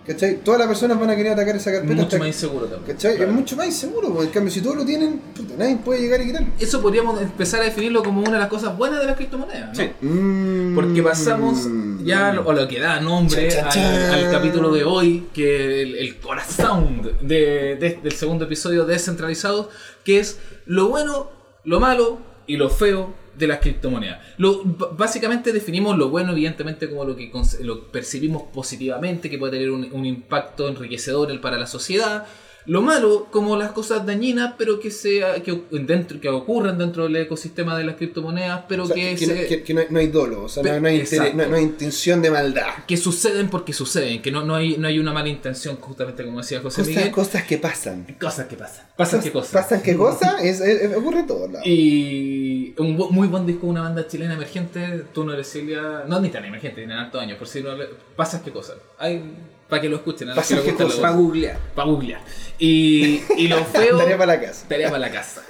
¿cachai? 0.06 0.36
Todas 0.42 0.58
las 0.58 0.68
personas 0.68 0.98
van 0.98 1.08
a 1.10 1.16
querer 1.16 1.32
atacar 1.32 1.54
esa 1.54 1.70
carpeta. 1.70 1.92
Mucho 1.94 2.02
hasta- 2.06 2.18
más 2.18 2.26
inseguro 2.28 2.66
también. 2.66 2.96
¿Cachai? 2.96 3.16
Claro. 3.16 3.30
Es 3.30 3.36
mucho 3.36 3.56
más 3.56 3.66
inseguro, 3.66 4.08
porque 4.08 4.26
en 4.26 4.30
cambio 4.32 4.52
si 4.52 4.60
todos 4.60 4.76
lo 4.76 4.84
tienen, 4.84 5.18
puta, 5.36 5.54
nadie 5.56 5.76
puede 5.76 6.00
llegar 6.00 6.20
y 6.20 6.26
quitarlo. 6.26 6.48
Eso 6.58 6.82
podríamos 6.82 7.22
empezar 7.22 7.60
a 7.60 7.64
definirlo 7.64 8.02
como 8.02 8.20
una 8.22 8.32
de 8.32 8.38
las 8.40 8.48
cosas 8.48 8.76
buenas 8.76 9.00
de 9.00 9.06
las 9.06 9.16
criptomonedas. 9.16 9.68
¿no? 9.68 9.74
Sí. 9.84 9.90
Mm. 10.04 10.74
Porque 10.74 11.02
pasamos 11.02 11.68
ya 12.02 12.38
o 12.44 12.52
lo 12.52 12.66
que 12.66 12.80
da 12.80 13.00
nombre 13.00 13.56
al, 13.60 14.30
capítulo 14.32 14.72
de 14.72 14.82
hoy, 14.84 15.28
que 15.32 15.82
el, 15.82 15.94
el 15.96 16.16
corazón 16.18 17.02
de, 17.22 17.76
de- 17.76 18.00
del 18.02 18.12
segundo 18.12 18.46
episodio 18.46 18.84
descentralizado, 18.84 19.70
que 20.04 20.18
es 20.18 20.38
lo 20.66 20.88
bueno, 20.88 21.30
lo 21.64 21.78
malo 21.78 22.18
y 22.48 22.56
lo 22.56 22.68
feo 22.68 23.14
de 23.37 23.47
las 23.47 23.59
criptomonedas. 23.59 24.20
Lo, 24.39 24.62
básicamente 24.64 25.53
definimos 25.53 25.97
lo 25.99 26.09
bueno, 26.09 26.32
evidentemente, 26.32 26.89
como 26.89 27.05
lo 27.05 27.16
que 27.16 27.30
lo 27.61 27.89
percibimos 27.89 28.45
positivamente, 28.53 29.30
que 29.30 29.39
puede 29.39 29.53
tener 29.53 29.70
un 29.70 30.07
impacto 30.07 30.68
enriquecedor 30.68 31.41
para 31.41 31.59
la 31.59 31.66
sociedad. 31.66 32.26
Lo 32.66 32.80
malo, 32.80 33.26
como 33.30 33.56
las 33.56 33.72
cosas 33.72 34.06
dañinas, 34.06 34.54
pero 34.56 34.80
que 34.80 34.90
sea 34.90 35.34
que, 35.42 35.64
dentro, 35.70 36.18
que 36.18 36.28
ocurran 36.30 36.78
dentro 36.78 37.04
del 37.04 37.16
ecosistema 37.16 37.76
de 37.76 37.84
las 37.84 37.96
criptomonedas, 37.96 38.62
pero 38.66 38.84
O 38.84 38.86
sea, 38.86 38.94
que, 38.96 39.14
que, 39.16 39.26
se- 39.26 39.34
no, 39.42 39.48
que- 39.48 39.62
que 39.62 39.74
no 39.74 39.80
hay, 39.80 39.86
no 39.90 39.98
hay 39.98 40.06
dolo, 40.06 40.44
o 40.44 40.48
sea, 40.48 40.62
Pe- 40.62 40.70
no, 40.72 40.80
no 40.80 40.88
hay 40.88 41.00
interés- 41.00 41.34
no- 41.34 41.56
hay 41.56 41.62
intención 41.62 42.22
de 42.22 42.30
maldad. 42.30 42.68
que 42.88 42.96
suceden 42.96 43.50
porque 43.50 43.72
suceden, 43.74 44.22
que 44.22 44.30
no, 44.30 44.44
no, 44.44 44.54
hay, 44.54 44.78
no 44.78 44.88
hay 44.88 44.98
una 44.98 45.12
mala 45.12 45.28
intención, 45.28 45.76
justamente 45.76 46.24
como 46.24 46.38
decía 46.38 46.60
José 46.62 46.80
Cosas, 46.82 46.88
Miguel. 46.96 47.10
cosas 47.10 47.42
que 47.44 47.58
pasan. 47.58 48.06
Cosas 48.18 48.46
que 48.46 48.56
pasan. 48.56 48.86
Pasan 48.96 49.20
qué 49.22 49.30
cosas. 49.30 49.52
¿Pasan 49.52 49.82
qué 49.82 49.96
cosas? 49.96 50.42
Es, 50.42 50.60
es- 50.60 50.96
ocurre 50.96 51.24
lados. 51.28 51.66
Y 51.66 52.74
un 52.78 52.96
muy 53.10 53.28
buen 53.28 53.44
disco 53.46 53.66
de 53.66 53.72
una 53.72 53.82
banda 53.82 54.06
chilena 54.06 54.34
emergente, 54.34 55.04
tú 55.12 55.24
no 55.24 55.32
eres 55.34 55.48
Silvia, 55.48 56.04
no 56.08 56.18
ni 56.20 56.30
tan 56.30 56.44
emergente, 56.44 56.76
tienen 56.76 56.96
harto 56.96 57.20
años, 57.20 57.36
por 57.38 57.46
si 57.46 57.62
no 57.62 57.76
le- 57.76 57.88
pasas 58.16 58.40
qué 58.42 58.50
cosas. 58.50 58.76
Hay 58.98 59.22
para 59.68 59.80
que 59.82 59.88
lo 59.88 59.96
escuchen, 59.96 60.28
a 60.30 60.34
los 60.34 60.46
que 60.46 60.54
les 60.56 60.94
Para 60.96 61.14
googlear. 61.14 61.58
Para 61.74 61.88
googlear. 61.88 62.20
Y, 62.58 63.22
y 63.36 63.48
lo 63.48 63.64
feo. 63.64 63.98
Tarea 63.98 64.16
para 64.18 64.34
la 64.34 64.40
casa. 64.40 64.66
Tarea 64.68 64.88
para 64.88 64.98
la 65.00 65.10
casa. 65.10 65.42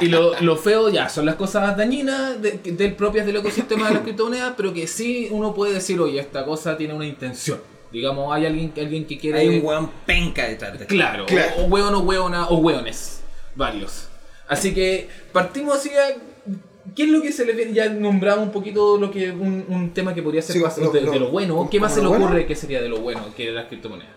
Y 0.00 0.06
lo, 0.06 0.38
lo 0.40 0.56
feo 0.56 0.88
ya 0.90 1.08
son 1.08 1.26
las 1.26 1.34
cosas 1.36 1.76
dañinas 1.76 2.40
de- 2.40 2.52
del 2.62 2.94
propias 2.94 3.26
del 3.26 3.36
ecosistema 3.36 3.88
de 3.88 3.94
las 3.94 4.02
criptomonedas, 4.02 4.54
pero 4.56 4.72
que 4.72 4.86
sí 4.86 5.28
uno 5.30 5.54
puede 5.54 5.74
decir, 5.74 5.98
oye, 6.00 6.20
esta 6.20 6.44
cosa 6.44 6.76
tiene 6.76 6.94
una 6.94 7.06
intención. 7.06 7.60
Digamos, 7.90 8.34
hay 8.34 8.46
alguien, 8.46 8.72
alguien 8.76 9.06
que 9.06 9.18
quiere. 9.18 9.38
Hay 9.40 9.48
un 9.58 9.64
weón 9.66 9.90
penca 10.06 10.46
detrás 10.48 10.78
de. 10.78 10.86
Claro, 10.86 11.26
Claro. 11.26 11.52
O, 11.58 11.62
o 11.62 11.66
hueón 11.66 11.94
o 11.94 12.00
hueona 12.00 12.48
o 12.48 12.56
hueones. 12.58 13.20
Varios. 13.54 14.08
Así 14.48 14.72
que 14.72 15.08
partimos 15.32 15.76
así 15.76 15.90
a. 15.90 16.16
¿Qué 16.96 17.04
es 17.04 17.08
lo 17.10 17.22
que 17.22 17.32
se 17.32 17.44
le 17.44 17.52
viene? 17.52 17.72
Ya 17.72 17.88
nombramos 17.88 18.44
un 18.46 18.52
poquito 18.52 18.98
lo 18.98 19.10
que 19.10 19.30
un, 19.30 19.64
un 19.68 19.94
tema 19.94 20.14
que 20.14 20.22
podría 20.22 20.42
ser 20.42 20.56
Sí, 20.56 20.62
más 20.62 20.76
lo- 20.78 20.90
de, 20.90 21.00
lo- 21.02 21.12
de 21.12 21.20
lo 21.20 21.30
bueno. 21.30 21.68
¿Qué 21.70 21.78
más 21.80 21.92
se 21.92 21.98
le 21.98 22.04
lo 22.04 22.08
bueno. 22.10 22.26
ocurre 22.26 22.46
que 22.46 22.56
sería 22.56 22.80
de 22.82 22.88
lo 22.88 23.00
bueno 23.00 23.22
que 23.36 23.50
las 23.50 23.66
criptomonedas? 23.68 24.12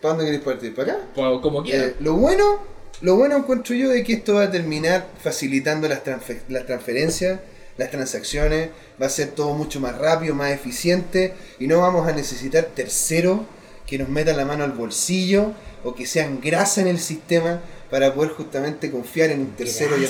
¿Para 0.00 0.14
dónde 0.14 0.24
queréis 0.24 0.42
partir? 0.44 0.74
¿Para 0.74 0.92
acá? 0.94 1.02
Pues, 1.14 1.40
Como 1.40 1.62
quieran. 1.62 1.90
Eh, 1.90 1.94
lo 2.00 2.14
bueno, 2.14 2.58
lo 3.00 3.16
bueno 3.16 3.36
encuentro 3.36 3.74
yo 3.74 3.88
de 3.90 4.02
que 4.04 4.14
esto 4.14 4.34
va 4.34 4.44
a 4.44 4.50
terminar 4.50 5.06
facilitando 5.22 5.88
las, 5.88 6.04
transfe- 6.04 6.42
las 6.48 6.66
transferencias, 6.66 7.40
las 7.78 7.90
transacciones, 7.90 8.70
va 9.00 9.06
a 9.06 9.08
ser 9.08 9.28
todo 9.28 9.54
mucho 9.54 9.80
más 9.80 9.96
rápido, 9.96 10.34
más 10.34 10.50
eficiente 10.52 11.32
y 11.58 11.66
no 11.68 11.80
vamos 11.80 12.06
a 12.08 12.12
necesitar 12.12 12.64
terceros 12.74 13.40
que 13.86 13.98
nos 13.98 14.08
metan 14.08 14.36
la 14.36 14.44
mano 14.44 14.64
al 14.64 14.72
bolsillo 14.72 15.52
o 15.84 15.94
que 15.94 16.06
sean 16.06 16.40
grasa 16.40 16.80
en 16.80 16.88
el 16.88 16.98
sistema 16.98 17.60
para 17.90 18.12
poder 18.14 18.30
justamente 18.32 18.90
confiar 18.90 19.30
en 19.30 19.40
un 19.40 19.50
tercero. 19.52 19.96
ya- 19.96 20.08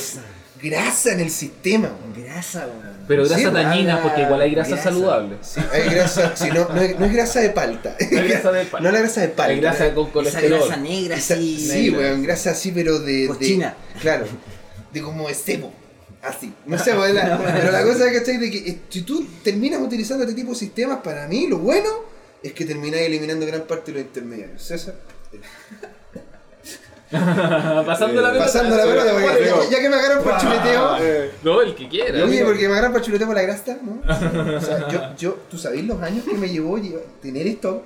Grasa. 0.70 1.12
en 1.12 1.20
el 1.20 1.30
sistema. 1.30 1.88
weón. 1.88 2.24
Grasa, 2.24 2.66
weón. 2.66 2.94
Pero 3.06 3.24
grasa 3.24 3.36
Sí, 3.38 3.44
dañina, 3.54 4.02
porque 4.02 4.22
igual 4.22 4.40
hay 4.40 4.50
grasa, 4.52 4.70
grasa. 4.70 4.82
saludable. 4.84 5.36
Sí, 5.42 5.60
hay 5.72 5.90
grasa, 5.94 6.34
sí, 6.36 6.48
no, 6.52 6.68
no, 6.68 6.80
es, 6.80 6.98
no 6.98 7.04
es 7.06 7.12
grasa 7.12 7.40
de 7.40 7.50
palta. 7.50 7.96
No 8.10 8.18
es 8.20 8.28
grasa 8.28 8.52
de 8.52 8.64
palta. 8.70 8.80
No 8.88 8.92
la 8.92 8.98
grasa 9.00 9.20
de 9.20 9.28
palta. 9.28 9.52
Hay 9.52 9.60
grasa 9.60 9.94
con 9.94 10.04
Esa 10.04 10.12
colesterol. 10.12 10.58
grasa 10.60 10.76
negra, 10.78 11.16
Esa- 11.16 11.36
sí, 11.36 11.90
weón, 11.90 12.22
grasa 12.22 12.50
así, 12.52 12.72
pero 12.72 12.98
de. 13.00 13.12
de- 13.22 13.26
Cochina. 13.28 13.74
claro. 14.00 14.24
De 14.92 15.02
como 15.02 15.28
estebo. 15.28 15.72
Así. 16.22 16.54
No 16.64 16.78
sé, 16.78 16.92
weón, 16.96 17.14
la- 17.14 17.38
pero 17.54 17.70
la 17.70 17.82
cosa 17.82 18.10
es 18.10 18.18
¿cachai? 18.18 18.38
de 18.38 18.50
que 18.50 18.58
eh, 18.70 18.78
si 18.88 19.02
tú 19.02 19.26
terminas 19.42 19.80
utilizando 19.82 20.24
este 20.24 20.34
tipo 20.34 20.52
de 20.52 20.56
sistemas, 20.58 21.00
para 21.04 21.26
mí 21.28 21.46
lo 21.46 21.58
bueno 21.58 21.90
es 22.42 22.52
que 22.54 22.64
terminás 22.64 23.00
eliminando 23.00 23.44
gran 23.46 23.62
parte 23.62 23.92
de 23.92 23.98
los 23.98 24.06
intermediarios. 24.06 24.62
César. 24.62 24.94
Pasando 27.86 28.20
la 28.20 28.28
pelota. 28.30 28.46
Pasando 28.46 28.76
la 28.76 28.84
pelota, 28.84 29.12
porque 29.12 29.44
ya, 29.44 29.70
ya 29.70 29.80
que 29.80 29.88
me 29.88 29.96
agarran 29.96 30.22
por 30.22 30.38
chuleteo. 30.38 30.96
No, 31.42 31.60
el 31.60 31.74
que 31.74 31.88
quiera. 31.88 32.24
Oye, 32.24 32.44
porque 32.44 32.66
me 32.66 32.72
agarran 32.72 32.92
por 32.92 33.02
chuleteo 33.02 33.26
por 33.26 33.36
la 33.36 33.42
grasa, 33.42 33.76
¿no? 33.82 34.00
O 34.56 34.60
sea, 34.60 34.88
yo, 34.90 35.00
yo, 35.16 35.38
¿tú 35.50 35.58
sabés 35.58 35.84
los 35.84 36.00
años 36.02 36.24
que 36.24 36.34
me 36.34 36.48
llevó 36.48 36.78
tener 37.20 37.46
esto? 37.46 37.82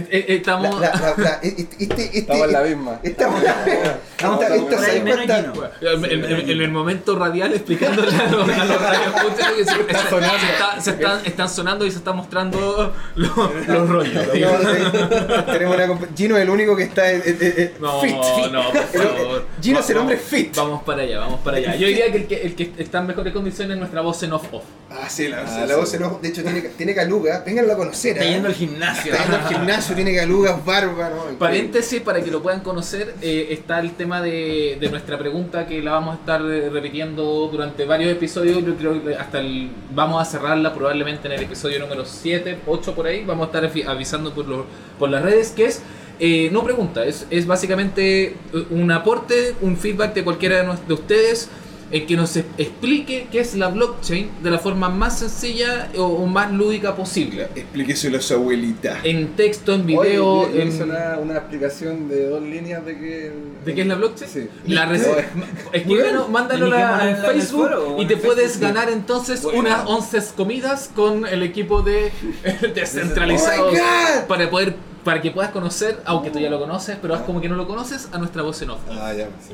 La, 0.00 0.34
Estamos. 0.34 0.80
la, 0.80 0.92
la, 0.94 1.14
la- 1.16 1.30
este, 1.42 1.62
este, 1.78 1.84
este, 2.04 2.18
Estamos 2.18 2.46
en 2.46 2.52
la 2.52 2.60
misma. 2.62 3.00
Estamos, 3.02 3.42
Estamos 3.42 4.42
esta- 4.42 4.56
esta- 4.56 4.76
por 4.76 4.84
ahí 4.84 4.86
¿sabes 4.86 5.04
menos 5.04 5.26
cuánta- 5.26 5.40
lleno. 5.80 6.04
En, 6.04 6.24
en- 6.24 6.50
en 6.50 6.60
el 6.62 6.70
momento 6.70 7.18
radial 7.18 7.52
explicándole 7.54 8.14
a 8.16 8.26
los, 8.26 8.46
se 10.84 10.90
están, 11.28 11.48
sonando 11.48 11.86
y 11.86 11.90
se 11.90 11.98
están 11.98 12.16
mostrando 12.16 12.92
los, 13.14 13.36
los 13.66 13.88
rollos. 13.88 14.30
Tenemos 14.32 15.76
una 15.76 15.98
Gino 16.16 16.36
es 16.36 16.42
el 16.42 16.50
único 16.50 16.76
que 16.76 16.84
está 16.84 17.10
eh, 17.12 17.22
eh, 17.24 17.36
eh, 17.40 17.74
No, 17.80 18.00
fit. 18.00 18.14
no, 18.52 18.70
por 18.72 18.82
favor. 18.86 19.46
Gino 19.60 19.80
es 19.80 19.90
el 19.90 19.98
hombre 19.98 20.16
fit. 20.16 20.54
Vamos 20.56 20.82
para 20.82 21.02
allá, 21.02 21.18
vamos 21.20 21.40
para 21.40 21.58
allá. 21.58 21.74
Yo 21.76 21.86
diría 21.86 22.10
que 22.10 22.18
el 22.42 22.54
que, 22.54 22.72
está 22.78 22.98
en 22.98 23.06
mejores 23.08 23.32
condiciones 23.32 23.74
es 23.74 23.78
nuestra 23.78 24.00
voz 24.00 24.22
en 24.22 24.32
off-off. 24.32 24.64
Ah, 24.90 25.08
sí, 25.08 25.28
la, 25.28 25.42
Ah, 25.44 25.66
la 25.66 25.76
voz 25.76 25.92
en 25.94 26.04
ojo. 26.04 26.18
De 26.22 26.28
hecho, 26.28 26.42
tiene, 26.42 26.60
tiene 26.60 26.94
caluga. 26.94 27.42
Vénganlo 27.44 27.72
a 27.72 27.76
conocer. 27.76 28.16
Está 28.16 28.28
yendo 28.30 28.48
al 28.48 28.54
gimnasio. 28.54 29.12
Está 29.12 29.24
yendo 29.24 29.38
al 29.38 29.48
gimnasio, 29.54 29.83
tiene 29.92 30.14
calugas, 30.14 30.64
barba, 30.64 31.08
¿no? 31.10 31.16
Increíble. 31.16 31.36
Paréntesis 31.38 32.00
para 32.00 32.22
que 32.22 32.30
lo 32.30 32.40
puedan 32.42 32.60
conocer, 32.60 33.14
eh, 33.20 33.48
está 33.50 33.80
el 33.80 33.90
tema 33.94 34.22
de, 34.22 34.78
de 34.80 34.88
nuestra 34.88 35.18
pregunta 35.18 35.66
que 35.66 35.82
la 35.82 35.90
vamos 35.92 36.16
a 36.16 36.18
estar 36.20 36.40
eh, 36.42 36.70
repitiendo 36.70 37.48
durante 37.50 37.84
varios 37.84 38.12
episodios. 38.12 38.64
Yo 38.64 38.76
creo 38.76 39.04
que 39.04 39.16
hasta 39.16 39.40
el. 39.40 39.70
Vamos 39.94 40.22
a 40.22 40.24
cerrarla 40.24 40.72
probablemente 40.72 41.26
en 41.26 41.34
el 41.34 41.42
episodio 41.42 41.80
número 41.80 42.04
7, 42.06 42.60
8 42.66 42.94
por 42.94 43.06
ahí. 43.08 43.24
Vamos 43.26 43.42
a 43.42 43.46
estar 43.46 43.64
avi- 43.70 43.84
avisando 43.86 44.32
por, 44.32 44.46
los- 44.46 44.64
por 44.98 45.10
las 45.10 45.22
redes 45.22 45.50
que 45.50 45.66
es. 45.66 45.82
eh, 46.20 46.48
no 46.52 46.62
pregunta, 46.62 47.04
es, 47.04 47.26
es 47.28 47.44
básicamente 47.44 48.26
eh, 48.26 48.34
un 48.70 48.90
aporte, 48.92 49.54
un 49.62 49.76
feedback 49.76 50.14
de 50.14 50.22
cualquiera 50.22 50.62
de, 50.62 50.78
de 50.86 50.94
ustedes 50.94 51.48
en 51.94 52.06
que 52.06 52.16
nos 52.16 52.36
es- 52.36 52.44
explique 52.58 53.28
qué 53.30 53.38
es 53.40 53.54
la 53.54 53.68
blockchain 53.68 54.28
de 54.42 54.50
la 54.50 54.58
forma 54.58 54.88
más 54.88 55.20
sencilla 55.20 55.88
o, 55.96 56.02
o 56.02 56.26
más 56.26 56.52
lúdica 56.52 56.96
posible. 56.96 57.48
Explíqueselo 57.54 58.18
a 58.18 58.20
su 58.20 58.34
abuelita. 58.34 58.98
En 59.04 59.28
texto, 59.36 59.72
en 59.74 59.82
Oye, 59.82 59.86
video, 59.86 60.50
yo 60.52 60.60
en... 60.60 60.82
una, 60.82 61.18
una 61.18 61.34
explicación 61.36 62.08
de 62.08 62.28
dos 62.28 62.42
líneas 62.42 62.84
de 62.84 62.98
que. 62.98 63.32
¿De 63.64 63.74
qué 63.74 63.80
es 63.82 63.86
la 63.86 63.94
blockchain? 63.94 64.30
Sí. 64.30 64.48
La 64.66 64.86
rece- 64.90 65.24
Escríbelo, 65.72 66.28
mándalo 66.28 66.74
a 66.74 67.08
en 67.10 67.16
Facebook 67.18 67.70
y 67.98 68.06
te 68.06 68.16
puedes 68.16 68.52
Facebook. 68.54 68.62
ganar 68.74 68.90
entonces 68.90 69.42
Bueno. 69.42 69.60
unas 69.60 69.86
11 69.86 70.22
comidas 70.36 70.90
con 70.94 71.26
el 71.26 71.42
equipo 71.42 71.82
de 71.82 72.10
descentralizados 72.74 73.74
Oh 73.78 74.26
para 74.28 74.50
poder 74.50 74.74
para 75.04 75.20
que 75.20 75.30
puedas 75.30 75.50
conocer, 75.52 76.00
aunque 76.06 76.30
tú 76.30 76.38
ya 76.38 76.48
lo 76.48 76.58
conoces, 76.58 76.96
pero 77.00 77.14
haz 77.14 77.20
como 77.22 77.38
que 77.40 77.48
no 77.48 77.56
lo 77.56 77.66
conoces, 77.68 78.08
a 78.12 78.16
nuestra 78.18 78.42
voz 78.42 78.62
en 78.62 78.70
off. 78.70 78.80
Ah, 78.90 79.12
ya, 79.12 79.26
sí. 79.46 79.52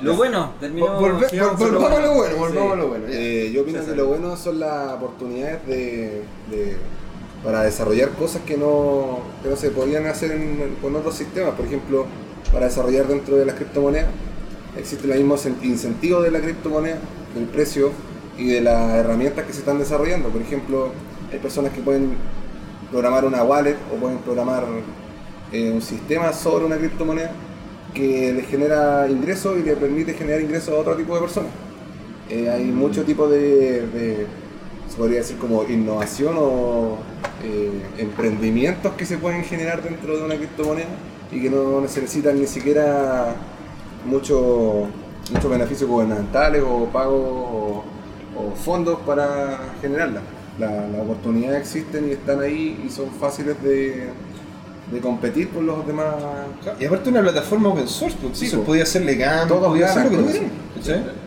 Lo 0.00 0.14
bueno, 0.16 0.52
terminó. 0.60 0.86
Volve- 1.00 1.28
volvamos 1.56 1.92
a 1.98 2.00
lo 2.02 2.14
bueno, 2.14 2.36
volvamos 2.36 2.72
a 2.72 2.76
lo 2.76 2.88
bueno. 2.88 3.04
Eh, 3.08 3.50
yo 3.54 3.62
opino 3.62 3.78
que 3.84 3.96
lo 3.96 4.06
bueno 4.06 4.36
son 4.36 4.60
las 4.60 4.92
oportunidades 4.92 5.66
de, 5.66 6.22
de- 6.50 6.76
para 7.44 7.62
desarrollar 7.62 8.10
cosas 8.10 8.42
que 8.46 8.56
no, 8.56 9.20
que 9.42 9.48
no 9.50 9.56
se 9.56 9.70
podían 9.70 10.06
hacer 10.06 10.32
en- 10.32 10.76
con 10.82 10.94
otros 10.96 11.14
sistemas. 11.14 11.54
Por 11.54 11.66
ejemplo, 11.66 12.06
para 12.52 12.66
desarrollar 12.66 13.06
dentro 13.06 13.36
de 13.36 13.46
las 13.46 13.54
criptomonedas 13.56 14.06
existe 14.76 15.10
el 15.10 15.18
mismo 15.24 15.36
incentivo 15.62 16.20
de 16.22 16.30
la 16.30 16.40
criptomoneda, 16.40 16.98
del 17.34 17.44
precio 17.44 17.90
y 18.36 18.48
de 18.48 18.60
las 18.60 18.94
herramientas 18.94 19.44
que 19.46 19.52
se 19.52 19.60
están 19.60 19.78
desarrollando. 19.78 20.28
Por 20.28 20.42
ejemplo, 20.42 20.90
hay 21.32 21.38
personas 21.38 21.72
que 21.72 21.80
pueden 21.80 22.16
programar 22.90 23.24
una 23.24 23.42
wallet 23.42 23.76
o 23.92 23.96
pueden 23.96 24.18
programar 24.18 24.64
eh, 25.52 25.70
un 25.72 25.80
sistema 25.82 26.32
sobre 26.32 26.64
una 26.66 26.76
criptomoneda 26.76 27.30
que 27.96 28.32
les 28.34 28.46
genera 28.46 29.08
ingresos 29.08 29.58
y 29.58 29.62
le 29.62 29.74
permite 29.76 30.12
generar 30.14 30.40
ingresos 30.40 30.68
a 30.74 30.78
otro 30.78 30.94
tipo 30.96 31.14
de 31.14 31.20
personas. 31.22 31.50
Eh, 32.28 32.50
hay 32.50 32.64
mucho 32.64 33.04
tipo 33.04 33.28
de, 33.28 34.26
se 34.90 34.96
podría 34.96 35.18
decir 35.18 35.36
como 35.38 35.64
innovación 35.64 36.34
o 36.38 36.98
eh, 37.44 37.70
emprendimientos 37.98 38.92
que 38.94 39.06
se 39.06 39.16
pueden 39.18 39.42
generar 39.44 39.82
dentro 39.82 40.16
de 40.16 40.24
una 40.24 40.36
criptomoneda 40.36 40.88
y 41.32 41.40
que 41.40 41.50
no 41.50 41.80
necesitan 41.80 42.38
ni 42.40 42.46
siquiera 42.46 43.34
mucho, 44.04 44.86
muchos 45.32 45.50
beneficios 45.50 45.88
gubernamentales 45.88 46.62
o 46.66 46.86
pagos 46.86 47.20
o, 47.22 47.84
fondos 48.64 48.98
para 49.06 49.58
generarlas. 49.80 50.22
La- 50.58 50.86
Las 50.88 51.00
oportunidades 51.02 51.60
existen 51.60 52.08
y 52.08 52.12
están 52.12 52.40
ahí 52.40 52.82
y 52.86 52.90
son 52.90 53.10
fáciles 53.10 53.60
de, 53.62 54.08
de 54.90 55.00
competir 55.00 55.48
con 55.50 55.66
los 55.66 55.86
demás. 55.86 56.14
Y 56.78 56.84
aparte 56.84 57.10
una 57.10 57.22
plataforma 57.22 57.70
open 57.70 57.88
source, 57.88 58.16
pues, 58.22 58.38
Sí, 58.38 58.48
pues. 58.50 58.62
podía 58.64 58.82
hacerle 58.84 59.16
GAM, 59.16 59.48
Todos 59.48 59.66
podía 59.68 59.86
hacer 59.90 60.04
lo 60.04 60.10
que 60.10 60.16
tú 60.16 60.24
quieras. 60.30 60.50
¿cachai? 60.76 61.26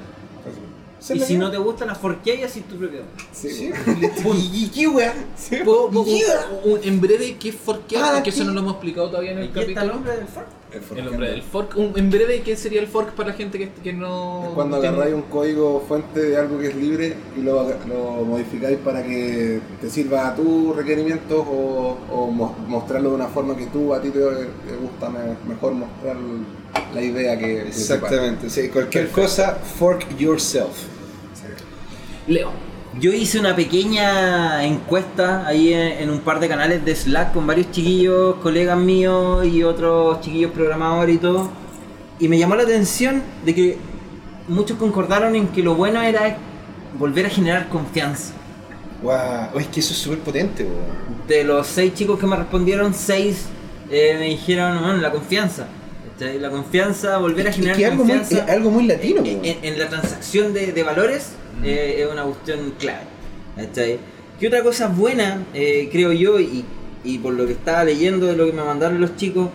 Y 1.18 1.20
si 1.22 1.38
no 1.38 1.50
te 1.50 1.58
gusta 1.58 1.86
la 1.86 1.96
forqué, 1.96 2.44
así 2.44 2.62
tu 2.62 2.76
propio. 2.76 3.04
Sí, 3.32 3.50
Sí, 3.50 3.72
y, 4.54 4.68
qué 4.68 4.88
wea. 4.88 5.14
¿Puedo- 5.64 5.90
puedo- 5.90 6.06
Yeah. 6.06 6.50
un- 6.66 6.80
en 6.84 7.00
breve, 7.02 7.38
¿qué 7.40 7.50
es 7.50 7.56
forkear? 7.56 8.16
Ah, 8.18 8.24
que 8.24 8.30
eso 8.32 8.44
no 8.44 8.52
lo 8.54 8.60
hemos 8.60 8.74
explicado 8.74 9.10
todavía 9.10 9.32
en 9.32 9.38
el 9.40 9.44
está 9.46 9.62
el 9.62 9.66
capítulo. 9.74 9.94
nombre 9.94 10.16
del 10.18 10.28
fork. 10.28 10.48
El 10.96 11.06
nombre 11.06 11.32
del 11.32 11.42
fork. 11.42 11.76
Un- 11.78 11.94
en 11.96 12.10
breve, 12.12 12.42
¿qué 12.42 12.56
sería 12.56 12.80
el 12.80 12.88
fork 12.88 13.14
para 13.14 13.30
la 13.30 13.36
gente 13.36 13.58
que, 13.58 13.70
que 13.72 13.92
no. 13.92 14.44
Es 14.50 14.50
cuando 14.54 14.80
tiene- 14.80 14.96
agarráis 14.96 15.16
un 15.16 15.24
código 15.24 15.84
fuente 15.88 16.20
de 16.22 16.38
algo 16.38 16.60
que 16.60 16.68
es 16.68 16.76
libre 16.76 17.16
y 17.36 17.42
lo, 17.42 17.64
lo 17.88 18.24
modificáis 18.26 18.78
para 18.78 19.02
que 19.04 19.62
te 19.82 19.90
sirva 19.90 20.28
a 20.28 20.36
tus 20.36 20.76
requerimientos 20.76 21.44
o, 21.48 21.98
o 22.12 22.28
mo- 22.32 22.56
mostrarlo 22.68 23.10
de 23.10 23.16
una 23.16 23.28
forma 23.28 23.58
que 23.58 23.66
tú 23.66 23.94
a 23.96 24.02
ti 24.02 24.10
te, 24.12 24.20
te 24.20 24.76
gusta 24.80 25.10
me- 25.10 25.36
mejor 25.52 25.74
mostrar 25.74 26.16
la 26.94 27.02
idea 27.02 27.38
que. 27.38 27.62
Exactamente, 27.62 28.50
sí, 28.50 28.70
cualquier 28.70 29.10
cosa, 29.10 29.56
fork 29.56 30.06
yourself. 30.18 30.86
Leo. 32.28 32.52
Yo 33.00 33.14
hice 33.14 33.40
una 33.40 33.56
pequeña 33.56 34.66
encuesta 34.66 35.48
ahí 35.48 35.74
en, 35.74 36.04
en 36.04 36.10
un 36.10 36.20
par 36.20 36.40
de 36.40 36.50
canales 36.50 36.84
de 36.84 36.94
Slack 36.96 37.34
con 37.34 37.48
varios 37.48 37.72
chiquillos, 37.72 38.36
colegas 38.38 38.78
míos 38.78 39.46
y 39.46 39.64
otros 39.64 40.20
chiquillos 40.20 40.52
programadores 40.52 41.16
y 41.16 41.20
todo. 41.20 41.50
Y 42.20 42.28
me 42.28 42.38
llamó 42.38 42.56
la 42.56 42.64
atención 42.64 43.24
de 43.46 43.56
que 43.56 43.78
muchos 44.50 44.78
concordaron 44.78 45.36
en 45.36 45.48
que 45.48 45.64
lo 45.64 45.76
bueno 45.76 46.02
era 46.02 46.36
volver 46.98 47.28
a 47.28 47.30
generar 47.30 47.70
confianza. 47.70 48.34
Wow, 49.02 49.58
es 49.58 49.68
que 49.68 49.80
eso 49.80 49.94
es 49.94 50.00
súper 50.00 50.20
potente. 50.20 50.68
De 51.26 51.46
los 51.46 51.68
seis 51.68 51.94
chicos 51.94 52.20
que 52.20 52.28
me 52.28 52.36
respondieron, 52.36 52.94
seis 52.94 53.46
eh, 53.90 54.18
me 54.20 54.26
dijeron, 54.26 54.78
"Bueno, 54.82 54.98
la 54.98 55.12
confianza. 55.12 55.68
¿Cachai? 56.20 56.40
La 56.40 56.50
confianza, 56.50 57.18
volver 57.18 57.48
a 57.48 57.50
Es 57.50 57.56
generar 57.56 57.78
que 57.78 57.86
algo 57.86 58.04
muy, 58.04 58.18
confianza. 58.18 58.44
es 58.46 58.50
algo 58.52 58.70
muy 58.72 58.86
latino, 58.88 59.22
en, 59.26 59.46
en- 59.46 59.58
en 59.64 59.80
la 59.80 59.88
transacción 59.90 60.54
de, 60.54 60.72
de 60.74 60.84
valores 60.84 61.30
eh, 61.64 61.98
es 62.06 62.12
una 62.12 62.24
cuestión 62.24 62.74
clave. 62.78 63.04
¿cachai? 63.56 64.00
¿Qué 64.40 64.48
otra 64.48 64.62
cosa 64.64 64.88
buena, 64.88 65.44
eh, 65.54 65.90
creo 65.92 66.12
yo, 66.14 66.40
y, 66.40 66.64
y 67.04 67.18
por 67.20 67.34
lo 67.34 67.46
que 67.46 67.54
estaba 67.54 67.84
leyendo 67.84 68.26
de 68.28 68.36
lo 68.36 68.46
que 68.46 68.54
me 68.54 68.64
mandaron 68.64 69.00
los 69.00 69.16
chicos? 69.16 69.50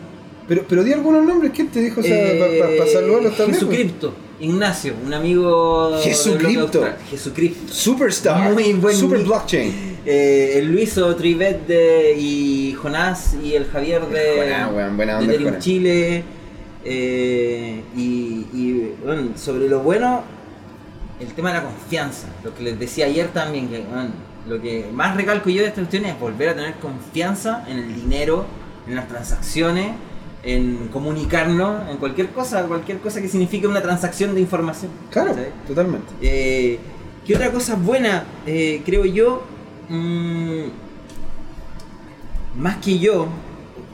Pero, 0.48 0.64
pero 0.68 0.84
di 0.84 0.92
algunos 0.92 1.24
nombres, 1.24 1.52
¿quién 1.54 1.68
te 1.68 1.80
dijo? 1.80 2.00
O 2.00 2.04
sea, 2.04 2.14
eh, 2.32 2.58
para 2.78 2.86
saludarlos 2.90 3.36
también. 3.36 3.54
Jesucristo, 3.58 4.14
Ignacio, 4.40 4.92
un 5.06 5.14
amigo 5.14 5.90
de 5.96 6.02
Jesucristo. 6.02 6.86
Jesucristo. 7.10 7.72
Superstar. 7.72 8.52
Muy 8.52 8.72
buen 8.74 8.94
Super 8.96 9.18
nick. 9.18 9.26
blockchain. 9.26 9.94
Eh, 10.04 10.52
el 10.58 10.70
Luiso 10.70 11.16
Trivet 11.16 11.66
de, 11.66 12.14
y 12.18 12.74
Jonás 12.74 13.36
y 13.42 13.54
el 13.54 13.64
Javier 13.66 14.02
de, 14.06 14.36
Buena, 14.36 14.68
buena 14.68 15.12
de 15.14 15.18
onda, 15.20 15.24
Ethereum 15.32 15.48
Jonás. 15.50 15.64
Chile. 15.64 16.24
Eh, 16.84 17.82
y, 17.96 18.46
y, 18.52 18.94
bueno, 19.04 19.36
sobre 19.36 19.68
lo 19.68 19.80
bueno, 19.80 20.22
el 21.20 21.28
tema 21.28 21.52
de 21.52 21.58
la 21.58 21.64
confianza. 21.64 22.28
Lo 22.42 22.54
que 22.54 22.62
les 22.62 22.78
decía 22.78 23.06
ayer 23.06 23.28
también, 23.28 23.68
que 23.68 23.80
bueno, 23.80 24.10
lo 24.48 24.60
que 24.60 24.86
más 24.92 25.16
recalco 25.16 25.48
yo 25.50 25.62
de 25.62 25.68
esta 25.68 25.80
cuestión 25.80 26.04
es 26.04 26.18
volver 26.18 26.50
a 26.50 26.54
tener 26.54 26.74
confianza 26.74 27.64
en 27.68 27.78
el 27.78 27.94
dinero, 27.94 28.46
en 28.86 28.96
las 28.96 29.08
transacciones, 29.08 29.92
en 30.42 30.88
comunicarnos, 30.88 31.88
en 31.90 31.96
cualquier 31.96 32.30
cosa, 32.30 32.64
cualquier 32.64 32.98
cosa 32.98 33.20
que 33.22 33.28
signifique 33.28 33.66
una 33.66 33.80
transacción 33.80 34.34
de 34.34 34.42
información. 34.42 34.90
Claro, 35.10 35.34
totalmente. 35.66 36.12
Eh, 36.20 36.78
¿Qué 37.26 37.34
otra 37.34 37.50
cosa 37.50 37.76
buena, 37.76 38.24
eh, 38.46 38.82
creo 38.84 39.06
yo? 39.06 39.42
Mm, 39.88 40.64
más 42.58 42.76
que 42.76 42.98
yo, 42.98 43.28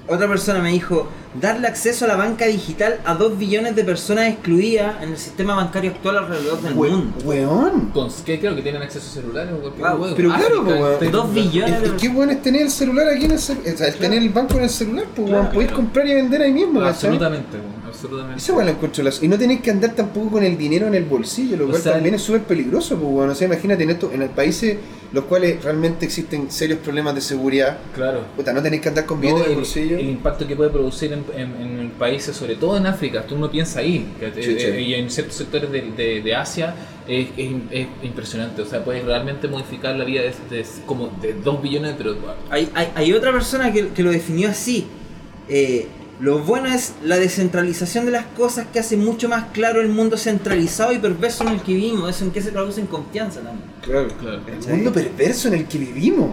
otra 0.09 0.27
persona 0.27 0.59
me 0.59 0.71
dijo, 0.71 1.09
darle 1.35 1.69
acceso 1.69 2.05
a 2.07 2.09
la 2.09 2.17
banca 2.17 2.47
digital 2.47 2.99
a 3.05 3.15
2 3.15 3.39
billones 3.39 3.77
de 3.77 3.85
personas 3.85 4.29
excluidas 4.29 5.01
en 5.03 5.11
el 5.11 5.17
sistema 5.17 5.55
bancario 5.55 5.93
actual 5.93 6.19
alrededor 6.19 6.61
del 6.61 6.75
We- 6.75 6.91
mundo. 6.91 7.13
Weón. 7.25 7.91
Con, 7.91 8.09
¿qué, 8.25 8.41
creo 8.41 8.57
que 8.57 8.63
tienen 8.63 8.83
acceso 8.83 9.07
a 9.09 9.13
celulares 9.23 9.53
o 9.55 9.61
cualquier 9.61 9.89
Wow, 9.89 10.01
huevo. 10.03 10.17
pero 10.17 10.29
claro, 10.31 10.45
África, 10.63 10.79
pues, 10.79 10.93
este- 10.95 11.09
Dos 11.11 11.33
billones 11.35 11.91
que 12.01 12.09
bueno 12.09 12.33
es 12.33 12.43
tener 12.43 12.63
el 12.63 12.71
celular 12.71 13.09
aquí 13.09 13.25
en 13.27 13.31
el 13.33 13.39
celular. 13.39 13.75
O 13.75 13.77
sea, 13.79 13.87
el 13.89 13.95
tener 13.95 14.19
el 14.23 14.29
banco 14.31 14.55
en 14.57 14.63
el 14.65 14.71
celular, 14.71 15.05
pues 15.15 15.29
Claro, 15.29 15.43
weón, 15.43 15.53
podéis 15.55 15.69
claro. 15.71 15.83
comprar 15.85 16.07
y 16.09 16.15
vender 16.15 16.43
ahí 16.43 16.53
mismo. 16.53 16.81
Absolutamente, 16.83 17.57
weón, 17.57 17.80
absolutamente. 17.91 18.43
Encuentro 18.71 19.05
las- 19.05 19.23
Y 19.23 19.29
no 19.29 19.37
tenéis 19.39 19.61
que 19.61 19.71
andar 19.71 19.95
tampoco 19.95 20.31
con 20.31 20.45
el 20.45 20.57
dinero 20.57 20.87
en 20.87 20.95
el 20.95 21.05
bolsillo, 21.05 21.57
lo 21.57 21.67
O 21.67 21.69
cual 21.71 21.83
sea, 21.83 21.93
también 21.93 22.15
el- 22.15 22.21
es 22.21 22.27
súper 22.27 22.43
peligroso, 22.43 22.97
pues 22.99 23.13
weón. 23.13 23.31
O 23.31 23.35
sea, 23.35 23.47
imagínate 23.47 23.83
en 23.85 23.91
esto, 23.91 24.11
en 24.13 24.23
el 24.23 24.31
países 24.31 24.77
los 25.13 25.25
cuales 25.25 25.63
realmente 25.65 26.07
existen 26.07 26.51
serios 26.53 26.79
problemas 26.79 27.15
de 27.17 27.21
seguridad. 27.21 27.79
Claro. 27.95 28.21
Puta, 28.37 28.53
no 28.53 28.63
tenéis 28.63 28.81
que 28.83 28.89
andar 28.91 29.07
con 29.07 29.19
No, 29.19 29.23
billetes 29.23 29.45
en 29.47 29.51
el 29.51 29.57
bolsillo. 29.57 29.99
el 29.99 30.09
impacto 30.09 30.47
que 30.47 30.55
puede 30.57 30.71
producir 30.71 31.13
en, 31.13 31.25
en- 31.37 31.81
en 31.81 31.91
países, 31.99 32.37
sobre 32.37 32.55
todo 32.55 32.77
en 32.77 32.87
África, 32.87 33.25
tú 33.27 33.37
no 33.37 33.51
piensas 33.51 33.79
ahí, 33.79 34.07
sí. 34.35 34.57
eh, 34.59 34.81
y 34.83 34.95
en 34.95 35.11
ciertos 35.11 35.35
sectores 35.37 35.71
de, 35.73 35.83
de- 35.97 36.21
de 36.23 36.35
Asia 36.37 36.75
es, 37.09 37.27
es- 37.37 37.51
es 37.73 37.87
impresionante, 38.05 38.63
o 38.63 38.67
sea, 38.67 38.85
puedes 38.85 39.05
realmente 39.05 39.49
modificar 39.49 39.97
la 39.97 40.05
vida 40.05 40.23
de, 40.23 40.57
de- 40.57 40.65
como 40.87 41.09
de 41.21 41.35
2 41.35 41.61
billones, 41.61 41.95
pero 41.99 42.15
Hay, 42.49 42.69
hay, 42.75 42.89
hay 42.95 43.13
otra 43.13 43.33
persona 43.33 43.73
que, 43.73 43.89
que 43.89 44.03
lo 44.05 44.11
definió 44.13 44.49
así. 44.49 44.87
Eh, 45.49 45.89
lo 46.21 46.41
bueno 46.41 46.69
es 46.69 46.93
la 47.03 47.19
descentralización 47.19 48.05
de 48.05 48.13
las 48.13 48.27
cosas 48.27 48.67
que 48.73 48.79
hace 48.79 48.97
mucho 48.97 49.29
más 49.29 49.47
claro 49.53 49.81
el 49.81 49.89
mundo 49.89 50.19
centralizado 50.19 50.93
y 50.93 50.99
perverso 50.99 51.45
en 51.45 51.55
el 51.55 51.63
que 51.63 51.75
vivimos. 51.75 52.11
Eso 52.11 52.25
en 52.25 52.31
que 52.31 52.43
se 52.43 52.51
traduce 52.51 52.81
en 52.81 52.87
confianza 52.87 53.41
también. 53.41 53.69
Claro. 53.83 54.09
claro. 54.19 54.41
El 54.47 54.75
mundo 54.75 54.93
perverso 54.93 55.49
en 55.49 55.55
el 55.55 55.67
que 55.67 55.79
vivimos. 55.79 56.33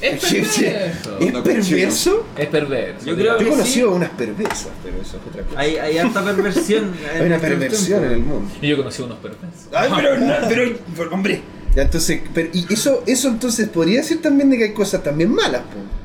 Es 0.00 0.20
perverso. 0.24 1.18
¿Es 1.18 1.32
perverso? 1.32 2.26
Es 2.36 2.46
perverso. 2.48 3.06
Yo 3.06 3.16
creo 3.16 3.32
Yo 3.32 3.38
que 3.38 3.44
he 3.44 3.48
conocido 3.48 3.90
sí. 3.90 3.96
unas 3.96 4.10
perversas, 4.10 4.68
pero 4.82 5.00
eso 5.00 5.16
es 5.16 5.22
otra 5.28 5.42
cosa. 5.42 5.60
Hay, 5.60 5.76
hay 5.76 5.98
harta 5.98 6.24
perversión. 6.24 6.92
Hay 7.14 7.26
una 7.26 7.38
perversión 7.38 8.04
en 8.04 8.12
el 8.12 8.20
mundo. 8.20 8.50
Y 8.60 8.68
yo 8.68 8.76
conocí 8.76 9.02
unos 9.02 9.18
perversos. 9.18 9.68
Ay, 9.72 9.90
pero, 9.96 10.20
no, 10.20 10.34
pero, 10.48 10.76
pero, 10.96 11.10
hombre. 11.10 11.42
Ya, 11.74 11.82
entonces, 11.82 12.20
pero, 12.32 12.50
y 12.52 12.72
eso, 12.72 13.02
eso 13.06 13.28
entonces 13.28 13.68
podría 13.68 14.00
decir 14.00 14.22
también 14.22 14.48
de 14.50 14.58
que 14.58 14.64
hay 14.64 14.72
cosas 14.74 15.02
también 15.02 15.34
malas, 15.34 15.62
po. 15.62 16.03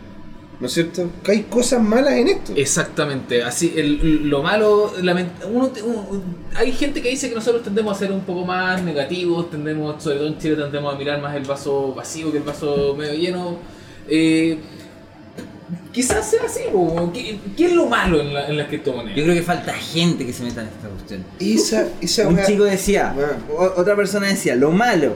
¿No 0.60 0.68
es 0.68 0.74
cierto? 0.74 1.10
Que 1.24 1.32
hay 1.32 1.43
cosas 1.43 1.82
malas 1.82 2.14
en 2.16 2.28
esto. 2.28 2.53
Exactamente, 2.55 3.43
así 3.43 3.74
el, 3.78 4.28
lo 4.30 4.43
malo, 4.43 4.93
uno, 5.51 5.72
uno- 5.86 6.24
hay 6.55 6.72
gente 6.74 7.01
que 7.01 7.10
dice 7.10 7.30
que 7.30 7.36
nosotros 7.36 7.64
tendemos 7.64 7.95
a 7.95 7.99
ser 7.99 8.12
un 8.12 8.22
poco 8.22 8.45
más 8.45 8.82
negativos, 8.84 9.49
tendemos, 9.49 10.03
sobre 10.03 10.18
todo 10.18 10.28
en 10.28 10.38
Chile 10.38 10.55
tendemos 10.55 10.93
a 10.93 10.97
mirar 10.97 11.22
más 11.22 11.36
el 11.36 11.43
vaso 11.45 11.93
vacío 11.93 12.32
que 12.32 12.38
el 12.39 12.43
vaso 12.43 12.93
medio 12.97 13.14
lleno. 13.14 13.57
Eh, 14.10 14.57
quizás 15.91 16.30
sea 16.30 16.41
así. 16.45 16.62
¿Qué, 17.14 17.39
qué 17.55 17.66
es 17.68 17.74
lo 17.74 17.86
malo 17.88 18.20
en 18.22 18.34
la, 18.34 18.47
en 18.47 18.57
las 18.57 18.68
criptomonedas? 18.68 19.16
Yo 19.18 19.24
creo 19.24 19.36
que 19.36 19.43
falta 19.43 19.74
gente 19.74 20.26
que 20.26 20.34
se 20.34 20.43
meta 20.43 20.62
en 20.62 20.68
esta 20.68 20.88
cuestión. 20.89 21.24
Esa, 21.39 21.88
esa 22.01 22.28
Un 22.28 22.39
chico 22.43 22.64
decía, 22.64 23.14
Bueno. 23.16 23.72
otra 23.78 23.95
persona 23.95 24.28
decía, 24.28 24.55
lo 24.55 24.72
malo 24.72 25.14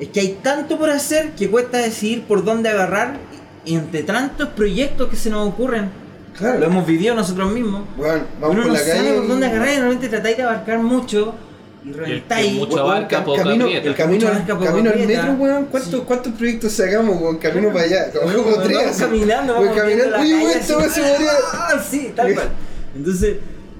es 0.00 0.08
que 0.08 0.20
hay 0.20 0.38
tanto 0.42 0.78
por 0.78 0.90
hacer 0.90 1.30
que 1.32 1.48
cuesta 1.50 1.78
decidir 1.78 2.24
por 2.24 2.44
dónde 2.44 2.68
agarrar 2.68 3.16
y 3.64 3.74
entre 3.76 4.02
tantos 4.02 4.48
proyectos 4.50 5.08
que 5.08 5.16
se 5.16 5.30
nos 5.30 5.48
ocurren. 5.48 5.90
Claro. 6.36 6.58
Lo 6.58 6.66
hemos 6.66 6.86
vivido 6.86 7.14
nosotros 7.14 7.52
mismos. 7.52 7.82
Bueno, 7.96 8.24
vamos 8.40 8.56
Uno 8.56 8.62
por 8.64 8.66
no 8.66 8.72
la 8.72 8.78
sabe 8.80 8.92
calle. 8.98 9.12
por 9.14 9.28
dónde 9.28 9.46
agarrar 9.46 9.68
y 9.68 9.76
realmente 9.76 10.08
tratáis 10.08 10.36
de 10.36 10.42
abarcar 10.42 10.78
mucho 10.80 11.34
y 11.84 11.92
reventáis. 11.92 12.52
mucho 12.54 12.74
Weón, 12.76 12.90
abarca, 12.90 13.18
ca- 13.18 13.24
poco 13.24 13.42
camino, 13.42 13.64
aprieta. 13.66 13.88
el 13.88 13.94
camino, 13.94 14.26
poco 14.48 14.64
camino 14.64 14.90
al 14.90 14.98
metro, 15.06 15.32
weón. 15.34 15.64
¿Cuántos, 15.66 15.92
Sí. 15.92 16.02
¿Cuántos 16.06 16.32
proyectos 16.32 16.72
sacamos, 16.72 17.20
weón? 17.20 17.36
Camino 17.38 17.68
para 17.68 17.84
allá. 17.84 18.10
Como, 18.10 18.26
Vamos 18.26 18.42
como 18.54 18.56
tres. 18.64 18.78
así. 18.88 19.00
caminando, 19.02 19.52
Weón, 19.54 19.66
vamos 19.66 19.80
caminando. 19.80 20.16
Oye, 20.18 20.34
weón, 20.34 20.50
esto 20.50 20.80
se 20.90 21.00
podría. 21.02 21.30
Ah, 21.52 21.84
sí, 21.90 22.12
tal 22.16 22.34
cual. 22.34 22.48
Entonces, 22.96 23.36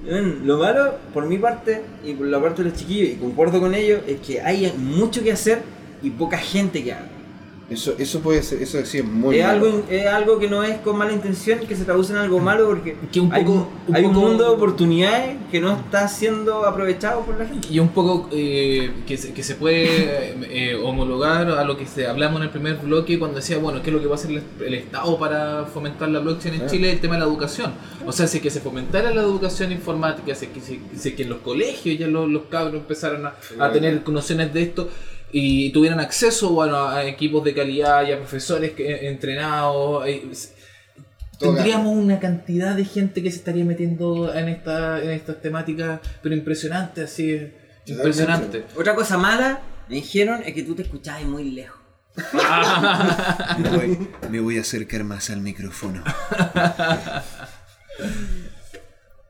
weón, 0.07 0.41
lo 0.45 0.57
malo, 0.57 0.95
por 1.13 1.25
mi 1.25 1.37
parte, 1.37 1.81
y 2.05 2.13
por 2.13 2.27
la 2.27 2.39
parte 2.41 2.63
de 2.63 2.69
los 2.69 2.77
chiquillos, 2.79 3.09
y 3.09 3.15
concuerdo 3.15 3.59
con 3.59 3.75
ellos, 3.75 3.99
es 4.07 4.19
que 4.21 4.39
hay 4.41 4.73
mucho 4.77 5.21
que 5.23 5.33
hacer 5.33 5.59
y 6.01 6.09
poca 6.11 6.37
gente 6.37 6.81
que 6.83 6.93
haga. 6.93 7.07
Eso, 7.67 7.95
eso 7.97 8.19
puede 8.19 8.43
ser, 8.43 8.61
eso 8.61 8.77
sí 8.85 8.99
es 8.99 9.03
muy 9.05 9.39
es, 9.39 9.43
malo. 9.45 9.65
algo, 9.65 9.83
es 9.89 10.05
algo 10.05 10.37
que 10.37 10.47
no 10.47 10.63
es 10.63 10.77
con 10.81 10.97
mala 10.99 11.13
intención, 11.13 11.59
que 11.61 11.75
se 11.75 11.83
traduce 11.83 12.13
en 12.13 12.19
algo 12.19 12.39
malo, 12.39 12.67
porque 12.67 12.95
Que 13.11 13.19
un 13.19 13.33
hay, 13.33 13.43
poco- 13.43 13.67
un 13.87 13.95
hay 13.95 14.03
un 14.05 14.13
poco- 14.13 14.27
mundo 14.27 14.43
de 14.43 14.49
oportunidades 14.51 15.37
que 15.49 15.59
no 15.59 15.71
está 15.75 16.07
siendo 16.07 16.63
aprovechado 16.67 17.21
por 17.21 17.39
la 17.39 17.47
gente. 17.47 17.67
Y 17.71 17.79
un 17.79 17.89
poco 17.89 18.29
eh, 18.31 18.91
que, 19.07 19.17
se, 19.17 19.33
que 19.33 19.41
se 19.41 19.55
puede 19.55 20.35
eh, 20.43 20.75
homologar 20.75 21.49
a 21.49 21.63
lo 21.63 21.75
que 21.75 21.87
se, 21.87 22.05
hablamos 22.05 22.37
en 22.37 22.43
el 22.43 22.49
primer 22.51 22.75
bloque 22.75 23.17
cuando 23.17 23.37
decía, 23.37 23.57
bueno, 23.57 23.81
¿qué 23.81 23.89
es 23.89 23.95
lo 23.95 23.99
que 23.99 24.05
va 24.07 24.13
a 24.13 24.19
hacer 24.19 24.29
el, 24.29 24.43
el 24.63 24.73
Estado 24.75 25.17
para 25.17 25.65
fomentar 25.65 26.09
la 26.09 26.19
blockchain 26.19 26.53
en 26.53 26.61
Ah. 26.61 26.67
Chile? 26.67 26.91
El 26.91 26.99
tema 26.99 27.15
de 27.15 27.21
la 27.21 27.25
educación. 27.25 27.73
O 28.05 28.11
sea, 28.11 28.27
si 28.27 28.37
es 28.37 28.43
que 28.43 28.51
se 28.51 28.59
fomentara 28.61 29.09
la 29.11 29.21
educación 29.23 29.71
informática, 29.71 30.35
si 30.35 30.45
es 30.45 30.51
que, 30.51 30.61
si, 30.61 30.81
si 30.95 31.09
es 31.09 31.15
que 31.15 31.23
en 31.23 31.29
los 31.29 31.39
colegios 31.39 31.97
ya 31.97 32.05
los, 32.07 32.29
los 32.29 32.43
cabros 32.43 32.75
empezaran 32.75 33.25
a, 33.25 33.33
a 33.59 33.71
tener 33.71 34.07
nociones 34.07 34.53
de 34.53 34.61
esto 34.61 34.87
y 35.31 35.69
tuvieran 35.71 35.99
acceso 35.99 36.49
bueno, 36.51 36.87
a 36.87 37.03
equipos 37.05 37.43
de 37.43 37.53
calidad 37.53 38.07
y 38.07 38.11
a 38.11 38.17
profesores 38.17 38.71
que, 38.71 39.07
entrenados. 39.07 40.07
eh, 40.07 40.23
Tendríamos 41.37 41.95
una 41.97 42.19
cantidad 42.19 42.75
de 42.75 42.85
gente 42.85 43.21
que 43.21 43.29
se 43.29 43.37
estaría 43.37 43.65
metiendo 43.65 44.33
en 44.33 44.47
esta 44.47 45.03
en 45.03 45.09
estas 45.11 45.41
temáticas, 45.41 45.99
pero 46.23 46.33
impresionante, 46.33 47.03
así, 47.03 47.51
impresionante. 47.87 48.63
Otra 48.77 48.95
cosa 48.95 49.17
mala, 49.17 49.59
me 49.89 49.95
dijeron, 49.95 50.41
es 50.45 50.53
que 50.53 50.63
tú 50.63 50.75
te 50.75 50.83
escuchabas 50.83 51.23
muy 51.25 51.51
lejos. 51.51 51.81
Me 53.59 53.69
voy, 53.69 54.07
me 54.29 54.39
voy 54.39 54.57
a 54.57 54.61
acercar 54.61 55.03
más 55.03 55.29
al 55.29 55.41
micrófono. 55.41 56.01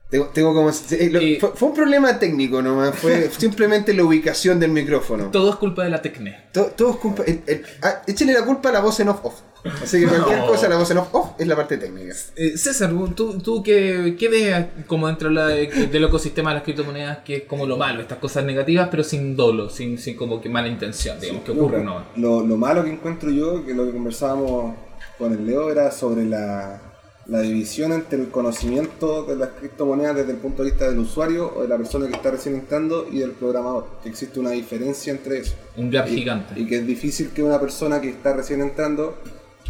Tengo, 0.10 0.26
tengo 0.28 0.53
como. 0.53 0.70
eh, 0.70 1.10
lo- 1.12 1.22
Y- 1.22 1.39
fue, 1.39 1.51
fue 1.56 1.70
un 1.70 1.74
problema 1.74 2.20
técnico 2.20 2.62
nomás, 2.62 2.95
fue 2.95 3.30
simplemente 3.38 3.93
la 3.93 4.03
ubicación 4.03 4.60
del 4.60 4.72
micrófono. 4.72 5.32
Todo 5.32 5.49
es 5.49 5.56
culpa 5.56 5.84
de 5.84 5.89
la 5.89 6.01
Tecne. 6.01 6.45
To- 6.51 6.68
Todo 6.78 6.91
es 6.91 6.95
culpa. 6.97 7.24
el- 7.26 7.41
el- 7.47 7.64
ah, 7.82 8.01
échenle 8.06 8.34
la 8.34 8.45
culpa 8.45 8.70
a 8.70 8.72
la 8.74 8.80
voz 8.82 8.99
en 8.99 9.10
off 9.10 9.26
off. 9.26 9.41
Así 9.82 9.99
que 9.99 10.06
cualquier 10.06 10.38
No. 10.38 10.45
cosa, 10.45 10.70
la 10.70 10.78
voz 10.78 10.91
en 10.91 10.99
off 10.99 11.08
off 11.12 11.30
es 11.39 11.47
la 11.47 11.56
parte 11.56 11.78
técnica. 11.80 12.14
Eh, 12.36 12.56
César, 12.56 12.93
¿tú, 13.16 13.39
tú 13.39 13.64
qué, 13.64 14.16
qué 14.18 14.30
ves 14.30 14.66
como 14.86 15.08
dentro 15.08 15.30
de 15.30 15.34
la- 15.34 15.47
del 15.47 16.03
ecosistema 16.03 16.51
de 16.51 16.58
las 16.58 16.64
criptomonedas 16.64 17.18
que 17.26 17.38
es 17.38 17.43
como 17.45 17.66
lo 17.66 17.76
malo, 17.76 17.99
estas 17.99 18.20
cosas 18.20 18.45
negativas, 18.45 18.89
pero 18.91 19.03
sin 19.03 19.36
dolo, 19.36 19.72
sin, 19.72 19.97
sin 19.97 20.16
como 20.16 20.39
que 20.39 20.49
mala 20.49 20.68
intención, 20.68 21.20
digamos, 21.20 21.43
que 21.43 21.51
ocurre 21.51 21.84
No, 21.84 22.01
no? 22.01 22.06
Lo, 22.16 22.45
lo 22.45 22.58
malo 22.58 22.84
que 22.84 22.91
encuentro 22.91 23.32
yo, 23.32 23.66
que 23.66 23.74
lo 23.74 23.86
que 23.88 23.91
conversábamos 23.91 24.76
con 25.18 25.32
el 25.34 25.43
Leo, 25.47 25.72
era 25.72 25.89
sobre 25.89 26.26
la, 26.26 26.80
la 27.28 27.41
división 27.41 27.91
entre 27.91 28.19
el 28.21 28.30
conocimiento 28.30 29.23
de 29.23 29.36
las 29.36 29.49
criptomonedas 29.49 30.15
desde 30.17 30.32
el 30.32 30.38
punto 30.38 30.63
de 30.63 30.69
vista 30.69 30.88
del 30.88 30.99
usuario 30.99 31.51
o 31.55 31.63
de 31.63 31.67
la 31.67 31.78
persona 31.78 32.07
que 32.07 32.13
está 32.15 32.30
recién 32.32 32.55
entrando 32.55 33.07
y 33.11 33.19
del 33.19 33.32
programador. 33.32 33.88
Que 34.03 34.09
existe 34.09 34.39
una 34.39 34.51
diferencia 34.51 35.11
entre 35.11 35.39
eso. 35.39 35.55
Un 35.78 35.89
gap 35.89 36.07
Y- 36.07 36.17
gigante. 36.17 36.59
Y 36.59 36.67
que 36.67 36.78
es 36.78 36.86
difícil 36.88 37.32
que 37.32 37.41
una 37.41 37.59
persona 37.59 37.99
que 37.99 38.09
está 38.09 38.34
recién 38.34 38.61
entrando 38.61 39.17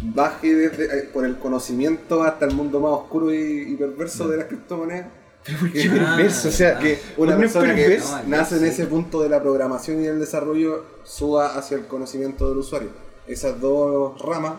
baje 0.02 0.54
desde, 0.54 0.84
eh, 0.98 1.08
por 1.12 1.24
el 1.24 1.38
conocimiento 1.38 2.22
hasta 2.22 2.44
el 2.44 2.54
mundo 2.54 2.80
más 2.80 2.92
oscuro 2.92 3.32
y, 3.32 3.38
y 3.72 3.74
perverso 3.76 4.28
de 4.28 4.36
las 4.36 4.46
criptomonedas. 4.46 5.06
Qué 5.72 5.88
perverso, 5.88 6.48
o 6.48 6.50
sea, 6.50 6.78
que 6.78 6.98
Una 7.16 7.36
no 7.36 7.44
es 7.44 7.52
persona 7.52 7.74
que 7.74 7.98
no, 7.98 8.04
nace 8.26 8.56
en 8.58 8.64
ese 8.66 8.84
punto 8.86 9.22
de 9.22 9.28
la 9.30 9.40
programación 9.40 10.00
y 10.02 10.06
del 10.06 10.18
desarrollo 10.18 10.84
suba 11.04 11.56
hacia 11.56 11.76
el 11.76 11.86
conocimiento 11.86 12.48
del 12.48 12.58
usuario. 12.58 12.88
Esas 13.28 13.58
dos 13.60 14.20
ramas 14.20 14.54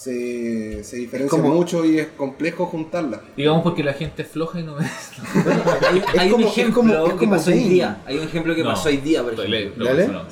se, 0.00 0.82
se 0.82 0.96
diferencian 0.96 1.42
como- 1.42 1.54
mucho 1.54 1.84
y 1.84 1.98
es 1.98 2.06
complejo 2.16 2.64
juntarlas. 2.66 3.20
Digamos 3.36 3.62
porque 3.62 3.84
la 3.84 3.92
gente 3.92 4.22
es 4.22 4.28
floja 4.28 4.58
y 4.60 4.62
no 4.62 4.76
ve. 4.76 4.84
Hay, 5.90 5.98
Es 5.98 6.18
hay 6.18 6.30
como- 6.30 6.44
un 6.46 6.50
es 6.50 6.58
ejemplo 6.58 6.82
como- 6.82 7.06
es 7.08 7.14
que 7.20 7.26
pasó 7.28 7.50
hoy 7.50 7.58
día. 7.64 8.00
Hay 8.06 8.16
un 8.16 8.24
ejemplo 8.24 8.54
que 8.54 8.62
No, 8.62 8.70
pasó 8.70 8.88
hoy 8.88 8.96
día, 8.96 9.22
por 9.22 9.34
ejemplo. 9.34 9.84
no. 10.12 10.22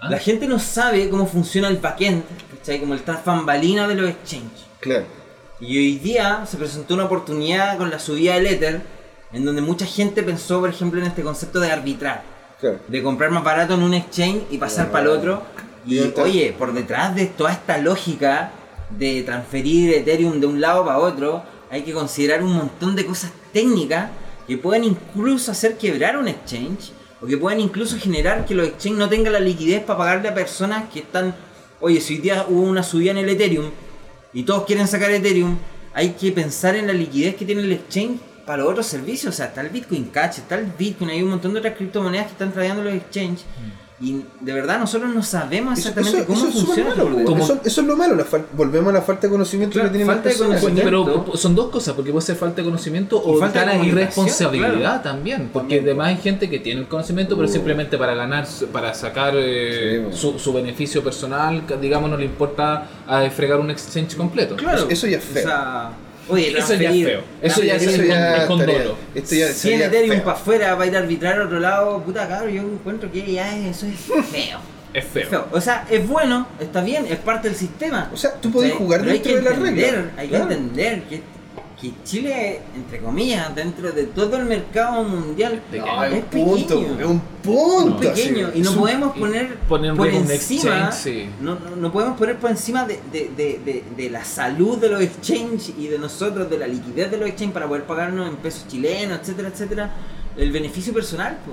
¿Ah? 0.00 0.10
La 0.10 0.18
gente 0.18 0.48
no 0.48 0.58
sabe 0.58 1.08
cómo 1.08 1.26
funciona 1.28 1.68
el 1.68 1.76
backend, 1.76 2.24
¿cachai? 2.58 2.80
Como 2.80 2.94
el 2.94 3.02
tras 3.02 3.24
bambalina 3.24 3.86
de 3.86 3.94
los 3.94 4.10
exchanges. 4.10 4.64
Claro. 4.80 5.04
Y 5.60 5.78
hoy 5.78 5.98
día 5.98 6.44
se 6.46 6.56
presentó 6.56 6.94
una 6.94 7.04
oportunidad 7.04 7.78
con 7.78 7.90
la 7.90 8.00
subida 8.00 8.34
del 8.34 8.48
Ether, 8.48 8.82
en 9.32 9.44
donde 9.44 9.62
mucha 9.62 9.86
gente 9.86 10.24
pensó, 10.24 10.58
por 10.58 10.70
ejemplo, 10.70 11.00
en 11.00 11.06
este 11.06 11.22
concepto 11.22 11.60
de 11.60 11.70
arbitrar, 11.70 12.22
Claro. 12.60 12.80
de 12.88 13.02
comprar 13.02 13.30
más 13.30 13.44
barato 13.44 13.74
en 13.74 13.82
un 13.84 13.94
exchange 13.94 14.42
y 14.50 14.58
pasar 14.58 14.90
para 14.90 15.04
el 15.04 15.10
otro. 15.10 15.42
Y 15.86 15.98
Y 15.98 16.12
oye, 16.16 16.54
por 16.58 16.72
detrás 16.74 17.14
de 17.14 17.26
toda 17.26 17.52
esta 17.52 17.78
lógica 17.78 18.50
de 18.98 19.22
transferir 19.22 19.94
Ethereum 19.94 20.40
de 20.40 20.46
un 20.46 20.60
lado 20.60 20.84
para 20.84 20.98
otro, 20.98 21.42
hay 21.70 21.82
que 21.82 21.92
considerar 21.92 22.42
un 22.42 22.52
montón 22.52 22.94
de 22.94 23.04
cosas 23.04 23.32
técnicas 23.52 24.10
que 24.46 24.58
pueden 24.58 24.84
incluso 24.84 25.50
hacer 25.50 25.76
quebrar 25.76 26.16
un 26.16 26.28
exchange 26.28 26.92
o 27.20 27.26
que 27.26 27.38
pueden 27.38 27.60
incluso 27.60 27.98
generar 27.98 28.44
que 28.44 28.54
los 28.54 28.68
exchanges 28.68 28.98
no 28.98 29.08
tengan 29.08 29.32
la 29.32 29.40
liquidez 29.40 29.82
para 29.82 29.98
pagarle 29.98 30.28
a 30.28 30.34
personas 30.34 30.90
que 30.92 31.00
están, 31.00 31.34
oye, 31.80 32.00
si 32.00 32.14
hoy 32.14 32.20
día 32.20 32.46
hubo 32.48 32.62
una 32.62 32.82
subida 32.82 33.12
en 33.12 33.18
el 33.18 33.28
Ethereum 33.28 33.70
y 34.32 34.42
todos 34.42 34.64
quieren 34.64 34.86
sacar 34.86 35.10
Ethereum, 35.10 35.56
hay 35.94 36.10
que 36.10 36.32
pensar 36.32 36.76
en 36.76 36.86
la 36.86 36.92
liquidez 36.92 37.36
que 37.36 37.44
tiene 37.44 37.62
el 37.62 37.72
exchange 37.72 38.18
para 38.44 38.62
los 38.62 38.72
otros 38.72 38.86
servicios, 38.86 39.32
o 39.32 39.36
sea, 39.36 39.46
está 39.46 39.62
el 39.62 39.70
Bitcoin 39.70 40.06
Cash, 40.06 40.38
está 40.38 40.56
el 40.56 40.66
Bitcoin, 40.66 41.10
hay 41.10 41.22
un 41.22 41.30
montón 41.30 41.54
de 41.54 41.60
otras 41.60 41.76
criptomonedas 41.76 42.26
que 42.26 42.32
están 42.32 42.52
trayendo 42.52 42.84
los 42.84 42.92
exchanges 42.92 43.44
Y 44.00 44.24
de 44.40 44.52
verdad 44.52 44.80
nosotros 44.80 45.14
no 45.14 45.22
sabemos 45.22 45.78
exactamente 45.78 46.18
eso- 46.18 46.26
cómo 46.26 46.38
eso 46.40 46.48
es 46.48 46.54
súper 46.54 46.84
funciona 46.84 47.04
malo. 47.04 47.24
Como- 47.24 47.44
eso, 47.44 47.60
eso 47.64 47.80
es 47.80 47.86
lo 47.86 47.96
malo, 47.96 48.16
la 48.16 48.24
fal- 48.24 48.44
volvemos 48.52 48.90
a 48.90 48.94
la 48.94 49.02
falta 49.02 49.28
de 49.28 49.30
conocimiento 49.30 49.74
Claro, 49.74 49.88
que 49.88 49.98
tienen 49.98 50.12
falta 50.14 50.28
de 50.30 50.34
conocimiento. 50.34 50.82
Pero 50.84 51.36
son 51.36 51.54
dos 51.54 51.70
cosas, 51.70 51.94
porque 51.94 52.10
puede 52.10 52.26
ser 52.26 52.34
falta 52.34 52.56
de 52.56 52.64
conocimiento 52.64 53.22
Y 53.24 53.30
o 53.30 53.38
falta 53.38 53.64
de 53.64 53.86
irresponsabilidad 53.86 54.74
claro. 54.78 55.00
también. 55.02 55.48
Porque 55.52 55.78
además 55.78 56.08
hay 56.08 56.16
gente 56.16 56.50
que 56.50 56.58
tiene 56.58 56.80
el 56.80 56.88
conocimiento, 56.88 57.36
pero 57.36 57.48
Uh. 57.48 57.52
simplemente 57.52 57.96
para 57.96 58.14
ganar, 58.14 58.46
para 58.72 58.92
sacar 58.94 59.34
eh, 59.36 60.08
Sí, 60.10 60.18
su, 60.18 60.38
su 60.40 60.52
beneficio 60.52 61.02
personal, 61.04 61.62
digamos, 61.80 62.10
no 62.10 62.16
le 62.16 62.24
importa 62.24 62.88
a 63.06 63.30
fregar 63.30 63.60
un 63.60 63.70
exchange 63.70 64.16
completo. 64.16 64.56
Claro. 64.56 64.86
Eso 64.88 65.06
ya 65.06 65.18
es 65.18 65.24
feo. 65.24 65.44
O 65.44 65.46
sea, 65.46 65.90
oye, 66.28 66.58
Eso 66.58 66.74
ya 66.74 66.90
es 66.90 67.04
feo. 67.04 67.20
Eso 67.42 67.62
ya 67.62 67.74
es 67.76 67.82
Eso 67.82 68.02
ya 68.02 68.36
el 68.42 68.46
con 68.48 68.58
dolo. 68.60 68.96
Esto 69.14 69.34
ya 69.34 69.46
100 69.46 69.54
sería 69.54 69.86
Ethereum 69.86 70.20
para 70.20 70.32
afuera 70.36 70.72
para 70.76 70.86
ir 70.86 70.96
a 70.96 70.98
arbitrar 71.00 71.40
a 71.40 71.44
otro 71.44 71.60
lado, 71.60 72.02
puta 72.02 72.28
cabrón, 72.28 72.52
yo 72.52 72.62
encuentro 72.62 73.10
que 73.12 73.30
ya 73.32 73.56
es- 73.56 73.76
eso 73.76 73.86
es 73.86 73.98
feo. 74.26 74.58
Es 74.94 75.04
feo. 75.06 75.28
Feo. 75.28 75.48
O 75.50 75.60
sea, 75.60 75.84
es 75.90 76.06
bueno, 76.06 76.46
está 76.60 76.80
bien, 76.80 77.04
es 77.10 77.16
parte 77.18 77.48
del 77.48 77.56
sistema. 77.58 78.10
O 78.14 78.16
sea, 78.16 78.34
tú 78.40 78.52
podés 78.52 78.72
jugar 78.74 79.00
hay 79.00 79.08
dentro 79.08 79.30
que 79.32 79.36
de 79.38 79.42
las 79.42 79.54
entender, 79.54 79.94
reglas. 79.94 80.12
Hay 80.18 80.28
Claro. 80.28 80.46
que 80.48 80.54
entender 80.54 81.02
que, 81.02 81.20
que 81.92 82.02
Chile, 82.04 82.60
entre 82.74 82.98
comillas, 83.00 83.54
dentro 83.54 83.92
de 83.92 84.04
todo 84.04 84.36
el 84.36 84.44
mercado 84.46 85.02
mundial, 85.04 85.62
No, 85.72 86.04
es 86.04 86.12
es 86.12 86.18
un 86.18 86.24
punto, 86.24 86.80
pequeño. 86.80 87.00
es 87.00 87.06
un 87.06 87.20
punto. 87.42 88.02
Es 88.02 88.08
pequeño 88.20 88.50
y 88.54 88.60
no 88.60 88.70
Es 88.70 88.76
podemos 88.76 89.16
poner 89.16 89.56
poner 89.68 89.94
por 89.94 90.08
encima 90.08 90.34
exchange, 90.90 90.94
sí. 90.94 91.26
no, 91.40 91.54
no, 91.58 91.76
no 91.76 91.92
podemos 91.92 92.18
poner 92.18 92.36
por 92.38 92.50
encima 92.50 92.84
de, 92.86 93.00
de, 93.12 93.30
de, 93.36 93.84
de, 93.96 94.10
la 94.10 94.24
salud 94.24 94.78
de 94.78 94.88
los 94.88 95.00
exchanges 95.02 95.72
y 95.78 95.88
de 95.88 95.98
nosotros 95.98 96.48
de 96.50 96.58
la 96.58 96.66
liquidez 96.66 97.10
de 97.10 97.16
los 97.18 97.28
exchanges 97.28 97.54
para 97.54 97.66
poder 97.68 97.84
pagarnos 97.84 98.28
en 98.28 98.36
pesos 98.36 98.66
chilenos 98.68 99.18
etcétera 99.20 99.48
etcétera 99.48 99.90
el 100.36 100.50
beneficio 100.52 100.92
personal 100.92 101.38
po, 101.44 101.52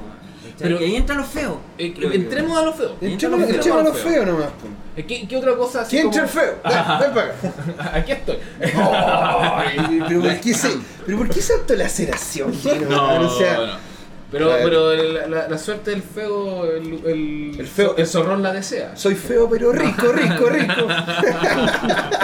¿cachai? 0.61 0.77
Pero- 0.77 0.81
y 0.81 0.83
ahí 0.85 0.95
entra 0.95 1.15
lo 1.15 1.23
feo 1.23 1.59
Eh, 1.77 1.93
creo 1.95 2.09
yo. 2.09 2.15
entremos 2.15 2.57
a 2.57 2.61
lo 2.63 2.73
feo. 2.73 2.95
Entremos 3.01 3.41
entremos 3.49 3.79
a 3.81 3.83
lo 3.83 3.93
feo. 3.93 4.11
feo 4.11 4.25
nomás. 4.25 4.49
Eh, 4.97 5.05
¿Qué, 5.05 5.27
qué 5.27 5.37
otra 5.37 5.55
cosa 5.55 5.81
así 5.81 5.91
¿Quién 5.97 6.09
como- 6.11 6.17
entra 6.23 6.41
el 6.41 6.47
feo? 6.47 6.59
Ven, 6.63 6.99
ven 6.99 7.13
para 7.13 7.27
acá. 7.27 7.95
Aquí 7.97 8.11
estoy. 8.11 8.37
Ay, 8.61 10.01
pero 10.07 10.21
¿por 10.21 10.39
qué 10.39 10.53
se, 10.53 10.77
pero 11.05 11.17
por 11.17 11.29
qué 11.29 11.39
esa 11.39 11.53
autolaceración? 11.55 12.53
Gino? 12.53 12.75
No, 12.89 13.27
o 13.27 13.37
sea, 13.37 13.57
no. 13.57 13.90
Pero, 14.31 14.47
Claro. 14.47 14.63
pero 14.63 14.93
la, 14.95 15.27
la- 15.27 15.47
la 15.49 15.57
suerte 15.57 15.91
del 15.91 16.01
feo, 16.01 16.63
el, 16.65 16.93
el, 17.05 17.55
El 17.59 17.67
feo- 17.67 17.95
el 17.97 18.07
zorrón 18.07 18.41
la 18.41 18.53
desea. 18.53 18.95
soy 18.95 19.15
feo 19.15 19.49
pero 19.49 19.71
rico, 19.73 20.11
rico, 20.13 20.49
rico. 20.49 20.87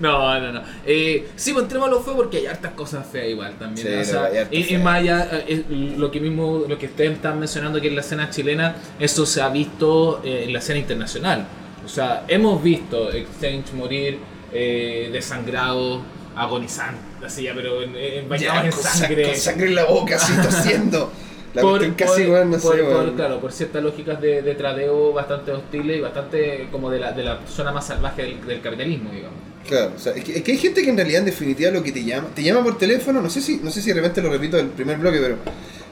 No, 0.00 0.38
no, 0.40 0.52
no. 0.52 0.62
Eh, 0.84 1.28
sí, 1.36 1.52
pues 1.52 1.62
entremos 1.64 1.88
a 1.88 1.90
lo 1.90 2.00
feo 2.02 2.16
porque 2.16 2.38
hay 2.38 2.46
hartas 2.46 2.72
cosas 2.72 3.06
feas 3.06 3.28
igual 3.28 3.54
también. 3.58 3.86
Sí. 3.86 3.94
O 3.94 4.04
sea, 4.04 4.48
y, 4.50 4.74
y 4.74 4.78
más 4.78 4.96
allá, 5.00 5.28
eh, 5.32 5.44
eh, 5.70 5.94
lo 5.96 6.10
que 6.10 6.20
mismo, 6.20 6.64
lo 6.68 6.78
que 6.78 6.86
ustedes 6.86 7.12
están 7.12 7.38
mencionando 7.38 7.80
que 7.80 7.88
en 7.88 7.94
la 7.94 8.00
escena 8.00 8.28
chilena, 8.30 8.74
eso 8.98 9.24
se 9.24 9.40
ha 9.40 9.48
visto 9.48 10.20
eh, 10.24 10.44
en 10.44 10.52
la 10.52 10.58
escena 10.58 10.78
internacional. 10.80 11.46
O 11.84 11.88
sea, 11.88 12.24
hemos 12.28 12.62
visto 12.62 13.10
Exchange 13.12 13.72
morir 13.74 14.18
eh, 14.52 15.10
desangrado, 15.12 16.00
agonizante, 16.36 17.00
así 17.24 17.44
ya, 17.44 17.52
pero 17.54 17.82
en, 17.82 17.94
en, 17.96 18.28
bañados 18.28 18.62
Ya, 18.62 18.64
en 18.66 18.72
con, 18.72 18.82
sa- 18.82 18.88
sangre. 18.90 19.22
con 19.26 19.36
sangre 19.36 19.66
en 19.68 19.74
la 19.74 19.84
boca, 19.84 20.16
así 20.16 20.32
tosiendo. 20.42 21.12
La 21.54 21.62
por, 21.62 21.78
cuestión 21.78 21.94
casi, 21.94 22.22
por- 22.24 22.30
weón, 22.32 22.50
no 22.50 22.58
por- 22.58 22.76
sé, 22.76 22.82
por- 22.82 22.92
weón. 22.92 23.14
claro, 23.14 23.40
por 23.40 23.52
ciertas 23.52 23.82
lógicas 23.82 24.20
de, 24.20 24.42
de 24.42 24.54
tradeo 24.56 25.12
bastante 25.12 25.52
hostiles 25.52 25.98
y 25.98 26.00
bastante 26.00 26.68
como 26.72 26.90
de 26.90 26.98
la, 26.98 27.12
de 27.12 27.22
la 27.22 27.40
zona 27.46 27.70
más 27.72 27.86
salvaje 27.86 28.22
del, 28.22 28.44
del 28.46 28.60
capitalismo, 28.60 29.10
digamos. 29.12 29.38
Claro, 29.68 29.92
o 29.96 29.98
sea, 29.98 30.12
es 30.12 30.24
que, 30.24 30.36
es 30.36 30.42
que 30.42 30.52
hay 30.52 30.58
gente 30.58 30.82
que 30.82 30.90
en 30.90 30.96
realidad 30.96 31.20
en 31.20 31.26
definitiva 31.26 31.70
lo 31.70 31.82
que 31.82 31.92
te 31.92 32.04
llama, 32.04 32.28
te 32.34 32.42
llama 32.42 32.62
por 32.64 32.76
teléfono, 32.76 33.22
no 33.22 33.30
sé 33.30 33.40
si, 33.40 33.58
no 33.62 33.70
sé 33.70 33.80
si 33.80 33.88
de 33.90 33.94
repente 33.94 34.20
lo 34.20 34.30
repito 34.30 34.56
del 34.56 34.66
primer 34.66 34.98
bloque, 34.98 35.18
pero 35.20 35.36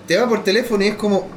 te 0.07 0.15
llama 0.15 0.29
por 0.29 0.43
teléfono 0.45 0.85
y 0.85 0.89
es 0.89 0.95
como, 0.97 1.29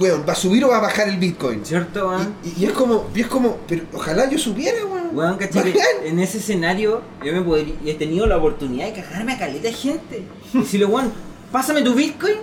weón, 0.00 0.24
¿va 0.26 0.32
a 0.32 0.36
subir 0.36 0.64
o 0.64 0.68
va 0.70 0.78
a 0.78 0.80
bajar 0.80 1.06
el 1.08 1.18
Bitcoin? 1.18 1.64
¿cierto 1.64 2.08
weón? 2.08 2.34
Y, 2.42 2.62
y 2.62 2.66
es 2.66 2.72
como, 2.72 3.08
y 3.14 3.20
es 3.20 3.26
como, 3.28 3.58
pero 3.68 3.82
ojalá 3.92 4.28
yo 4.30 4.38
supiera, 4.38 4.78
weón. 4.86 5.03
Weón, 5.14 5.36
¿cachai? 5.38 5.74
En 6.04 6.18
ese 6.18 6.38
escenario 6.38 7.02
yo 7.24 7.32
me 7.32 7.42
podría, 7.42 7.74
he 7.86 7.94
tenido 7.94 8.26
la 8.26 8.36
oportunidad 8.36 8.86
de 8.86 9.00
cagarme 9.00 9.34
a 9.34 9.38
caleta 9.38 9.68
de 9.68 9.72
gente. 9.72 10.22
Y 10.52 10.58
decirle, 10.58 10.86
weón, 10.86 11.12
pásame 11.52 11.82
tu 11.82 11.94
Bitcoin 11.94 12.36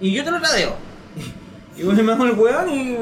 y 0.00 0.12
yo 0.12 0.24
te 0.24 0.30
lo 0.30 0.40
tradeo. 0.40 0.76
Y 1.74 1.84
bueno, 1.84 2.02
me 2.02 2.12
hago 2.12 2.26
el 2.26 2.32
weón 2.32 2.68
y. 2.68 2.96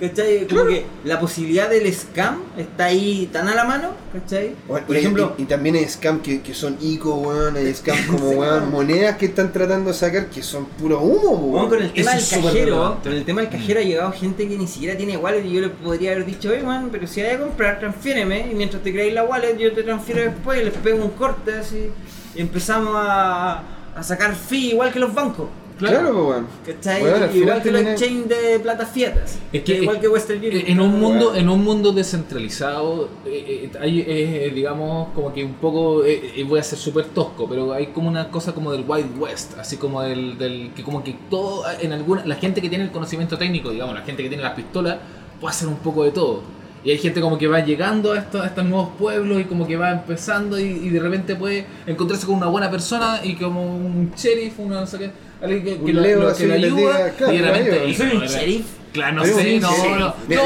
¿Cachai? 0.00 0.46
Como 0.46 0.48
Claro. 0.62 0.68
que 0.68 0.84
la 1.04 1.18
posibilidad 1.18 1.68
del 1.68 1.92
scam 1.92 2.38
está 2.56 2.84
ahí 2.84 3.28
tan 3.32 3.48
a 3.48 3.54
la 3.56 3.64
mano, 3.64 3.88
¿cachai? 4.12 4.54
Bueno, 4.68 4.86
Por 4.86 4.94
y, 4.94 4.98
ejemplo, 5.00 5.34
y, 5.38 5.42
y 5.42 5.44
también 5.46 5.74
hay 5.74 5.86
scam 5.88 6.20
que, 6.20 6.40
que 6.40 6.54
son 6.54 6.76
ICO, 6.80 7.16
weón, 7.16 7.56
hay 7.56 7.74
scam 7.74 7.96
como, 8.06 8.30
weón, 8.30 8.70
monedas 8.70 9.16
que 9.16 9.26
están 9.26 9.52
tratando 9.52 9.90
de 9.90 9.94
sacar 9.96 10.30
que 10.30 10.40
son 10.40 10.66
puro 10.66 11.00
humo, 11.00 11.30
Weón, 11.52 11.68
con 11.68 11.82
el 11.82 11.92
tema 11.92 12.12
Eso 12.14 12.36
del 12.36 12.44
cajero, 12.44 12.98
con 13.02 13.12
el 13.12 13.24
tema 13.24 13.40
del 13.40 13.50
cajero 13.50 13.80
ha 13.80 13.82
llegado 13.82 14.12
gente 14.12 14.46
que 14.48 14.56
ni 14.56 14.68
siquiera 14.68 14.96
tiene 14.96 15.16
wallet 15.16 15.44
y 15.44 15.52
yo 15.54 15.60
le 15.62 15.68
podría 15.70 16.12
haber 16.12 16.26
dicho, 16.26 16.50
oye 16.50 16.62
man, 16.62 16.90
pero 16.92 17.06
si 17.08 17.20
hay 17.20 17.34
a 17.34 17.40
comprar, 17.40 17.80
transfiéreme 17.80 18.46
y 18.52 18.54
mientras 18.54 18.82
te 18.84 18.92
creáis 18.92 19.12
la 19.14 19.24
wallet 19.24 19.56
yo 19.58 19.72
te 19.72 19.82
transfiero 19.82 20.22
después 20.22 20.60
y 20.60 20.64
les 20.64 20.74
pego 20.74 21.04
un 21.04 21.10
corte 21.10 21.54
así 21.54 21.90
y 22.36 22.40
empezamos 22.40 22.92
a, 22.96 23.64
a 23.96 24.02
sacar 24.04 24.32
fee 24.36 24.70
igual 24.70 24.92
que 24.92 25.00
los 25.00 25.12
bancos. 25.12 25.48
Claro, 25.78 26.12
pues, 26.12 26.26
weón. 26.26 26.46
¿Cachai? 26.66 26.96
Al 27.02 27.06
igual 27.06 27.30
final 27.30 27.62
que 27.62 27.70
los 27.72 27.80
exchange 27.82 28.26
de 28.26 28.60
plata 28.60 28.84
fietas. 28.86 29.38
Es 29.52 29.62
que- 29.62 29.76
igual 29.82 30.00
que 30.00 30.08
Western 30.08 30.38
Union. 30.38 30.62
En 30.66 30.80
un 30.80 30.98
mundo, 31.00 31.26
Bueno. 31.26 31.40
en 31.40 31.48
un 31.48 31.64
mundo 31.64 31.92
descentralizado, 31.92 33.08
eh, 33.26 33.70
eh, 33.72 33.78
hay, 33.80 34.00
eh, 34.06 34.52
digamos, 34.54 35.08
como 35.14 35.32
que 35.32 35.44
un 35.44 35.54
poco, 35.54 36.04
eh, 36.04 36.32
eh, 36.36 36.44
voy 36.44 36.60
a 36.60 36.62
ser 36.62 36.78
súper 36.78 37.06
tosco, 37.06 37.48
pero 37.48 37.72
hay 37.72 37.88
como 37.88 38.08
una 38.08 38.30
cosa 38.30 38.52
como 38.52 38.72
del 38.72 38.84
Wild 38.86 39.18
West, 39.18 39.58
así 39.58 39.76
como 39.76 40.02
del, 40.02 40.36
del 40.38 40.72
que 40.74 40.82
como 40.82 41.02
que 41.02 41.14
todo, 41.30 41.64
en 41.80 41.92
alguna, 41.92 42.24
la 42.26 42.34
gente 42.36 42.60
que 42.60 42.68
tiene 42.68 42.84
el 42.84 42.90
conocimiento 42.90 43.38
técnico, 43.38 43.70
digamos, 43.70 43.94
la 43.94 44.02
gente 44.02 44.22
que 44.22 44.28
tiene 44.28 44.42
las 44.44 44.54
pistolas, 44.54 44.98
puede 45.40 45.50
hacer 45.52 45.68
un 45.68 45.76
poco 45.76 46.04
de 46.04 46.10
todo. 46.10 46.42
Y 46.84 46.90
hay 46.92 46.98
gente 46.98 47.20
como 47.20 47.36
que 47.38 47.48
va 47.48 47.58
llegando 47.60 48.12
a 48.12 48.18
estos, 48.18 48.40
a 48.40 48.46
estos 48.46 48.64
nuevos 48.64 48.90
pueblos 48.98 49.40
y 49.40 49.44
como 49.44 49.66
que 49.66 49.76
va 49.76 49.90
empezando 49.90 50.58
y, 50.60 50.62
y 50.64 50.90
de 50.90 51.00
repente 51.00 51.34
puede 51.34 51.66
encontrarse 51.86 52.24
con 52.24 52.36
una 52.36 52.46
buena 52.46 52.70
persona 52.70 53.20
y 53.22 53.34
como 53.34 53.62
un 53.64 54.12
sheriff, 54.16 54.58
una 54.60 54.80
no 54.80 54.86
sé 54.86 54.98
qué, 54.98 55.10
alguien 55.42 55.64
que, 55.64 55.84
que 55.84 55.92
Leo 55.92 56.20
lo- 56.22 56.28
así 56.28 56.42
que 56.42 56.48
le 56.48 56.58
les 56.58 56.72
ayuda 56.72 56.96
diga, 56.96 57.10
claro, 57.10 57.32
y 57.32 57.38
de 57.38 57.42
repente... 57.44 57.70
ayuda. 57.72 57.86
y- 57.88 57.94
¿Soy 57.94 58.10
un 58.16 58.26
sheriff? 58.26 58.66
Claro, 58.90 59.16
no 59.16 59.24
sé, 59.26 59.32
un 59.54 59.60
no, 59.60 59.70
un- 59.70 59.98
no, 59.98 59.98
no 59.98 60.14
venía 60.26 60.42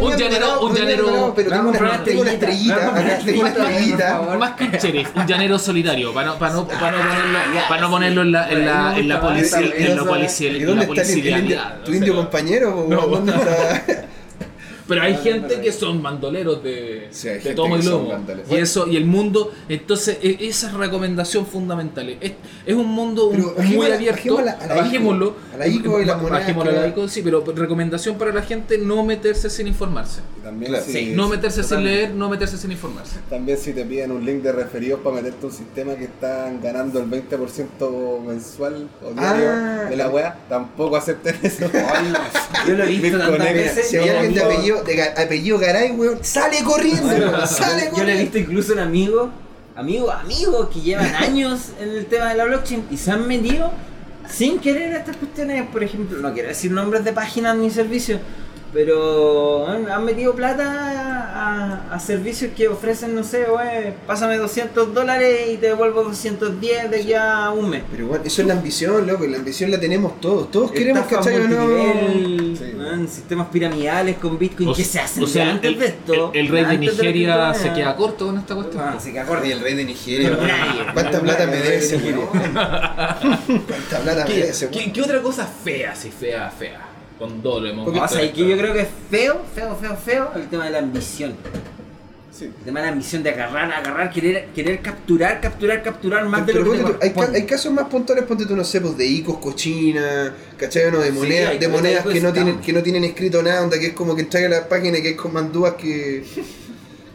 un 0.00 0.16
llanero, 0.16 0.60
un 0.62 0.74
llanero. 0.74 1.32
pero 1.34 1.50
tengo 2.04 2.20
una, 2.22 2.32
estrellita. 2.32 2.78
tengo 3.24 3.40
una 3.40 3.48
estrellita. 3.50 4.20
Más 4.38 4.52
que 4.52 4.64
un 4.64 4.70
sheriff, 4.70 5.08
un 5.16 5.26
llanero 5.26 5.58
solidario, 5.58 6.14
para 6.14 6.28
no, 6.28 6.38
para 6.38 6.52
no, 6.54 6.68
para 6.68 6.90
no 6.92 6.98
ponerlo, 6.98 7.38
para 7.68 7.80
no 7.82 7.90
ponerlo 7.90 8.22
en 8.22 8.32
la, 8.32 8.50
en 8.50 8.64
la, 8.66 8.96
en 8.98 9.08
la 9.08 9.20
policía, 9.20 9.58
en 9.76 9.96
la 9.96 10.04
policía, 10.04 10.52
¿Y 10.52 10.62
en 10.62 10.76
la 10.76 10.86
policialidad, 10.86 11.82
tu 11.84 11.90
o 11.90 11.94
indio 11.94 12.14
compañero? 12.14 12.72
po, 12.86 12.86
No. 12.88 13.00
weón? 13.06 13.26
¿Dónde 13.26 13.32
está? 13.32 14.04
Pero 14.94 15.02
hay 15.02 15.16
gente 15.16 15.60
que 15.60 15.72
son 15.72 16.02
bandoleros 16.02 16.62
de, 16.62 17.08
Sí, 17.10 17.28
hay 17.28 17.34
de 17.34 17.40
gente 17.40 17.56
tomo 17.56 17.76
y 17.78 17.82
lomo. 17.82 18.12
Y 18.50 18.54
eso, 18.56 18.86
y 18.86 18.96
el 18.96 19.04
mundo, 19.06 19.52
entonces, 19.68 20.18
e- 20.22 20.36
esa 20.48 20.68
es 20.68 20.74
recomendación 20.74 21.46
fundamental. 21.46 22.08
Es, 22.20 22.32
es 22.66 22.74
un 22.74 22.86
mundo 22.88 23.26
un- 23.26 23.52
Pero 23.56 23.68
muy 23.68 23.86
abierto. 23.90 24.12
bajémosla 24.36 24.52
a 24.60 24.66
la 24.66 24.74
bajémoslo. 24.74 25.36
A 25.54 25.56
la 25.58 25.66
ICO 25.68 26.00
y 26.00 26.04
la 26.04 26.16
moneda 26.16 26.38
Bajémoslo 26.40 26.70
a 26.70 26.74
la 26.74 26.88
ICO, 26.88 27.08
sí, 27.08 27.22
pero 27.22 27.44
recomendación 27.54 28.16
para 28.18 28.32
la 28.32 28.42
gente 28.42 28.78
no 28.78 29.04
meterse 29.04 29.48
sin 29.50 29.66
informarse. 29.66 30.20
También, 30.42 30.72
Claro. 30.72 30.84
si, 30.86 31.12
No 31.12 31.28
meterse 31.28 31.62
sin 31.62 31.84
leer, 31.84 32.10
no 32.10 32.28
meterse 32.28 32.56
sin 32.58 32.72
informarse. 32.72 33.16
también 33.30 33.56
si 33.58 33.72
te 33.72 33.84
piden 33.84 34.10
un 34.12 34.24
link 34.24 34.42
de 34.42 34.52
referidos 34.52 35.00
para 35.00 35.16
meterte 35.16 35.44
a 35.46 35.48
un 35.48 35.54
sistema 35.54 35.94
que 35.94 36.04
están 36.04 36.60
ganando 36.60 36.98
el 37.00 37.06
20% 37.06 38.20
mensual 38.26 38.88
o 39.04 39.12
diario 39.12 39.48
Ah. 39.50 39.86
de 39.88 39.96
la 39.96 40.08
wea, 40.08 40.36
tampoco 40.48 40.96
acepten 40.96 41.36
eso. 41.42 41.66
Yo 42.66 42.74
lo 42.76 42.84
he 42.84 42.86
visto 42.86 43.18
tantas 43.18 43.52
veces. 43.54 43.86
Si 43.88 43.96
alguien 43.98 44.34
de 44.34 44.40
lo- 44.40 44.46
apellido, 44.46 44.81
de 44.84 45.02
apellido 45.02 45.58
Garay, 45.58 45.92
weón, 45.92 46.18
sale 46.22 46.62
corriendo, 46.62 47.46
sale 47.46 47.90
Yo 47.96 48.04
le 48.04 48.14
he 48.14 48.22
visto 48.22 48.38
incluso 48.38 48.72
en 48.72 48.80
amigos, 48.80 49.30
amigos, 49.76 50.14
amigos 50.14 50.68
que 50.72 50.80
llevan 50.80 51.14
años 51.16 51.70
en 51.80 51.90
el 51.90 52.06
tema 52.06 52.30
de 52.30 52.36
la 52.36 52.44
blockchain 52.44 52.86
y 52.90 52.96
se 52.96 53.10
han 53.10 53.26
metido 53.26 53.70
sin 54.28 54.58
querer 54.58 54.94
a 54.94 54.98
estas 54.98 55.16
cuestiones, 55.16 55.66
por 55.70 55.82
ejemplo, 55.82 56.18
no 56.18 56.32
quiero 56.32 56.48
decir 56.48 56.70
nombres 56.70 57.04
de 57.04 57.12
páginas 57.12 57.56
ni 57.56 57.70
servicios, 57.70 58.20
pero 58.72 59.66
han 59.68 60.04
metido 60.04 60.34
plata 60.34 60.64
a, 61.34 61.94
a 61.94 62.00
servicios 62.00 62.52
que 62.56 62.68
ofrecen, 62.68 63.14
no 63.14 63.22
sé, 63.22 63.46
oye, 63.46 63.92
pásame 64.06 64.36
200 64.38 64.94
dólares 64.94 65.40
y 65.52 65.56
te 65.58 65.66
devuelvo 65.68 66.02
210 66.04 66.90
de 66.90 67.00
aquí 67.00 67.12
a 67.14 67.50
un 67.50 67.68
mes. 67.68 67.82
Pero 67.90 68.06
bueno, 68.06 68.24
eso 68.24 68.40
es 68.42 68.48
la 68.48 68.54
ambición, 68.54 69.06
loco, 69.06 69.26
la 69.26 69.36
ambición 69.38 69.70
la 69.70 69.78
tenemos 69.78 70.20
todos. 70.20 70.50
Todos 70.50 70.72
queremos, 70.72 71.06
¿cachai? 71.06 71.38
no? 71.48 71.66
Sí. 72.56 72.72
weón, 72.76 73.08
sistemas 73.08 73.48
piramidales 73.48 74.16
con 74.16 74.38
Bitcoin 74.38 74.68
O 74.70 74.74
que 74.74 74.84
sea, 74.84 75.02
se 75.06 75.12
hacen 75.12 75.24
o 75.24 75.26
sea, 75.26 75.50
antes 75.50 75.70
el, 75.72 75.78
de 75.78 75.86
esto. 75.86 76.30
el- 76.32 76.40
el 76.40 76.48
rey 76.48 76.64
de 76.64 76.78
Nigeria 76.78 77.52
se 77.54 77.60
criptomoneda. 77.60 77.74
queda 77.74 77.96
corto 77.96 78.26
con 78.26 78.38
esta 78.38 78.54
cuestión. 78.54 78.82
Ah, 78.86 78.98
se 79.00 79.12
queda 79.12 79.24
Y 79.24 79.26
corto. 79.26 79.44
el 79.44 79.60
rey 79.60 79.74
de 79.74 79.84
Nigeria. 79.84 80.38
¿Cuánta 80.94 81.20
plata 81.20 81.46
me 81.46 81.56
debe 81.56 81.68
de 81.70 81.76
ese? 81.78 81.98
¿Cuánta 82.00 83.18
plata 84.02 84.24
me 84.26 84.34
debe 84.34 84.48
ese 84.48 84.68
¿Qué, 84.70 84.84
qué, 84.84 84.92
qué 84.92 85.02
otra 85.02 85.20
cosa 85.20 85.46
fea, 85.46 85.94
sí, 85.94 86.10
fea, 86.10 86.50
fea? 86.50 86.88
Con 87.22 87.40
dolo 87.40 87.68
hemos 87.68 87.84
Porque 87.84 88.00
pasa 88.00 88.20
que 88.20 88.48
yo 88.48 88.58
creo 88.58 88.72
que 88.74 88.80
es 88.80 88.88
feo, 89.08 89.42
feo, 89.54 89.76
feo, 89.76 89.96
feo 89.96 90.30
el 90.34 90.48
tema 90.48 90.64
de 90.64 90.70
la 90.72 90.78
ambición. 90.80 91.34
Sí. 92.32 92.50
De 92.64 92.72
mala 92.72 92.88
ambición 92.88 93.22
de 93.22 93.30
agarrar, 93.30 93.70
agarrar, 93.70 94.10
querer, 94.10 94.46
querer 94.52 94.80
capturar, 94.80 95.40
capturar, 95.40 95.82
capturar 95.84 96.24
más 96.26 96.44
de 96.44 96.52
Pero 96.52 96.64
lo 96.64 96.72
que 96.72 96.78
te 96.78 96.82
tú, 96.82 96.88
hay, 96.88 96.92
ca- 96.94 96.98
corresponde. 97.14 97.38
hay 97.38 97.46
casos 97.46 97.72
más 97.72 97.84
puntuales, 97.86 98.24
ponte 98.24 98.44
tú, 98.46 98.56
no 98.56 98.64
sé, 98.64 98.80
pues 98.80 98.96
de 98.96 99.06
icos, 99.06 99.36
cochina, 99.38 100.34
¿cachai? 100.56 100.90
No, 100.90 100.98
de 100.98 101.12
monedas, 101.12 101.60
de 101.60 101.68
monedas 101.68 102.04
de 102.06 102.12
que 102.12 102.20
no, 102.20 102.32
tienen, 102.32 102.60
que 102.60 102.72
no 102.72 102.82
tienen 102.82 103.04
escrito 103.04 103.40
nada, 103.40 103.62
onda, 103.62 103.78
que 103.78 103.88
es 103.88 103.92
como 103.92 104.16
que 104.16 104.22
entras 104.22 104.42
a 104.42 104.48
la 104.48 104.68
página 104.68 104.98
y 104.98 105.02
que 105.02 105.10
es 105.10 105.16
con 105.16 105.32
mandúas 105.32 105.74
que, 105.74 106.24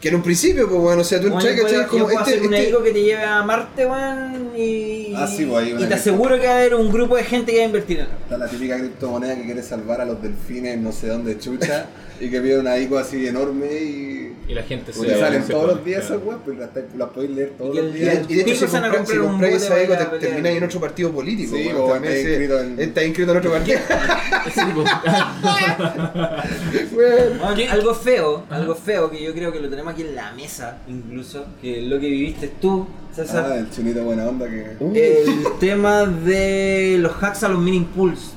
que 0.00 0.08
en 0.08 0.14
un 0.14 0.22
principio, 0.22 0.68
pues 0.68 0.80
bueno, 0.80 1.00
o 1.00 1.04
sea, 1.04 1.20
tú 1.20 1.28
Bueno, 1.28 1.40
entras, 1.48 1.56
yo 1.72 1.78
¿cachai? 1.78 1.86
como 1.88 2.04
puedo 2.04 2.18
este, 2.20 2.30
hacer 2.34 2.46
un 2.46 2.54
este- 2.54 2.68
ICO 2.70 2.82
que 2.84 2.90
te 2.92 3.02
lleve 3.02 3.24
a 3.24 3.42
Marte, 3.42 3.86
weón, 3.86 4.52
y, 4.56 5.12
Ah, 5.16 5.26
sí, 5.26 5.44
pues, 5.44 5.68
y 5.68 5.74
te 5.74 5.88
que- 5.88 5.94
aseguro 5.94 6.38
que 6.40 6.46
va 6.46 6.52
a 6.52 6.56
haber 6.58 6.74
un 6.76 6.92
grupo 6.92 7.16
de 7.16 7.24
gente 7.24 7.50
que 7.52 7.58
va 7.58 7.64
a 7.64 7.66
invertir 7.66 7.98
en 7.98 8.04
él. 8.04 8.10
Está 8.24 8.38
la 8.38 8.48
típica 8.48 8.78
criptomoneda 8.78 9.34
que 9.36 9.42
quiere 9.44 9.62
salvar 9.62 10.00
a 10.00 10.04
los 10.04 10.22
delfines 10.22 10.78
no 10.78 10.92
sé 10.92 11.08
dónde 11.08 11.36
chucha 11.38 11.86
y 12.20 12.30
que 12.30 12.40
pide 12.40 12.58
una 12.58 12.78
ICO 12.78 12.98
así 12.98 13.26
enorme 13.26 13.66
y, 13.72 14.32
Y 14.48 14.54
la 14.54 14.62
gente 14.62 14.92
y 14.92 15.20
salen 15.20 15.44
se 15.44 15.52
todos 15.52 15.76
los 15.76 15.84
días 15.84 16.04
esas 16.04 16.18
webs, 16.24 16.40
pues 16.44 16.58
las, 16.58 17.08
podéis 17.10 17.30
leer 17.32 17.52
todos 17.58 17.76
los 17.76 17.94
días. 17.94 18.18
y 18.28 18.34
de 18.34 18.40
hecho, 18.42 18.66
si 18.66 18.76
compras, 18.76 19.08
si 19.08 19.18
bote 19.18 19.54
esa 19.54 19.74
a 19.74 20.10
te 20.10 20.18
termináis 20.18 20.56
en 20.58 20.64
otro 20.64 20.80
partido 20.80 21.12
político. 21.12 21.56
Sí, 21.56 21.64
bueno, 21.64 21.84
o 21.84 21.98
se- 22.00 22.20
inscrito 22.30 22.60
en- 22.60 22.80
estás 22.80 23.04
inscrito 23.04 23.32
en 23.32 23.38
otro 23.38 23.52
partido. 23.52 23.78
Algo 27.70 27.94
feo, 27.94 28.44
algo 28.50 28.74
feo 28.74 29.10
que 29.10 29.22
yo 29.22 29.32
creo 29.32 29.52
que 29.52 29.60
lo 29.60 29.68
tenemos 29.68 29.92
aquí 29.92 30.02
en 30.02 30.14
la 30.14 30.32
mesa, 30.32 30.78
incluso, 30.88 31.46
que 31.60 31.80
es 31.80 31.86
lo 31.86 31.98
que 32.00 32.08
viviste 32.08 32.48
tú, 32.60 32.86
César. 33.14 33.46
Ah, 33.50 33.56
el 33.58 33.70
chunito 33.70 34.02
buena 34.04 34.26
onda 34.28 34.46
que... 34.48 34.76
El 34.80 35.44
tema 35.60 36.04
de 36.04 36.96
los 36.98 37.12
hacks 37.22 37.42
a 37.44 37.48
los 37.48 37.60
mini 37.60 37.78
impulse. 37.78 38.32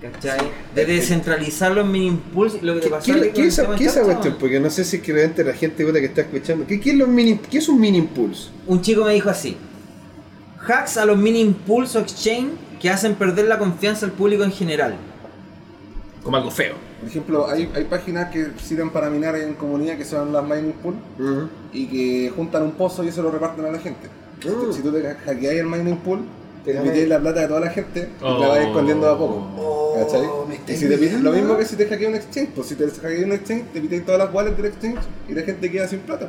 ¿Cachai? 0.00 0.38
De 0.74 0.86
descentralizar 0.86 1.72
los 1.72 1.86
mini 1.86 2.06
impulse. 2.06 2.58
Lo 2.62 2.74
que 2.74 2.80
te 2.80 2.86
¿Qué, 2.86 2.90
pasó 2.90 3.12
qué- 3.12 3.30
qué 3.32 3.46
esa, 3.46 3.74
qué 3.74 3.84
es 3.84 3.92
esa 3.92 4.02
cuestión? 4.04 4.36
Porque 4.40 4.58
no 4.58 4.70
sé 4.70 4.84
si 4.84 4.96
es 4.96 5.02
que 5.02 5.12
realmente 5.12 5.44
la 5.44 5.52
gente 5.52 5.84
que 5.84 6.04
está 6.04 6.22
escuchando. 6.22 6.66
¿Qué, 6.66 6.80
qué 6.80 6.90
es, 6.90 6.96
los 6.96 7.08
mini, 7.08 7.36
¿Qué 7.50 7.58
es 7.58 7.68
un 7.68 7.78
mini 7.80 7.98
impulse? 7.98 8.48
Un 8.66 8.80
chico 8.80 9.04
me 9.04 9.12
dijo 9.12 9.28
así: 9.28 9.56
hacks 10.66 10.96
a 10.96 11.04
los 11.04 11.18
mini 11.18 11.40
impulse 11.40 11.98
o 11.98 12.00
exchange 12.00 12.52
que 12.80 12.88
hacen 12.88 13.14
perder 13.14 13.46
la 13.46 13.58
confianza 13.58 14.06
al 14.06 14.12
público 14.12 14.42
en 14.42 14.52
general. 14.52 14.94
Como 16.22 16.36
algo 16.36 16.50
feo. 16.50 16.74
Por 17.00 17.08
ejemplo, 17.08 17.48
hay, 17.50 17.70
hay 17.74 17.84
páginas 17.84 18.30
que 18.30 18.48
sirven 18.62 18.90
para 18.90 19.08
minar 19.10 19.34
en 19.36 19.54
comunidad 19.54 19.96
que 19.96 20.04
son 20.04 20.32
las 20.32 20.42
mining 20.44 20.72
pool 20.82 20.94
y 21.72 21.86
que 21.86 22.30
juntan 22.34 22.62
un 22.62 22.72
pozo 22.72 23.02
y 23.04 23.08
eso 23.08 23.22
lo 23.22 23.30
reparten 23.30 23.64
a 23.66 23.70
la 23.70 23.78
gente. 23.78 24.08
Si 24.42 24.48
te- 24.48 24.72
Si 24.72 24.82
tú 24.82 24.92
te 24.92 25.02
hackeas 25.02 25.54
el 25.54 25.66
mining 25.66 25.96
pool, 25.98 26.20
Te 26.64 26.74
metes 26.80 27.08
la 27.08 27.18
plata 27.18 27.40
de 27.40 27.48
toda 27.48 27.60
la 27.60 27.70
gente 27.70 28.08
y 28.20 28.24
Oh. 28.24 28.38
la 28.38 28.48
vas 28.48 28.58
escondiendo 28.58 29.06
de 29.06 29.12
a 29.12 29.16
poco. 29.16 29.46
Oh, 29.58 29.96
Y 30.68 30.72
si 30.76 30.88
te 30.88 30.96
mirando. 30.98 31.30
lo 31.30 31.36
mismo 31.36 31.56
que 31.56 31.64
si 31.64 31.76
te 31.76 31.86
hackeas 31.86 32.08
un 32.10 32.16
exchange, 32.16 32.50
pues 32.54 32.66
si 32.68 32.74
te 32.74 32.86
hackeas 32.88 33.24
un 33.24 33.32
exchange, 33.32 33.64
te 33.72 33.80
piden 33.80 34.04
todas 34.04 34.18
las 34.18 34.34
wallets 34.34 34.56
del 34.56 34.66
exchange 34.66 34.98
y 35.28 35.34
la 35.34 35.42
gente 35.42 35.70
queda 35.70 35.88
sin 35.88 36.00
plata. 36.00 36.28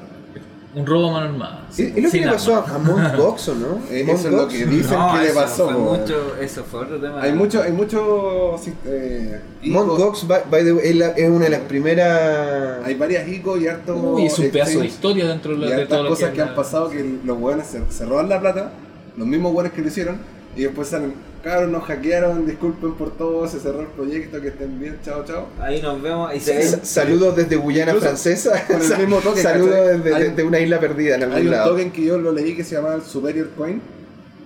Un 0.73 0.85
robo 0.85 1.09
a 1.09 1.11
mano 1.11 1.25
armada. 1.25 1.65
¿Es, 1.69 1.79
es 1.81 2.01
lo 2.01 2.09
que 2.09 2.19
le 2.21 2.27
pasó 2.31 2.55
arma. 2.55 2.71
a, 2.71 2.75
a 2.75 2.79
Mount 2.79 3.15
Gox 3.17 3.49
o 3.49 3.55
no? 3.55 3.79
Eso 3.91 4.27
es 4.29 4.33
lo 4.33 4.47
que 4.47 4.65
dicen 4.65 4.97
No, 4.97 5.13
que 5.19 5.25
le 5.27 5.33
pasó. 5.33 5.65
Fue 5.65 5.73
po. 5.73 5.79
mucho, 5.81 6.35
eso 6.39 6.63
fue 6.63 6.79
otro 6.79 6.97
tema. 7.01 7.21
Hay 7.21 7.33
mucho, 7.33 7.61
hay 7.61 7.73
mucho, 7.73 8.55
eh, 8.85 9.41
Mount 9.63 9.87
ICO, 9.91 9.97
Gox, 9.97 10.25
by, 10.27 10.43
by 10.49 10.63
the 10.63 10.71
way, 10.71 10.87
es, 10.87 10.95
la- 10.95 11.09
es 11.09 11.29
una 11.29 11.43
de 11.43 11.51
las 11.51 11.59
primeras. 11.61 12.85
hay 12.85 12.95
varias 12.95 13.27
ICO 13.27 13.57
y 13.57 13.67
harto 13.67 13.95
Uy, 13.97 14.27
es 14.27 14.39
un 14.39 14.49
pedazo 14.49 14.79
de 14.79 14.85
historia 14.85 15.27
dentro 15.27 15.57
de, 15.57 15.85
lo 15.85 16.07
cosas 16.07 16.29
que, 16.29 16.35
que 16.37 16.41
han 16.41 16.55
pasado 16.55 16.89
que 16.89 17.17
los 17.25 17.37
hueones 17.37 17.67
se, 17.67 17.81
se 17.91 18.05
roban 18.05 18.29
la 18.29 18.39
plata, 18.39 18.71
los 19.17 19.27
mismos 19.27 19.53
hueones 19.53 19.73
que 19.73 19.81
lo 19.81 19.87
hicieron, 19.87 20.17
y 20.55 20.63
después 20.63 20.87
salen, 20.89 21.13
cabros, 21.43 21.71
nos 21.71 21.83
hackearon, 21.83 22.45
disculpen 22.45 22.93
por 22.95 23.17
todo, 23.17 23.47
se 23.47 23.59
cerró 23.59 23.81
el 23.81 23.87
proyecto, 23.87 24.41
que 24.41 24.49
estén 24.49 24.79
bien, 24.79 24.99
chao, 25.03 25.23
chao. 25.25 25.47
Ahí 25.59 25.81
nos 25.81 26.01
vemos 26.01 26.33
y 26.35 26.39
se 26.39 26.85
Saludos 26.85 27.35
desde 27.35 27.55
Guyana 27.55 27.91
Incluso 27.91 28.07
Francesa. 28.07 28.65
con 28.67 28.81
el 28.81 28.97
mismo 28.99 29.19
token, 29.19 29.43
Saludos 29.43 30.03
desde, 30.03 30.29
desde 30.29 30.43
una 30.43 30.59
isla 30.59 30.79
perdida 30.79 31.15
en 31.15 31.23
algún 31.23 31.37
Hay 31.37 31.45
un 31.45 31.51
lado. 31.51 31.69
token 31.71 31.91
que 31.91 32.03
yo 32.03 32.17
lo 32.17 32.31
leí 32.31 32.55
que 32.55 32.63
se 32.63 32.75
llama 32.75 32.93
el 32.95 33.01
Superior 33.01 33.49
Coin. 33.57 33.81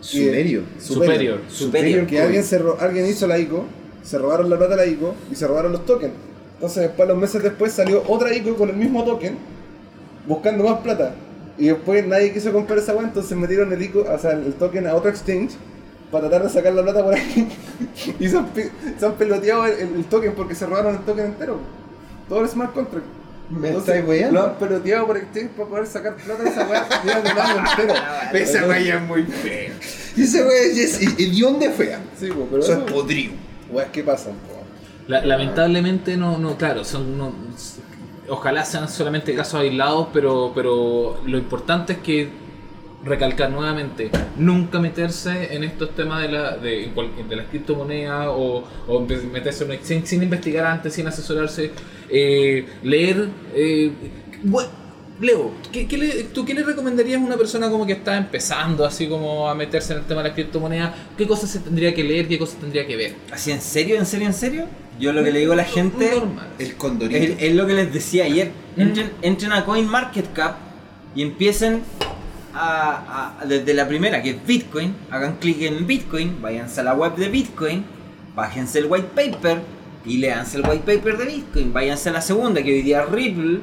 Sumerio. 0.02 0.62
Superior. 0.80 1.40
Superior. 1.50 2.06
Que 2.06 2.22
alguien, 2.22 2.44
se 2.44 2.62
alguien 2.80 3.08
hizo 3.08 3.26
la 3.28 3.40
ICO, 3.40 3.66
se 4.04 4.18
robaron 4.20 4.50
la 4.50 4.58
plata 4.58 4.76
de 4.76 4.86
la 4.86 4.92
ICO 4.92 5.16
y 5.32 5.36
se 5.36 5.48
robaron 5.48 5.72
los 5.72 5.86
tokens. 5.86 6.14
Entonces 6.56 6.84
después, 6.84 7.08
los 7.10 7.18
meses 7.18 7.42
después, 7.42 7.72
salió 7.72 8.04
otra 8.08 8.34
ICO 8.36 8.56
con 8.56 8.70
el 8.70 8.76
mismo 8.76 9.04
token, 9.04 9.36
buscando 10.28 10.64
más 10.64 10.80
plata. 10.82 11.16
Y 11.58 11.68
después 11.68 12.06
nadie 12.06 12.34
quiso 12.34 12.52
comprar 12.52 12.80
esa 12.80 12.94
web, 12.94 13.06
entonces 13.06 13.38
metieron 13.38 13.72
el, 13.72 13.82
ICO, 13.82 14.02
o 14.02 14.20
sea, 14.20 14.32
el 14.32 14.54
token 14.54 14.88
a 14.88 14.96
otro 14.96 15.10
exchange 15.10 15.52
para 16.12 16.30
tratar 16.30 16.48
de 16.48 16.54
sacar 16.54 16.74
la 16.74 16.84
plata 16.84 17.04
por 17.04 17.14
ahí. 17.14 17.48
y 18.20 18.28
se 18.28 18.38
han, 18.38 18.50
se 19.00 19.06
han 19.06 19.14
peloteado 19.14 19.66
el, 19.66 20.04
token 20.06 20.34
porque 20.34 20.54
se 20.56 20.66
robaron 20.66 20.96
el 20.96 21.02
token 21.02 21.26
entero. 21.26 21.60
Todo 22.28 22.42
el 22.42 22.50
smart 22.50 22.74
contract. 22.74 23.06
Me 23.50 23.68
Entonces, 23.70 23.98
estáis. 23.98 24.32
Lo 24.32 24.44
han 24.44 24.56
peloteado 24.56 25.06
por 25.08 25.18
exchange 25.18 25.50
para 25.52 25.70
poder 25.70 25.88
sacar 25.88 26.16
plata 26.16 26.44
de 26.44 26.50
esa 26.50 26.68
weá 26.68 26.88
entero. 27.70 27.94
Esa 28.34 28.68
wea 28.68 28.96
es 28.96 29.02
muy 29.02 29.24
fea. 29.24 29.72
Y 30.18 30.24
esa 30.24 30.40
wea 30.46 30.62
es 30.64 30.78
es 30.78 31.20
hedionda 31.20 31.70
fea. 31.72 32.02
Sí, 32.20 32.28
po, 32.30 32.48
pero 32.50 32.64
Eso 32.64 32.74
es 32.74 32.92
podrido. 32.92 33.34
weas 33.72 33.90
que 33.92 34.04
pasan, 34.04 34.34
po. 34.34 34.56
La- 35.08 35.24
lamentablemente 35.24 36.18
no, 36.18 36.40
no, 36.40 36.58
claro, 36.58 36.84
son 36.84 37.18
no- 37.18 37.34
ojalá 38.30 38.66
sean 38.66 38.90
solamente 38.90 39.34
casos 39.36 39.62
aislados, 39.62 40.08
pero, 40.14 40.52
pero 40.56 41.20
lo 41.26 41.38
importante 41.38 41.94
es 41.94 42.00
que 42.00 42.30
recalcar 43.04 43.52
nuevamente, 43.52 44.10
nunca 44.36 44.80
meterse 44.80 45.56
en 45.56 45.64
estos 45.64 45.94
temas 45.94 46.24
de, 46.24 46.30
la, 46.30 46.58
de, 46.58 46.92
de 47.30 47.36
las 47.36 47.46
criptomonedas 47.48 48.28
o, 48.30 48.64
o 48.88 49.00
meterse 49.02 49.64
en 49.64 49.70
un 49.70 49.76
exchange 49.76 50.06
sin 50.08 50.24
investigar 50.24 50.66
antes, 50.66 50.94
sin 50.94 51.08
asesorarse, 51.08 51.72
eh, 52.10 52.66
leer. 52.84 53.30
eh, 53.54 53.92
Leo, 55.20 55.52
¿qué, 55.72 55.88
qué 55.88 55.98
le, 55.98 56.24
¿tú 56.26 56.44
qué 56.44 56.54
le 56.54 56.62
recomendarías 56.64 57.22
a 57.22 57.24
una 57.24 57.38
persona 57.38 57.70
como 57.70 57.86
que 57.86 57.94
está 57.94 58.18
empezando 58.18 58.86
así 58.86 59.08
como 59.08 59.48
a 59.50 59.56
meterse 59.56 59.94
en 59.94 60.00
el 60.00 60.06
tema 60.06 60.22
de 60.22 60.28
las 60.30 60.36
criptomonedas? 60.36 60.92
¿Qué 61.18 61.26
cosas 61.26 61.50
se 61.50 61.60
tendría 61.60 61.94
que 61.96 62.04
leer? 62.04 62.28
¿Qué 62.28 62.38
cosas 62.38 62.58
tendría 62.60 62.86
que 62.86 62.98
ver? 62.98 63.16
¿Así 63.32 63.52
en 63.52 63.62
serio, 63.62 63.96
en 63.98 64.06
serio, 64.06 64.28
en 64.28 64.34
serio? 64.34 64.66
Yo 65.00 65.14
lo 65.14 65.24
que 65.24 65.32
le 65.32 65.40
digo 65.40 65.54
a 65.54 65.56
la 65.56 65.64
gente 65.64 66.12
Normal. 66.16 66.48
El 66.60 66.76
condorito. 66.76 67.18
es, 67.18 67.36
es 67.42 67.56
lo 67.56 67.66
que 67.66 67.74
les 67.74 67.94
decía 67.94 68.26
ayer. 68.26 68.52
Mm. 68.76 68.82
Entren, 68.82 69.12
entren 69.22 69.52
a 69.54 69.64
CoinMarketCap 69.66 70.56
y 71.16 71.22
empiecen 71.22 71.82
a, 72.54 73.38
a- 73.42 73.46
desde 73.46 73.74
la 73.74 73.88
primera, 73.88 74.22
que 74.22 74.32
es 74.32 74.46
Bitcoin. 74.46 74.96
Hagan 75.12 75.38
clic 75.38 75.62
en 75.62 75.86
Bitcoin, 75.88 76.42
váyanse 76.42 76.82
a 76.82 76.84
la 76.84 76.94
web 76.94 77.16
de 77.16 77.30
Bitcoin, 77.30 77.86
bájense 78.36 78.80
el 78.80 78.86
white 78.88 79.10
paper 79.16 79.62
y 80.06 80.18
leanse 80.18 80.58
el 80.58 80.64
white 80.70 80.84
paper 80.86 81.18
de 81.18 81.26
Bitcoin. 81.26 81.72
Váyanse 81.74 82.10
a 82.10 82.14
la 82.14 82.22
segunda, 82.22 82.62
que 82.64 82.74
hoy 82.74 82.82
día 82.82 83.04
es 83.04 83.10
Ripple. 83.10 83.60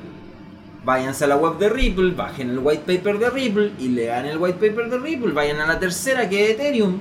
Váyanse 0.84 1.24
a 1.24 1.28
la 1.28 1.36
web 1.36 1.58
de 1.58 1.68
Ripple, 1.68 2.10
bajen 2.10 2.50
el 2.50 2.58
white 2.58 2.82
paper 2.84 3.18
de 3.18 3.30
Ripple 3.30 3.72
y 3.78 3.88
lean 3.88 4.26
el 4.26 4.38
white 4.38 4.58
paper 4.58 4.90
de 4.90 4.98
Ripple. 4.98 5.32
Vayan 5.32 5.60
a 5.60 5.66
la 5.66 5.78
tercera, 5.78 6.28
que 6.28 6.44
es 6.44 6.50
Ethereum, 6.50 6.98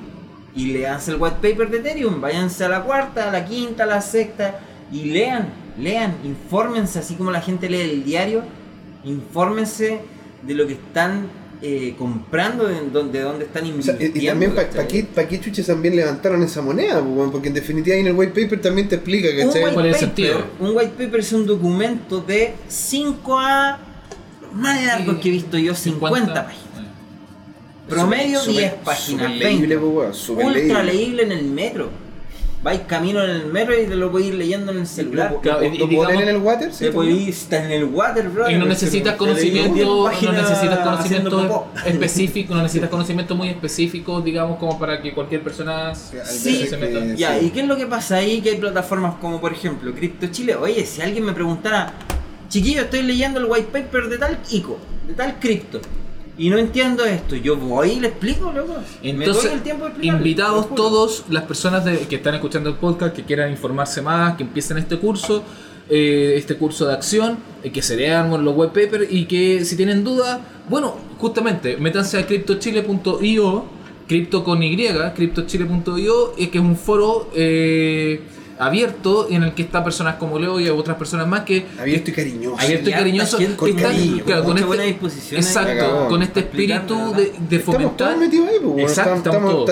y 0.56 0.74
leanse 0.74 1.12
el 1.12 1.18
white 1.20 1.38
paper 1.42 1.70
de 1.70 1.78
Ethereum. 1.80 2.22
Váyanse 2.22 2.66
a 2.66 2.70
la 2.70 2.84
cuarta, 2.84 3.30
a 3.30 3.32
la 3.32 3.46
quinta, 3.46 3.84
a 3.84 3.88
la 3.88 4.02
sexta 4.02 4.60
y 4.92 5.06
lean, 5.06 5.50
lean, 5.78 6.18
infórmense, 6.24 7.00
así 7.00 7.16
como 7.16 7.32
la 7.32 7.42
gente 7.42 7.70
lee 7.70 7.82
el 7.82 8.04
diario. 8.04 8.44
Infórmense 9.04 10.02
de 10.44 10.54
lo 10.54 10.68
que 10.68 10.74
están 10.74 11.41
eh, 11.64 11.94
comprando, 11.98 12.68
de 12.68 12.90
dónde, 12.92 13.20
de 13.20 13.24
dónde 13.24 13.46
están 13.46 13.64
O 13.64 13.68
invirtiendo. 13.68 14.00
sea, 14.02 14.12
y, 14.22 14.24
y 14.24 14.28
también, 14.28 14.56
¿para 14.56 14.68
¿cachai? 14.70 14.88
qué, 14.88 15.04
pa' 15.04 15.28
qué 15.28 15.40
chuches 15.40 15.68
también 15.68 15.96
levantaron 15.96 16.42
esa 16.44 16.62
moneda? 16.62 17.04
Porque 17.32 17.50
en 17.50 17.54
definitiva 17.54 17.94
ahí 17.96 18.02
en 18.02 18.08
el 18.08 18.14
white 18.14 18.42
paper 18.44 18.62
también 18.62 18.88
te 18.90 18.96
explica, 18.96 19.30
un 19.30 19.48
¿cachai? 19.48 19.64
white, 19.66 19.74
¿Cuál 19.76 19.86
es 19.88 20.02
el 20.02 20.10
paper, 20.10 20.26
sentido? 20.32 20.46
un 20.60 20.76
white 20.78 20.94
paper 20.98 21.20
es 21.20 21.34
un 21.34 21.46
documento 21.46 22.20
de 22.22 22.54
5 22.68 23.40
a 23.40 23.80
más 24.54 24.84
largos 24.84 25.18
que 25.20 25.30
he 25.30 25.32
visto 25.32 25.58
yo, 25.58 25.76
50, 25.76 26.34
páginas. 26.46 26.66
Promedio 27.88 28.40
Súper- 28.40 28.54
10 28.54 28.72
súper 28.72 28.84
páginas, 28.86 29.30
leíble, 29.30 29.46
20. 29.76 29.78
po, 29.80 29.88
weón, 29.90 30.14
súper 30.14 30.46
Ultra 30.46 30.62
leíble. 30.62 30.84
leíble 30.84 31.24
en 31.24 31.32
el 31.34 31.46
metro. 31.46 31.90
Vais 32.64 32.82
camino 32.82 33.24
en 33.24 33.32
el 33.32 33.46
metro 33.48 33.74
y 33.80 33.88
te 33.88 33.96
lo 33.96 34.12
podéis 34.12 34.30
ir 34.30 34.36
leyendo 34.36 34.72
en 34.72 34.78
el 34.80 34.86
celular. 34.88 35.32
¿Lo, 35.32 35.42
Claro, 35.42 35.62
lo- 35.62 35.66
y- 35.66 35.78
lo 35.80 35.88
digamos- 35.88 36.14
en 36.14 36.30
el 36.30 36.38
water? 36.38 36.72
Sí, 36.72 36.86
estar 37.28 37.66
en 37.66 37.72
el 37.72 37.86
water, 37.86 38.30
bro. 38.30 38.52
Y 38.52 38.56
no 38.56 38.66
necesitas 38.68 39.16
conocimiento, 39.16 39.84
no 39.84 40.32
necesitas 40.32 40.80
conocimiento 40.80 41.68
específico, 41.88 42.54
no 42.54 42.62
necesitas 42.62 42.90
conocimiento 42.92 43.34
muy 43.36 43.50
específico, 43.50 44.22
digamos, 44.22 44.60
como 44.60 44.78
para 44.78 45.02
que 45.02 45.12
cualquier 45.12 45.42
persona 45.42 45.96
Sí, 45.96 46.68
se 46.68 46.70
que- 46.70 46.78
meta. 46.78 47.16
Ya, 47.16 47.40
sí. 47.40 47.48
¿y 47.48 47.50
qué 47.50 47.62
es 47.62 47.68
lo 47.68 47.76
que 47.78 47.88
pasa 47.88 48.18
ahí? 48.18 48.42
Que 48.42 48.52
hay 48.52 48.58
plataformas 48.58 49.16
como 49.20 49.42
por 49.42 49.52
ejemplo 49.54 49.92
Crypto 49.94 50.28
Chile. 50.28 50.56
Oye, 50.56 50.86
si 50.86 51.02
alguien 51.02 51.26
me 51.26 51.34
preguntara, 51.34 51.94
chiquillo, 52.48 52.82
estoy 52.82 53.02
leyendo 53.02 53.40
el 53.40 53.46
white 53.46 53.70
paper 53.72 54.08
de 54.08 54.18
tal 54.20 54.38
ICO, 54.52 54.78
de 55.08 55.14
tal 55.16 55.40
cripto, 55.40 55.82
y 56.46 56.50
no 56.50 56.58
entiendo 56.58 57.06
esto, 57.06 57.36
yo 57.36 57.56
voy 57.56 57.92
y 57.92 58.00
le 58.00 58.08
explico, 58.08 58.52
loco. 58.52 58.74
me 59.04 59.10
Entonces, 59.10 59.44
doy 59.46 59.54
el 59.54 59.62
tiempo 59.62 59.84
de 59.86 59.90
explicarle, 59.92 60.18
invitados 60.20 60.76
todos, 60.76 61.26
las 61.30 61.44
personas 61.44 61.86
de- 61.86 62.00
que 62.08 62.16
están 62.16 62.36
escuchando 62.36 62.70
el 62.70 62.76
podcast, 62.76 63.16
que 63.16 63.24
quieran 63.24 63.52
informarse 63.52 64.02
más, 64.02 64.36
que 64.38 64.44
empiecen 64.44 64.78
este 64.78 64.98
curso, 64.98 65.44
eh, 65.90 66.34
este 66.38 66.56
curso 66.56 66.88
de 66.88 66.94
acción, 66.94 67.38
eh, 67.64 67.72
que 67.72 67.82
se 67.82 67.96
lean 67.96 68.44
los 68.44 68.56
web 68.56 68.70
papers 68.70 69.08
y 69.12 69.26
que 69.26 69.64
si 69.66 69.76
tienen 69.76 70.04
dudas, 70.04 70.40
bueno, 70.70 70.96
justamente, 71.18 71.78
métanse 71.78 72.18
a 72.18 72.26
cryptochile.io, 72.26 73.66
cripto 74.08 74.44
con 74.44 74.64
Y, 74.64 74.78
cryptochile.io, 75.16 76.34
eh, 76.38 76.50
que 76.50 76.58
es 76.58 76.64
un 76.64 76.76
foro 76.76 77.30
eh, 77.36 78.22
abierto 78.66 79.28
en 79.30 79.44
el 79.44 79.54
que 79.54 79.64
están 79.64 79.84
personas 79.84 80.16
como 80.16 80.38
Leo 80.40 80.60
y 80.60 80.70
otras 80.70 80.98
personas 80.98 81.28
más 81.28 81.42
que 81.42 81.66
Abierto 81.80 82.12
y 82.12 82.14
cariñoso. 82.14 82.58
abierto 82.60 82.90
y 82.90 82.94
cariñoso 82.94 83.38
con 83.58 83.70
están- 83.70 83.84
cariño, 83.92 84.24
claro, 84.24 84.42
con 84.44 84.50
con 84.52 84.58
este- 84.58 84.68
buena 84.68 84.84
disposición. 84.84 85.42
ahí. 85.42 85.48
exacto 85.48 86.08
con 86.10 86.22
este 86.22 86.40
espíritu 86.42 87.14
de, 87.16 87.24
Estamos 87.58 87.66
fomentar 87.66 88.08
todos 88.10 88.20
metidos 88.20 88.48
ahí, 88.50 88.56
pues, 88.62 88.72
bueno. 88.74 88.88
Exacto, 88.88 89.16
estamos, 89.30 89.52
todos. 89.52 89.70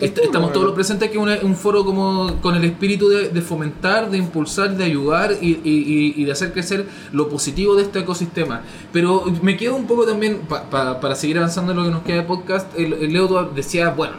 Estamos 0.00 0.52
los 0.64 0.74
presentes 0.74 1.08
que 1.10 1.16
es 1.16 1.22
una- 1.22 1.38
un 1.42 1.54
foro 1.56 1.84
como 1.84 2.40
con 2.40 2.54
el 2.56 2.64
espíritu 2.64 3.08
de, 3.08 3.28
de 3.28 3.40
fomentar, 3.42 4.10
de 4.10 4.18
impulsar, 4.18 4.76
de 4.76 4.84
ayudar 4.84 5.32
y, 5.40 5.60
y- 5.64 6.24
de 6.24 6.32
hacer 6.32 6.52
crecer 6.52 6.86
lo 7.12 7.28
positivo 7.28 7.74
de 7.76 7.82
este 7.82 8.00
ecosistema. 8.00 8.62
Pero 8.92 9.24
me 9.42 9.56
quedo 9.56 9.76
un 9.76 9.86
poco 9.86 10.04
también, 10.06 10.38
pa- 10.48 10.68
pa- 10.68 11.00
para 11.00 11.14
seguir 11.14 11.38
avanzando 11.38 11.72
en 11.72 11.78
lo 11.78 11.84
que 11.84 11.90
nos 11.90 12.02
queda 12.02 12.16
de 12.16 12.22
podcast, 12.22 12.66
el, 12.78 12.92
el 12.94 13.12
Leo 13.12 13.50
decía, 13.54 13.90
bueno, 13.90 14.14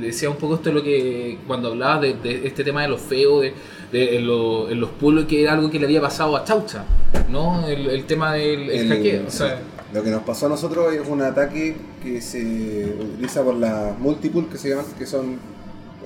decía 0.00 0.30
un 0.30 0.36
poco 0.36 0.54
esto 0.56 0.68
de 0.68 0.74
lo 0.74 0.82
que 0.82 1.38
cuando 1.46 1.68
hablaba 1.68 2.00
de, 2.00 2.14
de 2.14 2.46
este 2.46 2.62
tema 2.64 2.83
de 2.84 2.90
lo 2.90 2.98
feo, 2.98 3.40
de, 3.40 3.52
de- 3.92 4.16
en, 4.18 4.26
lo- 4.26 4.70
en 4.70 4.80
los 4.80 4.90
pueblos, 4.90 5.24
que 5.26 5.42
era 5.42 5.52
algo 5.52 5.70
que 5.70 5.78
le 5.78 5.86
había 5.86 6.00
pasado 6.00 6.36
a 6.36 6.44
Chaucha, 6.44 6.84
¿no? 7.30 7.66
El, 7.66 7.88
el 7.88 8.04
tema 8.04 8.34
del 8.34 8.70
el 8.70 8.88
hackeo. 8.88 9.26
O 9.26 9.30
sea, 9.30 9.58
Lo 9.92 10.02
que 10.02 10.10
nos 10.10 10.22
pasó 10.24 10.46
a 10.46 10.48
nosotros 10.48 10.92
es 10.92 11.02
un 11.08 11.22
ataque 11.22 11.76
que 12.02 12.20
se 12.20 12.94
utiliza 13.00 13.42
por 13.44 13.54
las 13.54 13.96
multipool 13.98 14.48
que 14.48 14.58
se 14.58 14.70
llaman, 14.70 14.86
que 14.98 15.06
son 15.06 15.38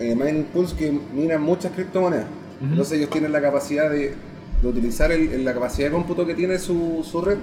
eh, 0.00 0.14
mining 0.14 0.44
pools 0.52 0.74
que 0.74 0.92
minan 1.14 1.42
muchas 1.42 1.72
criptomonedas. 1.72 2.26
Entonces 2.60 2.98
ellos 2.98 3.10
tienen 3.10 3.32
la 3.32 3.40
capacidad 3.40 3.88
de, 3.90 4.14
de 4.62 4.68
utilizar 4.68 5.10
el- 5.12 5.32
el- 5.32 5.44
la 5.44 5.54
capacidad 5.54 5.88
de 5.88 5.94
cómputo 5.94 6.26
que 6.26 6.34
tiene 6.34 6.58
su, 6.58 7.04
su 7.10 7.20
red 7.22 7.38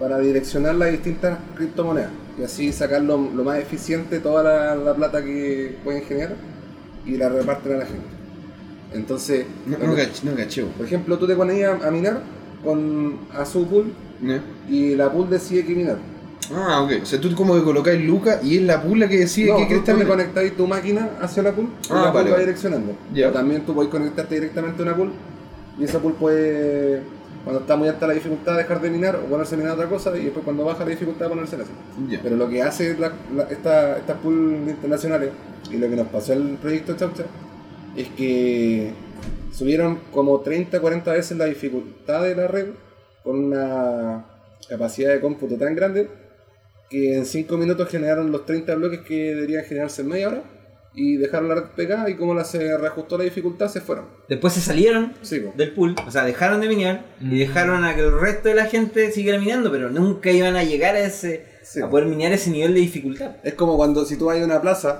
para 0.00 0.18
direccionar 0.18 0.74
las 0.76 0.90
distintas 0.92 1.38
criptomonedas 1.56 2.10
y 2.38 2.42
así 2.44 2.72
sacar 2.72 3.02
lo, 3.02 3.16
lo 3.18 3.44
más 3.44 3.58
eficiente 3.58 4.18
toda 4.20 4.42
la, 4.42 4.74
la 4.76 4.94
plata 4.94 5.22
que 5.24 5.76
pueden 5.84 6.02
generar 6.04 6.34
y 7.04 7.16
la 7.16 7.28
reparten 7.28 7.74
a 7.74 7.78
la 7.78 7.86
gente. 7.86 8.06
Entonces, 8.96 9.46
No, 9.66 9.78
no, 9.78 9.86
no 9.86 10.72
por 10.76 10.86
ejemplo, 10.86 11.18
tú 11.18 11.26
te 11.26 11.36
ponías 11.36 11.82
a, 11.82 11.88
a 11.88 11.90
minar 11.90 12.20
con 12.64 13.18
a 13.34 13.44
su 13.44 13.66
pool 13.66 13.92
y 14.68 14.94
la 14.94 15.10
pool 15.12 15.28
decide 15.30 15.64
que 15.64 15.74
minar. 15.74 15.98
Ah, 16.54 16.80
ok. 16.82 17.02
O 17.02 17.06
sea, 17.06 17.20
tú 17.20 17.34
como 17.34 17.54
que 17.54 17.62
colocáis 17.62 18.04
Lucas 18.04 18.38
y 18.44 18.56
es 18.58 18.62
la 18.62 18.80
pula 18.82 19.08
que 19.08 19.18
decide 19.18 19.50
No, 19.50 19.56
qué 19.68 19.74
le 19.74 19.92
mirar. 19.94 20.06
conectáis 20.08 20.56
tu 20.56 20.66
máquina 20.66 21.10
hacia 21.20 21.42
la 21.42 21.52
pool 21.52 21.66
y 21.66 21.86
Ah, 21.90 21.94
la 21.96 22.02
pool 22.12 22.14
vale, 22.14 22.30
va 22.30 22.38
direccionando. 22.38 22.92
Ya. 23.12 23.28
O 23.28 23.32
también 23.32 23.64
tú 23.66 23.74
puedes 23.74 23.90
conectarte 23.90 24.34
directamente 24.36 24.80
a 24.82 24.86
una 24.86 24.96
pool 24.96 25.10
y 25.78 25.84
esa 25.84 25.98
pool 25.98 26.14
puede, 26.14 27.02
cuando 27.44 27.60
está 27.60 27.76
muy 27.76 27.88
alta 27.88 28.06
la 28.06 28.14
dificultad, 28.14 28.56
dejar 28.56 28.80
de 28.80 28.90
minar 28.90 29.16
o 29.16 29.26
ponerse 29.28 29.54
a 29.54 29.58
minar 29.58 29.72
otra 29.74 29.88
cosa 29.88 30.16
y 30.16 30.24
después 30.24 30.44
cuando 30.44 30.64
baja 30.64 30.84
la 30.84 30.90
dificultad 30.90 31.28
ponerse 31.28 31.56
a 31.56 31.60
hacer. 31.62 31.74
Ya. 32.08 32.20
Pero 32.22 32.36
lo 32.36 32.48
que 32.48 32.62
hace 32.62 32.96
la, 32.98 33.12
la- 33.34 33.44
esta- 33.44 33.98
estas 33.98 34.16
pools 34.18 34.68
internacionales 34.68 35.30
y 35.70 35.76
lo 35.78 35.88
que 35.90 35.96
nos 35.96 36.06
pasó 36.08 36.32
el 36.32 36.56
proyecto 36.62 36.94
Chaucha 36.96 37.24
es 37.96 38.08
que 38.08 38.90
subieron 39.52 40.00
como 40.12 40.40
30, 40.40 40.80
40 40.80 41.12
veces 41.12 41.36
la 41.38 41.46
dificultad 41.46 42.22
de 42.24 42.34
la 42.36 42.46
red 42.46 42.66
con 43.22 43.44
una 43.44 44.26
capacidad 44.68 45.12
de 45.12 45.20
cómputo 45.20 45.56
tan 45.56 45.74
grande 45.74 46.08
que 46.90 47.16
en 47.16 47.26
5 47.26 47.56
minutos 47.56 47.88
generaron 47.88 48.30
los 48.30 48.44
30 48.46 48.74
bloques 48.76 49.00
que 49.00 49.34
deberían 49.34 49.64
generarse 49.64 50.02
en 50.02 50.08
media 50.08 50.28
hora 50.28 50.42
y 50.94 51.16
dejaron 51.16 51.48
la 51.48 51.56
red 51.56 51.64
pegada 51.76 52.08
y 52.08 52.14
como 52.16 52.32
la 52.34 52.44
se 52.44 52.76
reajustó 52.78 53.18
la 53.18 53.24
dificultad 53.24 53.68
se 53.68 53.80
fueron. 53.80 54.06
Después 54.28 54.54
se 54.54 54.60
salieron 54.60 55.12
Sí, 55.22 55.42
del 55.56 55.72
pool, 55.72 55.94
o 56.06 56.10
sea, 56.10 56.24
dejaron 56.24 56.60
de 56.60 56.68
minear 56.68 57.04
Mm. 57.20 57.34
y 57.34 57.38
dejaron 57.40 57.84
a 57.84 57.94
que 57.94 58.00
el 58.02 58.18
resto 58.18 58.48
de 58.48 58.54
la 58.54 58.66
gente 58.66 59.10
siguiera 59.12 59.38
minando, 59.38 59.70
pero 59.70 59.90
nunca 59.90 60.30
iban 60.30 60.56
a 60.56 60.64
llegar 60.64 60.94
a 60.94 61.00
ese 61.00 61.44
Sí. 61.62 61.80
a 61.82 61.90
poder 61.90 62.06
minear 62.06 62.32
ese 62.32 62.50
nivel 62.50 62.72
de 62.74 62.80
dificultad. 62.80 63.36
Es 63.42 63.54
como 63.54 63.76
cuando 63.76 64.04
si 64.04 64.16
tú 64.16 64.26
vas 64.26 64.40
a 64.40 64.44
una 64.44 64.60
plaza 64.62 64.96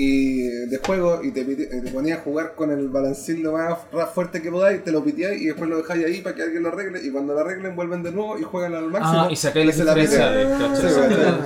y 0.00 0.42
de 0.68 0.78
juego 0.78 1.24
y 1.24 1.32
te, 1.32 1.44
te 1.44 1.90
ponías 1.90 2.20
a 2.20 2.22
jugar 2.22 2.54
con 2.54 2.70
el 2.70 2.88
balancín 2.88 3.42
lo 3.42 3.54
más 3.54 3.78
fuerte 4.14 4.40
que 4.40 4.48
podáis, 4.48 4.84
te 4.84 4.92
lo 4.92 5.02
piteáis 5.02 5.42
y 5.42 5.46
después 5.46 5.68
lo 5.68 5.78
dejáis 5.78 6.04
ahí 6.06 6.20
para 6.20 6.36
que 6.36 6.42
alguien 6.44 6.62
lo 6.62 6.68
arregle 6.68 7.00
y 7.02 7.10
cuando 7.10 7.34
lo 7.34 7.40
arreglen 7.40 7.74
vuelven 7.74 8.04
de 8.04 8.12
nuevo 8.12 8.38
y 8.38 8.44
juegan 8.44 8.74
al 8.74 8.90
máximo. 8.90 9.22
ah, 9.22 9.28
y 9.28 9.34
sacáis 9.34 9.76
la 9.78 9.94
de. 9.94 10.02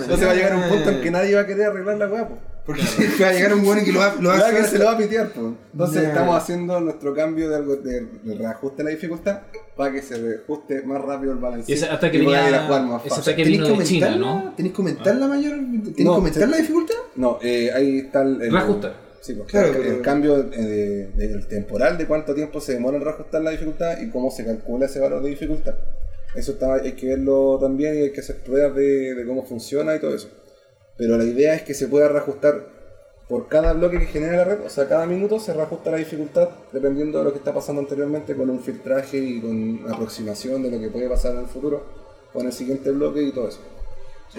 Entonces 0.02 0.26
va 0.26 0.30
a 0.32 0.34
llegar 0.34 0.54
un 0.54 0.68
punto 0.68 0.90
en 0.90 1.00
que 1.00 1.10
nadie 1.10 1.34
va 1.34 1.40
a 1.40 1.46
querer 1.46 1.66
arreglar 1.68 1.96
la 1.96 2.08
weá, 2.08 2.28
po. 2.64 2.72
Porque 2.72 2.82
va 3.22 3.28
a 3.28 3.32
llegar 3.32 3.54
un 3.54 3.64
bueno 3.64 3.84
que 3.84 3.92
lo 3.92 3.98
va, 4.00 4.14
lo 4.20 4.28
va 4.28 4.36
a 4.36 4.38
Alguien 4.46 4.64
hacer. 4.64 4.70
se 4.70 4.78
lo 4.78 4.84
va 4.86 4.92
a 4.92 4.98
pitear, 4.98 5.28
po. 5.30 5.54
Entonces 5.72 6.02
estamos 6.04 6.36
haciendo 6.36 6.80
nuestro 6.80 7.14
cambio 7.14 7.48
de, 7.50 7.56
algo, 7.56 7.76
de, 7.76 8.06
de 8.22 8.34
reajuste 8.34 8.78
de 8.78 8.84
la 8.84 8.90
dificultad 8.90 9.40
para 9.76 9.92
que 9.92 10.02
se 10.02 10.16
reajuste 10.18 10.82
más 10.82 11.00
rápido 11.02 11.32
el 11.32 11.38
balancín 11.38 11.74
Y 11.74 11.78
ese 11.78 11.86
ataque 11.86 12.18
venía- 12.18 12.62
a 12.62 12.66
jugar 12.66 12.82
más 12.86 13.00
ese 13.00 13.08
fácil. 13.16 13.22
ataque- 13.32 13.42
¿Tenéis 13.44 13.62
vino 13.62 13.74
que 13.74 13.80
de 13.80 13.86
China, 13.86 14.06
aumentarla? 14.06 14.44
¿no? 14.44 14.54
¿Tenéis 14.56 14.74
que 14.74 14.82
aumentar 14.82 15.16
la 15.16 15.26
mayor? 15.26 15.52
¿Tenéis 15.56 15.94
que 15.96 16.04
aumentar 16.06 16.42
se- 16.44 16.48
la 16.48 16.56
dificultad? 16.56 16.94
No, 17.16 17.38
eh, 17.42 17.70
ahí 17.74 17.98
está 17.98 18.22
el, 18.22 18.42
el- 18.42 18.52
Reajustar. 18.52 18.94
Sí, 19.20 19.34
pues, 19.34 19.48
Claro, 19.48 19.68
el, 19.72 20.00
cambio 20.02 20.36
eh, 20.52 21.10
de- 21.14 21.28
del 21.28 21.46
temporal 21.46 21.96
de 21.96 22.06
cuánto 22.06 22.34
tiempo 22.34 22.60
se 22.60 22.72
demora 22.72 22.96
en 22.96 23.04
reajustar 23.04 23.40
la 23.42 23.50
dificultad 23.52 24.00
y 24.00 24.10
cómo 24.10 24.30
se 24.32 24.44
calcula 24.44 24.86
ese 24.86 24.98
valor 25.00 25.22
de 25.22 25.30
dificultad. 25.30 25.74
Eso 26.34 26.52
está, 26.52 26.74
hay 26.74 26.92
que 26.92 27.06
verlo 27.08 27.58
también 27.60 27.94
y 27.94 27.98
hay 27.98 28.12
que 28.12 28.20
hacer 28.20 28.36
pruebas 28.42 28.74
de, 28.76 29.14
de 29.14 29.26
cómo 29.26 29.44
funciona 29.44 29.94
y 29.94 30.00
todo 30.00 30.14
eso. 30.14 30.28
Pero 30.96 31.16
la 31.18 31.24
idea 31.24 31.54
es 31.54 31.62
que 31.62 31.74
se 31.74 31.88
pueda 31.88 32.08
reajustar 32.08 32.68
por 33.28 33.48
cada 33.48 33.72
bloque 33.72 33.98
que 33.98 34.06
genera 34.06 34.36
la 34.38 34.44
red, 34.44 34.60
o 34.66 34.68
sea, 34.68 34.88
cada 34.88 35.06
minuto 35.06 35.38
se 35.40 35.54
reajusta 35.54 35.90
la 35.90 35.96
dificultad 35.96 36.50
dependiendo 36.70 37.18
de 37.18 37.24
lo 37.24 37.32
que 37.32 37.38
está 37.38 37.54
pasando 37.54 37.80
anteriormente 37.80 38.34
con 38.36 38.50
un 38.50 38.60
filtraje 38.60 39.16
y 39.18 39.40
con 39.40 39.90
aproximación 39.90 40.62
de 40.62 40.70
lo 40.70 40.78
que 40.78 40.88
puede 40.88 41.08
pasar 41.08 41.32
en 41.32 41.40
el 41.40 41.46
futuro 41.46 41.82
con 42.32 42.46
el 42.46 42.52
siguiente 42.52 42.90
bloque 42.90 43.22
y 43.22 43.32
todo 43.32 43.48
eso. 43.48 43.60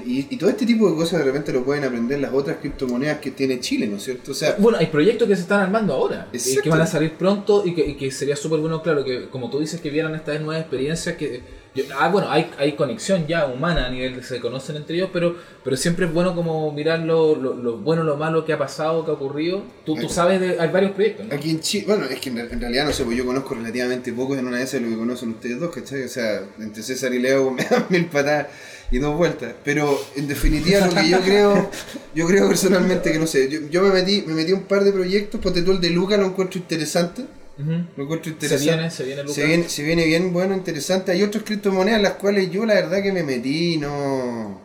Y, 0.06 0.28
y 0.34 0.38
todo 0.38 0.50
este 0.50 0.66
tipo 0.66 0.90
de 0.90 0.96
cosas 0.96 1.20
de 1.20 1.26
repente 1.26 1.54
lo 1.54 1.64
pueden 1.64 1.84
aprender 1.84 2.20
las 2.20 2.34
otras 2.34 2.58
criptomonedas 2.58 3.20
que 3.20 3.30
tiene 3.32 3.60
Chile, 3.60 3.88
¿no 3.88 3.98
es 3.98 4.04
cierto? 4.04 4.32
O 4.32 4.34
sea, 4.34 4.56
Bueno, 4.58 4.80
hay 4.80 4.88
proyectos 4.88 5.28
que 5.28 5.36
se 5.36 5.44
están 5.44 5.62
armando 5.62 5.94
ahora 5.94 6.30
y 6.34 6.38
Exacto. 6.38 6.62
que 6.64 6.70
van 6.70 6.82
a 6.82 6.88
salir 6.88 7.14
pronto 7.14 7.64
y 7.66 7.76
que, 7.76 7.86
y 7.86 7.96
que 7.96 8.10
sería 8.12 8.36
súper 8.36 8.60
bueno, 8.60 8.82
claro, 8.82 9.04
que 9.04 9.30
como 9.30 9.52
tú 9.52 9.60
dices, 9.60 9.80
que 9.82 9.92
vieran 9.92 10.16
estas 10.16 10.40
nuevas 10.42 10.62
experiencias 10.62 11.16
que... 11.16 11.63
yo- 11.76 11.84
ah, 12.00 12.08
bueno, 12.10 12.30
hay, 12.30 12.52
hay 12.58 12.74
conexión 12.74 13.26
ya 13.28 13.46
humana 13.48 13.88
a 13.88 13.90
nivel 13.90 14.16
de 14.16 14.24
se 14.24 14.40
conocen 14.40 14.76
entre 14.76 14.96
ellos, 14.96 15.10
pero, 15.12 15.36
pero 15.64 15.76
siempre 15.76 16.06
es 16.06 16.14
bueno 16.14 16.36
como 16.36 16.72
mirar 16.72 17.00
lo, 17.00 17.36
lo, 17.36 17.54
lo 17.56 17.78
bueno, 17.78 18.04
lo 18.04 18.16
malo 18.18 18.46
que 18.46 18.54
ha 18.54 18.58
pasado, 18.58 19.04
que 19.06 19.12
ha 19.12 19.16
ocurrido. 19.16 19.64
Tú, 19.86 19.96
tú 19.96 20.08
sabes, 20.10 20.40
de, 20.40 20.60
hay 20.60 20.70
varios 20.70 20.92
proyectos, 20.92 21.26
¿no? 21.28 21.34
Aquí 21.36 21.50
en 21.50 21.60
Chile, 21.62 21.86
bueno, 21.88 22.06
es 22.06 22.20
que 22.20 22.30
en, 22.30 22.38
en 22.40 22.62
realidad 22.62 22.86
no 22.86 22.94
sé, 22.94 23.04
pues 23.04 23.18
yo 23.18 23.26
conozco 23.26 23.56
relativamente 23.56 24.14
poco 24.14 24.36
en 24.36 24.46
una 24.48 24.58
de 24.58 24.64
esas 24.64 24.82
de 24.82 24.88
lo 24.88 24.90
que 24.94 24.98
conocen 25.00 25.30
ustedes 25.30 25.60
dos, 25.60 25.74
¿cachai? 25.74 26.04
O 26.04 26.10
sea, 26.10 26.42
entre 26.60 26.84
César 26.84 27.14
y 27.14 27.20
Leo 27.20 27.50
me 27.52 27.64
dan 27.64 27.86
mil 27.90 28.06
patadas 28.06 28.48
y 28.92 29.00
dos 29.00 29.18
vueltas. 29.18 29.54
Pero 29.64 30.00
en 30.16 30.28
definitiva 30.28 30.86
lo 30.86 30.94
que 30.94 31.10
yo 31.10 31.20
creo, 31.22 31.72
yo 32.14 32.28
creo 32.28 32.48
personalmente 32.48 33.12
que 33.12 33.18
no 33.20 33.26
sé, 33.26 33.50
yo, 33.50 33.62
yo 33.72 33.82
me 33.82 33.90
metí, 33.90 34.24
me 34.28 34.34
metí 34.36 34.52
un 34.52 34.64
par 34.64 34.84
de 34.84 34.92
proyectos, 34.92 35.42
ponte 35.42 35.64
tú 35.64 35.72
el 35.72 35.82
de 35.82 35.90
Luca 35.90 36.18
lo 36.18 36.28
encuentro 36.28 36.60
interesante. 36.60 37.24
Lo 37.58 38.04
encuentro 38.04 38.24
Se 38.24 38.30
interesante. 38.32 38.72
viene, 38.74 38.92
se 38.92 39.04
viene 39.04 39.22
Lucas. 39.22 39.36
Se 39.36 39.46
viene, 39.46 39.70
se 39.70 39.84
viene 39.84 40.06
bien, 40.06 40.34
bueno, 40.34 40.56
interesante. 40.56 41.12
Hay 41.12 41.22
otras 41.24 41.44
criptomonedas 41.44 42.02
las 42.02 42.14
cuales 42.14 42.50
yo 42.52 42.66
la 42.66 42.74
verdad 42.76 43.02
que 43.04 43.12
me 43.12 43.24
metí 43.24 43.74
y 43.74 43.78
no. 43.78 44.62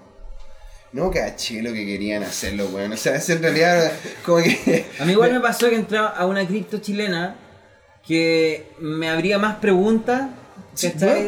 No 0.90 1.10
caché 1.10 1.62
lo 1.62 1.72
que 1.72 1.84
querían 1.84 2.22
hacerlo, 2.22 2.66
weón. 2.68 2.92
O 2.92 2.96
sea, 2.96 3.16
es 3.16 3.28
en 3.28 3.42
realidad 3.42 3.92
como 4.24 4.42
que. 4.42 4.86
A 4.98 5.04
mí 5.04 5.12
igual 5.12 5.32
me 5.34 5.40
pasó 5.40 5.68
que 5.68 5.76
entraba 5.76 6.08
a 6.08 6.26
una 6.26 6.46
cripto 6.46 6.78
chilena 6.78 7.36
que 8.06 8.70
me 8.80 9.10
habría 9.10 9.38
más 9.38 9.56
preguntas 9.56 10.30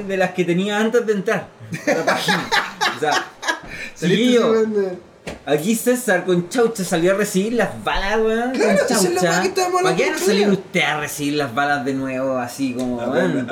de 0.07 0.17
las 0.17 0.31
que 0.31 0.45
tenía 0.45 0.79
antes 0.79 1.05
de 1.05 1.13
entrar 1.13 1.49
a 1.87 1.95
la 1.95 2.05
página. 2.07 2.49
O 2.97 3.01
sea, 3.01 3.27
Aquí 5.47 5.75
César 5.75 6.25
con 6.25 6.49
Chaucha 6.49 6.85
salió 6.85 7.13
a 7.13 7.15
recibir 7.15 7.55
las 7.55 7.83
balas, 7.83 8.19
weón. 8.21 8.51
Claro, 8.53 8.79
con 8.79 8.89
Chaucha. 8.89 9.43
¿Para 9.83 9.97
qué 9.97 10.11
no 10.11 10.19
día? 10.37 10.49
usted 10.53 10.81
a 10.83 11.01
recibir 11.01 11.35
las 11.35 11.55
balas 11.55 11.85
de 11.85 11.95
nuevo 11.95 12.39
así 12.39 12.75
como, 12.75 12.97
weón? 12.97 13.47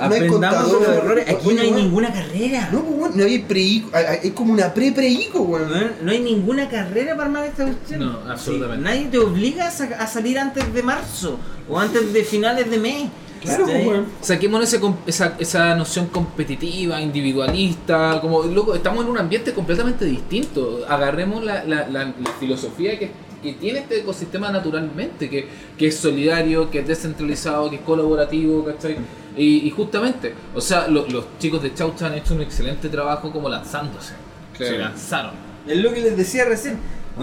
Aprendamos 0.00 0.80
de 0.80 0.86
los 0.86 0.96
errores. 0.96 1.28
Aquí 1.28 1.54
no 1.54 1.62
hay 1.62 1.70
ninguna 1.72 2.12
carrera. 2.12 2.68
No, 2.72 2.80
pues 2.82 2.98
weón, 3.00 3.16
no 3.18 3.24
hay 3.24 3.46
hay- 3.92 4.18
Es 4.22 4.32
como 4.32 4.52
una 4.52 4.72
pre-pre-ico, 4.72 5.40
weón. 5.42 5.92
No 6.02 6.10
hay 6.10 6.20
ninguna 6.20 6.68
carrera 6.68 7.12
para 7.16 7.26
armar 7.26 7.44
esta 7.46 7.64
cuestión. 7.64 8.00
No, 8.00 8.30
absolutamente. 8.30 8.84
Nadie 8.84 9.06
te 9.06 9.18
obliga 9.18 9.66
a 9.68 10.06
salir 10.06 10.38
antes 10.38 10.72
de 10.72 10.82
marzo 10.82 11.38
o 11.68 11.78
antes 11.78 12.12
de 12.12 12.24
finales 12.24 12.70
de 12.70 12.78
mes. 12.78 13.08
Claro, 13.42 13.64
¿cachai? 13.66 13.86
weón. 13.88 14.06
Saquémonos 14.20 14.72
ese 14.72 14.80
esa, 15.06 15.36
esa 15.38 15.74
noción 15.74 16.06
competitiva, 16.06 17.00
individualista, 17.00 18.18
como 18.20 18.42
loco, 18.44 18.74
estamos 18.74 19.04
en 19.04 19.10
un 19.10 19.18
ambiente 19.18 19.52
completamente 19.52 20.04
distinto. 20.04 20.80
Agarremos 20.88 21.44
la, 21.44 21.64
la, 21.64 21.88
la, 21.88 22.04
la 22.04 22.14
filosofía 22.38 22.98
que, 22.98 23.10
que 23.42 23.54
tiene 23.54 23.80
este 23.80 24.00
ecosistema 24.00 24.50
naturalmente, 24.50 25.28
que, 25.28 25.48
que 25.76 25.86
es 25.88 25.96
solidario, 25.96 26.70
que 26.70 26.80
es 26.80 26.86
descentralizado, 26.86 27.68
que 27.70 27.76
es 27.76 27.82
colaborativo, 27.82 28.64
¿cachai? 28.64 28.96
Y, 29.36 29.66
y 29.66 29.70
justamente, 29.70 30.34
o 30.54 30.60
sea, 30.60 30.86
lo- 30.88 31.06
los 31.08 31.24
chicos 31.38 31.62
de 31.62 31.72
Chaucha 31.74 32.06
han 32.06 32.14
hecho 32.14 32.34
un 32.34 32.42
excelente 32.42 32.88
trabajo 32.88 33.32
como 33.32 33.48
lanzándose. 33.48 34.12
Claro. 34.56 34.72
Se 34.74 34.78
lanzaron. 34.78 35.30
Es 35.66 35.78
lo 35.78 35.92
que 35.92 36.00
les 36.02 36.16
decía 36.16 36.44
recién. 36.44 36.78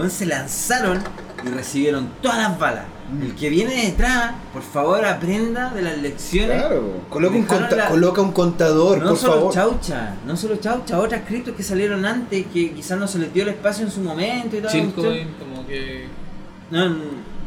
Se 0.08 0.26
lanzaron 0.26 0.98
y 1.44 1.48
recibieron 1.50 2.08
todas 2.22 2.38
las 2.38 2.58
balas. 2.58 2.84
El 3.22 3.34
que 3.34 3.48
viene 3.50 3.86
detrás, 3.86 4.34
por 4.52 4.62
favor, 4.62 5.04
aprenda 5.04 5.70
de 5.70 5.82
las 5.82 5.98
lecciones. 5.98 6.58
Claro. 6.60 7.00
Coloca 7.08 7.36
un, 7.36 7.44
conta- 7.44 7.76
la- 7.76 7.88
coloca 7.88 8.20
un 8.22 8.32
contador, 8.32 8.98
No 8.98 9.08
por 9.10 9.18
solo 9.18 9.32
favor. 9.34 9.52
Chaucha, 9.54 10.14
no 10.26 10.36
solo 10.36 10.56
Chaucha, 10.56 10.98
otras 10.98 11.22
criptos 11.26 11.54
que 11.56 11.62
salieron 11.62 12.04
antes, 12.04 12.46
que 12.52 12.72
quizás 12.72 12.98
no 12.98 13.08
se 13.08 13.18
les 13.18 13.32
dio 13.34 13.42
el 13.42 13.48
espacio 13.50 13.84
en 13.84 13.90
su 13.90 14.00
momento 14.00 14.56
y 14.56 14.60
todo. 14.60 14.70
Chilcoin, 14.70 15.28
como 15.38 15.66
que. 15.66 16.06
No, 16.70 16.84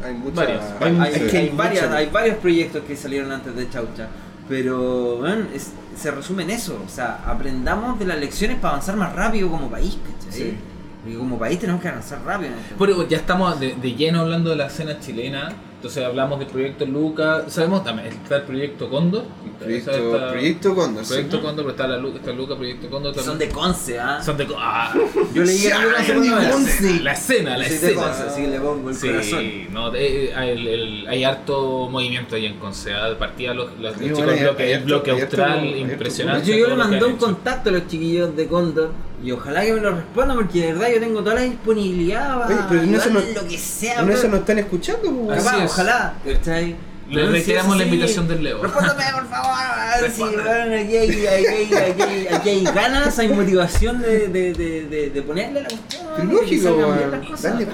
Hay 0.04 0.14
muchas. 0.14 0.34
Varias. 0.36 0.62
hay, 0.80 0.98
hay- 1.00 1.12
Es 1.24 1.30
que 1.30 1.38
hay 1.38 1.48
varias- 1.50 1.90
hay 1.90 2.06
varios 2.10 2.36
proyectos 2.36 2.82
que 2.86 2.94
salieron 2.96 3.32
antes 3.32 3.56
de 3.56 3.70
Chaucha. 3.70 4.08
Pero 4.48 5.16
weón, 5.20 5.48
es- 5.54 5.70
se 5.96 6.10
resume 6.10 6.42
en 6.42 6.50
eso. 6.50 6.78
O 6.84 6.88
sea, 6.90 7.22
aprendamos 7.26 7.98
de 7.98 8.04
las 8.04 8.18
lecciones 8.18 8.58
para 8.58 8.74
avanzar 8.74 8.96
más 8.96 9.14
rápido 9.14 9.48
como 9.50 9.70
país, 9.70 9.96
¿cachai? 10.04 10.32
Sí. 10.38 10.56
Porque 11.04 11.18
como 11.18 11.38
país 11.38 11.58
tenemos 11.60 11.82
que 11.82 11.88
avanzar 11.88 12.22
rápido. 12.24 12.52
Pero 12.78 13.06
ya 13.08 13.18
estamos 13.18 13.60
de, 13.60 13.74
de 13.74 13.94
lleno 13.94 14.20
hablando 14.22 14.50
de 14.50 14.56
la 14.56 14.66
escena 14.66 14.98
chilena. 14.98 15.52
Entonces 15.76 16.02
hablamos 16.02 16.38
del 16.38 16.48
proyecto 16.48 16.86
Luca. 16.86 17.44
Sabemos 17.46 17.84
también 17.84 18.08
está 18.08 18.36
el 18.36 18.42
proyecto 18.44 18.88
Cóndor. 18.88 19.24
Proyecto, 19.60 19.90
Está- 19.90 20.30
proyecto 20.30 20.74
Condor. 20.74 21.04
sí. 21.04 21.12
Proyecto 21.12 21.42
Cóndor, 21.42 21.64
pero 21.66 21.70
está, 21.70 21.86
la, 21.86 22.08
está 22.16 22.32
Luca, 22.32 22.56
Proyecto 22.56 22.88
Cóndor 22.88 23.14
Son 23.14 23.24
también. 23.26 23.50
de 23.50 23.54
Conce, 23.54 24.00
¿ah? 24.00 24.22
Son 24.22 24.36
de. 24.38 24.46
Ah, 24.56 24.94
Yo 25.34 25.42
leí 25.44 25.66
una 25.66 26.38
vez. 26.38 26.50
Conce. 26.52 27.00
la 27.00 27.12
escena, 27.12 27.58
la 27.58 27.68
de 27.68 27.74
escena. 27.74 28.02
Conce, 28.02 28.40
que 28.42 28.48
le 28.48 28.60
pongo 28.60 28.88
el 28.88 28.94
Sí, 28.96 29.08
corazón. 29.08 29.72
no, 29.74 29.94
eh, 29.94 30.32
el- 30.34 30.66
el- 30.68 31.06
hay 31.06 31.22
harto 31.24 31.88
movimiento 31.90 32.34
ahí 32.36 32.46
en 32.46 32.54
Conce. 32.58 32.94
ah, 32.94 33.10
De 33.10 33.16
partida 33.16 33.52
los, 33.52 33.78
los 33.78 33.94
Sí, 33.98 34.04
chicos 34.04 34.20
hay- 34.26 34.40
bloque, 34.40 34.72
el 34.72 34.82
bloque 34.84 35.10
austral, 35.10 35.66
impresionante. 35.66 36.46
Yo, 36.50 36.56
yo 36.56 36.68
le 36.68 36.76
mandé 36.76 37.04
un 37.04 37.16
contacto 37.16 37.68
a 37.68 37.72
los 37.72 37.86
chiquillos 37.88 38.34
de 38.34 38.46
Condor 38.46 38.90
y 39.22 39.30
ojalá 39.32 39.64
que 39.64 39.72
me 39.72 39.80
lo 39.80 39.90
respondan 39.94 40.36
porque 40.36 40.60
de 40.66 40.72
verdad 40.72 40.88
yo 40.94 41.00
tengo 41.00 41.20
toda 41.22 41.34
la 41.36 41.40
disponibilidad 41.42 42.38
para 42.40 42.46
Oye, 42.54 42.64
pero 42.68 42.82
en 42.82 42.94
eso 42.94 43.04
ayudarles 43.08 43.34
no- 43.36 43.42
lo 43.42 43.48
que 43.48 43.58
sea. 43.58 44.02
¿No 44.02 44.12
eso 44.12 44.20
bro. 44.22 44.30
nos 44.30 44.40
están 44.40 44.58
escuchando? 44.58 45.32
Así 45.32 45.44
Capaz, 45.44 45.64
es. 45.64 45.70
ojalá. 45.70 46.14
¿cachai? 46.24 46.76
Le 47.10 47.26
reiteramos 47.26 47.72
sí, 47.74 47.78
la 47.78 47.84
sí, 47.84 47.90
invitación 47.90 48.26
sí. 48.26 48.32
del 48.34 48.44
Leo. 48.44 48.62
Respóndame, 48.62 49.04
por 49.12 49.28
favor. 49.28 49.50
a 49.54 50.00
ver 50.00 50.10
si, 50.10 50.22
Responde. 50.22 50.42
bueno, 50.42 50.74
aquí, 50.82 50.96
hay, 50.96 51.10
aquí, 51.10 51.26
hay, 51.26 51.46
aquí, 51.46 51.74
hay, 52.04 52.26
aquí 52.28 52.48
hay 52.48 52.64
ganas, 52.64 53.18
hay 53.18 53.28
motivación 53.28 54.00
de, 54.00 54.28
de, 54.28 54.52
de, 54.54 54.84
de, 54.86 55.10
de 55.10 55.22
ponerle 55.22 55.62
la 55.62 55.68
cuestión. 55.68 56.04
Lógico, 56.32 56.94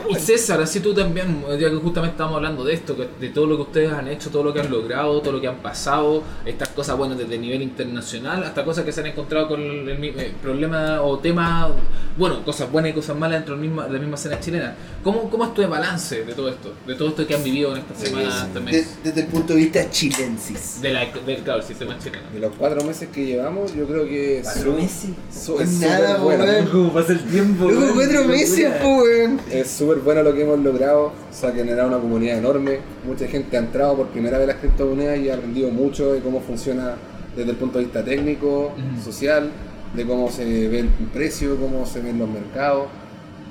Y. 0.08 0.14
César, 0.16 0.60
así 0.60 0.80
tú 0.80 0.94
también, 0.94 1.44
ya 1.58 1.70
que 1.70 1.76
justamente 1.76 2.14
estamos 2.14 2.36
hablando 2.36 2.64
de 2.64 2.74
esto, 2.74 2.94
de 2.94 3.28
todo 3.28 3.46
lo 3.46 3.56
que 3.56 3.62
ustedes 3.62 3.92
han 3.92 4.08
hecho, 4.08 4.30
todo 4.30 4.42
lo 4.44 4.52
que 4.52 4.60
han 4.60 4.70
logrado, 4.70 5.20
todo 5.20 5.32
lo 5.32 5.40
que 5.40 5.48
han 5.48 5.58
pasado, 5.58 6.22
estas 6.44 6.68
cosas, 6.70 6.96
bueno, 6.96 7.14
desde 7.14 7.38
nivel 7.38 7.62
internacional 7.62 8.42
hasta 8.44 8.64
cosas 8.64 8.84
que 8.84 8.92
se 8.92 9.00
han 9.00 9.06
encontrado 9.06 9.48
con 9.48 9.60
el, 9.60 9.88
el 9.88 10.04
eh, 10.18 10.32
problema 10.42 11.02
o 11.02 11.18
tema, 11.18 11.68
bueno, 12.16 12.42
cosas 12.44 12.70
buenas 12.70 12.90
y 12.92 12.94
cosas 12.94 13.16
malas 13.16 13.40
dentro 13.40 13.54
de 13.56 13.60
la 13.62 13.66
misma, 13.68 13.88
la 13.88 13.98
misma 13.98 14.14
escena 14.16 14.40
chilena. 14.40 14.74
¿Cómo, 15.04 15.30
¿Cómo 15.30 15.44
es 15.44 15.54
tu 15.54 15.66
balance 15.68 16.24
de 16.24 16.34
todo 16.34 16.48
esto? 16.48 16.74
De 16.86 16.94
todo 16.94 17.08
esto 17.08 17.26
que 17.26 17.34
han 17.34 17.44
vivido 17.44 17.72
en 17.72 17.78
esta 17.82 17.94
semana 17.94 18.44
De- 18.46 18.52
también? 18.54 18.86
Desde 19.20 19.26
el 19.26 19.26
punto 19.32 19.54
de 19.54 19.58
vista 19.60 19.90
chilensis. 19.90 20.80
De 20.82 20.92
la, 20.92 21.06
del, 21.26 21.38
claro, 21.42 21.62
sistema 21.62 21.98
chileno. 21.98 22.22
De 22.32 22.40
los 22.40 22.52
cuatro 22.56 22.82
meses 22.84 23.08
que 23.12 23.26
llevamos, 23.26 23.74
yo 23.74 23.86
creo 23.86 24.04
que 24.06 24.40
Cuatro 24.42 24.72
meses. 24.74 25.10
su- 25.32 25.60
Es 25.60 25.70
nada, 25.80 26.16
súper 26.16 26.20
bueno. 26.38 26.44
weón. 26.44 26.66
¿Cómo 26.66 26.92
pasa 26.92 27.12
el 27.12 27.20
tiempo? 27.24 27.70
Luego 27.70 27.94
cuatro 27.94 28.24
meses, 28.24 28.70
weón. 28.82 29.40
Es 29.50 29.70
súper 29.70 29.98
bueno 29.98 30.22
lo 30.22 30.34
que 30.34 30.42
hemos 30.42 30.58
logrado, 30.60 31.12
se 31.30 31.46
ha 31.46 31.52
generado 31.52 31.88
una 31.88 31.98
comunidad 31.98 32.38
enorme, 32.38 32.78
mucha 33.06 33.26
gente 33.26 33.56
ha 33.56 33.60
entrado 33.60 33.96
por 33.96 34.06
primera 34.08 34.38
vez 34.38 34.48
a 34.48 34.52
las 34.52 34.60
criptomonedas 34.60 35.18
y 35.18 35.28
ha 35.30 35.34
aprendido 35.34 35.70
mucho 35.70 36.12
de 36.12 36.20
cómo 36.20 36.40
funciona 36.40 36.94
desde 37.36 37.50
el 37.50 37.56
punto 37.56 37.78
de 37.78 37.84
vista 37.84 38.04
técnico, 38.04 38.72
social, 39.04 39.50
de 39.94 40.06
cómo 40.06 40.30
se 40.30 40.44
ve 40.68 40.80
el 40.80 40.88
precio, 41.12 41.56
cómo 41.56 41.84
se 41.86 42.00
ven 42.00 42.18
los 42.18 42.28
mercados. 42.28 42.86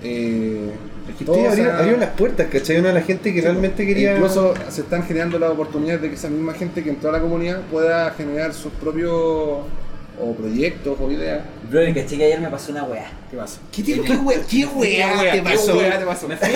Eh, 0.04 0.72
que 1.18 1.26
todo 1.26 1.36
ustedes 1.38 1.68
abrieron, 1.68 2.00
las 2.00 2.10
puertas, 2.12 2.48
¿cachai? 2.52 2.78
Una 2.80 2.90
de 2.90 2.94
la 2.96 3.02
gente 3.02 3.34
que 3.34 3.42
realmente 3.42 3.86
quería. 3.86 4.14
Incluso 4.16 4.54
se 4.70 4.82
están 4.82 5.04
generando 5.04 5.38
las 5.40 5.50
oportunidades 5.52 6.02
de 6.02 6.10
que 6.10 6.16
esa 6.16 6.30
misma 6.30 6.54
gente 6.54 6.84
que 6.84 6.90
entró 6.90 7.10
a 7.10 7.14
la 7.14 7.20
comunidad 7.22 7.62
pueda 7.72 8.12
generar 8.12 8.54
sus 8.54 8.72
propios 8.74 9.12
o 10.22 10.34
proyectos 10.38 10.98
o 11.00 11.10
ideas. 11.12 11.44
Bro, 11.72 11.80
el 11.80 11.94
caché 11.94 12.18
que 12.18 12.26
ayer 12.26 12.42
me 12.42 12.50
pasó 12.50 12.72
una 12.74 12.84
weá. 12.84 13.06
¿Qué 13.32 13.38
pasa? 13.38 13.60
¿Qué, 13.72 13.84
te- 13.84 14.02
qué, 14.02 14.14
wea, 14.18 14.38
qué 14.50 14.66
weá 14.66 15.32
te 15.32 15.42
pasó? 15.42 15.76
Me 16.28 16.36
fui, 16.38 16.50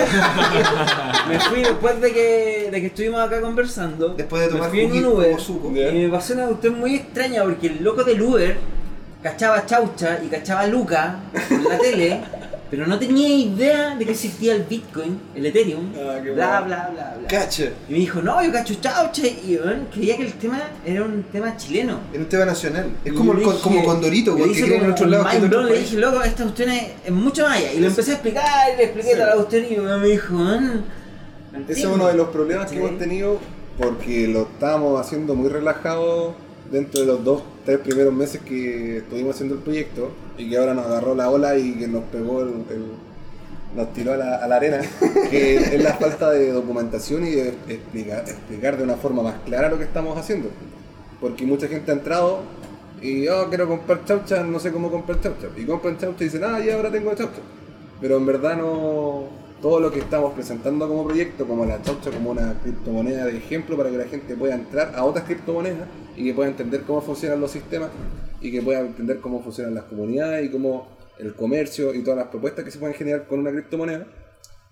me 1.28 1.40
fui 1.40 1.62
después 1.62 2.00
de 2.00 2.12
que, 2.12 2.68
de 2.70 2.80
que 2.80 2.86
estuvimos 2.88 3.20
acá 3.20 3.40
conversando. 3.40 4.10
Después 4.10 4.42
de 4.42 4.48
tomar 4.48 4.64
me 4.64 4.70
fui 4.70 4.80
en 4.98 5.06
un 5.06 5.12
Uber 5.14 5.40
suco. 5.40 5.68
y 5.70 5.72
me 5.72 6.08
pasó 6.10 6.34
una 6.34 6.46
cuestión 6.46 6.78
muy 6.78 6.96
extraña 6.96 7.42
porque 7.42 7.68
el 7.68 7.82
loco 7.82 8.04
del 8.04 8.20
Uber 8.20 8.56
cachaba 9.22 9.64
Chaucha 9.64 10.18
y 10.22 10.28
cachaba 10.28 10.66
Luca 10.66 11.20
en 11.50 11.64
la 11.64 11.78
tele, 11.78 12.20
pero 12.76 12.88
no 12.88 12.98
tenía 12.98 13.28
idea 13.28 13.94
de 13.94 14.04
que 14.04 14.10
existía 14.10 14.54
el 14.56 14.64
Bitcoin, 14.64 15.20
el 15.36 15.46
Ethereum, 15.46 15.92
Ah, 15.94 16.18
qué 16.22 16.30
bla, 16.32 16.60
bueno. 16.60 16.66
bla, 16.66 16.88
bla, 16.92 17.16
bla. 17.20 17.28
Cacha. 17.28 17.66
Y 17.88 17.92
me 17.92 17.98
dijo, 17.98 18.20
no, 18.20 18.42
yo 18.44 18.50
cacho 18.50 18.74
Chaucha 18.80 19.22
y 19.26 19.56
weón, 19.62 19.86
creía 19.92 20.16
que 20.16 20.24
el 20.26 20.32
tema 20.32 20.60
era 20.84 21.04
un 21.04 21.22
tema 21.24 21.56
chileno. 21.56 22.00
Era 22.12 22.22
un 22.22 22.28
tema 22.28 22.44
nacional. 22.46 22.90
Es 23.04 23.12
Y 23.12 23.16
como, 23.16 23.32
le 23.34 23.42
el 23.42 23.46
dije- 23.46 23.60
como 23.62 23.84
Condorito, 23.84 24.32
le 24.34 24.38
porque 24.44 24.52
creen 24.62 24.84
en 24.86 24.94
que 24.94 25.02
en 25.04 25.10
mind 25.10 25.48
blown, 25.48 25.66
Le 25.66 25.78
dije, 25.78 25.96
loco, 25.98 26.22
esta 26.22 26.42
cuestión 26.42 26.70
es, 26.70 26.82
es 27.04 27.12
mucho 27.12 27.44
más 27.44 27.58
allá. 27.58 27.72
Y 27.74 27.78
lo 27.80 27.86
empecé 27.86 28.10
a 28.10 28.14
explicar, 28.14 28.44
y 28.74 28.76
le 28.78 28.84
expliqué 28.84 29.08
Sí. 29.10 29.14
toda 29.14 29.26
la 29.28 29.34
cuestión 29.36 29.64
y 29.70 29.76
me 29.76 30.06
dijo, 30.08 30.34
"Man, 30.34 30.84
no 31.52 31.58
Ese 31.58 31.62
es 31.62 31.68
entiendo". 31.68 31.94
uno 31.94 32.06
de 32.08 32.14
los 32.14 32.28
problemas 32.30 32.70
que 32.70 32.78
hemos 32.78 32.98
tenido 32.98 33.38
porque 33.78 34.28
lo 34.28 34.42
estábamos 34.42 35.00
haciendo 35.00 35.34
muy 35.34 35.48
relajado 35.48 36.34
dentro 36.74 37.00
de 37.00 37.06
los 37.06 37.24
dos, 37.24 37.42
tres 37.64 37.78
primeros 37.78 38.12
meses 38.12 38.40
que 38.42 38.98
estuvimos 38.98 39.36
haciendo 39.36 39.54
el 39.54 39.60
proyecto 39.60 40.10
y 40.36 40.50
que 40.50 40.58
ahora 40.58 40.74
nos 40.74 40.86
agarró 40.86 41.14
la 41.14 41.30
ola 41.30 41.56
y 41.56 41.74
que 41.74 41.86
nos 41.86 42.02
pegó 42.04 42.42
el, 42.42 42.52
nos 43.76 43.92
tiró 43.92 44.14
a 44.14 44.16
la, 44.16 44.56
arena, 44.56 44.80
que 45.30 45.56
es 45.56 45.82
la 45.82 45.94
falta 45.94 46.30
de 46.30 46.50
documentación 46.50 47.26
y 47.26 47.30
de 47.30 47.48
explicar, 47.68 48.76
de 48.76 48.82
una 48.82 48.96
forma 48.96 49.22
más 49.22 49.36
clara 49.46 49.68
lo 49.68 49.78
que 49.78 49.84
estamos 49.84 50.18
haciendo. 50.18 50.48
Porque 51.20 51.46
mucha 51.46 51.68
gente 51.68 51.92
ha 51.92 51.94
entrado 51.94 52.40
y 53.00 53.28
oh, 53.28 53.48
quiero 53.48 53.68
comprar 53.68 54.04
chaucha, 54.04 54.42
no 54.42 54.58
sé 54.58 54.72
cómo 54.72 54.90
comprar 54.90 55.20
chaucha. 55.20 55.46
Y 55.56 55.64
compran 55.64 55.96
chaucha 55.96 56.24
y 56.24 56.24
dicen, 56.24 56.42
ah, 56.44 56.58
ya 56.58 56.74
ahora 56.74 56.90
tengo 56.90 57.14
chaucha. 57.14 57.40
Pero 58.00 58.16
en 58.16 58.26
verdad 58.26 58.56
no. 58.56 59.43
Todo 59.64 59.80
lo 59.80 59.90
que 59.90 60.00
estamos 60.00 60.34
presentando 60.34 60.86
como 60.86 61.06
proyecto, 61.06 61.46
como 61.46 61.64
la 61.64 61.80
chaucha, 61.80 62.10
como 62.10 62.32
una 62.32 62.52
criptomoneda 62.62 63.24
de 63.24 63.38
ejemplo 63.38 63.78
para 63.78 63.88
que 63.88 63.96
la 63.96 64.04
gente 64.04 64.36
pueda 64.36 64.56
entrar 64.56 64.92
a 64.94 65.06
otras 65.06 65.24
criptomonedas 65.24 65.88
y 66.14 66.22
que 66.22 66.34
pueda 66.34 66.50
entender 66.50 66.82
cómo 66.82 67.00
funcionan 67.00 67.40
los 67.40 67.52
sistemas 67.52 67.88
y 68.42 68.52
que 68.52 68.60
pueda 68.60 68.80
entender 68.80 69.20
cómo 69.20 69.42
funcionan 69.42 69.74
las 69.74 69.84
comunidades 69.84 70.44
y 70.44 70.50
cómo 70.50 70.86
el 71.18 71.34
comercio 71.34 71.94
y 71.94 72.04
todas 72.04 72.18
las 72.18 72.28
propuestas 72.28 72.62
que 72.62 72.70
se 72.70 72.78
pueden 72.78 72.94
generar 72.94 73.26
con 73.26 73.38
una 73.38 73.52
criptomoneda. 73.52 74.06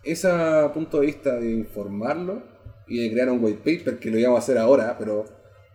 Ese 0.04 0.28
punto 0.74 1.00
de 1.00 1.06
vista 1.06 1.36
de 1.36 1.50
informarlo 1.52 2.42
y 2.86 3.02
de 3.02 3.10
crear 3.14 3.30
un 3.30 3.42
white 3.42 3.60
paper, 3.64 3.98
que 3.98 4.10
lo 4.10 4.18
íbamos 4.18 4.40
a 4.40 4.42
hacer 4.42 4.58
ahora, 4.58 4.96
pero 4.98 5.24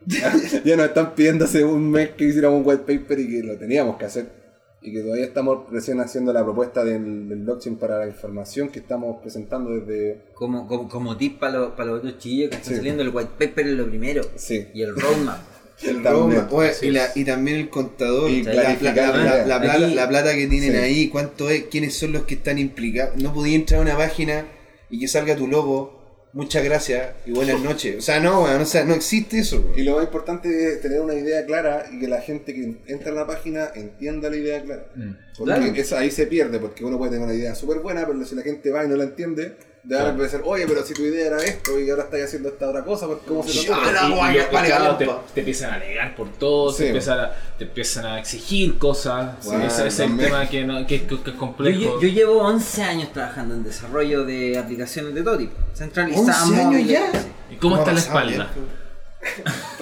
ya, 0.05 0.32
ya 0.63 0.78
nos 0.78 0.86
están 0.86 1.15
pidiendo 1.15 1.45
hace 1.45 1.65
un 1.65 1.89
mes 1.89 2.11
que 2.11 2.26
hiciéramos 2.26 2.59
un 2.59 2.68
white 2.68 2.84
paper 2.84 3.18
y 3.18 3.28
que 3.28 3.47
lo 3.47 3.57
teníamos 3.57 3.97
que 3.97 4.05
hacer. 4.05 4.46
Y 4.82 4.93
que 4.93 5.01
todavía 5.01 5.25
estamos 5.25 5.69
recién 5.71 5.99
haciendo 5.99 6.32
la 6.32 6.43
propuesta 6.43 6.84
del, 6.84 7.28
del 7.28 7.39
blockchain 7.39 7.78
para 7.78 7.99
la 7.99 8.07
información 8.07 8.69
que 8.69 8.80
estamos 8.80 9.17
presentando 9.21 9.71
desde... 9.71 10.21
Como, 10.34 10.67
como, 10.67 10.88
como 10.88 11.17
tip 11.17 11.39
para 11.39 11.59
los, 11.59 11.71
para 11.71 11.89
los 11.89 11.99
otros 11.99 12.19
chiquillos 12.19 12.49
que 12.51 12.55
están 12.57 12.73
Sí. 12.73 12.78
saliendo, 12.78 13.01
el 13.03 13.09
white 13.09 13.32
paper 13.39 13.67
es 13.67 13.73
lo 13.73 13.88
primero. 13.88 14.21
Sí. 14.36 14.67
Y 14.73 14.82
el 14.84 14.95
roadmap. 14.95 15.39
El 15.84 16.03
oye, 16.07 16.71
y, 16.82 16.89
la- 16.89 17.09
y 17.13 17.23
también 17.23 17.57
el 17.57 17.69
contador, 17.69 18.32
Y 18.32 18.41
la, 18.41 18.51
la- 18.51 18.61
clarificar 18.63 19.15
la- 19.15 19.17
la 19.17 19.23
la- 19.23 19.36
idea. 19.36 19.45
la 19.45 19.59
plata, 19.61 19.86
Aquí- 19.86 19.93
la 19.93 20.09
plata 20.09 20.34
que 20.36 20.47
tienen 20.47 20.71
Sí. 20.71 20.78
ahí, 20.78 21.09
cuánto 21.09 21.51
es, 21.51 21.65
quiénes 21.65 21.95
son 21.95 22.13
los 22.13 22.23
que 22.23 22.34
están 22.34 22.57
implicados. 22.57 23.15
No 23.21 23.32
podía 23.32 23.55
entrar 23.55 23.80
a 23.80 23.84
una 23.84 23.95
página 23.95 24.45
y 24.89 24.99
que 24.99 25.07
salga 25.07 25.36
tu 25.36 25.47
logo, 25.47 25.96
muchas 26.34 26.63
gracias 26.63 27.09
y 27.25 27.32
buenas 27.32 27.59
noches. 27.61 27.97
O 27.97 28.01
sea, 28.01 28.19
no, 28.19 28.43
weón, 28.43 28.61
o 28.61 28.65
sea, 28.65 28.84
no 28.86 28.93
existe 28.93 29.39
eso. 29.39 29.61
weón. 29.61 29.80
Y 29.80 29.84
lo 29.84 29.95
más 29.95 30.03
importante 30.05 30.73
es 30.73 30.82
tener 30.82 31.01
una 31.01 31.13
idea 31.15 31.45
clara 31.45 31.86
y 31.91 31.99
que 31.99 32.07
la 32.07 32.21
gente 32.21 32.53
que 32.53 32.75
entra 32.88 33.11
a 33.11 33.15
la 33.15 33.28
página 33.28 33.69
entienda 33.75 34.30
la 34.30 34.36
idea 34.38 34.61
clara. 34.63 34.86
Mm. 34.95 35.11
Porque 35.38 35.53
Claro. 35.55 35.73
eso 35.75 35.97
ahí 35.97 36.11
se 36.11 36.28
pierde, 36.28 36.59
porque 36.59 36.84
uno 36.86 36.97
puede 36.97 37.11
tener 37.11 37.25
una 37.25 37.36
idea 37.36 37.55
súper 37.55 37.80
buena, 37.80 38.05
pero 38.05 38.23
si 38.25 38.36
la 38.36 38.41
gente 38.43 38.69
va 38.71 38.84
y 38.86 38.88
no 38.88 38.95
la 38.95 39.03
entiende, 39.05 39.55
de 39.84 39.97
ahora 39.99 40.28
ser, 40.28 40.41
oye, 40.43 40.65
pero 40.67 40.84
si 40.84 40.93
tu 40.93 41.03
idea 41.03 41.28
era 41.28 41.38
esto 41.38 41.80
y 41.80 41.89
ahora 41.89 42.03
estás 42.03 42.21
haciendo 42.23 42.49
esta 42.49 42.67
otra 42.69 42.84
cosa, 42.84 43.07
pues 43.07 43.19
¿cómo 43.25 43.41
se 43.43 43.65
te 43.65 43.71
ocurre? 43.71 43.93
la 43.93 44.09
Y- 44.09 44.38
y 44.38 44.41
te, 44.43 44.69
galampa. 44.69 45.21
te 45.34 45.39
empiezan 45.39 45.71
a 45.71 45.75
alegar 45.75 46.15
por 46.15 46.30
todo, 46.34 46.71
Sí. 46.73 46.80
te, 46.80 46.88
empiezan 46.88 47.19
a, 47.19 47.32
te 47.57 47.63
empiezan 47.63 48.05
a 48.05 48.19
exigir 48.19 48.78
cosas. 48.78 49.45
Bueno, 49.45 49.65
ese 49.65 49.88
es 49.88 49.99
el 49.99 50.07
también. 50.09 50.30
tema 50.30 50.49
que, 50.49 50.65
no- 50.65 50.86
que, 50.86 51.03
que- 51.03 51.07
que 51.07 51.15
es 51.15 51.23
Yo, 51.25 51.38
complejo. 51.38 51.80
lle- 51.80 52.01
yo 52.01 52.07
llevo 52.09 52.41
11 52.41 52.84
años 52.84 53.13
trabajando 53.13 53.55
en 53.55 53.63
desarrollo 53.63 54.25
de 54.25 54.57
aplicaciones 54.57 55.15
de 55.15 55.23
todo 55.23 55.37
tipo. 55.37 55.55
Centralizadas, 55.74 56.41
11 56.43 56.55
años 56.55 56.66
móviles, 56.66 56.87
ya. 56.89 57.12
¿Y 57.49 57.55
cómo 57.55 57.78
está 57.78 57.93
la 57.93 57.99
espalda? 57.99 58.49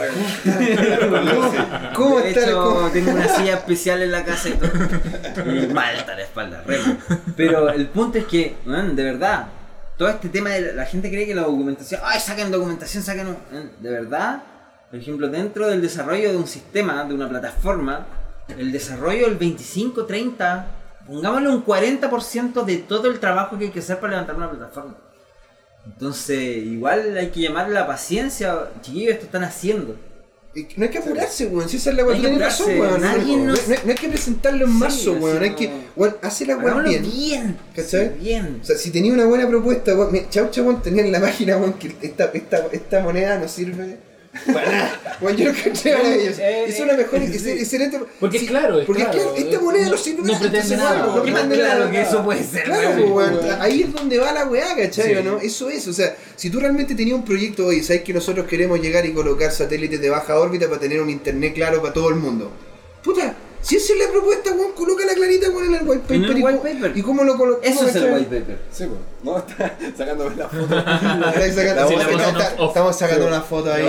¿Cómo 1.96 2.20
de 2.20 2.30
está 2.30 2.44
el 2.44 2.50
hecho, 2.50 2.64
co- 2.64 2.90
tengo 2.92 3.12
una 3.12 3.28
silla 3.28 3.54
especial 3.56 4.02
en 4.02 4.12
la 4.12 4.24
casa 4.24 4.50
y 4.50 4.54
todo. 4.54 4.72
Y 5.46 5.68
mal 5.74 5.96
está 5.96 6.16
la 6.16 6.24
espalda, 6.24 6.64
re 6.66 6.80
mal. 6.80 6.98
Pero 7.36 7.70
el 7.70 7.88
punto 7.88 8.18
es 8.18 8.26
que, 8.26 8.56
man, 8.66 8.96
de 8.96 9.04
verdad, 9.04 9.48
todo 9.98 10.10
este 10.10 10.30
tema 10.30 10.50
de 10.52 10.74
la, 10.74 10.86
gente 10.86 11.10
cree 11.10 11.26
que 11.26 11.36
la 11.36 11.44
documentación, 11.44 12.02
ay, 12.04 12.20
saquen 12.20 12.52
documentación, 12.52 13.04
saquen. 13.04 13.28
man, 13.28 13.72
De 13.80 13.90
verdad, 13.90 14.44
por 14.90 15.00
ejemplo, 15.00 15.28
dentro 15.30 15.68
del 15.68 15.82
desarrollo 15.82 16.32
de 16.32 16.38
un 16.38 16.48
sistema, 16.48 17.04
de 17.06 17.14
una 17.14 17.30
plataforma, 17.30 18.06
el 18.48 18.72
desarrollo 18.72 19.28
del 19.28 19.38
25, 19.38 20.06
30, 20.06 20.68
pongámosle 21.08 21.50
un 21.50 21.66
40% 21.66 22.66
de 22.66 22.78
todo 22.78 23.08
el 23.08 23.20
trabajo 23.20 23.58
que 23.58 23.66
hay 23.66 23.72
que 23.72 23.80
hacer 23.80 24.00
para 24.00 24.12
levantar 24.12 24.36
una 24.36 24.50
plataforma. 24.50 24.98
Entonces, 25.86 26.58
igual 26.58 27.16
hay 27.18 27.30
que 27.30 27.42
llamarle 27.42 27.74
la 27.74 27.88
paciencia, 27.88 28.70
chiquillos, 28.82 29.14
esto 29.14 29.26
están 29.26 29.44
haciendo. 29.44 29.96
No 30.78 30.86
hay 30.86 30.90
que 30.90 30.98
apurarse, 31.00 31.48
weón. 31.48 31.68
Si 31.68 31.78
esa 31.78 31.90
es 31.90 31.96
la 31.98 32.04
No 32.04 32.10
weón, 32.10 32.40
razón. 32.40 32.78
No, 32.78 32.98
nadie 32.98 33.36
no, 33.38 33.46
nos- 33.52 33.68
no- 33.68 33.76
no 33.84 33.90
hay 33.92 33.96
que 33.98 34.08
presentarlo 34.08 34.66
en 34.66 34.72
marzo, 34.72 35.14
Sí, 35.14 35.20
weón. 35.20 35.44
Hay 35.44 35.54
que, 35.56 35.70
weón, 35.96 36.16
hacer 36.22 36.48
la 36.48 36.54
Hagámoslo 36.56 36.90
bien. 36.90 37.04
bien. 37.04 37.58
¿Cachai? 37.76 38.14
Sí, 38.18 38.24
Bien. 38.24 38.60
O 38.62 38.66
sea, 38.66 38.78
si 38.78 38.90
tenía 38.92 39.12
una 39.14 39.26
buena 39.26 39.48
propuesta, 39.50 39.94
weón, 39.96 40.12
mira, 40.14 40.30
Chaucha, 40.30 40.62
weón, 40.62 40.82
tenía 40.82 41.04
en 41.04 41.12
la 41.12 41.20
página, 41.20 41.58
weón, 41.58 41.74
que 41.74 41.94
esta, 42.02 42.32
esta, 42.34 42.68
esta 42.72 43.00
moneda 43.02 43.38
no 43.38 43.48
sirve 43.50 43.98
Weón, 45.22 45.38
yo 45.38 45.46
lo 45.46 45.52
No, 45.54 45.98
maravilloso. 46.04 46.42
eh, 46.42 46.66
Es 46.68 46.80
una 46.80 46.94
mejor, 46.94 47.20
sí. 47.20 47.36
es 47.36 47.46
excelente. 47.48 48.00
Porque 48.20 48.40
sí, 48.40 48.46
es 48.46 48.52
claro, 48.52 48.80
es 48.80 48.86
porque 48.86 49.04
claro. 49.04 49.18
claro, 49.20 49.36
esta 49.36 49.60
moneda 49.60 49.90
No- 49.90 49.98
sirve 49.98 50.24
no 50.24 50.40
pretende 50.40 50.78
nada, 50.78 51.06
no 51.08 51.22
pretende 51.24 51.56
claro 51.56 51.80
nada. 51.80 51.92
que 51.92 52.02
eso 52.02 52.24
puede 52.24 52.44
ser. 52.44 52.64
Claro, 52.66 53.06
weón, 53.14 53.40
ahí 53.60 53.84
es 53.84 53.94
donde 53.94 54.20
va 54.20 54.32
la 54.32 54.46
weá, 54.46 54.76
¿cachai? 54.76 55.16
Sí. 55.16 55.24
¿no? 55.24 55.38
Eso 55.40 55.70
es, 55.70 55.88
o 55.88 55.94
sea, 55.94 56.16
si 56.36 56.50
tú 56.50 56.60
realmente 56.60 56.96
tenías 56.96 57.16
un 57.18 57.26
proyecto 57.26 57.66
hoy, 57.68 57.82
sabes 57.84 58.04
que 58.04 58.14
nosotros 58.14 58.46
queremos 58.48 58.80
llegar 58.82 59.06
y 59.06 59.14
colocar 59.14 59.52
satélites 59.52 60.02
de 60.02 60.10
baja 60.10 60.38
órbita 60.40 60.68
para 60.68 60.80
tener 60.82 61.02
un 61.02 61.10
internet 61.10 61.54
claro 61.54 61.82
para 61.82 61.94
todo 61.94 62.10
el 62.10 62.16
mundo. 62.16 62.52
Puta, 63.04 63.36
si 63.66 63.78
esa 63.78 63.94
es 63.94 64.00
la 64.00 64.12
propuesta, 64.12 64.52
weón, 64.52 64.74
coloca 64.74 65.04
la 65.08 65.14
clarita 65.16 65.50
weón, 65.50 65.74
en 65.74 65.82
el 65.82 65.88
white 65.88 66.14
En 66.14 66.22
paper. 66.22 66.32
el 66.32 66.38
y 66.38 66.44
white 66.44 66.58
cómo- 66.60 66.74
paper. 66.74 66.98
¿Y 66.98 67.02
cómo 67.02 67.24
lo 67.24 67.36
colocamos? 67.36 67.76
Eso 67.76 67.88
es 67.88 67.96
el 67.96 68.14
white 68.14 68.40
paper. 68.40 68.60
Sí, 68.72 68.84
pues. 68.86 69.00
No, 69.24 69.38
está 69.48 69.78
sacándome 69.98 70.36
la 70.36 70.48
foto. 70.50 70.78
Estamos 72.68 72.96
sacando, 72.96 73.28
una 73.28 73.42
foto 73.42 73.74
ahí. 73.74 73.86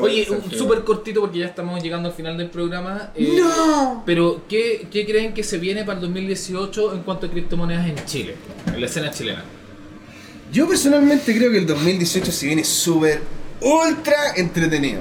Oye, 0.00 0.28
súper 0.56 0.84
cortito 0.84 1.20
porque 1.20 1.38
ya 1.40 1.46
estamos 1.46 1.82
llegando 1.82 2.08
al 2.08 2.14
final 2.14 2.36
del 2.36 2.50
programa. 2.50 3.10
eh, 3.16 3.36
¡No! 3.40 4.02
Pero, 4.06 4.42
¿qué, 4.48 4.86
¿qué 4.90 5.04
creen 5.04 5.34
que 5.34 5.42
se 5.42 5.58
viene 5.58 5.84
para 5.84 5.98
el 5.98 6.02
2018 6.06 6.94
en 6.94 7.02
cuanto 7.02 7.26
a 7.26 7.30
criptomonedas 7.30 7.86
en 7.88 7.96
Chile? 8.04 8.36
En 8.66 8.80
la 8.80 8.86
escena 8.86 9.10
chilena. 9.10 9.42
Yo 10.52 10.68
personalmente 10.68 11.36
creo 11.36 11.50
que 11.50 11.58
el 11.58 11.66
2018 11.66 12.30
se 12.30 12.46
viene 12.46 12.62
súper, 12.64 13.20
ultra 13.60 14.34
entretenido. 14.36 15.00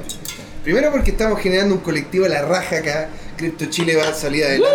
Primero 0.63 0.91
porque 0.91 1.11
estamos 1.11 1.39
generando 1.39 1.75
un 1.75 1.81
colectivo 1.81 2.25
a 2.25 2.29
la 2.29 2.41
raja 2.41 2.77
acá. 2.77 3.09
Crypto 3.43 3.65
Chile 3.65 3.95
va 3.95 4.07
a 4.09 4.13
salir 4.13 4.43
adelante. 4.45 4.73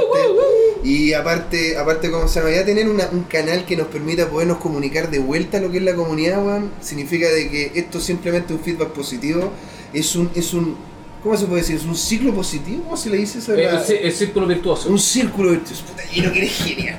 Y 0.85 1.13
aparte, 1.13 1.77
aparte 1.77 2.11
como 2.11 2.29
se 2.29 2.39
llama, 2.41 2.53
ya 2.53 2.65
tener 2.65 2.89
una- 2.89 3.09
un 3.11 3.25
canal 3.25 3.65
que 3.65 3.77
nos 3.77 3.89
permita 3.89 4.29
podernos 4.29 4.59
comunicar 4.59 5.11
de 5.11 5.19
vuelta 5.19 5.59
lo 5.61 5.71
que 5.71 5.79
es 5.79 5.83
la 5.83 5.95
comunidad, 5.95 6.45
weón, 6.45 6.71
significa 6.81 7.29
de 7.29 7.49
que 7.51 7.73
esto 7.75 8.01
simplemente 8.01 8.53
un 8.53 8.61
feedback 8.61 8.91
positivo. 8.91 9.51
Es 9.93 10.15
un, 10.15 10.31
es 10.35 10.55
un, 10.55 10.77
¿cómo 11.23 11.37
se 11.37 11.47
puede 11.47 11.63
decir? 11.63 11.77
Es 11.77 11.85
un 11.85 11.97
ciclo 11.97 12.33
positivo, 12.35 12.85
¿cómo 12.85 12.97
se 12.97 13.11
le 13.11 13.17
dice 13.17 13.39
eso? 13.39 13.55
Eh, 13.55 13.65
el, 13.65 13.79
ci- 13.79 13.99
el 14.03 14.13
círculo 14.13 14.47
virtuoso. 14.47 14.89
un 14.91 14.99
círculo 14.99 15.51
virtuoso. 15.51 15.83
Puta, 15.85 16.03
y 16.13 16.21
que 16.31 16.39
eres 16.39 16.53
genial. 16.53 16.99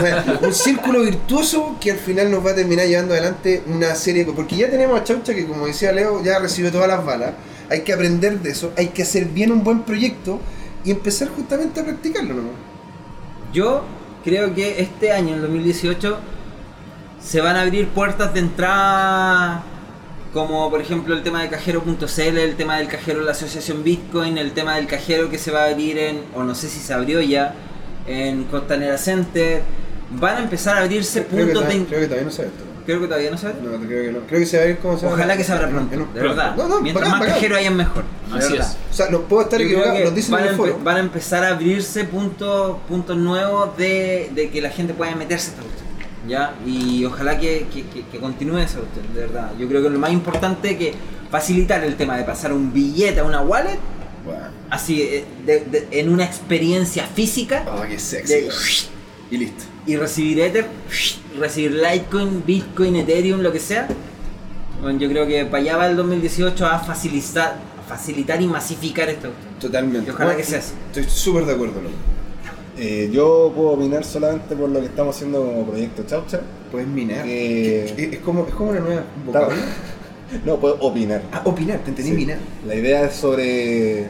Bueno, 0.00 0.38
un 0.42 0.54
círculo 0.54 1.00
virtuoso 1.02 1.76
que 1.80 1.90
al 1.90 1.98
final 1.98 2.30
nos 2.30 2.44
va 2.46 2.52
a 2.52 2.54
terminar 2.54 2.86
llevando 2.86 3.12
adelante 3.12 3.62
una 3.66 3.94
serie. 3.94 4.24
Porque 4.24 4.56
ya 4.56 4.70
tenemos 4.70 4.98
a 4.98 5.04
Chaucha 5.04 5.34
que, 5.34 5.46
como 5.46 5.66
decía 5.66 5.92
Leo, 5.92 6.22
ya 6.24 6.38
recibió 6.38 6.72
todas 6.72 6.88
las 6.88 7.04
balas. 7.04 7.34
Hay 7.70 7.82
que 7.82 7.92
aprender 7.92 8.40
de 8.40 8.50
eso, 8.52 8.72
hay 8.78 8.86
que 8.88 9.02
hacer 9.02 9.26
bien 9.26 9.52
un 9.52 9.62
buen 9.62 9.82
proyecto 9.82 10.40
y 10.84 10.90
empezar 10.90 11.28
justamente 11.28 11.80
a 11.80 11.84
practicarlo, 11.84 12.34
¿no? 12.34 12.50
Yo 13.52 13.84
creo 14.24 14.54
que 14.54 14.80
este 14.80 15.12
año, 15.12 15.34
en 15.34 15.40
2018, 15.40 16.18
se 17.20 17.40
van 17.40 17.56
a 17.56 17.62
abrir 17.62 17.88
puertas 17.88 18.32
de 18.34 18.40
entrada, 18.40 19.62
como 20.32 20.70
por 20.70 20.80
ejemplo 20.80 21.14
el 21.14 21.22
tema 21.22 21.42
de 21.42 21.48
cajero.cl, 21.48 22.38
el 22.38 22.56
tema 22.56 22.78
del 22.78 22.88
cajero 22.88 23.20
de 23.20 23.24
la 23.26 23.32
asociación 23.32 23.82
Bitcoin, 23.82 24.38
el 24.38 24.52
tema 24.52 24.76
del 24.76 24.86
cajero 24.86 25.30
que 25.30 25.38
se 25.38 25.50
va 25.50 25.64
a 25.64 25.70
abrir 25.70 25.98
en, 25.98 26.22
o 26.34 26.44
no 26.44 26.54
sé 26.54 26.68
si 26.68 26.80
se 26.80 26.92
abrió 26.94 27.20
ya, 27.20 27.54
en 28.06 28.44
Costanera 28.44 28.98
Center. 28.98 29.62
Van 30.10 30.36
a 30.36 30.40
empezar 30.40 30.78
a 30.78 30.82
abrirse 30.82 31.24
Creo 31.24 31.46
puntos 31.46 31.68
de... 31.68 31.84
creo 31.84 32.00
que 32.00 32.06
todavía 32.06 32.24
no 32.24 32.30
se. 32.30 32.48
Creo 32.88 33.00
que 33.02 33.06
todavía 33.06 33.30
no 33.30 33.36
se 33.36 33.46
abre. 33.48 33.58
No, 33.60 33.86
creo 33.86 34.02
que 34.06 34.12
no. 34.12 34.26
Creo 34.26 34.40
que 34.40 34.46
se 34.46 34.56
va 34.56 34.62
a 34.62 34.66
ver 34.66 34.78
cómo 34.78 34.96
se 34.98 35.04
va 35.04 35.12
a 35.12 35.14
Ojalá 35.16 35.36
que 35.36 35.44
se 35.44 35.52
abra 35.52 35.68
pronto, 35.68 35.94
en 35.94 36.00
un- 36.00 36.14
de 36.14 36.20
verdad. 36.22 36.56
No, 36.56 36.68
no, 36.68 36.80
Mientras 36.80 37.04
bacán, 37.04 37.10
más 37.10 37.20
bacán. 37.20 37.34
cajero 37.34 37.56
hayan 37.56 37.76
mejor. 37.76 38.04
de 38.32 38.38
Así 38.38 38.52
verdad. 38.54 38.66
es. 38.70 38.76
O 38.90 38.94
sea, 38.94 39.10
no 39.10 39.20
puedo 39.24 39.42
estar 39.42 39.60
Yo 39.60 39.66
creo 39.66 39.78
equivocado, 39.80 39.98
que 39.98 40.04
nos 40.06 40.14
dicen 40.14 40.32
van, 40.32 40.40
en 40.40 40.46
a 40.46 40.50
el 40.50 40.54
empe- 40.56 40.58
foro. 40.72 40.78
van 40.82 40.96
a 40.96 41.00
empezar 41.00 41.44
a 41.44 41.48
abrirse 41.48 42.04
puntos 42.04 42.76
puntos 42.88 43.16
nuevos 43.18 43.76
de, 43.76 44.30
de 44.34 44.48
que 44.48 44.62
la 44.62 44.70
gente 44.70 44.94
pueda 44.94 45.14
meterse 45.16 45.48
a 45.48 45.50
esta 45.50 45.62
cuestión. 45.62 45.88
¿ya? 46.26 46.54
Y 46.66 47.04
ojalá 47.04 47.38
que, 47.38 47.66
que, 47.72 47.82
que- 47.88 48.06
que 48.06 48.18
continúe 48.18 48.56
esa 48.58 48.78
cuestión, 48.78 49.04
de 49.12 49.20
verdad. 49.20 49.50
Yo 49.58 49.68
creo 49.68 49.82
que 49.82 49.90
lo 49.90 49.98
más 49.98 50.10
importante 50.12 50.78
que 50.78 50.94
facilitar 51.30 51.84
el 51.84 51.94
tema 51.96 52.16
de 52.16 52.24
pasar 52.24 52.54
un 52.54 52.72
billete 52.72 53.20
a 53.20 53.24
una 53.24 53.42
wallet, 53.42 53.78
Bueno. 54.24 54.44
así 54.70 55.02
eh, 55.02 55.24
de- 55.44 55.60
de- 55.60 55.88
en 55.90 56.08
una 56.10 56.24
experiencia 56.24 57.04
física, 57.04 57.66
Oh, 57.70 57.82
qué 57.86 57.98
sexy. 57.98 58.32
de- 58.32 58.40
weón. 58.48 58.54
Y 59.30 59.36
listo. 59.36 59.64
Y 59.88 59.96
recibir 59.96 60.38
Ether, 60.40 60.66
recibir 61.40 61.72
Litecoin, 61.72 62.44
Bitcoin, 62.46 62.94
Ethereum, 62.96 63.40
lo 63.40 63.50
que 63.50 63.58
sea. 63.58 63.88
Bueno, 64.80 64.98
yo 65.00 65.08
creo 65.08 65.26
que 65.26 65.44
para 65.46 65.62
allá 65.62 65.76
va 65.76 65.86
el 65.88 65.96
2018 65.96 66.64
a 66.66 66.78
facilitar, 66.78 67.56
a 67.80 67.88
facilitar 67.88 68.40
y 68.40 68.46
masificar 68.46 69.08
esto. 69.08 69.30
Totalmente. 69.60 70.06
Y 70.06 70.10
ojalá 70.10 70.26
Bueno, 70.26 70.38
que 70.38 70.44
sea 70.44 70.58
así. 70.60 70.74
Estoy 70.88 71.04
súper 71.04 71.46
de 71.46 71.52
acuerdo, 71.54 71.80
loco. 71.82 71.94
Eh, 72.76 73.10
yo 73.12 73.52
puedo 73.56 73.70
opinar 73.70 74.04
solamente 74.04 74.54
por 74.54 74.68
lo 74.68 74.78
que 74.78 74.86
estamos 74.86 75.16
haciendo 75.16 75.44
como 75.44 75.66
proyecto 75.66 76.04
Chaucha. 76.06 76.40
Puedes 76.70 76.86
minar. 76.86 77.24
Que- 77.24 77.84
Es, 77.86 77.98
es 77.98 78.18
como, 78.20 78.46
es 78.46 78.54
como 78.54 78.70
una 78.70 78.80
nueva 78.80 79.04
vocabulario. 79.26 79.64
No, 80.44 80.58
puedo 80.60 80.74
opinar. 80.80 81.22
Ah, 81.32 81.40
opinar, 81.46 81.78
te 81.78 81.88
entendí 81.88 82.10
Sí. 82.10 82.16
minar. 82.18 82.36
La 82.66 82.74
idea 82.74 83.04
es 83.06 83.14
sobre. 83.14 84.08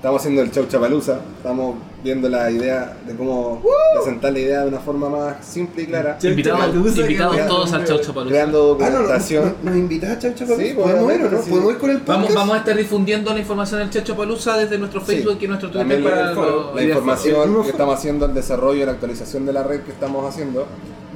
Estamos 0.00 0.22
haciendo 0.22 0.40
el 0.40 0.50
Chaucha 0.50 0.80
Palusa. 0.80 1.20
Estamos 1.36 1.74
viendo 2.02 2.26
la 2.30 2.50
idea 2.50 2.96
de 3.06 3.14
cómo 3.14 3.62
presentar 3.94 4.32
la 4.32 4.38
idea 4.38 4.60
de 4.62 4.68
una 4.68 4.78
forma 4.78 5.10
más 5.10 5.44
simple 5.44 5.82
y 5.82 5.86
clara. 5.88 6.16
Invitados, 6.22 7.46
todos 7.46 7.72
al 7.74 7.84
Chaucho 7.84 8.14
Palusa. 8.14 8.30
Creando 8.30 8.78
Ah, 8.80 8.84
no, 8.84 8.90
no, 8.90 8.96
documentación. 8.96 9.56
¿Nos 9.62 9.76
invitas 9.76 10.10
a 10.12 10.18
Chaucha 10.18 10.46
Palusa? 10.46 10.62
Sí, 10.66 10.72
¿Podemos 10.72 11.04
pues, 11.04 11.18
ir 11.20 11.26
o 11.26 11.30
no? 11.30 11.42
sí. 11.42 11.50
¿Podemos 11.50 11.72
ir 11.72 11.78
con 11.78 11.90
el 11.90 11.96
podcast? 11.98 12.18
Vamos, 12.22 12.34
vamos 12.34 12.54
a 12.54 12.58
estar 12.60 12.76
difundiendo 12.78 13.32
la 13.34 13.40
información 13.40 13.80
del 13.80 13.90
Checho 13.90 14.16
Palusa 14.16 14.56
desde 14.56 14.78
nuestro 14.78 15.02
Facebook 15.02 15.36
Sí. 15.38 15.44
y 15.44 15.48
nuestro 15.48 15.68
Twitter 15.70 15.86
También 15.88 16.02
para 16.10 16.24
la, 16.24 16.32
los- 16.32 16.74
la 16.74 16.82
información 16.82 17.62
que 17.62 17.68
estamos 17.70 17.94
haciendo, 17.98 18.24
el 18.24 18.32
desarrollo 18.34 18.82
y 18.82 18.86
la 18.86 18.92
actualización 18.92 19.44
de 19.44 19.52
la 19.52 19.64
red 19.64 19.80
que 19.82 19.90
estamos 19.92 20.24
haciendo, 20.26 20.64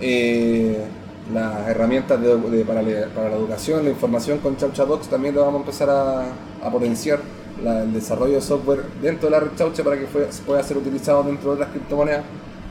eh, 0.03 0.85
las 1.33 1.69
herramientas 1.69 2.21
de- 2.21 2.37
de- 2.37 2.65
para, 2.67 2.83
la, 2.83 3.07
para 3.15 3.31
la 3.31 3.37
educación, 3.37 3.83
la 3.83 3.89
información 3.91 4.41
con 4.41 4.59
Chaucha 4.59 4.85
Docs 4.85 5.09
también 5.09 5.35
lo 5.35 5.41
vamos 5.41 5.55
a 5.55 5.61
empezar 5.61 5.89
a, 5.89 6.25
a 6.63 6.71
potenciar. 6.71 7.21
La- 7.63 7.83
el 7.83 7.93
desarrollo 7.93 8.35
de 8.35 8.41
software 8.41 8.83
dentro 9.03 9.27
de 9.29 9.31
la 9.33 9.41
red 9.41 9.51
Chaucha 9.57 9.83
para 9.85 9.99
que 9.99 10.07
fue- 10.07 10.29
pueda 10.47 10.63
ser 10.63 10.77
utilizado 10.79 11.23
dentro 11.23 11.51
de 11.51 11.55
otras 11.57 11.71
criptomonedas. 11.71 12.25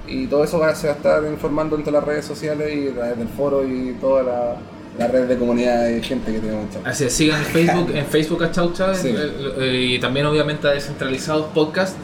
Y 0.08 0.28
todo 0.28 0.44
eso 0.44 0.60
va, 0.60 0.76
se 0.76 0.88
va 0.88 0.94
a 0.94 0.96
estar 0.98 1.24
informando 1.26 1.76
entre 1.78 1.92
las 1.94 2.04
redes 2.04 2.26
sociales 2.26 2.74
y 2.76 2.90
a 2.90 2.94
través 2.94 3.18
del 3.18 3.28
foro 3.30 3.66
y 3.66 3.96
toda 4.02 4.22
la, 4.24 4.56
la 4.98 5.08
red 5.08 5.28
de 5.28 5.38
comunidad 5.38 5.86
de 5.86 6.02
gente 6.04 6.32
que 6.34 6.40
tenemos 6.40 6.66
en 6.66 6.72
Chaucha. 6.72 6.90
Así 6.90 7.06
es, 7.06 7.14
sigan 7.14 7.40
en 7.40 7.46
Facebook, 7.48 7.90
en 7.96 8.06
Facebook 8.06 8.44
a 8.44 8.52
Chaucha 8.52 8.94
Sí. 8.96 9.16
y 9.62 10.00
también 10.00 10.26
obviamente 10.26 10.68
a 10.68 10.72
Descentralizados 10.72 11.46
Podcast. 11.54 11.96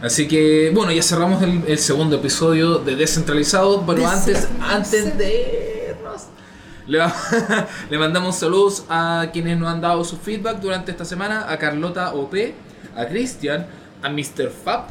Así 0.00 0.28
que 0.28 0.70
bueno, 0.72 0.92
ya 0.92 1.02
cerramos 1.02 1.42
el, 1.42 1.62
el 1.66 1.78
segundo 1.78 2.16
episodio 2.16 2.78
de 2.78 2.94
Descentralizados, 2.94 3.82
pero 3.84 4.06
antes, 4.06 4.46
antes 4.60 5.18
de 5.18 5.77
le, 6.88 6.98
va- 6.98 7.14
le 7.90 7.98
mandamos 7.98 8.36
saludos 8.36 8.84
a 8.88 9.26
quienes 9.32 9.56
nos 9.58 9.68
han 9.70 9.80
dado 9.80 10.04
su 10.04 10.16
feedback 10.18 10.58
durante 10.60 10.90
esta 10.90 11.04
semana, 11.04 11.50
a 11.50 11.56
Carlota 11.58 12.12
OP, 12.14 12.34
a 12.96 13.06
Cristian, 13.06 13.66
a 14.02 14.08
Mr. 14.08 14.50
Fab. 14.50 14.86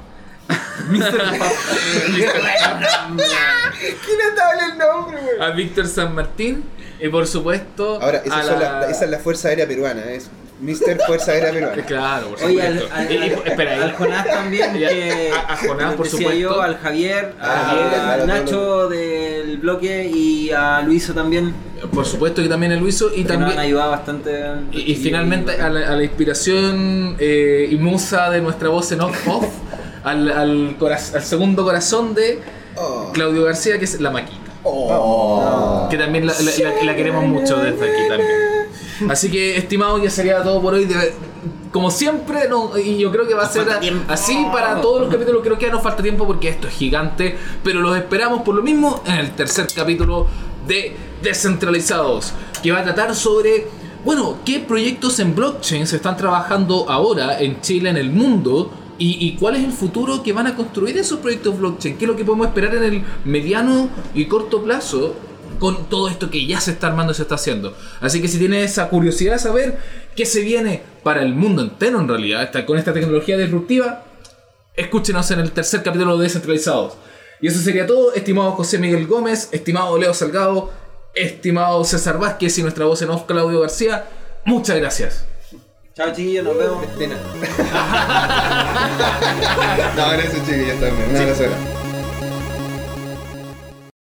Mr. 0.89 1.11
Fab. 1.37 1.51
¿Quién 4.05 4.35
dable 4.35 4.63
el 4.71 4.77
nombre, 4.77 5.21
güey? 5.21 5.41
a 5.41 5.51
Víctor 5.53 5.87
San 5.87 6.15
Martín 6.15 6.63
y 6.99 7.09
por 7.09 7.27
supuesto 7.27 7.99
Ahora, 8.01 8.19
a 8.19 8.41
esa, 8.41 8.43
la- 8.55 8.79
la- 8.81 8.89
esa 8.89 9.05
es 9.05 9.11
la 9.11 9.19
Fuerza 9.19 9.49
Aérea 9.49 9.67
Peruana, 9.67 10.03
es 10.05 10.29
Mr. 10.59 10.97
Fuerza 11.05 11.31
Aérea 11.33 11.51
Peruana. 11.51 11.83
Claro, 11.85 12.27
por 12.35 12.43
Oye, 12.43 12.61
al, 12.61 12.79
supuesto. 12.79 12.95
al- 12.95 13.11
Y- 13.11 13.15
y- 13.15 13.17
al- 13.33 13.47
espera, 13.47 13.83
al 13.83 13.93
Jonás 13.93 14.25
también, 14.27 14.73
que 14.77 15.31
a- 15.31 15.53
a 15.53 15.57
Jonás, 15.57 15.93
por 15.95 16.07
supuesto. 16.07 16.33
yo, 16.39 16.61
al 16.61 16.77
Javier, 16.77 17.33
Ah, 17.39 17.71
a 17.71 18.15
claro, 18.15 18.25
Nacho 18.25 18.89
del 18.89 19.57
bloque 19.57 20.09
y 20.13 20.49
a 20.51 20.81
Luiso 20.81 21.13
también, 21.13 21.53
Por 21.93 22.05
supuesto 22.05 22.41
que 22.41 22.49
también 22.49 22.71
el 22.71 22.79
Luiso 22.79 23.09
y 23.15 23.17
que 23.17 23.23
nos 23.23 23.31
han 23.33 23.39
también 23.41 23.59
ayudado 23.59 23.91
bastante. 23.91 24.45
y, 24.71 24.91
y 24.93 24.95
finalmente 24.95 25.61
a 25.61 25.69
la, 25.69 25.89
a 25.89 25.95
la 25.95 26.03
inspiración 26.03 27.15
eh, 27.19 27.67
y 27.69 27.75
musa 27.75 28.29
de 28.31 28.41
nuestra 28.41 28.69
voz 28.69 28.91
en 28.91 29.01
off, 29.01 29.27
off, 29.27 29.45
al, 30.03 30.31
al, 30.31 30.77
coraz- 30.79 31.13
al 31.15 31.23
segundo 31.23 31.63
corazón 31.63 32.13
de 32.15 32.39
Oh. 32.79 33.09
Claudio 33.11 33.43
García 33.43 33.79
que 33.79 33.85
es 33.85 33.99
la 33.99 34.11
maquita 34.11 34.51
Oh. 34.63 35.87
que 35.89 35.97
también 35.97 36.27
la, 36.27 36.33
la- 36.33 36.69
la- 36.75 36.83
la 36.83 36.95
queremos 36.95 37.25
mucho 37.25 37.57
desde 37.57 37.89
aquí 37.91 38.07
también 38.07 38.29
así 39.09 39.29
que 39.29 39.57
estimado 39.57 39.97
ya 40.03 40.09
sería 40.09 40.41
todo 40.43 40.61
por 40.61 40.73
hoy. 40.73 40.85
De- 40.85 41.13
como 41.71 41.91
siempre 41.91 42.47
no, 42.49 42.75
y 42.77 42.97
yo 42.97 43.11
creo 43.11 43.27
que 43.27 43.33
va 43.33 43.43
a 43.43 43.49
ser 43.49 43.69
a- 43.69 43.79
así 44.13 44.35
para 44.51 44.81
todos 44.81 45.01
los 45.01 45.09
capítulos. 45.11 45.41
Creo 45.43 45.57
que 45.57 45.65
ya 45.67 45.71
nos 45.71 45.83
falta 45.83 46.01
tiempo 46.01 46.25
porque 46.25 46.49
esto 46.49 46.67
es 46.67 46.73
gigante 46.73 47.37
pero 47.63 47.81
los 47.81 47.95
esperamos 47.95 48.41
por 48.41 48.55
lo 48.55 48.61
mismo 48.63 49.03
en 49.05 49.15
el 49.15 49.31
tercer 49.31 49.67
capítulo 49.75 50.25
de 50.67 50.95
Descentralizados 51.21 52.33
que 52.63 52.71
va 52.71 52.79
a 52.79 52.83
tratar 52.83 53.13
sobre 53.15 53.67
bueno, 54.05 54.37
qué 54.45 54.59
proyectos 54.59 55.19
en 55.19 55.35
blockchain 55.35 55.85
se 55.85 55.97
están 55.97 56.15
trabajando 56.15 56.85
ahora 56.89 57.39
en 57.41 57.59
Chile, 57.61 57.89
en 57.89 57.97
el 57.97 58.09
mundo, 58.09 58.71
y, 58.97 59.17
y 59.27 59.35
cuál 59.35 59.55
es 59.57 59.63
el 59.65 59.73
futuro 59.73 60.23
que 60.23 60.31
van 60.31 60.47
a 60.47 60.55
construir 60.55 60.97
esos 60.97 61.19
proyectos 61.19 61.57
blockchain, 61.59 61.97
qué 61.97 62.05
es 62.05 62.09
lo 62.09 62.15
que 62.15 62.23
podemos 62.23 62.47
esperar 62.47 62.73
en 62.75 62.83
el 62.83 63.03
mediano 63.25 63.89
y 64.15 64.25
corto 64.25 64.61
plazo 64.63 65.13
con 65.59 65.89
todo 65.89 66.09
esto 66.09 66.29
que 66.29 66.45
ya 66.45 66.59
se 66.61 66.71
está 66.71 66.87
armando 66.87 67.11
y 67.11 67.15
se 67.15 67.23
está 67.23 67.35
haciendo. 67.35 67.75
Así 68.01 68.21
que 68.21 68.27
si 68.27 68.37
tienes 68.37 68.71
esa 68.71 68.89
curiosidad 68.89 69.33
de 69.33 69.39
saber 69.39 69.77
qué 70.15 70.25
se 70.25 70.41
viene 70.41 70.83
para 71.03 71.21
el 71.21 71.33
mundo 71.33 71.61
entero 71.61 71.99
en 71.99 72.07
realidad, 72.07 72.51
con 72.65 72.77
esta 72.77 72.93
tecnología 72.93 73.37
disruptiva, 73.37 74.05
escúchenos 74.75 75.29
en 75.31 75.39
el 75.39 75.51
tercer 75.51 75.83
capítulo 75.83 76.17
de 76.17 76.23
Descentralizados. 76.23 76.93
Y 77.41 77.47
eso 77.47 77.59
sería 77.59 77.85
todo, 77.85 78.13
estimado 78.13 78.51
José 78.51 78.79
Miguel 78.79 79.05
Gómez, 79.07 79.49
estimado 79.51 79.97
Leo 79.97 80.13
Salgado, 80.13 80.71
estimado 81.13 81.83
César 81.83 82.17
Vázquez 82.19 82.57
y 82.57 82.63
nuestra 82.63 82.85
voz 82.85 83.01
en 83.01 83.09
off 83.09 83.25
Claudio 83.25 83.61
García. 83.61 84.05
Muchas 84.45 84.77
gracias. 84.77 85.25
Chao 85.95 86.13
chiquillos, 86.13 86.45
nos 86.45 86.57
vemos. 86.57 86.85
No, 89.95 90.11
gracias 90.11 90.45
chicos, 90.45 90.67
ya 90.67 90.73
está 90.73 90.85
bien. 90.89 91.09
Un 91.09 91.17
abrazo. 91.17 91.76